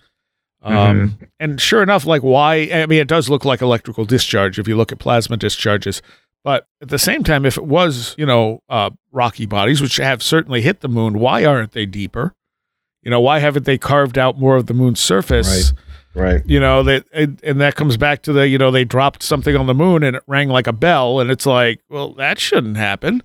Um, 0.63 1.19
And 1.39 1.61
sure 1.61 1.83
enough, 1.83 2.07
like 2.07 2.23
why? 2.23 2.71
I 2.73 2.87
mean, 2.87 3.01
it 3.01 3.09
does 3.09 3.29
look 3.31 3.45
like 3.45 3.61
electrical 3.61 4.05
discharge 4.05 4.59
if 4.59 4.67
you 4.67 4.77
look 4.77 4.91
at 4.91 4.99
plasma 4.99 5.37
discharges. 5.37 6.03
But 6.43 6.67
at 6.81 6.89
the 6.89 6.99
same 6.99 7.25
time, 7.25 7.45
if 7.45 7.57
it 7.57 7.65
was, 7.65 8.15
you 8.19 8.27
know, 8.27 8.63
uh, 8.69 8.91
rocky 9.13 9.47
bodies, 9.47 9.81
which 9.81 9.97
have 9.97 10.23
certainly 10.23 10.63
hit 10.63 10.81
the 10.81 10.89
moon, 10.89 11.19
why 11.19 11.45
aren't 11.45 11.73
they 11.73 11.87
deeper? 11.87 12.35
You 13.07 13.11
know, 13.11 13.21
why 13.21 13.39
haven't 13.39 13.67
they 13.67 13.79
carved 13.79 14.19
out 14.19 14.37
more 14.37 14.57
of 14.57 14.67
the 14.67 14.75
moon's 14.75 14.99
surface? 14.99 15.73
Right. 15.73 16.25
Right. 16.33 16.43
you 16.47 16.59
know 16.59 16.83
that 16.83 17.05
and, 17.13 17.39
and 17.45 17.61
that 17.61 17.75
comes 17.77 17.97
back 17.99 18.23
to 18.23 18.33
the 18.33 18.49
you 18.49 18.57
know 18.59 18.71
they 18.71 18.85
dropped 18.87 19.23
something 19.23 19.55
on 19.55 19.67
the 19.67 19.75
moon 19.75 20.03
and 20.03 20.17
it 20.17 20.23
rang 20.27 20.49
like 20.49 20.67
a 20.67 20.73
bell 20.73 21.21
and 21.21 21.31
it's 21.31 21.45
like 21.45 21.83
well 21.91 22.15
that 22.15 22.39
shouldn't 22.41 22.79
happen 22.79 23.23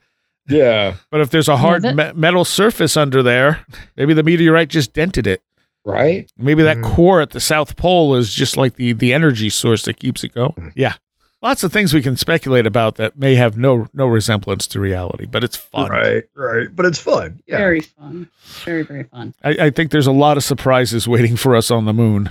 Yeah. 0.50 0.96
but 1.10 1.22
if 1.22 1.30
there's 1.30 1.48
a 1.48 1.56
hard 1.56 1.84
that- 1.84 1.96
me- 1.96 2.12
metal 2.20 2.44
surface 2.44 2.98
under 2.98 3.24
there 3.24 3.66
maybe 3.96 4.14
the 4.14 4.24
meteorite 4.24 4.68
just 4.68 4.92
dented 4.92 5.26
it 5.26 5.42
Right. 5.86 6.30
maybe 6.38 6.64
that 6.64 6.78
Mhm. 6.80 6.94
core 6.94 7.22
at 7.22 7.30
the 7.30 7.40
south 7.40 7.78
pole 7.78 8.14
is 8.16 8.34
just 8.34 8.58
like 8.58 8.76
the 8.76 8.92
the 8.92 9.14
energy 9.14 9.50
source 9.50 9.84
that 9.84 9.94
keeps 9.98 10.26
it 10.26 10.34
going 10.34 10.74
yeah 10.76 10.96
lots 11.42 11.64
of 11.64 11.72
things 11.74 11.94
we 11.94 12.02
can 12.02 12.16
speculate 12.18 12.66
about 12.66 12.96
that 12.96 13.18
may 13.18 13.36
have 13.36 13.58
no 13.58 13.88
no 13.94 14.06
resemblance 14.08 14.68
to 14.68 14.80
reality 14.80 15.26
but 15.26 15.44
it's 15.44 15.56
fun 15.58 15.90
Right. 15.90 16.24
Right. 16.36 16.68
But 16.76 16.86
it's 16.86 17.00
fun. 17.00 17.42
Yeah. 17.48 17.58
Very 17.58 17.82
fun. 17.82 18.30
Very, 18.66 18.84
very 18.84 19.04
fun. 19.04 19.34
I, 19.44 19.50
I 19.68 19.70
think 19.70 19.92
there's 19.92 20.08
a 20.08 20.12
lot 20.12 20.38
of 20.38 20.44
surprises 20.44 21.08
waiting 21.08 21.36
for 21.38 21.56
us 21.56 21.72
on 21.72 21.86
the 21.86 21.94
moon 21.94 22.30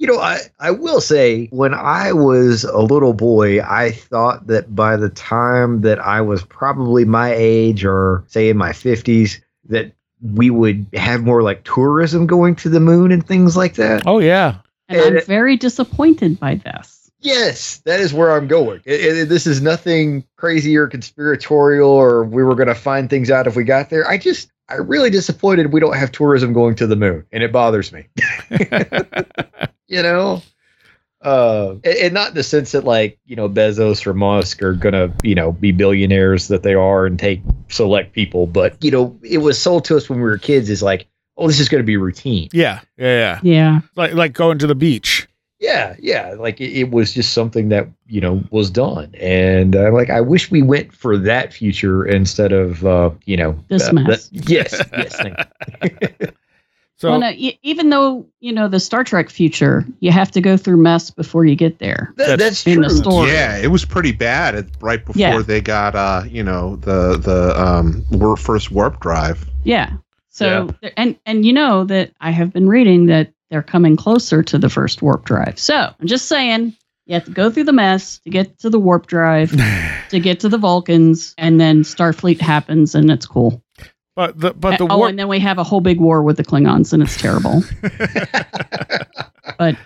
You 0.00 0.06
know, 0.06 0.20
I, 0.20 0.38
I 0.60 0.70
will 0.70 1.00
say, 1.00 1.48
when 1.50 1.74
I 1.74 2.12
was 2.12 2.62
a 2.62 2.78
little 2.78 3.12
boy, 3.14 3.60
I 3.60 3.90
thought 3.90 4.46
that 4.46 4.72
by 4.76 4.96
the 4.96 5.08
time 5.08 5.80
that 5.80 5.98
I 5.98 6.20
was 6.20 6.44
probably 6.44 7.04
my 7.04 7.34
age 7.34 7.84
or 7.84 8.22
say 8.28 8.48
in 8.48 8.56
my 8.56 8.70
50s, 8.70 9.40
that 9.70 9.90
we 10.22 10.50
would 10.50 10.86
have 10.94 11.24
more 11.24 11.42
like 11.42 11.64
tourism 11.64 12.28
going 12.28 12.54
to 12.56 12.68
the 12.68 12.78
moon 12.78 13.10
and 13.10 13.26
things 13.26 13.56
like 13.56 13.74
that. 13.74 14.04
oh 14.06 14.20
yeah 14.20 14.58
And 14.88 15.00
And- 15.00 15.18
I'm 15.18 15.24
very 15.26 15.56
disappointed 15.56 16.38
by 16.38 16.54
this. 16.56 16.94
Yes, 17.20 17.78
that 17.84 18.00
is 18.00 18.14
where 18.14 18.30
I'm 18.32 18.46
going. 18.46 18.80
It- 18.84 19.00
it- 19.18 19.28
this 19.28 19.46
is 19.46 19.60
nothing 19.60 20.24
crazy 20.36 20.76
or 20.76 20.86
conspiratorial 20.86 21.90
or 21.90 22.24
we 22.24 22.42
were 22.44 22.54
going 22.54 22.68
to 22.68 22.74
find 22.74 23.10
things 23.10 23.30
out 23.30 23.46
if 23.46 23.56
we 23.56 23.64
got 23.64 23.90
there. 23.90 24.06
I 24.08 24.18
just, 24.18 24.50
I'm 24.68 24.86
really 24.86 25.10
disappointed 25.10 25.72
we 25.72 25.80
don't 25.80 25.96
have 25.96 26.12
tourism 26.12 26.52
going 26.52 26.74
to 26.76 26.86
the 26.86 26.96
moon, 26.96 27.24
and 27.32 27.42
it 27.42 27.50
bothers 27.52 27.92
me. 27.92 28.06
you 29.88 30.02
know 30.02 30.42
uh 31.22 31.70
and, 31.82 31.96
and 31.96 32.14
not 32.14 32.28
in 32.28 32.34
the 32.34 32.42
sense 32.44 32.72
that 32.72 32.84
like 32.84 33.18
you 33.26 33.34
know 33.34 33.48
bezos 33.48 34.06
or 34.06 34.14
musk 34.14 34.62
are 34.62 34.72
gonna 34.74 35.12
you 35.24 35.34
know 35.34 35.50
be 35.50 35.72
billionaires 35.72 36.48
that 36.48 36.62
they 36.62 36.74
are 36.74 37.06
and 37.06 37.18
take 37.18 37.40
select 37.68 38.12
people 38.12 38.46
but 38.46 38.76
you 38.84 38.90
know 38.90 39.18
it 39.22 39.38
was 39.38 39.58
sold 39.58 39.84
to 39.84 39.96
us 39.96 40.08
when 40.08 40.18
we 40.18 40.24
were 40.24 40.38
kids 40.38 40.70
is 40.70 40.82
like 40.82 41.08
oh 41.36 41.48
this 41.48 41.58
is 41.58 41.68
gonna 41.68 41.82
be 41.82 41.96
routine 41.96 42.48
yeah 42.52 42.80
yeah 42.96 43.06
yeah 43.06 43.40
Yeah. 43.42 43.80
like 43.96 44.12
like 44.12 44.32
going 44.32 44.58
to 44.58 44.66
the 44.68 44.74
beach 44.76 45.26
yeah 45.60 45.96
yeah 45.98 46.34
like 46.38 46.60
it, 46.60 46.70
it 46.72 46.90
was 46.90 47.12
just 47.12 47.32
something 47.32 47.68
that 47.68 47.88
you 48.06 48.20
know 48.20 48.42
was 48.50 48.70
done 48.70 49.12
and 49.20 49.74
uh, 49.74 49.90
like 49.92 50.08
i 50.10 50.20
wish 50.20 50.50
we 50.50 50.62
went 50.62 50.92
for 50.94 51.16
that 51.18 51.52
future 51.52 52.06
instead 52.06 52.52
of 52.52 52.84
uh 52.86 53.10
you 53.24 53.36
know 53.36 53.58
This 53.68 53.88
uh, 53.88 53.92
mess. 53.92 54.28
that- 54.28 54.48
yes 54.50 54.80
yes 54.92 55.16
thank 55.16 56.20
you. 56.20 56.28
so 56.96 57.10
well, 57.10 57.20
no, 57.20 57.30
e- 57.30 57.58
even 57.62 57.90
though 57.90 58.26
you 58.40 58.52
know 58.52 58.66
the 58.68 58.80
Star 58.80 59.04
Trek 59.04 59.30
future, 59.30 59.84
you 60.00 60.10
have 60.10 60.30
to 60.32 60.40
go 60.40 60.56
through 60.56 60.78
mess 60.78 61.10
before 61.12 61.44
you 61.44 61.54
get 61.54 61.78
there. 61.78 62.12
That- 62.16 62.38
That's 62.38 62.64
that's, 62.64 62.66
in 62.66 62.74
true 62.74 62.82
the 62.84 62.90
story. 62.90 63.30
Yeah, 63.30 63.56
it 63.58 63.68
was 63.68 63.84
pretty 63.84 64.10
bad 64.12 64.56
at, 64.56 64.66
right 64.80 65.04
before 65.04 65.20
Yeah. 65.20 65.40
they 65.42 65.60
got 65.60 65.94
uh, 65.94 66.24
you 66.28 66.42
know, 66.42 66.74
the 66.76 67.16
the 67.18 67.54
um 67.60 68.04
war, 68.10 68.36
first 68.36 68.72
warp 68.72 68.98
drive. 69.00 69.48
Yeah. 69.62 69.90
So 70.28 70.70
there- 70.80 70.92
and 70.96 71.16
and 71.24 71.46
you 71.46 71.52
know 71.52 71.84
that 71.84 72.12
I 72.20 72.30
have 72.32 72.52
been 72.52 72.68
reading 72.68 73.06
that 73.06 73.32
they're 73.50 73.62
coming 73.62 73.96
closer 73.96 74.42
to 74.42 74.58
the 74.58 74.68
first 74.68 75.02
warp 75.02 75.24
drive. 75.24 75.58
So 75.58 75.74
I'm 75.74 76.06
just 76.06 76.26
saying 76.26 76.76
you 77.06 77.14
have 77.14 77.24
to 77.24 77.30
go 77.30 77.50
through 77.50 77.64
the 77.64 77.72
mess 77.72 78.18
to 78.18 78.30
get 78.30 78.58
to 78.58 78.70
the 78.70 78.78
warp 78.78 79.06
drive, 79.06 79.50
to 80.10 80.20
get 80.20 80.40
to 80.40 80.48
the 80.48 80.58
Vulcans, 80.58 81.34
and 81.38 81.58
then 81.58 81.82
Starfleet 81.82 82.40
happens 82.40 82.94
and 82.94 83.10
it's 83.10 83.26
cool. 83.26 83.62
but 84.14 84.38
the 84.38 84.52
but 84.52 84.78
the 84.78 84.84
uh, 84.84 84.88
oh, 84.90 85.04
and 85.04 85.18
then 85.18 85.28
we 85.28 85.40
have 85.40 85.58
a 85.58 85.64
whole 85.64 85.80
big 85.80 86.00
war 86.00 86.22
with 86.22 86.36
the 86.36 86.44
Klingons 86.44 86.92
and 86.92 87.02
it's 87.02 87.16
terrible. 87.16 87.62
but 89.58 89.76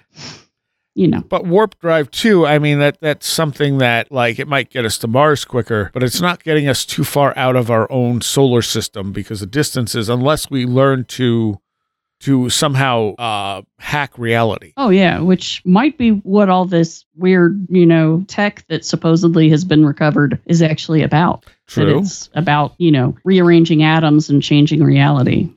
you 0.95 1.05
you 1.05 1.09
know, 1.09 1.23
But 1.23 1.47
warp 1.47 1.79
drive 1.79 2.11
too, 2.11 2.47
I 2.47 2.59
mean 2.59 2.79
that 2.81 3.01
that's 3.01 3.27
something 3.27 3.79
that 3.79 4.13
like 4.13 4.39
it 4.39 4.49
might 4.49 4.69
get 4.69 4.85
us 4.85 4.99
to 4.99 5.09
Mars 5.09 5.45
quicker, 5.45 5.91
but 5.95 6.03
it's 6.03 6.21
not 6.21 6.45
getting 6.45 6.69
us 6.69 6.85
too 6.85 7.05
far 7.05 7.33
out 7.37 7.57
of 7.57 7.71
our 7.71 7.91
own 7.91 8.21
solar 8.21 8.63
system 8.63 9.13
because 9.13 9.41
the 9.41 9.47
distances 9.47 10.09
unless 10.09 10.51
we 10.51 10.67
learn 10.67 11.05
to 11.05 11.61
to 12.23 12.49
somehow 12.49 13.15
uh 13.17 13.63
hack 13.79 14.17
reality. 14.19 14.73
oh 14.77 14.91
yeah, 14.91 15.21
which 15.21 15.63
might 15.65 15.99
be 15.99 16.11
what 16.11 16.49
all 16.49 16.65
this 16.65 17.05
weird, 17.17 17.67
you 17.69 17.85
know, 17.87 18.25
tech 18.29 18.65
that 18.69 18.85
supposedly 18.85 19.51
has 19.51 19.65
been 19.65 19.85
recovered 19.85 20.41
is 20.47 20.63
actually 20.63 21.03
about. 21.03 21.45
That 21.75 21.85
True. 21.85 21.99
it's 22.01 22.31
about, 22.35 22.75
you 22.79 22.91
know, 22.91 23.17
rearranging 23.25 23.83
atoms 23.83 24.31
and 24.31 24.43
changing 24.43 24.83
reality. 24.83 25.51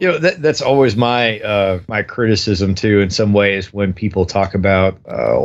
You 0.00 0.08
know, 0.08 0.18
that, 0.18 0.42
that's 0.42 0.60
always 0.60 0.96
my 0.96 1.38
uh, 1.40 1.78
my 1.86 2.02
criticism 2.02 2.74
too. 2.74 3.00
In 3.00 3.10
some 3.10 3.32
ways, 3.32 3.72
when 3.72 3.92
people 3.92 4.26
talk 4.26 4.54
about, 4.54 4.98
uh, 5.08 5.38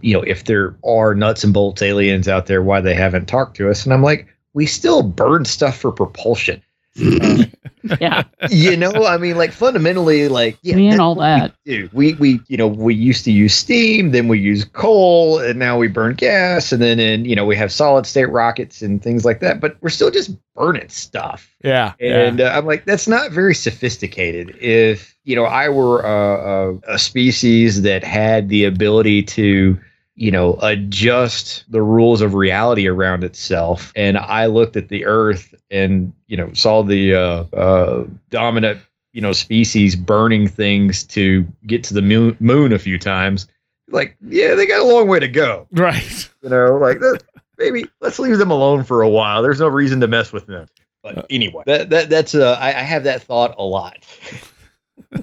you 0.00 0.14
know, 0.14 0.22
if 0.22 0.44
there 0.44 0.74
are 0.84 1.14
nuts 1.14 1.44
and 1.44 1.54
bolts 1.54 1.80
aliens 1.80 2.26
out 2.26 2.46
there, 2.46 2.60
why 2.60 2.80
they 2.80 2.94
haven't 2.94 3.26
talked 3.26 3.56
to 3.58 3.70
us, 3.70 3.84
and 3.84 3.94
I'm 3.94 4.02
like, 4.02 4.26
we 4.52 4.66
still 4.66 5.04
burn 5.04 5.44
stuff 5.44 5.76
for 5.76 5.92
propulsion. 5.92 6.60
Yeah. 8.00 8.22
you 8.48 8.78
know, 8.78 8.92
I 9.04 9.18
mean, 9.18 9.36
like 9.36 9.52
fundamentally, 9.52 10.28
like 10.28 10.56
yeah, 10.62 10.74
Me 10.74 10.88
and 10.88 11.00
all 11.02 11.14
what 11.14 11.34
we 11.34 11.40
that. 11.40 11.54
do. 11.66 11.90
We 11.92 12.14
we 12.14 12.40
you 12.48 12.56
know 12.56 12.66
we 12.66 12.94
used 12.94 13.24
to 13.26 13.30
use 13.30 13.54
steam, 13.54 14.12
then 14.12 14.26
we 14.26 14.38
use 14.38 14.64
coal, 14.64 15.38
and 15.38 15.58
now 15.58 15.76
we 15.76 15.88
burn 15.88 16.14
gas, 16.14 16.72
and 16.72 16.80
then 16.80 16.98
and 16.98 17.26
you 17.26 17.36
know 17.36 17.44
we 17.44 17.56
have 17.56 17.70
solid 17.70 18.06
state 18.06 18.30
rockets 18.30 18.80
and 18.80 19.02
things 19.02 19.24
like 19.26 19.40
that. 19.40 19.60
But 19.60 19.76
we're 19.82 19.90
still 19.90 20.10
just 20.10 20.30
burning 20.54 20.88
stuff. 20.88 21.54
Yeah. 21.62 21.92
And 22.00 22.38
yeah. 22.38 22.46
uh, 22.46 22.58
I'm 22.58 22.64
like, 22.66 22.86
that's 22.86 23.06
not 23.06 23.32
very 23.32 23.54
sophisticated. 23.54 24.56
If 24.60 25.14
you 25.24 25.36
know, 25.36 25.44
I 25.44 25.68
were 25.68 26.00
a, 26.00 26.72
a, 26.88 26.94
a 26.94 26.98
species 26.98 27.82
that 27.82 28.02
had 28.02 28.48
the 28.48 28.64
ability 28.64 29.24
to, 29.24 29.78
you 30.16 30.30
know, 30.30 30.58
adjust 30.62 31.64
the 31.68 31.82
rules 31.82 32.20
of 32.20 32.34
reality 32.34 32.86
around 32.86 33.24
itself, 33.24 33.92
and 33.96 34.16
I 34.16 34.46
looked 34.46 34.76
at 34.76 34.88
the 34.88 35.04
Earth 35.04 35.54
and 35.70 36.12
you 36.28 36.36
know 36.36 36.52
saw 36.52 36.82
the 36.82 37.14
uh, 37.14 37.44
uh, 37.52 38.04
dominant, 38.30 38.80
you 39.12 39.20
know, 39.20 39.32
species 39.32 39.96
burning 39.96 40.46
things 40.46 41.04
to 41.04 41.46
get 41.66 41.82
to 41.84 41.94
the 41.94 42.02
moon, 42.02 42.36
moon 42.40 42.72
a 42.72 42.78
few 42.78 42.98
times. 42.98 43.48
Like, 43.88 44.16
yeah, 44.26 44.54
they 44.54 44.66
got 44.66 44.80
a 44.80 44.84
long 44.84 45.08
way 45.08 45.20
to 45.20 45.28
go. 45.28 45.66
Right. 45.72 46.30
You 46.42 46.48
know, 46.48 46.76
like 46.78 47.00
that, 47.00 47.22
maybe 47.58 47.86
let's 48.00 48.18
leave 48.18 48.38
them 48.38 48.50
alone 48.50 48.84
for 48.84 49.02
a 49.02 49.08
while. 49.08 49.42
There's 49.42 49.60
no 49.60 49.68
reason 49.68 50.00
to 50.00 50.08
mess 50.08 50.32
with 50.32 50.46
them. 50.46 50.66
But 51.02 51.26
anyway, 51.28 51.64
that, 51.66 51.90
that 51.90 52.08
that's 52.08 52.34
uh, 52.34 52.56
I, 52.58 52.68
I 52.68 52.82
have 52.82 53.04
that 53.04 53.22
thought 53.22 53.54
a 53.58 53.64
lot. 53.64 53.98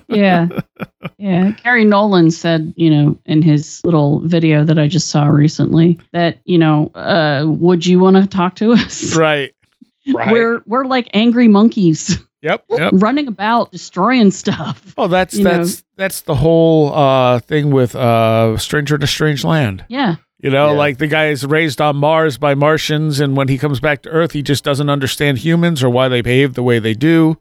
yeah 0.07 0.47
yeah 1.17 1.51
gary 1.63 1.83
nolan 1.85 2.31
said 2.31 2.73
you 2.77 2.89
know 2.89 3.17
in 3.25 3.41
his 3.41 3.81
little 3.83 4.19
video 4.27 4.63
that 4.63 4.77
i 4.79 4.87
just 4.87 5.09
saw 5.09 5.25
recently 5.27 5.99
that 6.13 6.39
you 6.45 6.57
know 6.57 6.87
uh 6.95 7.43
would 7.47 7.85
you 7.85 7.99
want 7.99 8.15
to 8.15 8.25
talk 8.27 8.55
to 8.55 8.71
us 8.73 9.15
Right. 9.15 9.53
Right. 10.11 10.31
we're 10.31 10.63
we're 10.65 10.85
like 10.85 11.09
angry 11.13 11.47
monkeys 11.47 12.17
Yep. 12.41 12.65
Yep. 12.71 12.93
running 12.95 13.27
about 13.27 13.71
destroying 13.71 14.31
stuff 14.31 14.95
Oh, 14.97 15.07
that's 15.07 15.35
You 15.35 15.43
know. 15.43 15.57
that's 15.57 15.83
that's 15.95 16.21
the 16.21 16.33
whole 16.35 16.91
uh 16.93 17.39
thing 17.39 17.69
with 17.69 17.95
uh 17.95 18.57
Stranger 18.57 18.95
in 18.95 19.03
a 19.03 19.07
Strange 19.07 19.43
Land. 19.43 19.85
yeah 19.89 20.15
You 20.41 20.49
know, 20.49 20.71
Yeah. 20.71 20.77
like 20.77 20.97
the 20.97 21.05
guy 21.05 21.27
is 21.27 21.45
raised 21.45 21.79
on 21.79 21.97
Mars 21.97 22.39
by 22.39 22.55
Martians, 22.55 23.19
and 23.19 23.37
when 23.37 23.47
he 23.47 23.59
comes 23.59 23.79
back 23.79 24.01
to 24.01 24.09
Earth, 24.09 24.31
he 24.31 24.41
just 24.41 24.63
doesn't 24.63 24.89
understand 24.89 25.37
humans 25.37 25.83
or 25.83 25.89
why 25.91 26.07
they 26.09 26.21
behave 26.21 26.55
the 26.55 26.63
way 26.63 26.79
they 26.79 26.95
do. 26.95 27.37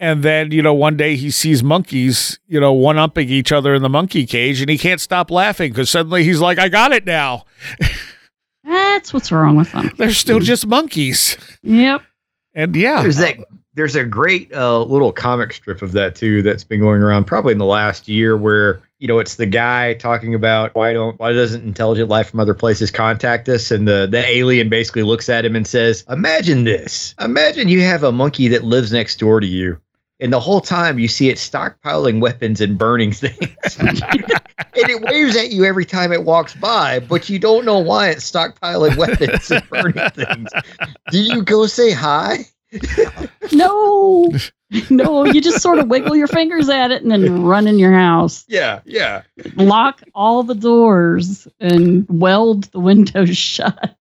And 0.00 0.22
then, 0.22 0.50
you 0.50 0.62
know, 0.62 0.72
one 0.72 0.96
day 0.96 1.14
he 1.16 1.30
sees 1.30 1.62
monkeys, 1.62 2.40
you 2.46 2.58
know, 2.58 2.72
one 2.72 2.96
upping 2.96 3.28
each 3.28 3.52
other 3.52 3.74
in 3.74 3.82
the 3.82 3.88
monkey 3.90 4.24
cage, 4.24 4.62
and 4.62 4.70
he 4.70 4.78
can't 4.78 5.00
stop 5.00 5.30
laughing 5.30 5.72
because 5.72 5.90
suddenly 5.90 6.24
he's 6.24 6.40
like, 6.40 6.58
I 6.58 6.70
got 6.70 6.92
it 6.92 7.04
now. 7.04 7.44
that's 8.64 9.12
what's 9.12 9.30
wrong 9.30 9.56
with 9.56 9.72
them 9.72 9.90
They're 9.98 10.10
still 10.12 10.40
just 10.40 10.66
monkeys. 10.66 11.36
yep 11.62 12.02
And 12.54 12.74
yeah. 12.74 13.02
There's 13.02 13.18
that. 13.18 13.36
There's 13.74 13.94
a 13.94 14.04
great 14.04 14.52
uh, 14.52 14.82
little 14.82 15.12
comic 15.12 15.52
strip 15.52 15.80
of 15.80 15.92
that 15.92 16.14
too 16.16 16.42
that's 16.42 16.64
been 16.64 16.80
going 16.80 17.02
around 17.02 17.26
probably 17.26 17.52
in 17.52 17.58
the 17.58 17.64
last 17.64 18.08
year 18.08 18.36
where 18.36 18.80
you 18.98 19.06
know 19.06 19.18
it's 19.18 19.36
the 19.36 19.46
guy 19.46 19.94
talking 19.94 20.34
about 20.34 20.74
why 20.74 20.92
don't 20.92 21.18
why 21.20 21.32
doesn't 21.32 21.62
intelligent 21.62 22.08
life 22.08 22.30
from 22.30 22.40
other 22.40 22.52
places 22.52 22.90
contact 22.90 23.48
us 23.48 23.70
and 23.70 23.86
the 23.86 24.08
the 24.10 24.26
alien 24.26 24.68
basically 24.68 25.04
looks 25.04 25.28
at 25.28 25.44
him 25.44 25.54
and 25.54 25.66
says 25.66 26.04
imagine 26.10 26.64
this 26.64 27.14
imagine 27.20 27.68
you 27.68 27.80
have 27.80 28.02
a 28.02 28.12
monkey 28.12 28.48
that 28.48 28.64
lives 28.64 28.92
next 28.92 29.18
door 29.20 29.40
to 29.40 29.46
you 29.46 29.80
and 30.20 30.32
the 30.32 30.40
whole 30.40 30.60
time 30.60 30.98
you 30.98 31.08
see 31.08 31.28
it 31.28 31.36
stockpiling 31.36 32.20
weapons 32.20 32.60
and 32.60 32.78
burning 32.78 33.12
things. 33.12 33.78
And 34.72 34.88
it 34.88 35.02
waves 35.02 35.36
at 35.36 35.50
you 35.50 35.64
every 35.64 35.84
time 35.84 36.12
it 36.12 36.24
walks 36.24 36.54
by 36.54 37.00
but 37.00 37.28
you 37.28 37.38
don't 37.38 37.64
know 37.64 37.78
why 37.78 38.10
it's 38.10 38.30
stockpiling 38.30 38.96
weapons 38.96 39.50
and 39.50 39.68
burning 39.68 40.10
things. 40.10 40.48
Do 41.10 41.20
you 41.20 41.42
go 41.42 41.66
say 41.66 41.90
hi? 41.90 42.46
No. 43.52 44.32
No 44.88 45.24
you 45.24 45.40
just 45.40 45.60
sort 45.60 45.80
of 45.80 45.88
wiggle 45.88 46.14
your 46.14 46.28
fingers 46.28 46.68
at 46.68 46.92
it 46.92 47.02
and 47.02 47.10
then 47.10 47.42
run 47.42 47.66
in 47.66 47.78
your 47.78 47.92
house. 47.92 48.44
Yeah, 48.48 48.80
yeah. 48.84 49.22
lock 49.56 50.02
all 50.14 50.44
the 50.44 50.54
doors 50.54 51.48
and 51.58 52.06
weld 52.08 52.64
the 52.64 52.80
windows 52.80 53.36
shut 53.36 53.96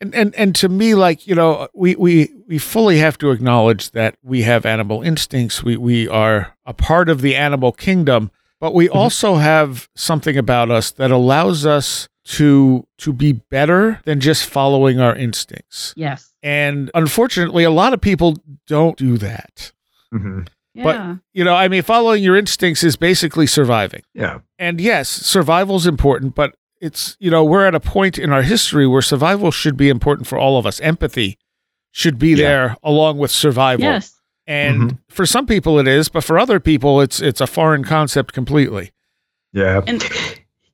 and 0.00 0.14
and 0.14 0.34
and 0.34 0.54
to 0.56 0.68
me 0.68 0.94
like 0.94 1.26
you 1.26 1.34
know 1.34 1.68
we 1.74 1.94
we 1.96 2.32
we 2.48 2.58
fully 2.58 2.98
have 2.98 3.18
to 3.18 3.30
acknowledge 3.30 3.90
that 3.92 4.16
we 4.22 4.42
have 4.42 4.64
animal 4.66 5.02
instincts. 5.02 5.62
We 5.62 5.76
we 5.76 6.08
are 6.08 6.56
a 6.64 6.72
part 6.72 7.08
of 7.08 7.20
the 7.20 7.36
animal 7.36 7.72
kingdom 7.72 8.30
but 8.60 8.74
we 8.74 8.88
also 8.90 9.36
have 9.36 9.88
something 9.96 10.36
about 10.36 10.70
us 10.70 10.90
that 10.92 11.10
allows 11.10 11.64
us 11.64 12.08
to 12.24 12.86
to 12.98 13.12
be 13.12 13.32
better 13.32 14.00
than 14.04 14.20
just 14.20 14.44
following 14.44 15.00
our 15.00 15.16
instincts. 15.16 15.94
Yes. 15.96 16.30
And 16.42 16.90
unfortunately 16.94 17.64
a 17.64 17.70
lot 17.70 17.94
of 17.94 18.00
people 18.00 18.36
don't 18.66 18.96
do 18.98 19.16
that. 19.18 19.72
Mm-hmm. 20.14 20.42
yeah. 20.74 20.84
But- 20.84 21.18
you 21.32 21.44
know 21.44 21.54
i 21.54 21.68
mean 21.68 21.82
following 21.82 22.22
your 22.22 22.36
instincts 22.36 22.84
is 22.84 22.96
basically 22.96 23.46
surviving. 23.46 24.02
Yeah. 24.14 24.40
and 24.58 24.80
yes, 24.80 25.08
survival 25.08 25.76
is 25.76 25.86
important, 25.86 26.34
but 26.34 26.54
it's, 26.80 27.16
you 27.20 27.30
know, 27.30 27.44
we're 27.44 27.66
at 27.66 27.74
a 27.74 27.80
point 27.80 28.18
in 28.18 28.32
our 28.32 28.42
history 28.42 28.86
where 28.86 29.02
survival 29.02 29.50
should 29.50 29.76
be 29.76 29.88
important 29.88 30.26
for 30.26 30.38
all 30.38 30.58
of 30.58 30.66
us. 30.66 30.80
Empathy 30.80 31.38
should 31.92 32.18
be 32.18 32.30
Yeah. 32.30 32.36
there 32.36 32.76
along 32.82 33.18
with 33.18 33.30
survival. 33.30 33.84
yes 33.84 34.14
And 34.46 34.98
for 35.08 35.26
some 35.26 35.46
people 35.46 35.78
it 35.78 35.86
is, 35.88 36.08
but 36.08 36.24
for 36.24 36.38
other 36.38 36.58
people 36.60 37.00
it's 37.00 37.20
it's 37.20 37.40
a 37.40 37.46
foreign 37.46 37.84
concept 37.84 38.32
completely. 38.32 38.92
Yeah. 39.52 39.82
And- 39.86 40.02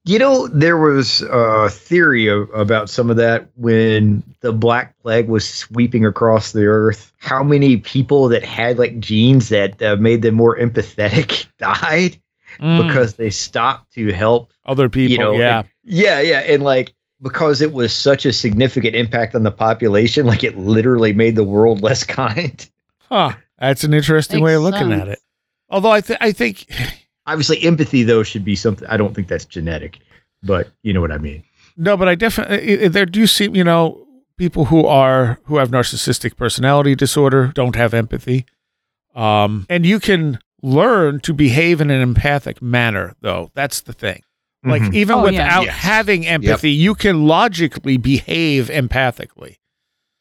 you 0.08 0.20
know, 0.20 0.46
there 0.46 0.76
was 0.78 1.22
a 1.22 1.68
theory 1.68 2.28
of, 2.28 2.48
about 2.54 2.88
some 2.88 3.10
of 3.10 3.16
that 3.16 3.48
when 3.56 4.22
the 4.40 4.52
Black 4.52 4.94
Plague 5.02 5.26
was 5.28 5.44
sweeping 5.48 6.06
across 6.06 6.52
the 6.52 6.64
earth. 6.66 7.12
How 7.18 7.42
many 7.42 7.78
people 7.78 8.28
that 8.28 8.44
had 8.44 8.78
like 8.78 9.00
genes 9.00 9.48
that 9.48 9.82
uh, 9.82 9.96
made 9.96 10.22
them 10.22 10.36
more 10.36 10.56
empathetic 10.56 11.46
died 11.58 12.20
Mm, 12.60 12.86
because 12.86 13.14
they 13.14 13.28
stopped 13.28 13.92
to 13.94 14.12
help 14.12 14.50
other 14.64 14.88
people, 14.88 15.10
you 15.12 15.18
know, 15.18 15.32
yeah. 15.34 15.64
Yeah, 15.86 16.20
yeah, 16.20 16.40
and 16.40 16.62
like 16.62 16.94
because 17.22 17.62
it 17.62 17.72
was 17.72 17.92
such 17.94 18.26
a 18.26 18.32
significant 18.32 18.94
impact 18.94 19.34
on 19.34 19.42
the 19.42 19.50
population, 19.50 20.26
like 20.26 20.44
it 20.44 20.58
literally 20.58 21.12
made 21.12 21.36
the 21.36 21.44
world 21.44 21.80
less 21.88 22.04
kind. 22.04 22.68
Huh. 23.08 23.32
That's 23.58 23.84
an 23.84 23.94
interesting 23.94 24.42
way 24.42 24.54
of 24.54 24.62
Makes 24.62 24.74
looking 24.74 24.92
at 24.92 25.08
it. 25.08 25.18
Although 25.70 25.90
I 25.92 26.00
th- 26.02 26.18
I 26.20 26.32
think 26.32 26.66
Obviously, 27.26 27.62
empathy 27.64 28.02
though 28.04 28.22
should 28.22 28.44
be 28.44 28.54
something. 28.54 28.86
I 28.88 28.96
don't 28.96 29.14
think 29.14 29.28
that's 29.28 29.44
genetic, 29.44 29.98
but 30.42 30.70
you 30.82 30.92
know 30.92 31.00
what 31.00 31.10
I 31.10 31.18
mean. 31.18 31.42
No, 31.76 31.96
but 31.96 32.08
I 32.08 32.14
definitely 32.14 32.88
there 32.88 33.06
do 33.06 33.26
seem 33.26 33.56
you 33.56 33.64
know 33.64 34.06
people 34.36 34.66
who 34.66 34.86
are 34.86 35.40
who 35.44 35.56
have 35.56 35.70
narcissistic 35.70 36.36
personality 36.36 36.94
disorder 36.94 37.50
don't 37.54 37.74
have 37.74 37.94
empathy, 37.94 38.46
um, 39.14 39.66
and 39.68 39.84
you 39.84 39.98
can 39.98 40.38
learn 40.62 41.20
to 41.20 41.34
behave 41.34 41.80
in 41.80 41.90
an 41.90 42.00
empathic 42.00 42.62
manner. 42.62 43.16
Though 43.20 43.50
that's 43.54 43.80
the 43.80 43.92
thing. 43.92 44.22
Like 44.66 44.82
Mhm. 44.82 44.94
even 44.94 45.14
Oh, 45.16 45.18
yeah. 45.18 45.24
without 45.30 45.64
Yes. 45.66 45.76
having 45.76 46.26
empathy, 46.26 46.70
you 46.72 46.94
can 46.94 47.26
logically 47.26 47.96
behave 47.96 48.68
empathically. 48.68 49.56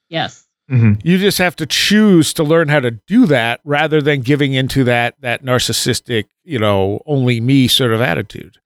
yes 0.09 0.43
You 0.69 1.17
just 1.19 1.37
have 1.37 1.55
to 1.57 1.65
choose 1.65 2.33
to 2.33 2.43
learn 2.43 2.69
how 2.69 2.79
to 2.79 2.91
do 2.91 3.25
that 3.27 3.59
rather 3.63 4.01
than 4.01 4.21
giving 4.21 4.53
into 4.53 4.83
that 4.85 5.13
that 5.21 5.43
narcissistic, 5.43 6.25
you 6.43 6.57
know, 6.59 7.01
only 7.05 7.39
me 7.39 7.67
sort 7.67 7.91
of 7.93 8.01
attitude. 8.01 8.57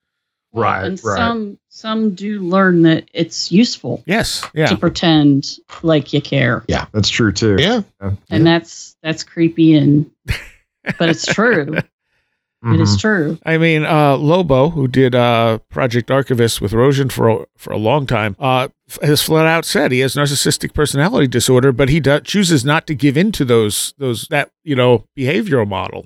Right, 0.53 0.85
and 0.85 0.99
right. 1.03 1.17
some 1.17 1.59
some 1.69 2.15
do 2.15 2.39
learn 2.41 2.81
that 2.83 3.09
it's 3.13 3.51
useful 3.51 4.01
Yes, 4.07 4.43
yeah. 4.55 4.65
to 4.67 4.77
pretend 4.77 5.57
like 5.83 6.11
you 6.13 6.21
care 6.21 6.63
Yeah, 6.67 6.85
that's 6.93 7.09
true 7.09 7.31
too. 7.31 7.57
Yeah. 7.59 7.81
and 8.29 8.45
that's 8.47 8.95
that's 9.03 9.23
creepy 9.23 9.75
and 9.75 10.09
but 10.97 11.09
it's 11.09 11.25
true 11.25 11.77
It 12.61 12.81
is 12.81 12.97
Mhm. 12.97 12.99
true 12.99 13.37
I 13.45 13.57
mean, 13.57 13.85
uh, 13.85 14.17
Lobo, 14.17 14.69
who 14.71 14.87
did 14.89 15.15
uh, 15.15 15.59
Project 15.69 16.11
Archivist 16.11 16.59
with 16.61 16.73
Rosen 16.73 17.07
for 17.09 17.47
for 17.57 17.71
a 17.71 17.77
long 17.77 18.05
time, 18.05 18.35
uh, 18.37 18.67
has 19.01 19.21
flat 19.21 19.45
out 19.45 19.63
said 19.63 19.91
he 19.93 19.99
has 20.01 20.15
narcissistic 20.15 20.73
personality 20.73 21.27
disorder, 21.27 21.71
but 21.71 21.87
he 21.89 21.99
do- 22.01 22.19
chooses 22.19 22.65
not 22.65 22.85
to 22.87 22.95
give 22.95 23.15
into 23.15 23.45
those 23.45 23.93
those 23.97 24.27
that 24.29 24.51
you 24.65 24.75
know 24.75 25.05
behavioral 25.17 25.67
model. 25.67 26.05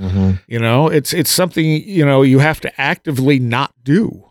Mhm. 0.00 0.38
You 0.46 0.60
know, 0.60 0.86
it's 0.88 1.12
it's 1.12 1.30
something 1.30 1.64
you 1.66 2.06
know 2.06 2.22
you 2.22 2.38
have 2.38 2.60
to 2.60 2.80
actively 2.80 3.40
not 3.40 3.72
do. 3.82 4.24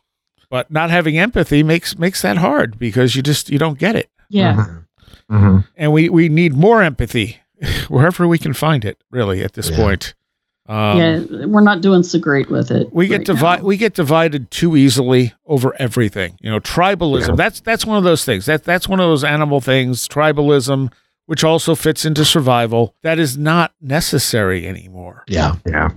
But 0.49 0.71
not 0.71 0.89
having 0.89 1.17
empathy 1.19 1.61
makes 1.63 1.99
makes 1.99 2.21
that 2.21 2.37
hard 2.37 2.79
because 2.79 3.17
you 3.17 3.21
just 3.21 3.49
you 3.49 3.59
don't 3.59 3.77
get 3.77 3.97
it. 3.97 4.09
Yeah. 4.29 4.53
Mhm. 4.55 4.83
Mhm. 5.29 5.67
And 5.75 5.91
we 5.91 6.07
we 6.07 6.29
need 6.29 6.53
more 6.53 6.81
empathy 6.81 7.39
wherever 7.89 8.25
we 8.25 8.37
can 8.37 8.53
find 8.53 8.85
it. 8.85 8.97
Really, 9.11 9.43
at 9.43 9.51
this 9.53 9.69
Yeah. 9.69 9.75
point. 9.75 10.13
Um, 10.67 10.97
yeah. 10.97 11.45
We're 11.45 11.61
not 11.61 11.81
doing 11.81 12.03
so 12.03 12.19
great 12.19 12.49
with 12.49 12.71
it. 12.71 12.91
we 12.93 13.07
get 13.07 13.19
right 13.19 13.25
divided. 13.25 13.65
We 13.65 13.77
get 13.77 13.93
divided 13.93 14.51
too 14.51 14.75
easily 14.75 15.33
over 15.45 15.73
everything. 15.79 16.37
You 16.41 16.51
know, 16.51 16.59
tribalism. 16.59 17.29
Yeah. 17.29 17.35
That's 17.35 17.59
that's 17.61 17.85
one 17.85 17.97
of 17.97 18.03
those 18.03 18.25
things. 18.25 18.45
That 18.47 18.63
that's 18.63 18.87
one 18.87 18.99
of 18.99 19.07
those 19.07 19.23
animal 19.23 19.61
things. 19.61 20.07
Tribalism, 20.07 20.91
which 21.25 21.43
also 21.43 21.73
fits 21.75 22.03
into 22.05 22.25
survival. 22.25 22.95
That 23.03 23.17
is 23.19 23.37
not 23.37 23.73
necessary 23.81 24.67
anymore. 24.67 25.23
Yeah. 25.27 25.55
Yeah. 25.65 25.91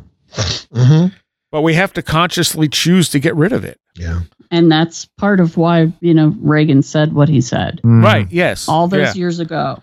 hmm 0.73 1.07
But 1.51 1.63
we 1.63 1.75
have 1.75 1.93
to 1.95 2.03
consciously 2.03 2.69
choose 2.69 3.09
to 3.11 3.19
get 3.19 3.35
rid 3.35 3.53
of 3.53 3.65
it. 3.65 3.81
Yeah. 3.97 4.21
And 4.53 4.71
that's 4.71 5.07
part 5.19 5.41
of 5.41 5.57
why, 5.57 5.93
you 6.01 6.15
know, 6.15 6.35
Reagan 6.41 6.83
said 6.83 7.13
what 7.13 7.29
he 7.29 7.41
said 7.41 7.81
Right? 7.85 8.27
Yes. 8.31 8.69
all 8.69 8.89
those 8.89 9.15
Yeah. 9.15 9.21
years 9.21 9.41
ago. 9.41 9.81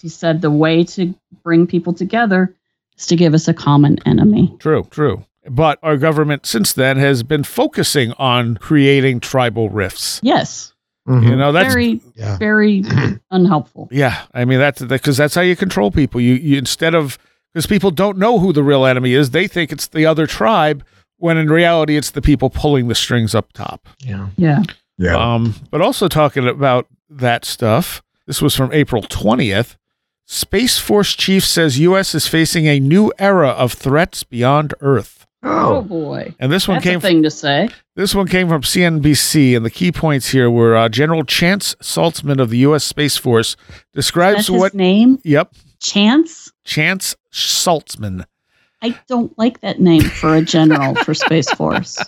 He 0.00 0.08
said 0.10 0.42
the 0.42 0.50
way 0.50 0.84
to 0.84 1.14
bring 1.42 1.66
people 1.66 1.92
together 1.94 2.54
is 3.00 3.06
to 3.06 3.16
give 3.16 3.34
us 3.34 3.48
a 3.48 3.54
common 3.54 3.98
enemy. 4.06 4.54
True. 4.60 4.86
True. 4.90 5.24
But 5.48 5.78
our 5.82 5.96
government 5.96 6.44
since 6.46 6.72
then 6.74 6.98
has 6.98 7.22
been 7.22 7.44
focusing 7.44 8.12
on 8.18 8.56
creating 8.58 9.20
tribal 9.20 9.70
rifts. 9.70 10.20
Yes. 10.22 10.74
Mhm. 11.08 11.30
You 11.30 11.36
know, 11.36 11.50
that's 11.50 11.72
very, 11.72 12.00
Yeah. 12.14 12.36
very 12.38 12.84
unhelpful. 13.30 13.88
Yeah, 13.90 14.22
I 14.34 14.44
mean 14.44 14.58
that's 14.58 14.82
because 14.82 15.16
that's 15.16 15.34
how 15.34 15.40
you 15.40 15.56
control 15.56 15.90
people. 15.90 16.20
You 16.20 16.34
you 16.34 16.58
instead 16.58 16.94
of 16.94 17.18
because 17.52 17.66
people 17.66 17.90
don't 17.90 18.18
know 18.18 18.38
who 18.38 18.52
the 18.52 18.62
real 18.62 18.84
enemy 18.84 19.14
is, 19.14 19.30
they 19.30 19.48
think 19.48 19.72
it's 19.72 19.88
the 19.88 20.04
other 20.06 20.26
tribe 20.26 20.84
when 21.16 21.36
in 21.38 21.48
reality 21.48 21.96
it's 21.96 22.10
the 22.10 22.22
people 22.22 22.50
pulling 22.50 22.88
the 22.88 22.94
strings 22.94 23.34
up 23.34 23.52
top. 23.54 23.88
Yeah. 24.04 24.28
Yeah. 24.36 24.62
Yeah. 24.98 25.16
Um, 25.16 25.54
but 25.70 25.80
also 25.80 26.06
talking 26.06 26.46
about 26.46 26.86
that 27.08 27.44
stuff. 27.46 28.02
This 28.26 28.42
was 28.42 28.54
from 28.54 28.70
April 28.72 29.02
twentieth. 29.02 29.76
Space 30.32 30.78
Force 30.78 31.16
chief 31.16 31.44
says 31.44 31.80
U.S. 31.80 32.14
is 32.14 32.28
facing 32.28 32.68
a 32.68 32.78
new 32.78 33.12
era 33.18 33.48
of 33.48 33.72
threats 33.72 34.22
beyond 34.22 34.74
Earth. 34.80 35.26
Oh, 35.42 35.78
oh. 35.78 35.82
boy. 35.82 36.36
And 36.38 36.52
this 36.52 36.68
one 36.68 36.76
That's 36.76 36.84
came 36.84 36.98
a 36.98 37.00
thing 37.00 37.22
to 37.24 37.32
say. 37.32 37.68
this 37.96 38.14
one 38.14 38.28
came 38.28 38.46
from 38.46 38.62
CNBC, 38.62 39.56
and 39.56 39.66
the 39.66 39.72
key 39.72 39.90
points 39.90 40.28
here 40.28 40.48
were 40.48 40.76
uh, 40.76 40.88
General 40.88 41.24
Chance 41.24 41.74
Saltzman 41.82 42.40
of 42.40 42.48
the 42.48 42.58
U.S. 42.58 42.84
Space 42.84 43.16
Force 43.16 43.56
describes 43.92 44.36
That's 44.36 44.48
his 44.50 44.60
what. 44.60 44.74
name? 44.74 45.18
Yep, 45.24 45.52
Chance? 45.80 46.52
Chance 46.62 47.16
Saltzman. 47.32 48.24
I 48.82 48.96
don't 49.08 49.36
like 49.36 49.60
that 49.62 49.80
name 49.80 50.02
for 50.04 50.36
a 50.36 50.42
general 50.42 50.94
for 50.94 51.12
Space 51.12 51.50
Force. 51.50 51.98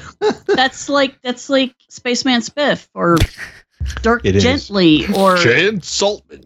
That's 0.46 0.88
like 0.88 1.20
that's 1.20 1.50
like 1.50 1.74
Spaceman 1.88 2.42
Spiff 2.42 2.86
or 2.94 3.16
Dirk 4.02 4.24
It 4.24 4.36
is. 4.36 4.44
Gently 4.44 5.04
or 5.16 5.36
Chance 5.36 6.00
Saltzman. 6.00 6.44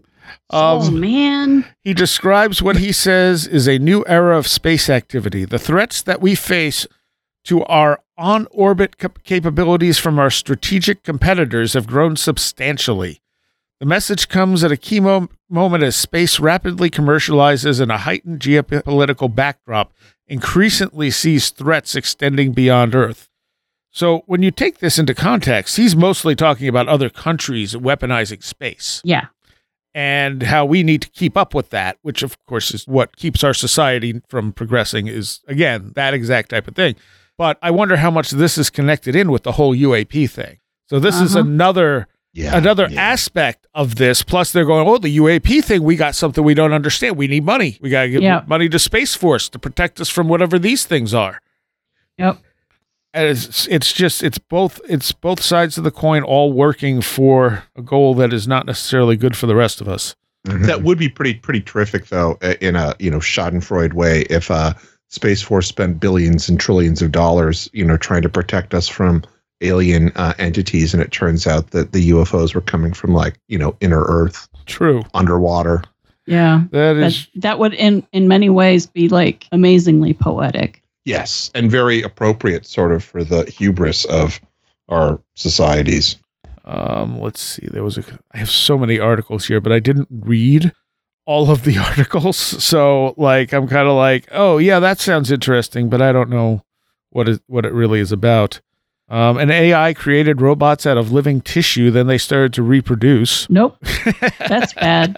Oh 0.50 0.86
Um, 0.86 1.00
man. 1.00 1.64
he 1.82 1.92
describes 1.94 2.62
what 2.62 2.76
he 2.76 2.92
says 2.92 3.46
is 3.46 3.66
a 3.66 3.78
new 3.78 4.04
era 4.06 4.36
of 4.38 4.46
space 4.46 4.88
activity. 4.88 5.44
The 5.44 5.58
threats 5.58 6.02
that 6.02 6.20
we 6.20 6.34
face 6.34 6.86
to 7.44 7.64
our 7.64 8.00
on 8.18 8.46
orbit 8.50 8.96
cap- 8.98 9.22
capabilities 9.24 9.98
from 9.98 10.18
our 10.18 10.30
strategic 10.30 11.02
competitors 11.02 11.74
have 11.74 11.86
grown 11.86 12.16
substantially. 12.16 13.20
The 13.78 13.86
message 13.86 14.28
comes 14.28 14.64
at 14.64 14.72
a 14.72 14.76
key 14.76 15.00
mo- 15.00 15.28
moment 15.50 15.84
as 15.84 15.96
space 15.96 16.40
rapidly 16.40 16.88
commercializes 16.90 17.78
and 17.80 17.92
a 17.92 17.98
heightened 17.98 18.40
geopolitical 18.40 19.32
backdrop 19.34 19.92
increasingly 20.26 21.10
sees 21.10 21.50
threats 21.50 21.94
extending 21.94 22.52
beyond 22.52 22.94
Earth. 22.94 23.28
So, 23.90 24.22
when 24.26 24.42
you 24.42 24.50
take 24.50 24.78
this 24.78 24.98
into 24.98 25.14
context, 25.14 25.76
he's 25.76 25.94
mostly 25.96 26.34
talking 26.34 26.68
about 26.68 26.88
other 26.88 27.08
countries 27.08 27.74
weaponizing 27.74 28.42
space 28.42 29.00
Yeah. 29.04 29.26
And 29.96 30.42
how 30.42 30.66
we 30.66 30.82
need 30.82 31.00
to 31.00 31.08
keep 31.08 31.38
up 31.38 31.54
with 31.54 31.70
that, 31.70 31.96
which 32.02 32.22
of 32.22 32.36
course 32.44 32.74
is 32.74 32.86
what 32.86 33.16
keeps 33.16 33.42
our 33.42 33.54
society 33.54 34.20
from 34.28 34.52
progressing 34.52 35.06
is 35.06 35.40
again 35.48 35.92
that 35.94 36.12
exact 36.12 36.50
type 36.50 36.68
of 36.68 36.74
thing. 36.76 36.94
But 37.38 37.56
I 37.62 37.70
wonder 37.70 37.96
how 37.96 38.10
much 38.10 38.30
this 38.30 38.58
is 38.58 38.68
connected 38.68 39.16
in 39.16 39.30
with 39.32 39.42
the 39.42 39.52
whole 39.52 39.74
UAP 39.74 40.28
thing. 40.30 40.58
So 40.90 40.98
this 41.00 41.18
is 41.18 41.34
Uh-huh. 41.34 41.46
another 41.48 42.08
Yeah. 42.34 42.54
another 42.56 42.88
yeah. 42.90 43.00
aspect 43.00 43.66
of 43.74 43.94
this. 43.94 44.22
Plus 44.22 44.52
they're 44.52 44.66
going, 44.66 44.86
oh, 44.86 44.98
the 44.98 45.16
UAP 45.16 45.62
thing, 45.62 45.82
we 45.82 45.96
got 45.96 46.14
something 46.14 46.44
we 46.44 46.52
don't 46.52 46.74
understand. 46.74 47.16
We 47.16 47.26
need 47.26 47.44
money. 47.44 47.78
We 47.80 47.88
got 47.88 48.02
to 48.02 48.10
give 48.10 48.22
Yeah. 48.22 48.42
money 48.46 48.68
to 48.68 48.78
Space 48.78 49.14
Force 49.14 49.48
to 49.48 49.58
protect 49.58 49.98
us 50.02 50.10
from 50.10 50.28
whatever 50.28 50.58
these 50.58 50.84
things 50.84 51.14
are. 51.14 51.40
Yep. 52.18 52.38
And 53.16 53.30
it's 53.30 53.66
it's 53.68 53.94
just 53.94 54.22
it's 54.22 54.36
both 54.36 54.78
it's 54.86 55.10
both 55.10 55.42
sides 55.42 55.78
of 55.78 55.84
the 55.84 55.90
coin 55.90 56.22
all 56.22 56.52
working 56.52 57.00
for 57.00 57.64
a 57.74 57.80
goal 57.80 58.14
that 58.16 58.30
is 58.30 58.46
not 58.46 58.66
necessarily 58.66 59.16
good 59.16 59.34
for 59.34 59.46
the 59.46 59.56
rest 59.56 59.80
of 59.80 59.88
us. 59.88 60.14
That 60.44 60.82
would 60.82 60.98
be 60.98 61.08
pretty 61.08 61.32
pretty 61.34 61.62
terrific 61.62 62.08
though 62.08 62.36
uh, 62.42 62.54
in 62.60 62.76
a 62.76 62.94
you 62.98 63.10
know 63.10 63.18
Schadenfreude 63.18 63.94
way 63.94 64.26
if 64.28 64.50
uh 64.50 64.74
Space 65.08 65.40
Force 65.40 65.66
spent 65.66 65.98
billions 65.98 66.46
and 66.48 66.60
trillions 66.60 67.00
of 67.00 67.10
dollars 67.10 67.70
you 67.72 67.86
know 67.86 67.96
trying 67.96 68.20
to 68.20 68.28
protect 68.28 68.74
us 68.74 68.86
from 68.86 69.24
alien 69.62 70.12
uh, 70.16 70.34
entities 70.38 70.92
and 70.92 71.02
it 71.02 71.10
turns 71.10 71.46
out 71.46 71.70
that 71.70 71.92
the 71.92 72.10
UFOs 72.10 72.54
were 72.54 72.60
coming 72.60 72.92
from 72.92 73.14
like 73.14 73.40
you 73.48 73.58
know 73.58 73.74
inner 73.80 74.04
Earth 74.04 74.46
True. 74.66 75.02
underwater. 75.14 75.82
Yeah. 76.26 76.64
That 76.70 76.94
That, 76.94 77.06
is 77.06 77.28
that 77.36 77.58
would 77.58 77.72
in 77.72 78.06
in 78.12 78.28
many 78.28 78.50
ways 78.50 78.86
be 78.86 79.08
like 79.08 79.46
amazingly 79.52 80.12
poetic. 80.12 80.82
Yes, 81.06 81.52
and 81.54 81.70
very 81.70 82.02
appropriate 82.02 82.66
sort 82.66 82.90
of 82.90 83.02
for 83.02 83.22
the 83.22 83.44
hubris 83.44 84.04
of 84.06 84.40
our 84.88 85.20
societies. 85.34 86.16
Um, 86.64 87.20
let's 87.20 87.40
see. 87.40 87.68
There 87.70 87.84
was 87.84 87.96
a. 87.96 88.02
I 88.32 88.38
have 88.38 88.50
so 88.50 88.76
many 88.76 88.98
articles 88.98 89.46
here, 89.46 89.60
but 89.60 89.70
I 89.70 89.78
didn't 89.78 90.08
read 90.10 90.72
all 91.24 91.48
of 91.48 91.62
the 91.62 91.78
articles. 91.90 92.36
So, 92.36 93.14
like, 93.16 93.52
I'm 93.54 93.68
kind 93.68 93.86
of 93.86 93.94
like, 93.94 94.26
oh 94.32 94.58
yeah, 94.58 94.80
that 94.80 94.98
sounds 94.98 95.30
interesting, 95.30 95.88
but 95.88 96.02
I 96.02 96.10
don't 96.10 96.28
know 96.28 96.64
what 97.10 97.28
it 97.28 97.40
what 97.46 97.64
it 97.64 97.72
really 97.72 98.00
is 98.00 98.10
about. 98.10 98.60
Um, 99.08 99.38
an 99.38 99.52
AI 99.52 99.94
created 99.94 100.40
robots 100.40 100.84
out 100.84 100.96
of 100.96 101.12
living 101.12 101.40
tissue. 101.40 101.92
Then 101.92 102.08
they 102.08 102.18
started 102.18 102.52
to 102.54 102.62
reproduce. 102.64 103.48
Nope. 103.48 103.76
That's 104.40 104.74
bad. 104.74 105.14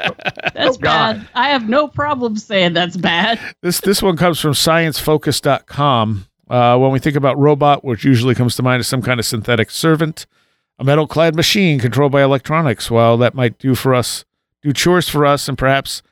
That's 0.55 0.77
Oh, 0.77 0.79
bad. 0.79 1.27
I 1.35 1.49
have 1.49 1.69
no 1.71 1.89
problem 1.89 2.37
saying 2.37 2.75
that's 2.75 2.99
bad. 2.99 3.41
This 3.63 3.81
this 3.81 4.03
one 4.03 4.17
comes 4.19 4.41
from 4.41 4.53
ScienceFocus.com. 4.53 6.27
Uh, 6.51 6.79
when 6.79 6.91
we 6.93 6.99
think 6.99 7.17
about 7.17 7.39
robot, 7.39 7.85
which 7.85 8.05
usually 8.05 8.35
comes 8.35 8.57
to 8.57 8.63
mind 8.63 8.81
is 8.81 8.89
some 8.89 9.03
kind 9.03 9.21
of 9.21 9.27
synthetic 9.27 9.71
servant, 9.71 10.27
a 10.79 10.85
metal-clad 10.85 11.35
machine 11.35 11.79
controlled 11.79 12.13
by 12.13 12.23
electronics. 12.23 12.91
While 12.91 13.19
that 13.19 13.35
might 13.35 13.59
do 13.59 13.75
for 13.75 13.95
us, 13.95 14.25
do 14.63 14.73
chores 14.73 15.09
for 15.11 15.27
us, 15.27 15.47
and 15.49 15.59
perhaps 15.59 16.03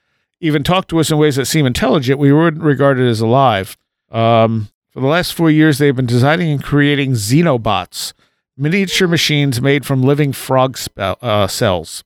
even 0.40 0.62
talk 0.62 0.89
to 0.89 1.01
us 1.01 1.11
in 1.11 1.16
ways 1.16 1.36
that 1.36 1.47
seem 1.47 1.65
intelligent, 1.65 2.19
we 2.19 2.32
wouldn't 2.32 2.62
regard 2.62 2.98
it 3.01 3.09
as 3.09 3.20
alive. 3.20 3.78
Um, 4.11 4.69
for 4.97 5.01
the 5.02 5.06
last 5.09 5.35
four 5.35 5.51
years, 5.51 5.77
they've 5.77 5.94
been 5.94 6.06
designing 6.06 6.51
and 6.51 6.64
creating 6.64 7.12
xenobots, 7.12 8.14
miniature 8.56 9.06
machines 9.06 9.60
made 9.60 9.85
from 9.85 10.02
living 10.02 10.32
frog 10.32 10.78
spe- 10.78 10.98
uh, 10.98 11.47
cells. 11.47 12.02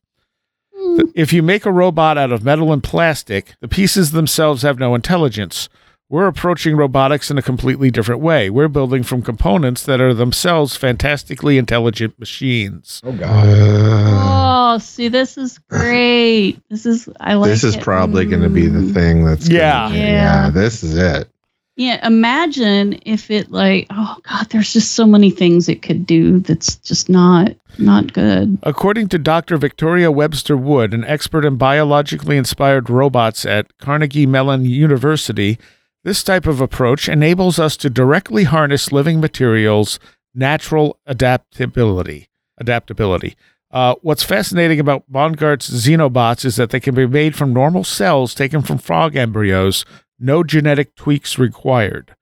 If 1.15 1.31
you 1.31 1.41
make 1.41 1.65
a 1.65 1.71
robot 1.71 2.17
out 2.17 2.33
of 2.33 2.43
metal 2.43 2.73
and 2.73 2.83
plastic, 2.83 3.53
the 3.61 3.69
pieces 3.69 4.11
themselves 4.11 4.63
have 4.63 4.77
no 4.77 4.93
intelligence. 4.93 5.69
We're 6.09 6.27
approaching 6.27 6.75
robotics 6.75 7.31
in 7.31 7.37
a 7.37 7.41
completely 7.41 7.91
different 7.91 8.19
way. 8.19 8.49
We're 8.49 8.67
building 8.67 9.03
from 9.03 9.21
components 9.21 9.83
that 9.85 10.01
are 10.01 10.13
themselves 10.13 10.75
fantastically 10.75 11.57
intelligent 11.57 12.19
machines. 12.19 12.99
Oh 13.05 13.13
God. 13.13 13.47
Uh, 13.47 14.73
Oh, 14.73 14.77
see, 14.79 15.07
this 15.07 15.37
is 15.37 15.57
great. 15.69 16.61
This 16.69 16.85
is 16.85 17.07
I 17.21 17.35
like. 17.35 17.49
this 17.51 17.63
is 17.63 17.75
it. 17.77 17.81
probably 17.83 18.25
going 18.25 18.41
to 18.43 18.49
be 18.49 18.67
the 18.67 18.79
Mm. 18.79 18.93
thing 18.93 19.23
that's 19.25 19.47
gonna- 19.47 19.59
Yeah. 19.59 19.89
Yeah. 19.93 20.49
This 20.49 20.83
is 20.83 20.97
it. 20.97 21.29
Yeah, 21.77 22.05
imagine 22.05 22.99
if 23.05 23.31
it 23.31 23.51
like, 23.51 23.87
oh 23.89 24.17
god, 24.23 24.49
there's 24.49 24.73
just 24.73 24.91
so 24.91 25.05
many 25.05 25.31
things 25.31 25.69
it 25.69 25.81
could 25.81 26.05
do 26.05 26.39
that's 26.39 26.75
just 26.75 27.09
not 27.09 27.53
not 27.77 28.13
good. 28.13 28.59
According 28.63 29.07
to 29.09 29.17
Dr. 29.17 29.57
Victoria 29.57 30.11
Webster 30.11 30.57
Wood, 30.57 30.93
an 30.93 31.05
expert 31.05 31.45
in 31.45 31.55
biologically 31.55 32.37
inspired 32.37 32.89
robots 32.89 33.45
at 33.45 33.77
Carnegie 33.77 34.25
Mellon 34.25 34.65
University, 34.65 35.57
this 36.03 36.23
type 36.23 36.45
of 36.45 36.59
approach 36.59 37.07
enables 37.07 37.57
us 37.57 37.77
to 37.77 37.89
directly 37.89 38.43
harness 38.43 38.91
living 38.91 39.21
materials' 39.21 39.99
natural 40.35 40.99
adaptability. 41.05 42.29
Adaptability. 42.57 43.35
Uh, 43.71 43.95
what's 44.01 44.23
fascinating 44.23 44.79
about 44.79 45.09
Bongard's 45.09 45.69
xenobots 45.69 46.43
is 46.43 46.57
that 46.57 46.71
they 46.71 46.79
can 46.79 46.93
be 46.93 47.07
made 47.07 47.35
from 47.35 47.53
normal 47.53 47.85
cells 47.85 48.35
taken 48.35 48.61
from 48.61 48.77
frog 48.77 49.15
embryos, 49.15 49.85
no 50.21 50.43
genetic 50.43 50.95
tweaks 50.95 51.37
required. 51.37 52.15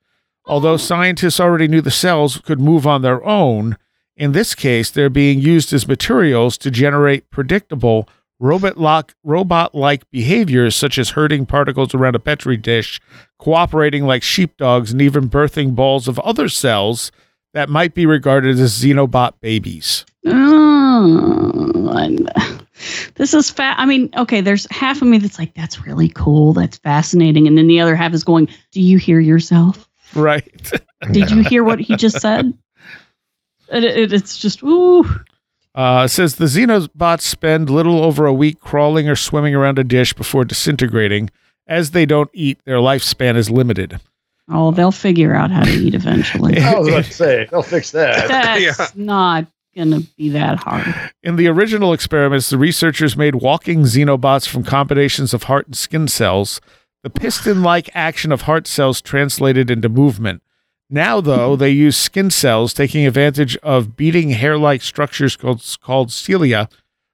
Although 0.45 0.77
scientists 0.77 1.39
already 1.39 1.67
knew 1.67 1.81
the 1.81 1.91
cells 1.91 2.37
could 2.37 2.59
move 2.59 2.87
on 2.87 3.01
their 3.01 3.23
own, 3.23 3.77
in 4.17 4.31
this 4.31 4.55
case, 4.55 4.89
they're 4.89 5.09
being 5.09 5.39
used 5.39 5.71
as 5.73 5.87
materials 5.87 6.57
to 6.57 6.71
generate 6.71 7.29
predictable, 7.29 8.09
robot 8.39 9.75
like 9.75 10.09
behaviors 10.11 10.75
such 10.75 10.97
as 10.97 11.11
herding 11.11 11.45
particles 11.45 11.93
around 11.93 12.15
a 12.15 12.19
petri 12.19 12.57
dish, 12.57 12.99
cooperating 13.37 14.05
like 14.05 14.23
sheepdogs, 14.23 14.91
and 14.91 15.01
even 15.01 15.29
birthing 15.29 15.75
balls 15.75 16.07
of 16.07 16.19
other 16.19 16.49
cells 16.49 17.11
that 17.53 17.69
might 17.69 17.93
be 17.93 18.05
regarded 18.05 18.59
as 18.59 18.83
xenobot 18.83 19.33
babies. 19.41 20.05
Oh, 20.25 21.71
this 23.15 23.33
is 23.33 23.49
fa- 23.49 23.75
I 23.77 23.85
mean, 23.85 24.09
okay, 24.17 24.41
there's 24.41 24.67
half 24.71 25.01
of 25.01 25.07
me 25.07 25.17
that's 25.17 25.39
like, 25.39 25.53
that's 25.53 25.85
really 25.85 26.09
cool. 26.09 26.53
That's 26.53 26.77
fascinating. 26.77 27.47
And 27.47 27.57
then 27.57 27.67
the 27.67 27.79
other 27.79 27.95
half 27.95 28.13
is 28.13 28.23
going, 28.23 28.47
do 28.71 28.81
you 28.81 28.97
hear 28.97 29.19
yourself? 29.19 29.89
Right. 30.15 30.71
Did 31.11 31.29
you 31.31 31.43
hear 31.43 31.63
what 31.63 31.79
he 31.79 31.95
just 31.95 32.19
said? 32.19 32.53
It, 33.71 33.83
it, 33.83 34.13
it's 34.13 34.37
just, 34.37 34.63
ooh. 34.63 35.03
Uh, 35.75 36.03
it 36.05 36.09
says 36.09 36.35
the 36.35 36.45
xenobots 36.45 37.21
spend 37.21 37.69
little 37.69 38.03
over 38.03 38.25
a 38.25 38.33
week 38.33 38.59
crawling 38.59 39.07
or 39.07 39.15
swimming 39.15 39.53
around 39.55 39.77
a 39.79 39.83
dish 39.83 40.13
before 40.13 40.43
disintegrating. 40.43 41.29
As 41.67 41.91
they 41.91 42.05
don't 42.07 42.31
eat, 42.33 42.59
their 42.65 42.77
lifespan 42.77 43.35
is 43.35 43.51
limited. 43.51 43.99
Oh, 44.51 44.71
they'll 44.71 44.91
figure 44.91 45.35
out 45.35 45.51
how 45.51 45.63
to 45.63 45.71
eat 45.71 45.93
eventually. 45.93 46.57
I 46.59 46.79
was 46.79 46.87
about 46.87 47.05
to 47.05 47.13
say, 47.13 47.47
they'll 47.51 47.61
fix 47.61 47.91
that. 47.91 48.27
That's 48.27 48.61
Yeah. 48.79 48.87
not 48.95 49.45
going 49.75 49.91
to 49.91 50.07
be 50.17 50.29
that 50.29 50.59
hard. 50.59 51.11
In 51.23 51.35
the 51.35 51.47
original 51.47 51.93
experiments, 51.93 52.49
the 52.49 52.57
researchers 52.57 53.15
made 53.15 53.35
walking 53.35 53.81
xenobots 53.83 54.47
from 54.47 54.63
combinations 54.63 55.33
of 55.33 55.43
heart 55.43 55.67
and 55.67 55.77
skin 55.77 56.07
cells. 56.07 56.59
The 57.03 57.09
piston 57.09 57.63
like 57.63 57.89
action 57.93 58.31
of 58.31 58.41
heart 58.41 58.67
cells 58.67 59.01
translated 59.01 59.71
into 59.71 59.89
movement. 59.89 60.41
Now, 60.89 61.21
though, 61.21 61.55
they 61.55 61.69
use 61.69 61.95
skin 61.95 62.31
cells, 62.31 62.73
taking 62.73 63.05
advantage 63.05 63.55
of 63.57 63.95
beating 63.95 64.31
hair 64.31 64.57
like 64.57 64.81
structures 64.81 65.35
called, 65.35 65.63
called 65.81 66.11
cilia, 66.11 66.67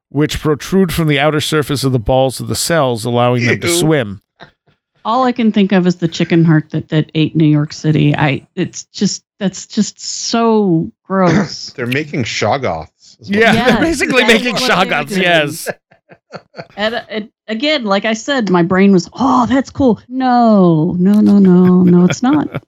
which 0.09 0.39
protrude 0.39 0.93
from 0.93 1.07
the 1.07 1.19
outer 1.19 1.41
surface 1.41 1.83
of 1.83 1.91
the 1.91 1.99
balls 1.99 2.39
of 2.39 2.47
the 2.47 2.55
cells, 2.55 3.03
allowing 3.03 3.45
them 3.45 3.59
to 3.59 3.67
swim. 3.67 4.21
All 5.05 5.23
I 5.23 5.31
can 5.31 5.51
think 5.51 5.71
of 5.71 5.85
is 5.87 5.97
the 5.97 6.07
chicken 6.07 6.43
heart 6.43 6.71
that, 6.71 6.89
that 6.89 7.11
ate 7.13 7.35
New 7.35 7.47
York 7.47 7.71
City. 7.71 8.15
I 8.15 8.45
it's 8.55 8.85
just 8.85 9.23
that's 9.39 9.67
just 9.67 9.99
so 9.99 10.91
gross. 11.03 11.69
They're 11.75 11.85
making 11.85 12.23
shoggoths. 12.23 13.19
is 13.21 13.29
what 13.29 13.39
Yeah, 13.39 13.53
Yes, 13.53 13.71
they're 13.71 13.81
basically 13.81 14.23
making 14.25 14.53
what 14.55 14.67
they're 14.67 15.03
shoggoths. 15.03 15.17
Yes. 15.17 15.69
and, 16.75 16.95
uh, 16.95 17.05
and 17.09 17.29
again, 17.47 17.83
like 17.85 18.05
I 18.05 18.13
said, 18.13 18.49
my 18.49 18.63
brain 18.63 18.91
was, 18.91 19.09
oh, 19.13 19.45
that's 19.45 19.69
cool. 19.69 20.01
No, 20.07 20.95
no, 20.99 21.21
no, 21.21 21.39
no, 21.39 21.83
no, 21.83 22.05
it's 22.05 22.23
not. 22.23 22.63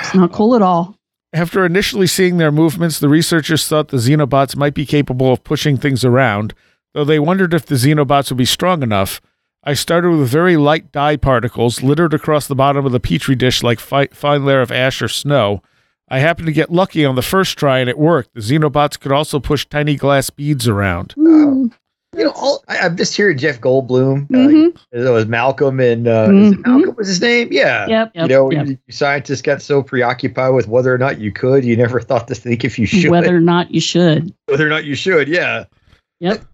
It's 0.00 0.14
not 0.14 0.32
cool 0.32 0.54
at 0.54 0.62
all. 0.62 0.96
After 1.32 1.64
initially 1.64 2.06
seeing 2.08 2.38
their 2.38 2.50
movements, 2.50 2.98
the 2.98 3.08
researchers 3.08 3.66
thought 3.66 3.88
the 3.88 3.98
xenobots 3.98 4.56
might 4.56 4.74
be 4.74 4.84
capable 4.84 5.32
of 5.32 5.44
pushing 5.44 5.76
things 5.76 6.04
around, 6.04 6.54
though 6.92 7.04
they 7.04 7.20
wondered 7.20 7.54
if 7.54 7.64
the 7.66 7.76
xenobots 7.76 8.30
would 8.30 8.38
be 8.38 8.44
strong 8.44 8.82
enough. 8.82 9.20
I 9.62 9.74
started 9.74 10.10
with 10.10 10.28
very 10.28 10.56
light 10.56 10.90
dye 10.90 11.16
particles 11.16 11.82
littered 11.82 12.14
across 12.14 12.46
the 12.46 12.54
bottom 12.54 12.86
of 12.86 12.92
the 12.92 13.00
petri 13.00 13.34
dish 13.34 13.62
like 13.62 13.78
fi- 13.78 14.06
fine 14.08 14.44
layer 14.44 14.62
of 14.62 14.72
ash 14.72 15.02
or 15.02 15.08
snow. 15.08 15.62
I 16.08 16.18
happened 16.18 16.46
to 16.46 16.52
get 16.52 16.72
lucky 16.72 17.04
on 17.04 17.14
the 17.14 17.22
first 17.22 17.58
try 17.58 17.78
and 17.78 17.88
it 17.88 17.98
worked. 17.98 18.34
The 18.34 18.40
xenobots 18.40 18.98
could 18.98 19.12
also 19.12 19.38
push 19.38 19.66
tiny 19.66 19.96
glass 19.96 20.30
beads 20.30 20.66
around. 20.66 21.14
Mm, 21.16 21.72
You 22.16 22.24
know, 22.24 22.32
all, 22.34 22.64
I, 22.68 22.78
I'm 22.78 22.96
just 22.96 23.14
hearing 23.16 23.36
Jeff 23.38 23.60
Goldblum. 23.60 24.24
Uh, 24.24 24.48
mhm. 24.48 24.76
it 24.92 25.10
was 25.10 25.26
Malcolm 25.26 25.78
and 25.78 26.08
uh, 26.08 26.28
is 26.32 26.52
it 26.52 26.58
Mhm. 26.58 26.66
Malcolm 26.66 26.94
was 26.96 27.06
his 27.06 27.20
name? 27.20 27.48
Yeah. 27.52 27.86
Yep, 27.86 28.12
you 28.14 28.26
know, 28.28 28.50
yep. 28.50 28.66
you, 28.66 28.78
you 28.86 28.92
scientists 28.92 29.42
got 29.42 29.60
so 29.62 29.82
preoccupied 29.82 30.54
with 30.54 30.66
whether 30.68 30.92
or 30.92 30.98
not 30.98 31.20
you 31.20 31.30
could, 31.30 31.64
you 31.64 31.76
never 31.76 32.00
thought 32.00 32.26
to 32.28 32.34
think 32.34 32.64
if 32.64 32.78
you 32.78 32.86
should, 32.86 33.10
Whether 33.10 33.36
or 33.36 33.40
not 33.40 33.70
you 33.72 33.80
should. 33.80 34.34
whether 34.46 34.66
or 34.66 34.70
not 34.70 34.84
you 34.86 34.94
should. 34.96 35.28
Yeah. 35.28 35.64
Yep. 36.20 36.44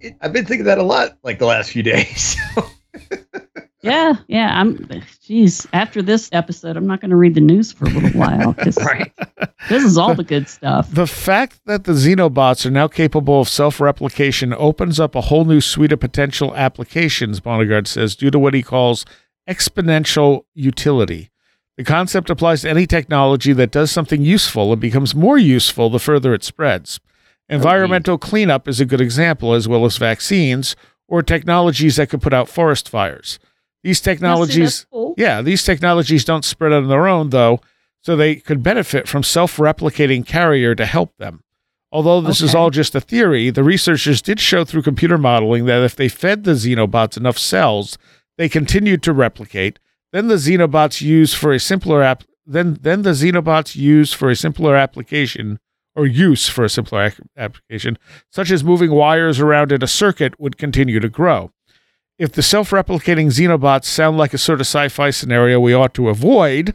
It, 0.00 0.16
I've 0.20 0.32
been 0.32 0.44
thinking 0.44 0.66
that 0.66 0.78
a 0.78 0.82
lot, 0.82 1.16
like 1.22 1.38
the 1.38 1.46
last 1.46 1.70
few 1.70 1.82
days. 1.82 2.36
Yeah, 3.84 4.14
yeah. 4.28 4.58
I'm. 4.58 4.88
Geez, 5.22 5.66
after 5.74 6.00
this 6.00 6.30
episode, 6.32 6.74
I'm 6.78 6.86
not 6.86 7.02
going 7.02 7.10
to 7.10 7.16
read 7.16 7.34
the 7.34 7.42
news 7.42 7.70
for 7.70 7.84
a 7.84 7.90
little 7.90 8.18
while 8.18 8.54
because 8.54 8.76
right. 8.82 9.12
this 9.68 9.84
is 9.84 9.98
all 9.98 10.14
the 10.14 10.24
good 10.24 10.48
stuff. 10.48 10.90
The 10.90 11.06
fact 11.06 11.60
that 11.66 11.84
the 11.84 11.92
xenobots 11.92 12.64
are 12.64 12.70
now 12.70 12.88
capable 12.88 13.42
of 13.42 13.48
self 13.48 13.82
replication 13.82 14.54
opens 14.54 14.98
up 14.98 15.14
a 15.14 15.20
whole 15.20 15.44
new 15.44 15.60
suite 15.60 15.92
of 15.92 16.00
potential 16.00 16.56
applications, 16.56 17.40
Bongard 17.40 17.86
says, 17.86 18.16
due 18.16 18.30
to 18.30 18.38
what 18.38 18.54
he 18.54 18.62
calls 18.62 19.04
exponential 19.46 20.46
utility. 20.54 21.30
The 21.76 21.84
concept 21.84 22.30
applies 22.30 22.62
to 22.62 22.70
any 22.70 22.86
technology 22.86 23.52
that 23.52 23.70
does 23.70 23.90
something 23.90 24.22
useful 24.22 24.72
and 24.72 24.80
becomes 24.80 25.14
more 25.14 25.36
useful 25.36 25.90
the 25.90 25.98
further 25.98 26.32
it 26.32 26.42
spreads. 26.42 27.00
Environmental 27.54 28.18
cleanup 28.18 28.68
is 28.68 28.80
a 28.80 28.84
good 28.84 29.00
example, 29.00 29.54
as 29.54 29.68
well 29.68 29.84
as 29.84 29.96
vaccines 29.96 30.76
or 31.08 31.22
technologies 31.22 31.96
that 31.96 32.08
could 32.08 32.22
put 32.22 32.32
out 32.32 32.48
forest 32.48 32.88
fires. 32.88 33.38
These 33.82 34.00
technologies. 34.00 34.86
cool. 34.90 35.14
Yeah, 35.16 35.42
these 35.42 35.62
technologies 35.62 36.24
don't 36.24 36.44
spread 36.44 36.72
on 36.72 36.88
their 36.88 37.06
own, 37.06 37.30
though, 37.30 37.60
so 38.00 38.16
they 38.16 38.36
could 38.36 38.62
benefit 38.62 39.06
from 39.06 39.22
self 39.22 39.56
replicating 39.56 40.26
carrier 40.26 40.74
to 40.74 40.86
help 40.86 41.16
them. 41.18 41.42
Although 41.92 42.22
this 42.22 42.40
is 42.40 42.56
all 42.56 42.70
just 42.70 42.96
a 42.96 43.00
theory, 43.00 43.50
the 43.50 43.62
researchers 43.62 44.20
did 44.20 44.40
show 44.40 44.64
through 44.64 44.82
computer 44.82 45.16
modeling 45.16 45.66
that 45.66 45.84
if 45.84 45.94
they 45.94 46.08
fed 46.08 46.42
the 46.42 46.52
xenobots 46.52 47.16
enough 47.16 47.38
cells, 47.38 47.96
they 48.36 48.48
continued 48.48 49.00
to 49.04 49.12
replicate. 49.12 49.78
Then 50.12 50.26
the 50.26 50.34
xenobots 50.34 51.00
use 51.00 51.34
for 51.34 51.52
a 51.52 51.60
simpler 51.60 52.02
app. 52.02 52.24
Then 52.44 52.78
then 52.80 53.02
the 53.02 53.10
xenobots 53.10 53.76
use 53.76 54.12
for 54.12 54.28
a 54.28 54.34
simpler 54.34 54.74
application 54.74 55.60
or 55.96 56.06
use 56.06 56.48
for 56.48 56.64
a 56.64 56.68
simpler 56.68 57.04
ac- 57.04 57.22
application, 57.36 57.98
such 58.30 58.50
as 58.50 58.64
moving 58.64 58.90
wires 58.90 59.40
around 59.40 59.72
in 59.72 59.82
a 59.82 59.86
circuit, 59.86 60.38
would 60.40 60.58
continue 60.58 61.00
to 61.00 61.08
grow. 61.08 61.52
If 62.18 62.32
the 62.32 62.42
self 62.42 62.70
replicating 62.70 63.26
xenobots 63.26 63.86
sound 63.86 64.16
like 64.16 64.34
a 64.34 64.38
sort 64.38 64.60
of 64.60 64.66
sci 64.66 64.88
fi 64.88 65.10
scenario 65.10 65.58
we 65.58 65.74
ought 65.74 65.94
to 65.94 66.08
avoid, 66.08 66.74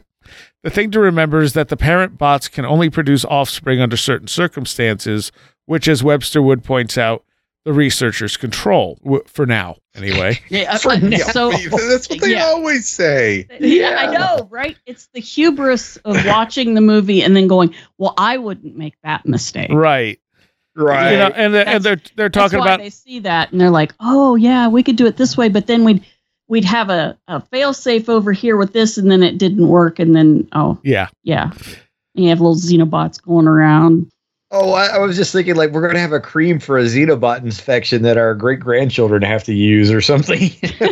the 0.62 0.70
thing 0.70 0.90
to 0.90 1.00
remember 1.00 1.40
is 1.40 1.54
that 1.54 1.68
the 1.68 1.76
parent 1.76 2.18
bots 2.18 2.48
can 2.48 2.64
only 2.64 2.90
produce 2.90 3.24
offspring 3.24 3.80
under 3.80 3.96
certain 3.96 4.28
circumstances, 4.28 5.32
which, 5.64 5.88
as 5.88 6.04
Webster 6.04 6.42
Wood 6.42 6.62
points 6.62 6.98
out, 6.98 7.24
the 7.64 7.72
researchers 7.72 8.36
control, 8.36 8.98
w- 9.04 9.22
for 9.26 9.44
now, 9.46 9.76
anyway. 9.94 10.38
Yeah, 10.48 10.76
For 10.78 10.96
now. 10.96 11.18
so 11.18 11.50
That's 11.52 12.08
what 12.08 12.20
they 12.20 12.32
yeah. 12.32 12.44
always 12.44 12.88
say. 12.88 13.46
yeah, 13.60 13.96
I 13.98 14.06
know, 14.16 14.48
right? 14.50 14.76
It's 14.86 15.08
the 15.12 15.20
hubris 15.20 15.96
of 15.98 16.16
watching 16.26 16.74
the 16.74 16.80
movie 16.80 17.22
and 17.22 17.36
then 17.36 17.46
going, 17.48 17.74
"Well, 17.98 18.14
I 18.16 18.38
wouldn't 18.38 18.76
make 18.76 18.94
that 19.02 19.26
mistake." 19.26 19.70
right. 19.72 20.18
Right. 20.76 21.12
You 21.12 21.18
know, 21.18 21.26
and, 21.34 21.52
the, 21.54 21.68
and 21.68 21.82
they're, 21.84 22.00
they're 22.16 22.28
That's 22.28 22.52
talking 22.52 22.60
why 22.60 22.66
about. 22.66 22.78
they 22.80 22.90
see 22.90 23.18
that 23.20 23.50
and 23.52 23.60
they're 23.60 23.70
like, 23.70 23.92
"Oh 24.00 24.36
yeah, 24.36 24.68
we 24.68 24.82
could 24.82 24.96
do 24.96 25.04
it 25.06 25.16
this 25.16 25.36
way," 25.36 25.48
but 25.48 25.66
then 25.66 25.84
we'd 25.84 26.04
we'd 26.48 26.64
have 26.64 26.88
a, 26.90 27.18
a 27.28 27.40
fail 27.40 27.74
safe 27.74 28.08
over 28.08 28.32
here 28.32 28.56
with 28.56 28.72
this, 28.72 28.96
and 28.96 29.10
then 29.10 29.22
it 29.22 29.36
didn't 29.36 29.66
work, 29.68 29.98
and 29.98 30.14
then 30.16 30.48
oh 30.52 30.78
Yeah. 30.84 31.08
yeah, 31.24 31.50
and 32.14 32.24
you 32.24 32.28
have 32.30 32.40
little 32.40 32.54
xenobots 32.56 33.20
going 33.20 33.48
around. 33.48 34.10
Oh, 34.52 34.72
I, 34.72 34.86
I 34.86 34.98
was 34.98 35.16
just 35.16 35.32
thinking 35.32 35.54
like 35.54 35.70
we're 35.70 35.86
gonna 35.86 36.00
have 36.00 36.12
a 36.12 36.20
cream 36.20 36.58
for 36.58 36.76
a 36.78 36.82
xenobot 36.84 37.42
infection 37.44 38.02
that 38.02 38.16
our 38.16 38.34
great 38.34 38.58
grandchildren 38.60 39.22
have 39.22 39.44
to 39.44 39.54
use 39.54 39.90
or 39.92 40.00
something. 40.00 40.50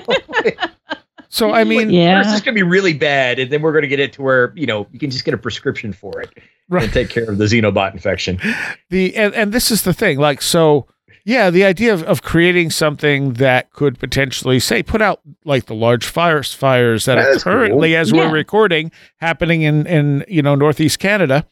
So, 1.30 1.52
I 1.52 1.62
mean, 1.64 1.90
Yeah. 1.90 2.20
It's 2.22 2.30
just 2.30 2.42
gonna 2.44 2.54
be 2.54 2.62
really 2.62 2.94
bad, 2.94 3.38
and 3.38 3.50
then 3.52 3.60
we're 3.60 3.74
gonna 3.74 3.86
get 3.86 4.00
it 4.00 4.14
to 4.14 4.22
where 4.22 4.50
you 4.56 4.66
know 4.66 4.86
you 4.92 4.98
can 4.98 5.10
just 5.10 5.24
get 5.26 5.34
a 5.34 5.38
prescription 5.38 5.92
for 5.92 6.20
it 6.22 6.30
Right. 6.70 6.84
and 6.84 6.92
take 6.92 7.10
care 7.10 7.24
of 7.30 7.36
the 7.38 7.44
xenobot 7.44 7.92
infection. 7.92 8.40
the 8.88 9.14
and, 9.14 9.34
and 9.34 9.52
this 9.52 9.70
is 9.70 9.82
the 9.82 9.92
thing 9.92 10.18
like 10.18 10.40
so 10.40 10.86
yeah 11.26 11.50
the 11.50 11.64
idea 11.64 11.92
of, 11.92 12.02
of 12.04 12.22
creating 12.22 12.70
something 12.70 13.34
that 13.34 13.70
could 13.74 13.98
potentially 13.98 14.58
say 14.58 14.82
put 14.82 15.02
out 15.02 15.20
like 15.44 15.66
the 15.66 15.74
large 15.74 16.06
fires 16.06 16.54
fires 16.54 17.04
that 17.04 17.18
are 17.18 17.30
That's 17.32 17.44
cool. 17.44 17.52
currently 17.52 17.94
as 17.94 18.10
Yeah. 18.10 18.26
we're 18.26 18.32
recording 18.32 18.90
happening 19.18 19.60
in 19.62 19.86
in 19.86 20.24
you 20.28 20.40
know 20.40 20.54
northeast 20.54 20.98
canada 20.98 21.46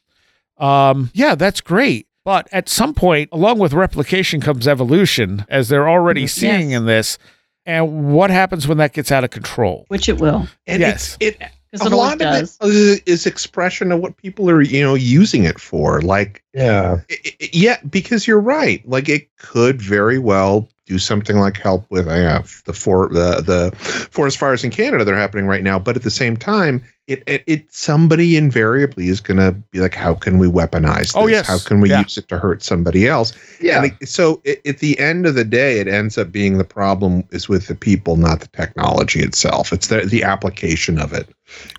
um 0.58 1.10
yeah 1.14 1.34
that's 1.34 1.60
great 1.60 2.06
but 2.24 2.48
at 2.52 2.68
some 2.68 2.94
point 2.94 3.28
along 3.32 3.58
with 3.58 3.72
replication 3.72 4.40
comes 4.40 4.66
evolution 4.66 5.44
as 5.48 5.68
they're 5.68 5.88
already 5.88 6.22
Yes. 6.22 6.32
seeing 6.32 6.70
in 6.70 6.86
this 6.86 7.18
and 7.66 8.14
what 8.14 8.30
happens 8.30 8.66
when 8.68 8.78
that 8.78 8.92
gets 8.92 9.10
out 9.12 9.24
of 9.24 9.30
control 9.30 9.84
Which 9.88 10.08
it 10.08 10.18
will, 10.18 10.46
And 10.66 10.80
Yes. 10.80 11.16
it, 11.20 11.36
it 11.40 11.50
because 11.72 11.86
a 11.88 11.94
it 11.94 11.96
lot 11.96 12.18
does. 12.18 12.56
of 12.60 12.70
it 12.70 12.74
is, 12.74 13.00
is 13.06 13.26
expression 13.26 13.90
of 13.92 14.00
what 14.00 14.16
people 14.16 14.48
are 14.48 14.62
you 14.62 14.82
know 14.82 14.94
using 14.94 15.44
it 15.44 15.60
for. 15.60 16.00
Like 16.00 16.42
Yeah. 16.54 17.00
I- 17.10 17.18
I- 17.42 17.48
yeah, 17.52 17.76
because 17.90 18.26
you're 18.26 18.40
right. 18.40 18.86
Like 18.88 19.08
it 19.08 19.28
could 19.36 19.82
very 19.82 20.18
well 20.18 20.68
do 20.86 20.98
something 20.98 21.36
like 21.38 21.56
help 21.58 21.84
with 21.90 22.06
uh, 22.08 22.42
the 22.64 22.72
for 22.72 23.08
the 23.08 23.42
the 23.42 23.76
forest 24.10 24.38
fires 24.38 24.64
in 24.64 24.70
Canada 24.70 25.04
that 25.04 25.12
are 25.12 25.18
happening 25.18 25.46
right 25.46 25.62
now. 25.62 25.78
But 25.78 25.96
at 25.96 26.02
the 26.04 26.10
same 26.10 26.36
time, 26.36 26.82
it 27.08 27.22
it, 27.26 27.42
it 27.46 27.72
somebody 27.74 28.36
invariably 28.36 29.08
is 29.08 29.20
going 29.20 29.38
to 29.38 29.52
be 29.72 29.80
like, 29.80 29.94
how 29.94 30.14
can 30.14 30.38
we 30.38 30.46
weaponize? 30.46 30.98
This? 31.00 31.16
Oh, 31.16 31.26
yes. 31.26 31.46
How 31.48 31.58
can 31.58 31.80
we 31.80 31.90
Yeah. 31.90 32.00
use 32.02 32.16
it 32.16 32.28
to 32.28 32.38
hurt 32.38 32.62
somebody 32.62 33.08
else? 33.08 33.32
Yeah. 33.60 33.82
And 33.82 33.92
it- 34.00 34.08
so 34.08 34.40
it, 34.44 34.60
at 34.66 34.78
the 34.78 34.98
end 35.00 35.26
of 35.26 35.34
the 35.34 35.44
day, 35.44 35.80
it 35.80 35.88
ends 35.88 36.16
up 36.16 36.30
being 36.30 36.58
the 36.58 36.64
problem 36.64 37.24
is 37.32 37.48
with 37.48 37.66
the 37.66 37.74
people, 37.74 38.16
not 38.16 38.40
the 38.40 38.48
technology 38.48 39.20
itself. 39.20 39.72
It's 39.72 39.88
the 39.88 40.02
the 40.06 40.22
application 40.22 40.98
of 41.00 41.12
it. 41.12 41.28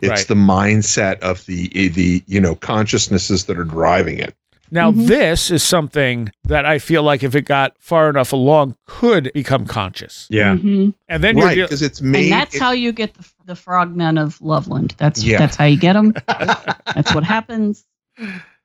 It's 0.01 0.09
Right. 0.09 0.27
the 0.27 0.35
mindset 0.35 1.17
of 1.19 1.45
the 1.45 1.69
the 1.89 2.21
you 2.27 2.41
know 2.41 2.55
consciousnesses 2.55 3.45
that 3.45 3.57
are 3.57 3.63
driving 3.63 4.19
it. 4.19 4.35
Now, 4.71 4.91
Mhm. 4.91 5.07
this 5.07 5.49
is 5.51 5.63
something 5.63 6.29
that 6.43 6.65
I 6.65 6.79
feel 6.79 7.03
like 7.03 7.23
if 7.23 7.35
it 7.35 7.43
got 7.43 7.73
far 7.79 8.09
enough 8.09 8.33
along, 8.33 8.75
could 8.85 9.31
become 9.33 9.65
conscious. 9.65 10.27
Yeah. 10.29 10.55
Mhm. 10.55 10.93
And 11.07 11.23
then 11.23 11.37
right, 11.37 11.55
you're 11.55 11.67
because 11.67 11.81
it's 11.81 12.01
made. 12.01 12.23
And 12.23 12.31
that's 12.33 12.55
it- 12.55 12.61
how 12.61 12.71
you 12.71 12.91
get 12.91 13.13
the, 13.13 13.25
the 13.45 13.55
frogmen 13.55 14.17
of 14.17 14.41
Loveland. 14.41 14.93
That's 14.97 15.23
Yeah. 15.23 15.37
that's 15.39 15.55
how 15.55 15.65
you 15.65 15.77
get 15.77 15.93
them. 15.93 16.13
that's 16.27 17.13
what 17.15 17.23
happens. 17.23 17.85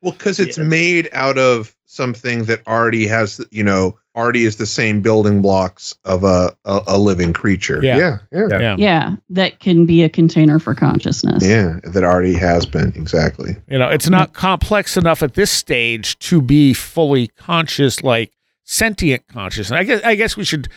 Well, 0.01 0.13
because 0.13 0.41
it's 0.41 0.59
Yeah. 0.59 0.65
made 0.65 1.09
out 1.13 1.39
of 1.39 1.75
something 1.87 2.45
that 2.45 2.67
already 2.67 3.07
has, 3.07 3.41
you 3.51 3.63
know, 3.63 3.99
already 4.15 4.45
is 4.45 4.57
the 4.57 4.67
same 4.67 5.01
building 5.01 5.41
blocks 5.43 5.95
of 6.05 6.25
a 6.25 6.55
a, 6.65 6.81
a 6.89 6.99
living 6.99 7.33
creature. 7.33 7.81
Yeah. 7.83 7.97
yeah, 7.97 8.19
yeah, 8.33 8.47
Yeah. 8.51 8.59
yeah. 8.61 8.77
Yeah, 8.79 9.17
that 9.31 9.61
can 9.61 9.87
be 9.87 10.03
a 10.03 10.09
container 10.09 10.59
for 10.59 10.75
consciousness. 10.75 11.45
Yeah, 11.45 11.81
that 11.85 12.05
already 12.05 12.35
has 12.35 12.67
been 12.67 12.93
exactly. 12.95 13.57
You 13.69 13.79
know, 13.79 13.89
it's 13.89 14.09
not 14.11 14.33
complex 14.35 14.97
enough 14.97 15.23
at 15.23 15.35
this 15.35 15.51
stage 15.51 16.19
to 16.21 16.43
be 16.43 16.75
fully 16.75 17.29
conscious, 17.29 18.03
like 18.03 18.33
sentient 18.65 19.27
conscious. 19.29 19.71
I 19.71 19.85
guess 19.85 20.03
I 20.05 20.15
guess 20.15 20.37
we 20.37 20.45
should 20.45 20.69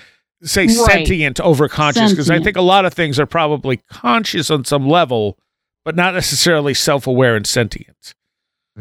say 0.43 0.67
Right. 0.67 0.75
sentient 0.75 1.39
over 1.39 1.67
conscious 1.67 2.11
because 2.11 2.29
I 2.29 2.39
think 2.39 2.55
a 2.57 2.61
lot 2.61 2.85
of 2.85 2.93
things 2.93 3.19
are 3.19 3.25
probably 3.25 3.77
conscious 3.89 4.49
on 4.51 4.63
some 4.65 4.87
level, 4.87 5.37
but 5.83 5.95
not 5.95 6.13
necessarily 6.13 6.73
self-aware 6.73 7.35
and 7.35 7.47
sentient. 7.47 8.13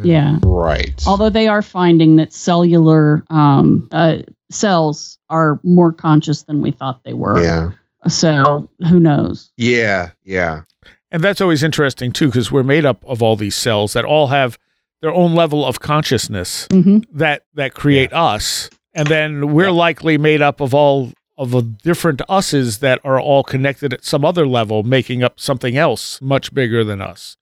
Yeah. 0.03 0.39
Right. 0.43 1.01
Although 1.07 1.31
they 1.31 1.47
are 1.47 1.63
finding 1.63 2.17
that 2.17 2.33
cellular 2.33 3.25
um, 3.31 3.89
uh, 3.93 4.19
cells 4.51 5.19
are 5.31 5.61
more 5.63 5.93
conscious 5.93 6.43
than 6.43 6.61
we 6.61 6.71
thought 6.71 7.03
they 7.05 7.15
were. 7.15 7.43
yeah, 7.43 7.71
So 8.09 8.69
who 8.89 9.01
knows? 9.01 9.53
yeah, 9.57 10.11
yeah, 10.25 10.63
And 11.11 11.23
that's 11.23 11.41
always 11.41 11.63
interesting 11.63 12.13
too, 12.13 12.27
because 12.27 12.53
we're 12.53 12.63
made 12.63 12.85
up 12.85 13.05
of 13.05 13.23
all 13.23 13.37
these 13.37 13.57
cells 13.57 13.93
that 13.95 14.05
all 14.05 14.29
have 14.29 14.59
their 15.01 15.13
own 15.13 15.35
level 15.35 15.65
of 15.65 15.81
consciousness 15.81 16.67
hmm 16.71 16.99
that 17.13 17.45
that 17.55 17.75
create 17.75 18.13
us, 18.13 18.71
and 18.95 19.07
then 19.09 19.53
we're 19.53 19.71
likely 19.73 20.17
made 20.19 20.41
up 20.43 20.61
of 20.61 20.73
all 20.75 21.13
of 21.37 21.51
the 21.51 21.63
different 21.63 22.23
us's 22.29 22.79
that 22.79 23.01
are 23.05 23.21
all 23.21 23.43
connected 23.43 23.93
at 23.93 24.05
some 24.05 24.25
other 24.25 24.47
level, 24.47 24.83
making 24.83 25.23
up 25.23 25.39
something 25.41 25.77
else 25.77 26.21
much 26.23 26.55
bigger 26.55 26.85
than 26.85 27.01
us. 27.03 27.37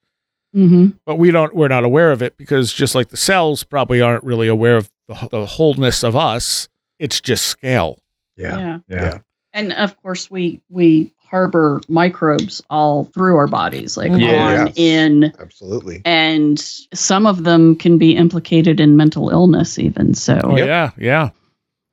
hmm 0.54 0.88
But 1.04 1.16
we 1.16 1.30
don't 1.30 1.54
we're 1.54 1.68
not 1.68 1.84
aware 1.84 2.10
of 2.10 2.22
it 2.22 2.36
because 2.36 2.72
just 2.72 2.94
like 2.94 3.08
the 3.10 3.16
cells 3.16 3.64
probably 3.64 4.00
aren't 4.00 4.24
really 4.24 4.48
aware 4.48 4.76
of 4.76 4.90
the, 5.08 5.28
the 5.30 5.46
wholeness 5.46 6.02
of 6.02 6.16
us. 6.16 6.68
It's 7.02 7.20
just 7.20 7.46
scale. 7.46 7.98
Yeah. 8.36 8.56
Yeah. 8.58 8.78
Yeah. 8.88 9.18
And 9.52 9.72
of 9.74 10.00
course, 10.02 10.30
we 10.30 10.60
we 10.70 11.12
harbor 11.30 11.80
microbes 11.88 12.62
all 12.70 13.04
through 13.06 13.36
our 13.36 13.46
bodies, 13.46 13.96
like 13.96 14.12
Yeah. 14.12 14.60
on, 14.60 14.66
Yes. 14.68 14.74
in, 14.76 15.32
absolutely. 15.40 16.02
and 16.04 16.58
some 16.94 17.26
of 17.26 17.44
them 17.44 17.74
can 17.76 17.96
be 17.98 18.14
implicated 18.16 18.80
in 18.80 18.96
mental 18.96 19.30
illness, 19.30 19.78
even. 19.78 20.14
So 20.14 20.40
Oh 20.44 20.56
yeah, 20.56 20.90
yeah. 20.98 21.30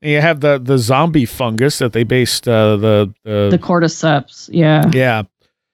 And 0.02 0.12
you 0.12 0.22
have 0.22 0.40
the 0.42 0.60
the 0.60 0.78
zombie 0.78 1.26
fungus 1.26 1.80
that 1.80 1.92
they 1.94 2.04
based 2.04 2.48
uh, 2.48 2.78
the 2.78 3.14
the, 3.26 3.48
the 3.52 3.58
cordyceps, 3.58 4.50
yeah. 4.52 4.90
yeah 4.94 5.24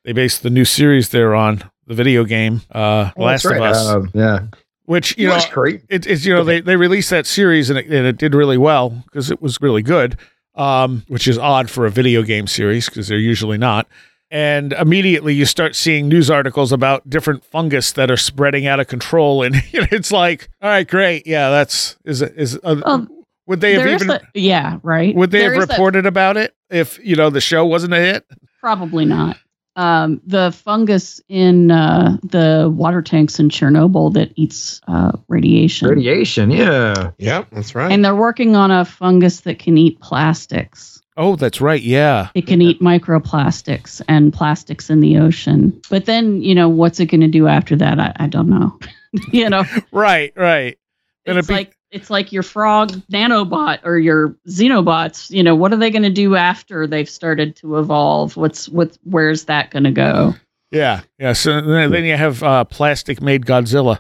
they 0.04 0.14
based 0.14 0.44
the 0.44 0.50
new 0.52 0.66
series 0.66 1.10
there 1.10 1.36
on 1.36 1.64
the 1.88 1.94
video 1.96 2.24
game 2.24 2.62
uh, 2.72 3.12
Oh, 3.18 3.24
Last 3.24 3.44
that's 3.44 3.56
of. 3.58 3.62
Us, 3.62 3.88
Um, 3.90 4.10
yeah. 4.14 4.40
Which 4.86 5.18
you 5.18 5.28
know 5.28 5.40
great. 5.52 5.82
it, 5.90 6.06
it's 6.08 6.26
you 6.26 6.34
know 6.34 6.44
they 6.44 6.62
they 6.62 6.76
released 6.76 7.10
that 7.10 7.26
series 7.26 7.70
and 7.70 7.80
it, 7.80 7.86
and 7.88 8.06
it 8.08 8.18
did 8.18 8.34
really 8.36 8.58
well 8.58 8.90
because 9.06 9.30
it 9.32 9.42
was 9.42 9.60
really 9.62 9.82
good, 9.82 10.18
um, 10.56 11.04
which 11.08 11.28
is 11.28 11.38
odd 11.38 11.70
for 11.70 11.86
a 11.86 11.90
video 11.92 12.24
game 12.24 12.48
series 12.48 12.88
because 12.90 13.08
they're 13.08 13.18
usually 13.18 13.58
not. 13.58 13.88
And 14.32 14.74
immediately 14.74 15.34
you 15.36 15.46
start 15.46 15.76
seeing 15.76 16.08
news 16.10 16.32
articles 16.32 16.72
about 16.74 17.08
different 17.10 17.46
fungus 17.46 17.92
that 17.94 18.10
are 18.10 18.18
spreading 18.18 18.66
out 18.66 18.80
of 18.80 18.88
control, 18.88 19.44
and 19.44 19.56
you 19.72 19.82
know, 19.82 19.88
it's 19.92 20.12
like, 20.12 20.50
all 20.62 20.70
right, 20.70 20.88
great, 20.88 21.28
yeah, 21.28 21.50
that's 21.50 21.96
is 22.06 22.22
is 22.22 22.56
uh, 22.64 22.82
Oh, 22.86 23.08
would 23.48 23.62
they 23.62 23.74
have 23.76 23.86
even 23.88 24.08
that- 24.08 24.24
yeah, 24.34 24.80
right. 24.82 25.16
would 25.16 25.30
they 25.32 25.40
There 25.40 25.54
have 25.54 25.62
is 25.62 25.68
that- 25.68 25.74
reported 25.76 26.06
about 26.08 26.38
it 26.38 26.56
if 26.72 27.00
you 27.06 27.16
know 27.16 27.30
the 27.30 27.40
show 27.42 27.66
wasn't 27.66 27.94
a 27.94 27.98
hit? 28.00 28.26
Probably 28.60 29.06
not. 29.06 29.38
Um, 29.76 30.22
the 30.26 30.52
fungus 30.52 31.20
in 31.28 31.70
uh, 31.70 32.18
the 32.24 32.72
water 32.74 33.02
tanks 33.02 33.40
in 33.40 33.50
Chernobyl 33.50 34.14
that 34.14 34.32
eats 34.36 34.80
uh, 34.88 35.12
radiation. 35.28 35.90
Radiation. 35.90 36.50
Yeah. 36.52 37.12
Yep, 37.18 37.48
that's 37.52 37.76
right. 37.76 37.92
And 37.92 38.04
they're 38.04 38.16
working 38.16 38.56
on 38.56 38.72
a 38.72 38.86
fungus 38.86 39.42
that 39.42 39.60
can 39.60 39.78
eat 39.78 40.00
plastics. 40.00 41.02
Oh, 41.18 41.36
that's 41.36 41.62
right, 41.62 41.82
yeah. 41.82 42.30
It 42.34 42.46
can 42.46 42.62
eat 42.62 42.82
microplastics 42.82 44.02
and 44.08 44.34
plastics 44.34 44.90
in 44.90 45.00
the 45.00 45.18
ocean. 45.18 45.80
But 45.90 46.06
then, 46.06 46.42
you 46.42 46.54
know, 46.54 46.68
what's 46.68 47.00
it 47.00 47.06
going 47.06 47.22
to 47.22 47.28
do 47.28 47.48
after 47.48 47.76
that? 47.78 48.00
I, 48.00 48.14
I 48.18 48.28
don't 48.28 48.50
know. 48.50 48.78
you 49.32 49.50
know, 49.50 49.64
Right, 49.92 50.34
right. 50.36 50.78
And 51.26 51.38
it's 51.38 51.48
be- 51.48 51.54
like 51.54 51.75
it's 51.96 52.10
like 52.10 52.32
your 52.32 52.44
frog 52.44 52.92
nanobot 53.12 53.80
or 53.84 53.98
your 53.98 54.36
xenobots. 54.48 55.32
You 55.32 55.42
know, 55.44 55.56
what 55.56 55.72
are 55.74 55.78
they 55.78 55.90
going 55.90 56.04
to 56.04 56.10
do 56.10 56.36
after 56.36 56.86
they've 56.86 57.10
started 57.10 57.56
to 57.58 57.78
evolve? 57.80 58.36
What's 58.38 58.68
what? 58.70 58.98
Where's 59.04 59.46
that 59.46 59.72
going 59.72 59.86
to 59.86 59.92
go? 59.92 60.36
Yeah, 60.72 61.02
yeah. 61.18 61.34
So 61.34 61.62
then, 61.62 61.92
then 61.92 62.04
you 62.04 62.18
have 62.18 62.44
uh, 62.44 62.64
plastic 62.66 63.22
made 63.22 63.46
Godzilla. 63.46 64.00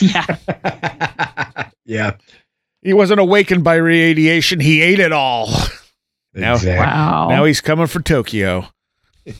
Yeah, 0.00 0.36
yeah. 1.84 2.16
He 2.82 2.92
wasn't 2.92 3.18
awakened 3.20 3.64
by 3.64 3.74
radiation. 3.76 4.60
He 4.60 4.80
ate 4.82 5.00
it 5.00 5.12
all. 5.12 5.48
Now- 6.34 6.52
Exactly. 6.54 6.84
wow. 6.86 7.28
Now 7.30 7.44
he's 7.46 7.62
coming 7.62 7.86
for 7.86 8.00
Tokyo. 8.02 8.66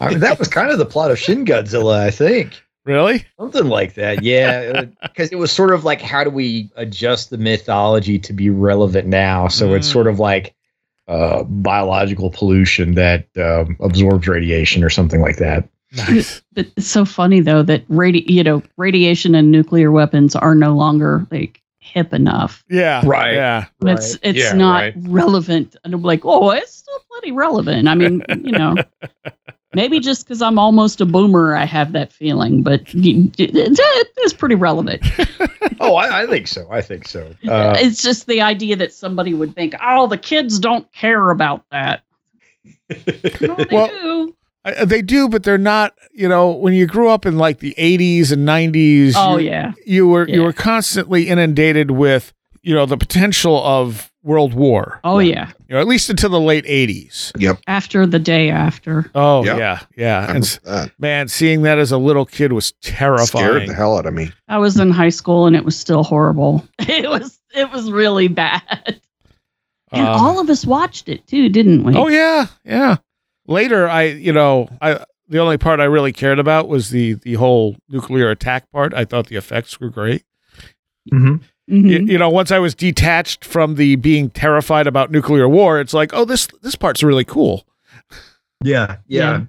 I 0.01 0.09
mean, 0.09 0.21
that 0.21 0.39
was 0.39 0.49
kind 0.49 0.71
of 0.71 0.79
the 0.79 0.87
plot 0.87 1.11
of 1.11 1.19
Shin 1.19 1.45
Godzilla, 1.45 1.99
I 2.01 2.11
think. 2.11 2.63
Really? 2.87 3.25
Something 3.39 3.69
like 3.69 3.95
that. 3.95 4.23
Yeah. 4.23 4.85
Because 5.03 5.31
it 5.33 5.37
was 5.37 5.51
sort 5.51 5.73
of 5.75 5.85
like, 5.85 6.01
how 6.01 6.23
do 6.25 6.31
we 6.31 6.71
adjust 6.77 7.31
the 7.31 7.39
mythology 7.39 8.19
to 8.21 8.33
be 8.33 8.49
relevant 8.51 9.09
now? 9.09 9.49
So 9.49 9.75
it's 9.75 9.89
Mm. 9.89 9.93
sort 9.93 10.07
of 10.07 10.19
like 10.21 10.55
uh, 11.09 11.43
biological 11.45 12.31
pollution 12.31 12.95
that 12.95 13.27
um, 13.37 13.77
absorbs 13.81 14.29
radiation 14.29 14.83
or 14.85 14.91
something 14.91 15.21
like 15.21 15.37
that. 15.37 15.69
Nice. 15.97 16.43
But 16.53 16.67
it's 16.77 16.87
so 16.89 17.05
funny 17.05 17.41
though 17.41 17.63
that 17.63 17.87
radi- 17.89 18.29
you 18.29 18.43
know, 18.45 18.63
radiation 18.77 19.35
and 19.35 19.51
nuclear 19.51 19.91
weapons 19.93 20.35
are 20.37 20.55
no 20.55 20.75
longer 20.77 21.27
like 21.31 21.63
hip 21.79 22.13
enough. 22.13 22.65
Yeah. 22.69 23.03
Right. 23.05 23.35
Yeah. 23.35 23.67
It's 23.83 24.19
it's 24.23 24.39
Yeah, 24.39 24.53
not 24.53 24.81
right. 24.83 24.95
relevant. 24.99 25.77
And 25.85 25.95
I'm 25.95 26.03
like, 26.03 26.25
oh, 26.25 26.51
it's 26.51 26.73
still 26.75 27.01
plenty 27.11 27.33
relevant. 27.33 27.89
I 27.89 27.95
mean, 27.95 28.23
you 28.43 28.53
know, 28.53 28.75
maybe 29.75 30.01
just 30.01 30.25
because 30.25 30.43
I'm 30.43 30.59
almost 30.59 31.01
a 31.01 31.07
boomer, 31.07 31.55
I 31.55 31.65
have 31.65 31.93
that 31.93 32.13
feeling, 32.13 32.63
but 32.63 32.83
it, 32.95 33.35
it 33.39 34.09
is 34.25 34.33
pretty 34.35 34.55
relevant. 34.55 35.05
Oh, 35.79 35.95
I, 35.97 36.23
I 36.23 36.27
think 36.27 36.49
so. 36.49 36.67
I 36.71 36.81
think 36.81 37.07
so. 37.07 37.35
Uh, 37.47 37.77
it's 37.79 38.01
just 38.03 38.27
the 38.27 38.41
idea 38.41 38.77
that 38.77 38.95
somebody 38.95 39.35
would 39.35 39.55
think, 39.55 39.75
oh, 39.83 40.07
the 40.07 40.17
kids 40.17 40.59
don't 40.59 40.91
care 40.93 41.29
about 41.31 41.65
that. 41.71 42.03
No, 43.41 43.55
they 43.57 43.67
Well, 43.71 43.89
do. 43.89 44.35
Uh, 44.65 44.85
they 44.85 45.03
do, 45.03 45.29
but 45.29 45.43
they're 45.43 45.59
not. 45.59 45.95
You 46.13 46.29
know, 46.29 46.51
when 46.53 46.73
you 46.73 46.87
grew 46.87 47.09
up 47.11 47.27
in 47.27 47.37
like 47.37 47.59
the 47.59 47.75
'80s 47.77 48.33
and 48.33 48.49
'90s, 48.49 49.13
Oh 49.17 49.37
you, 49.37 49.49
yeah, 49.49 49.73
you 49.85 50.09
were 50.09 50.27
you 50.29 50.43
were 50.43 50.53
constantly 50.53 51.29
inundated 51.29 51.91
with 51.91 52.33
you 52.67 52.75
know 52.75 52.85
the 52.85 52.97
potential 52.97 53.63
of 53.65 54.11
world 54.25 54.53
war. 54.55 54.99
oh 55.05 55.21
yeah. 55.21 55.53
You 55.69 55.75
know, 55.77 55.81
at 55.81 55.87
least 55.87 56.11
until 56.11 56.31
the 56.31 56.41
late 56.41 56.65
'80s. 56.65 57.31
yep. 57.39 57.59
After 57.69 58.07
the 58.07 58.19
day 58.19 58.51
after. 58.51 59.09
Oh 59.15 59.45
Yep. 59.45 59.59
yeah, 59.59 59.81
yeah. 59.97 60.31
And 60.35 60.45
s- 60.45 60.59
man, 60.99 61.29
seeing 61.29 61.63
that 61.63 61.79
as 61.79 61.93
a 61.93 61.99
little 61.99 62.27
kid 62.27 62.53
was 62.53 62.73
terrifying. 62.83 63.27
Scared 63.47 63.69
the 63.69 63.75
hell 63.75 63.97
out 63.97 64.05
of 64.07 64.15
me. 64.15 64.33
I 64.49 64.59
was 64.59 64.79
in 64.81 64.91
high 64.91 65.11
school 65.11 65.47
and 65.47 65.55
it 65.55 65.65
was 65.65 65.79
still 65.79 66.03
horrible. 66.03 66.67
It 66.81 67.09
was 67.09 67.39
it 67.55 67.71
was 67.71 67.91
really 67.91 68.29
bad. 68.29 69.01
And 69.93 70.07
Um, 70.09 70.21
all 70.21 70.41
of 70.41 70.51
us 70.51 70.67
watched 70.67 71.09
it 71.09 71.25
too, 71.29 71.49
didn't 71.49 71.85
we? 71.85 71.95
Oh 71.95 72.09
yeah, 72.09 72.47
yeah. 72.65 72.97
Later, 73.47 73.89
I 73.89 74.03
you 74.05 74.33
know 74.33 74.69
I 74.83 75.05
the 75.29 75.39
only 75.39 75.57
part 75.59 75.79
I 75.79 75.85
really 75.85 76.13
cared 76.13 76.41
about 76.41 76.67
was 76.69 76.91
the 76.91 77.15
the 77.15 77.35
whole 77.35 77.77
nuclear 77.89 78.29
attack 78.31 78.71
part. 78.73 78.93
I 78.93 79.05
thought 79.05 79.29
the 79.29 79.37
effects 79.37 79.79
were 79.81 79.89
great. 79.91 80.25
mhm. 81.13 81.41
Mhm. 81.71 81.85
Y- 82.07 82.13
you 82.13 82.19
know, 82.19 82.29
once 82.29 82.51
I 82.53 82.59
was 82.59 82.75
detached 82.75 83.45
from 83.45 83.75
the 83.75 83.97
being 83.97 84.31
terrified 84.31 84.87
about 84.87 85.11
nuclear 85.11 85.49
war, 85.49 85.81
it's 85.81 85.93
like, 85.95 86.11
oh, 86.15 86.25
this 86.25 86.47
this 86.63 86.77
part's 86.77 87.03
really 87.03 87.25
cool. 87.25 87.67
Yeah. 88.63 88.97
Yeah. 89.07 89.43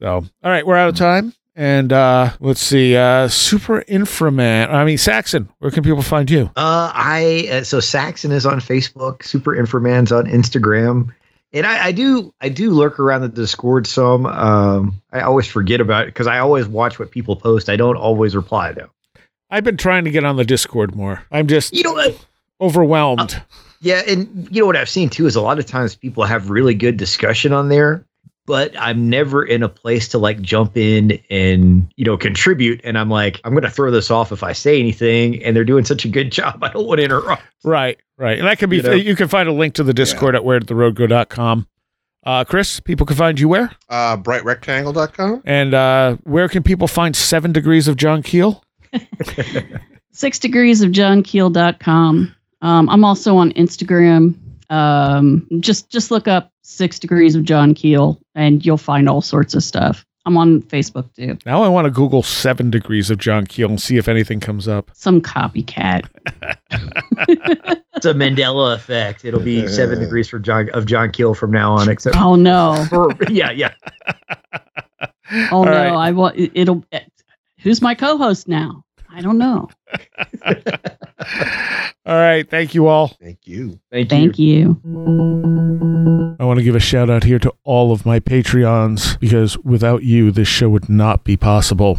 So, 0.00 0.08
all 0.42 0.50
right, 0.50 0.66
we're 0.66 0.76
out 0.76 0.88
of 0.88 0.96
time. 0.96 1.32
And 1.56 1.92
uh 1.92 2.30
let's 2.40 2.60
see, 2.60 2.96
uh 2.96 3.28
Super 3.28 3.82
Inframan. 3.88 4.70
I 4.70 4.84
mean 4.84 4.96
Saxon, 4.98 5.48
where 5.58 5.70
can 5.70 5.82
people 5.82 6.00
find 6.02 6.30
you? 6.30 6.44
Uh, 6.56 6.90
I 6.94 7.48
uh, 7.52 7.62
so 7.64 7.80
Saxon 7.80 8.32
is 8.32 8.46
on 8.46 8.60
Facebook. 8.60 9.24
Super 9.24 9.54
Inframan's 9.54 10.10
on 10.12 10.26
Instagram, 10.26 11.12
and 11.52 11.66
I, 11.66 11.86
I 11.86 11.92
do 11.92 12.32
I 12.40 12.48
do 12.48 12.70
lurk 12.70 12.98
around 13.00 13.22
the 13.22 13.28
Discord 13.28 13.86
some. 13.86 14.26
Um, 14.26 15.02
I 15.12 15.20
always 15.20 15.46
forget 15.48 15.80
about 15.80 16.04
it 16.04 16.06
because 16.14 16.28
I 16.28 16.38
always 16.38 16.66
watch 16.66 16.98
what 16.98 17.10
people 17.10 17.36
post. 17.36 17.68
I 17.68 17.76
don't 17.76 17.96
always 17.96 18.34
reply 18.36 18.72
though. 18.72 18.90
I've 19.50 19.64
been 19.64 19.76
trying 19.76 20.04
to 20.04 20.10
get 20.10 20.24
on 20.24 20.36
the 20.36 20.44
Discord 20.44 20.94
more. 20.94 21.24
I'm 21.30 21.46
just 21.46 21.72
You 21.74 21.82
know 21.82 21.92
what? 21.92 22.24
overwhelmed. 22.60 23.42
Yeah, 23.80 24.02
and 24.06 24.46
you 24.50 24.60
know 24.60 24.66
what 24.66 24.76
I've 24.76 24.88
seen 24.88 25.08
too 25.08 25.26
is 25.26 25.34
a 25.36 25.40
lot 25.40 25.58
of 25.58 25.66
times 25.66 25.94
people 25.96 26.24
have 26.24 26.50
really 26.50 26.74
good 26.74 26.96
discussion 26.98 27.52
on 27.54 27.70
there, 27.70 28.04
but 28.46 28.72
I'm 28.78 29.08
never 29.08 29.42
in 29.42 29.62
a 29.62 29.68
place 29.70 30.06
to 30.08 30.18
like 30.18 30.42
jump 30.42 30.76
in 30.76 31.18
and, 31.30 31.90
you 31.96 32.04
know, 32.04 32.18
contribute. 32.18 32.80
And 32.84 32.98
I'm 32.98 33.08
like, 33.08 33.40
I'm 33.44 33.52
going 33.52 33.62
to 33.64 33.70
throw 33.70 33.90
this 33.90 34.10
off 34.10 34.32
if 34.32 34.42
I 34.42 34.52
say 34.52 34.78
anything. 34.78 35.42
And 35.42 35.56
they're 35.56 35.64
doing 35.64 35.84
such 35.86 36.04
a 36.04 36.08
good 36.08 36.30
job. 36.32 36.62
I 36.62 36.68
don't 36.70 36.86
want 36.86 36.98
to 36.98 37.04
interrupt. 37.04 37.42
Right, 37.64 37.98
right. 38.18 38.38
And 38.38 38.46
that 38.46 38.58
can 38.58 38.68
be, 38.68 38.76
You 38.78 38.92
you, 38.96 39.16
can 39.16 39.28
find 39.28 39.48
a 39.48 39.52
link 39.52 39.74
to 39.74 39.82
the 39.82 39.94
Discord 39.94 40.34
at 40.34 40.44
where 40.44 40.60
the 40.60 40.74
road 40.74 40.94
go.com. 40.96 41.66
Uh, 42.22 42.44
Chris, 42.44 42.80
people 42.80 43.06
can 43.06 43.16
find 43.16 43.40
you 43.40 43.48
where? 43.48 43.70
Uh, 43.88 44.18
brightrectangle.com. 44.18 45.42
And 45.46 45.72
uh, 45.72 46.16
where 46.24 46.48
can 46.50 46.62
people 46.62 46.86
find 46.86 47.16
Seven 47.16 47.52
Degrees 47.52 47.88
of 47.88 47.96
John 47.96 48.22
Keel? 48.22 48.62
Six 50.12 50.38
degrees 50.38 50.82
of 50.82 50.92
John 50.92 51.22
Keel.com. 51.22 52.34
Um, 52.62 52.88
I'm 52.88 53.04
also 53.04 53.36
on 53.36 53.52
Instagram. 53.52 54.34
Um, 54.70 55.46
just 55.60 55.88
just 55.90 56.10
look 56.10 56.28
up 56.28 56.52
six 56.62 56.98
degrees 56.98 57.34
of 57.34 57.44
John 57.44 57.74
Keel 57.74 58.20
and 58.34 58.64
you'll 58.64 58.76
find 58.76 59.08
all 59.08 59.20
sorts 59.20 59.54
of 59.54 59.62
stuff. 59.64 60.04
I'm 60.26 60.36
on 60.36 60.62
Facebook 60.62 61.12
too. 61.14 61.38
Now 61.46 61.62
I 61.62 61.68
want 61.68 61.86
to 61.86 61.90
Google 61.90 62.22
Seven 62.22 62.70
Degrees 62.70 63.10
of 63.10 63.18
John 63.18 63.46
Keel 63.46 63.68
and 63.70 63.80
see 63.80 63.96
if 63.96 64.06
anything 64.06 64.38
comes 64.38 64.68
up. 64.68 64.90
Some 64.94 65.20
copycat. 65.20 66.08
It's 67.96 68.06
a 68.06 68.14
Mandela 68.14 68.74
effect. 68.74 69.26
It'll 69.26 69.40
be 69.40 69.66
seven 69.68 69.98
degrees 70.00 70.26
for 70.26 70.38
John 70.38 70.70
of 70.70 70.86
John 70.86 71.12
Keel 71.12 71.34
from 71.34 71.50
now 71.50 71.74
on, 71.74 71.90
except 71.90 72.16
Oh 72.16 72.34
no. 72.34 72.86
for, 72.88 73.10
yeah, 73.28 73.50
yeah. 73.50 73.74
Oh 75.32 75.48
All 75.58 75.64
no. 75.66 75.70
right. 75.70 75.92
I 76.08 76.10
want 76.12 76.34
it'll 76.38 76.82
who's 77.62 77.82
my 77.82 77.94
co-host 77.94 78.48
now? 78.48 78.84
I 79.12 79.20
don't 79.22 79.38
know. 79.38 79.68
All 82.06 82.16
right. 82.16 82.48
Thank 82.48 82.74
you 82.74 82.86
all. 82.86 83.08
Thank 83.20 83.46
you. 83.46 83.78
Thank, 83.90 84.08
Thank 84.08 84.38
you. 84.38 84.80
I 86.38 86.44
want 86.44 86.58
to 86.58 86.64
give 86.64 86.74
a 86.74 86.80
shout 86.80 87.10
out 87.10 87.24
here 87.24 87.38
to 87.40 87.52
all 87.64 87.92
of 87.92 88.06
my 88.06 88.20
Patreons 88.20 89.18
because 89.20 89.58
without 89.58 90.02
you, 90.02 90.30
this 90.30 90.48
show 90.48 90.68
would 90.68 90.88
not 90.88 91.24
be 91.24 91.36
possible. 91.36 91.98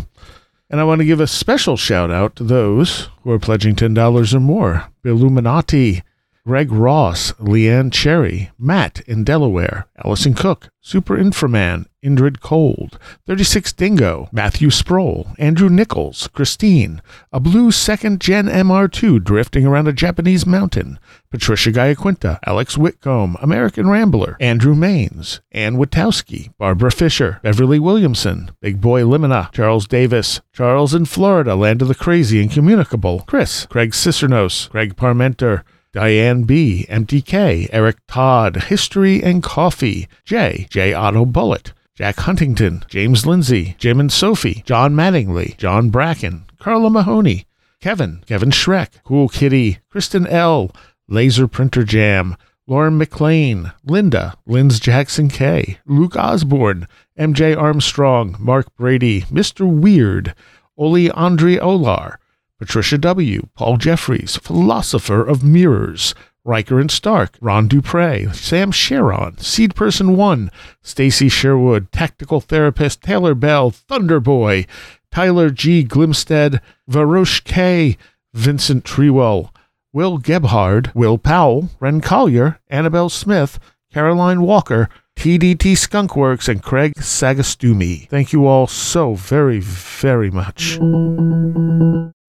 And 0.70 0.80
I 0.80 0.86
want 0.86 1.00
to 1.00 1.06
give 1.06 1.20
a 1.20 1.28
special 1.28 1.76
shout 1.76 2.12
out 2.12 2.36
to 2.38 2.44
those 2.44 3.10
who 3.24 3.32
are 3.32 3.40
pledging 3.40 3.76
$10 3.76 4.34
or 4.34 4.40
more 4.40 4.86
Illuminati, 5.04 6.02
Greg 6.44 6.72
Ross, 6.72 7.34
Leanne 7.34 7.94
Cherry, 7.94 8.50
Matt 8.58 9.02
in 9.02 9.24
Delaware, 9.24 9.86
Allison 10.04 10.34
Cook, 10.34 10.70
Super 10.82 11.16
Inframan, 11.16 11.86
Indrid 12.04 12.40
Cold, 12.40 12.98
36 13.28 13.74
Dingo, 13.74 14.28
Matthew 14.32 14.72
Sproul, 14.72 15.28
Andrew 15.38 15.70
Nichols, 15.70 16.28
Christine, 16.30 17.00
a 17.32 17.40
blue 17.40 17.70
second 17.70 18.20
gen 18.20 18.48
MR2 18.48 19.24
drifting 19.24 19.68
around 19.68 19.88
a 19.88 19.94
Japanese 19.94 20.48
mountain, 20.48 20.98
Patricia 21.30 21.72
Giaquinta, 21.72 22.40
Alex 22.44 22.76
Whitcomb, 22.76 23.38
American 23.40 23.88
Rambler, 23.88 24.36
Andrew 24.40 24.74
Maines, 24.74 25.42
Ann 25.52 25.76
Witowski, 25.76 26.52
Barbara 26.58 26.92
Fisher, 26.92 27.40
Beverly 27.44 27.78
Williamson, 27.78 28.50
Big 28.62 28.82
Boy 28.82 29.04
Limina, 29.04 29.52
Charles 29.52 29.88
Davis, 29.88 30.42
Charles 30.54 30.96
in 30.96 31.06
Florida, 31.06 31.54
Land 31.54 31.84
of 31.84 31.88
the 31.88 31.94
Crazy 31.94 32.42
and 32.42 32.52
Communicable, 32.52 33.20
Chris, 33.28 33.68
Craig 33.68 33.92
Cicernos, 33.92 34.72
Greg 34.72 34.96
Parmenter, 34.96 35.62
Diane 35.94 36.44
B., 36.44 36.86
MTK, 36.90 37.68
Eric 37.72 37.98
Todd, 38.08 38.64
History 38.64 39.22
and 39.22 39.44
Coffee, 39.44 40.08
J., 40.24 40.66
J. 40.70 40.94
Otto 40.94 41.26
Bullet, 41.26 41.74
Jack 41.96 42.16
Huntington, 42.22 42.86
James 42.88 43.26
Lindsay, 43.26 43.76
Jim 43.78 44.00
and 44.00 44.12
Sophie, 44.12 44.64
John 44.66 44.94
Mattingly, 44.94 45.58
John 45.58 45.90
Bracken, 45.90 46.46
Carla 46.60 46.90
Mahoney, 46.90 47.46
Kevin, 47.82 48.24
Kevin 48.26 48.52
Schreck, 48.52 49.04
Cool 49.04 49.28
Kitty, 49.28 49.80
Kristen 49.90 50.26
L., 50.28 50.72
Laser 51.10 51.48
Printer 51.48 51.84
Jam, 51.84 52.38
Lauren 52.68 52.98
McLean, 52.98 53.74
Linda, 53.84 54.36
Linz 54.46 54.80
Jackson 54.80 55.28
K, 55.28 55.78
Luke 55.86 56.16
Osborne, 56.16 56.88
MJ 57.20 57.58
Armstrong, 57.58 58.38
Mark 58.40 58.74
Brady, 58.78 59.24
Mr. 59.24 59.68
Weird, 59.70 60.34
Oli 60.78 61.12
Andre 61.12 61.58
Olar, 61.58 62.21
Patricia 62.62 63.00
W., 63.00 63.48
Paul 63.56 63.78
Jeffries, 63.78 64.36
Philosopher 64.36 65.26
of 65.26 65.44
Mirrors, 65.44 66.14
Riker 66.46 66.80
and 66.80 66.92
Stark, 66.92 67.36
Ron 67.42 67.68
Dupre, 67.68 68.32
Sam 68.36 68.72
Sharon, 68.72 69.40
Seed 69.40 69.74
Person 69.74 70.16
1, 70.16 70.52
Stacy 70.84 71.28
Sherwood, 71.28 71.92
Tactical 71.92 72.40
Therapist, 72.40 73.02
Taylor 73.02 73.34
Bell, 73.34 73.72
Thunderboy, 73.72 74.68
Tyler 75.12 75.50
G. 75.50 75.84
Glimstead, 75.84 76.62
Varosh 76.88 77.44
K., 77.44 77.98
Vincent 78.36 78.84
Trewell, 78.84 79.50
Will 79.92 80.20
Gebhard, 80.20 80.94
Will 80.94 81.18
Powell, 81.18 81.70
Ren 81.80 82.00
Collier, 82.00 82.60
Annabelle 82.70 83.10
Smith, 83.10 83.58
Caroline 83.92 84.44
Walker, 84.44 84.88
TDT 85.18 85.74
Skunkworks, 85.74 86.48
and 86.48 86.62
Craig 86.62 86.94
Sagastumi. 86.98 88.08
Thank 88.08 88.32
you 88.32 88.46
all 88.46 88.68
so 88.68 89.16
very, 89.16 89.60
very 89.60 90.30
much. 90.30 90.78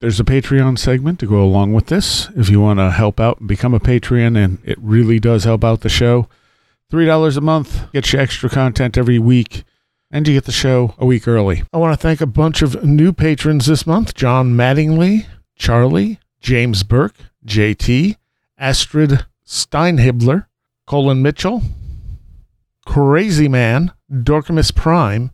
There's 0.02 0.18
a 0.18 0.24
Patreon 0.24 0.80
segment 0.80 1.20
to 1.20 1.28
go 1.28 1.40
along 1.40 1.74
with 1.74 1.86
this. 1.86 2.28
If 2.34 2.50
you 2.50 2.60
want 2.60 2.80
to 2.80 2.90
help 2.90 3.20
out 3.20 3.38
and 3.38 3.46
become 3.46 3.72
a 3.72 3.78
Patreon, 3.78 4.36
and 4.36 4.58
it 4.64 4.76
really 4.80 5.20
does 5.20 5.44
help 5.44 5.62
out 5.62 5.82
the 5.82 5.88
show, 5.88 6.26
$3 6.90 7.36
a 7.36 7.40
month 7.40 7.92
gets 7.92 8.12
you 8.12 8.18
extra 8.18 8.50
content 8.50 8.98
every 8.98 9.20
week, 9.20 9.62
and 10.10 10.26
you 10.26 10.34
get 10.34 10.44
the 10.44 10.50
show 10.50 10.96
a 10.98 11.06
week 11.06 11.28
early. 11.28 11.62
I 11.72 11.76
want 11.76 11.92
to 11.92 12.02
thank 12.02 12.20
a 12.20 12.26
bunch 12.26 12.62
of 12.62 12.82
new 12.82 13.12
patrons 13.12 13.66
this 13.66 13.86
month 13.86 14.12
John 14.14 14.54
Mattingly, 14.54 15.26
Charlie, 15.54 16.18
James 16.40 16.82
Burke, 16.82 17.14
JT, 17.46 18.16
Astrid 18.58 19.24
Steinhibler, 19.46 20.46
Colin 20.84 21.22
Mitchell, 21.22 21.62
Crazy 22.84 23.46
Man, 23.46 23.92
Dorcamus 24.10 24.74
Prime, 24.74 25.30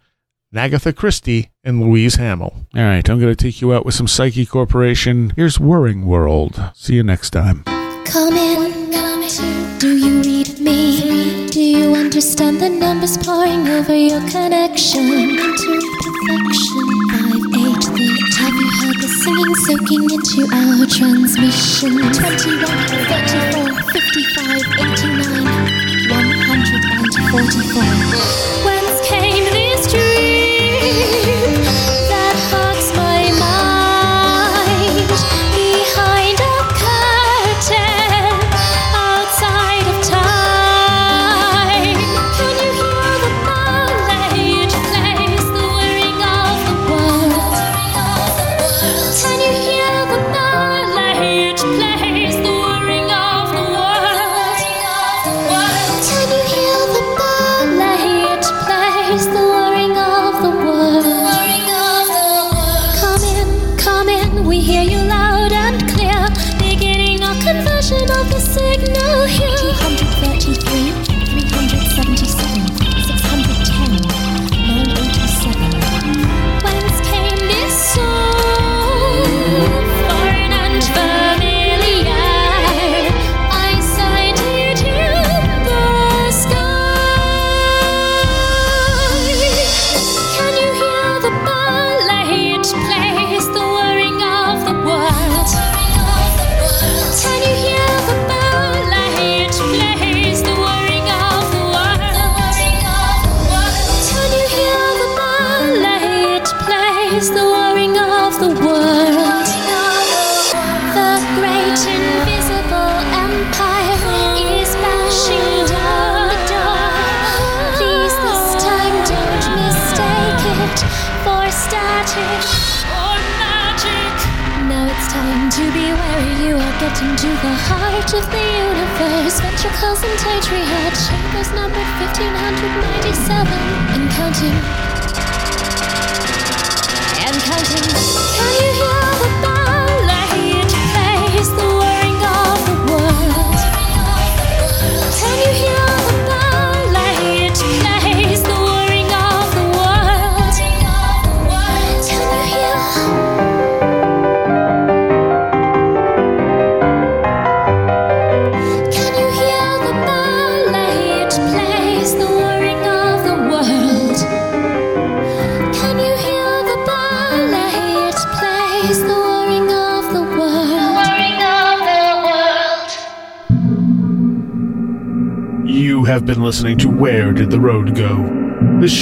Nagatha 0.50 0.94
Christie, 0.94 1.50
and 1.62 1.82
Louise 1.82 2.14
Hamill. 2.14 2.54
All 2.74 2.82
right, 2.82 3.06
I'm 3.08 3.20
going 3.20 3.34
to 3.34 3.36
take 3.36 3.60
you 3.60 3.74
out 3.74 3.84
with 3.84 3.94
some 3.94 4.08
Psyche 4.08 4.46
Corporation. 4.46 5.30
Here's 5.36 5.60
Whirring 5.60 6.06
World. 6.06 6.58
See 6.74 6.94
you 6.94 7.02
next 7.02 7.28
time. 7.30 7.64
Come 8.06 8.32
in, 8.32 8.90
come 8.90 9.22
in. 9.22 9.78
Do 9.78 9.94
you 9.94 10.22
read 10.22 10.58
me? 10.58 11.48
Do 11.48 11.60
you 11.60 11.94
understand 11.94 12.62
the 12.62 12.70
numbers 12.70 13.18
pouring 13.18 13.68
over 13.68 13.94
your 13.94 14.26
connection? 14.30 15.04
Into 15.04 15.82
perfection. 16.00 16.88
Five, 17.12 17.44
eight, 17.52 17.84
three. 17.84 18.16
Have 18.40 18.56
you 18.56 18.70
heard 18.80 18.96
the 19.04 19.08
singing 19.20 19.52
soaking 19.68 20.08
into 20.08 20.48
our 20.48 20.88
transmission? 20.88 21.92
21, 21.92 22.08
34, 22.08 23.84
55, 23.92 24.64
89, 24.80 26.08
144. 26.08 28.67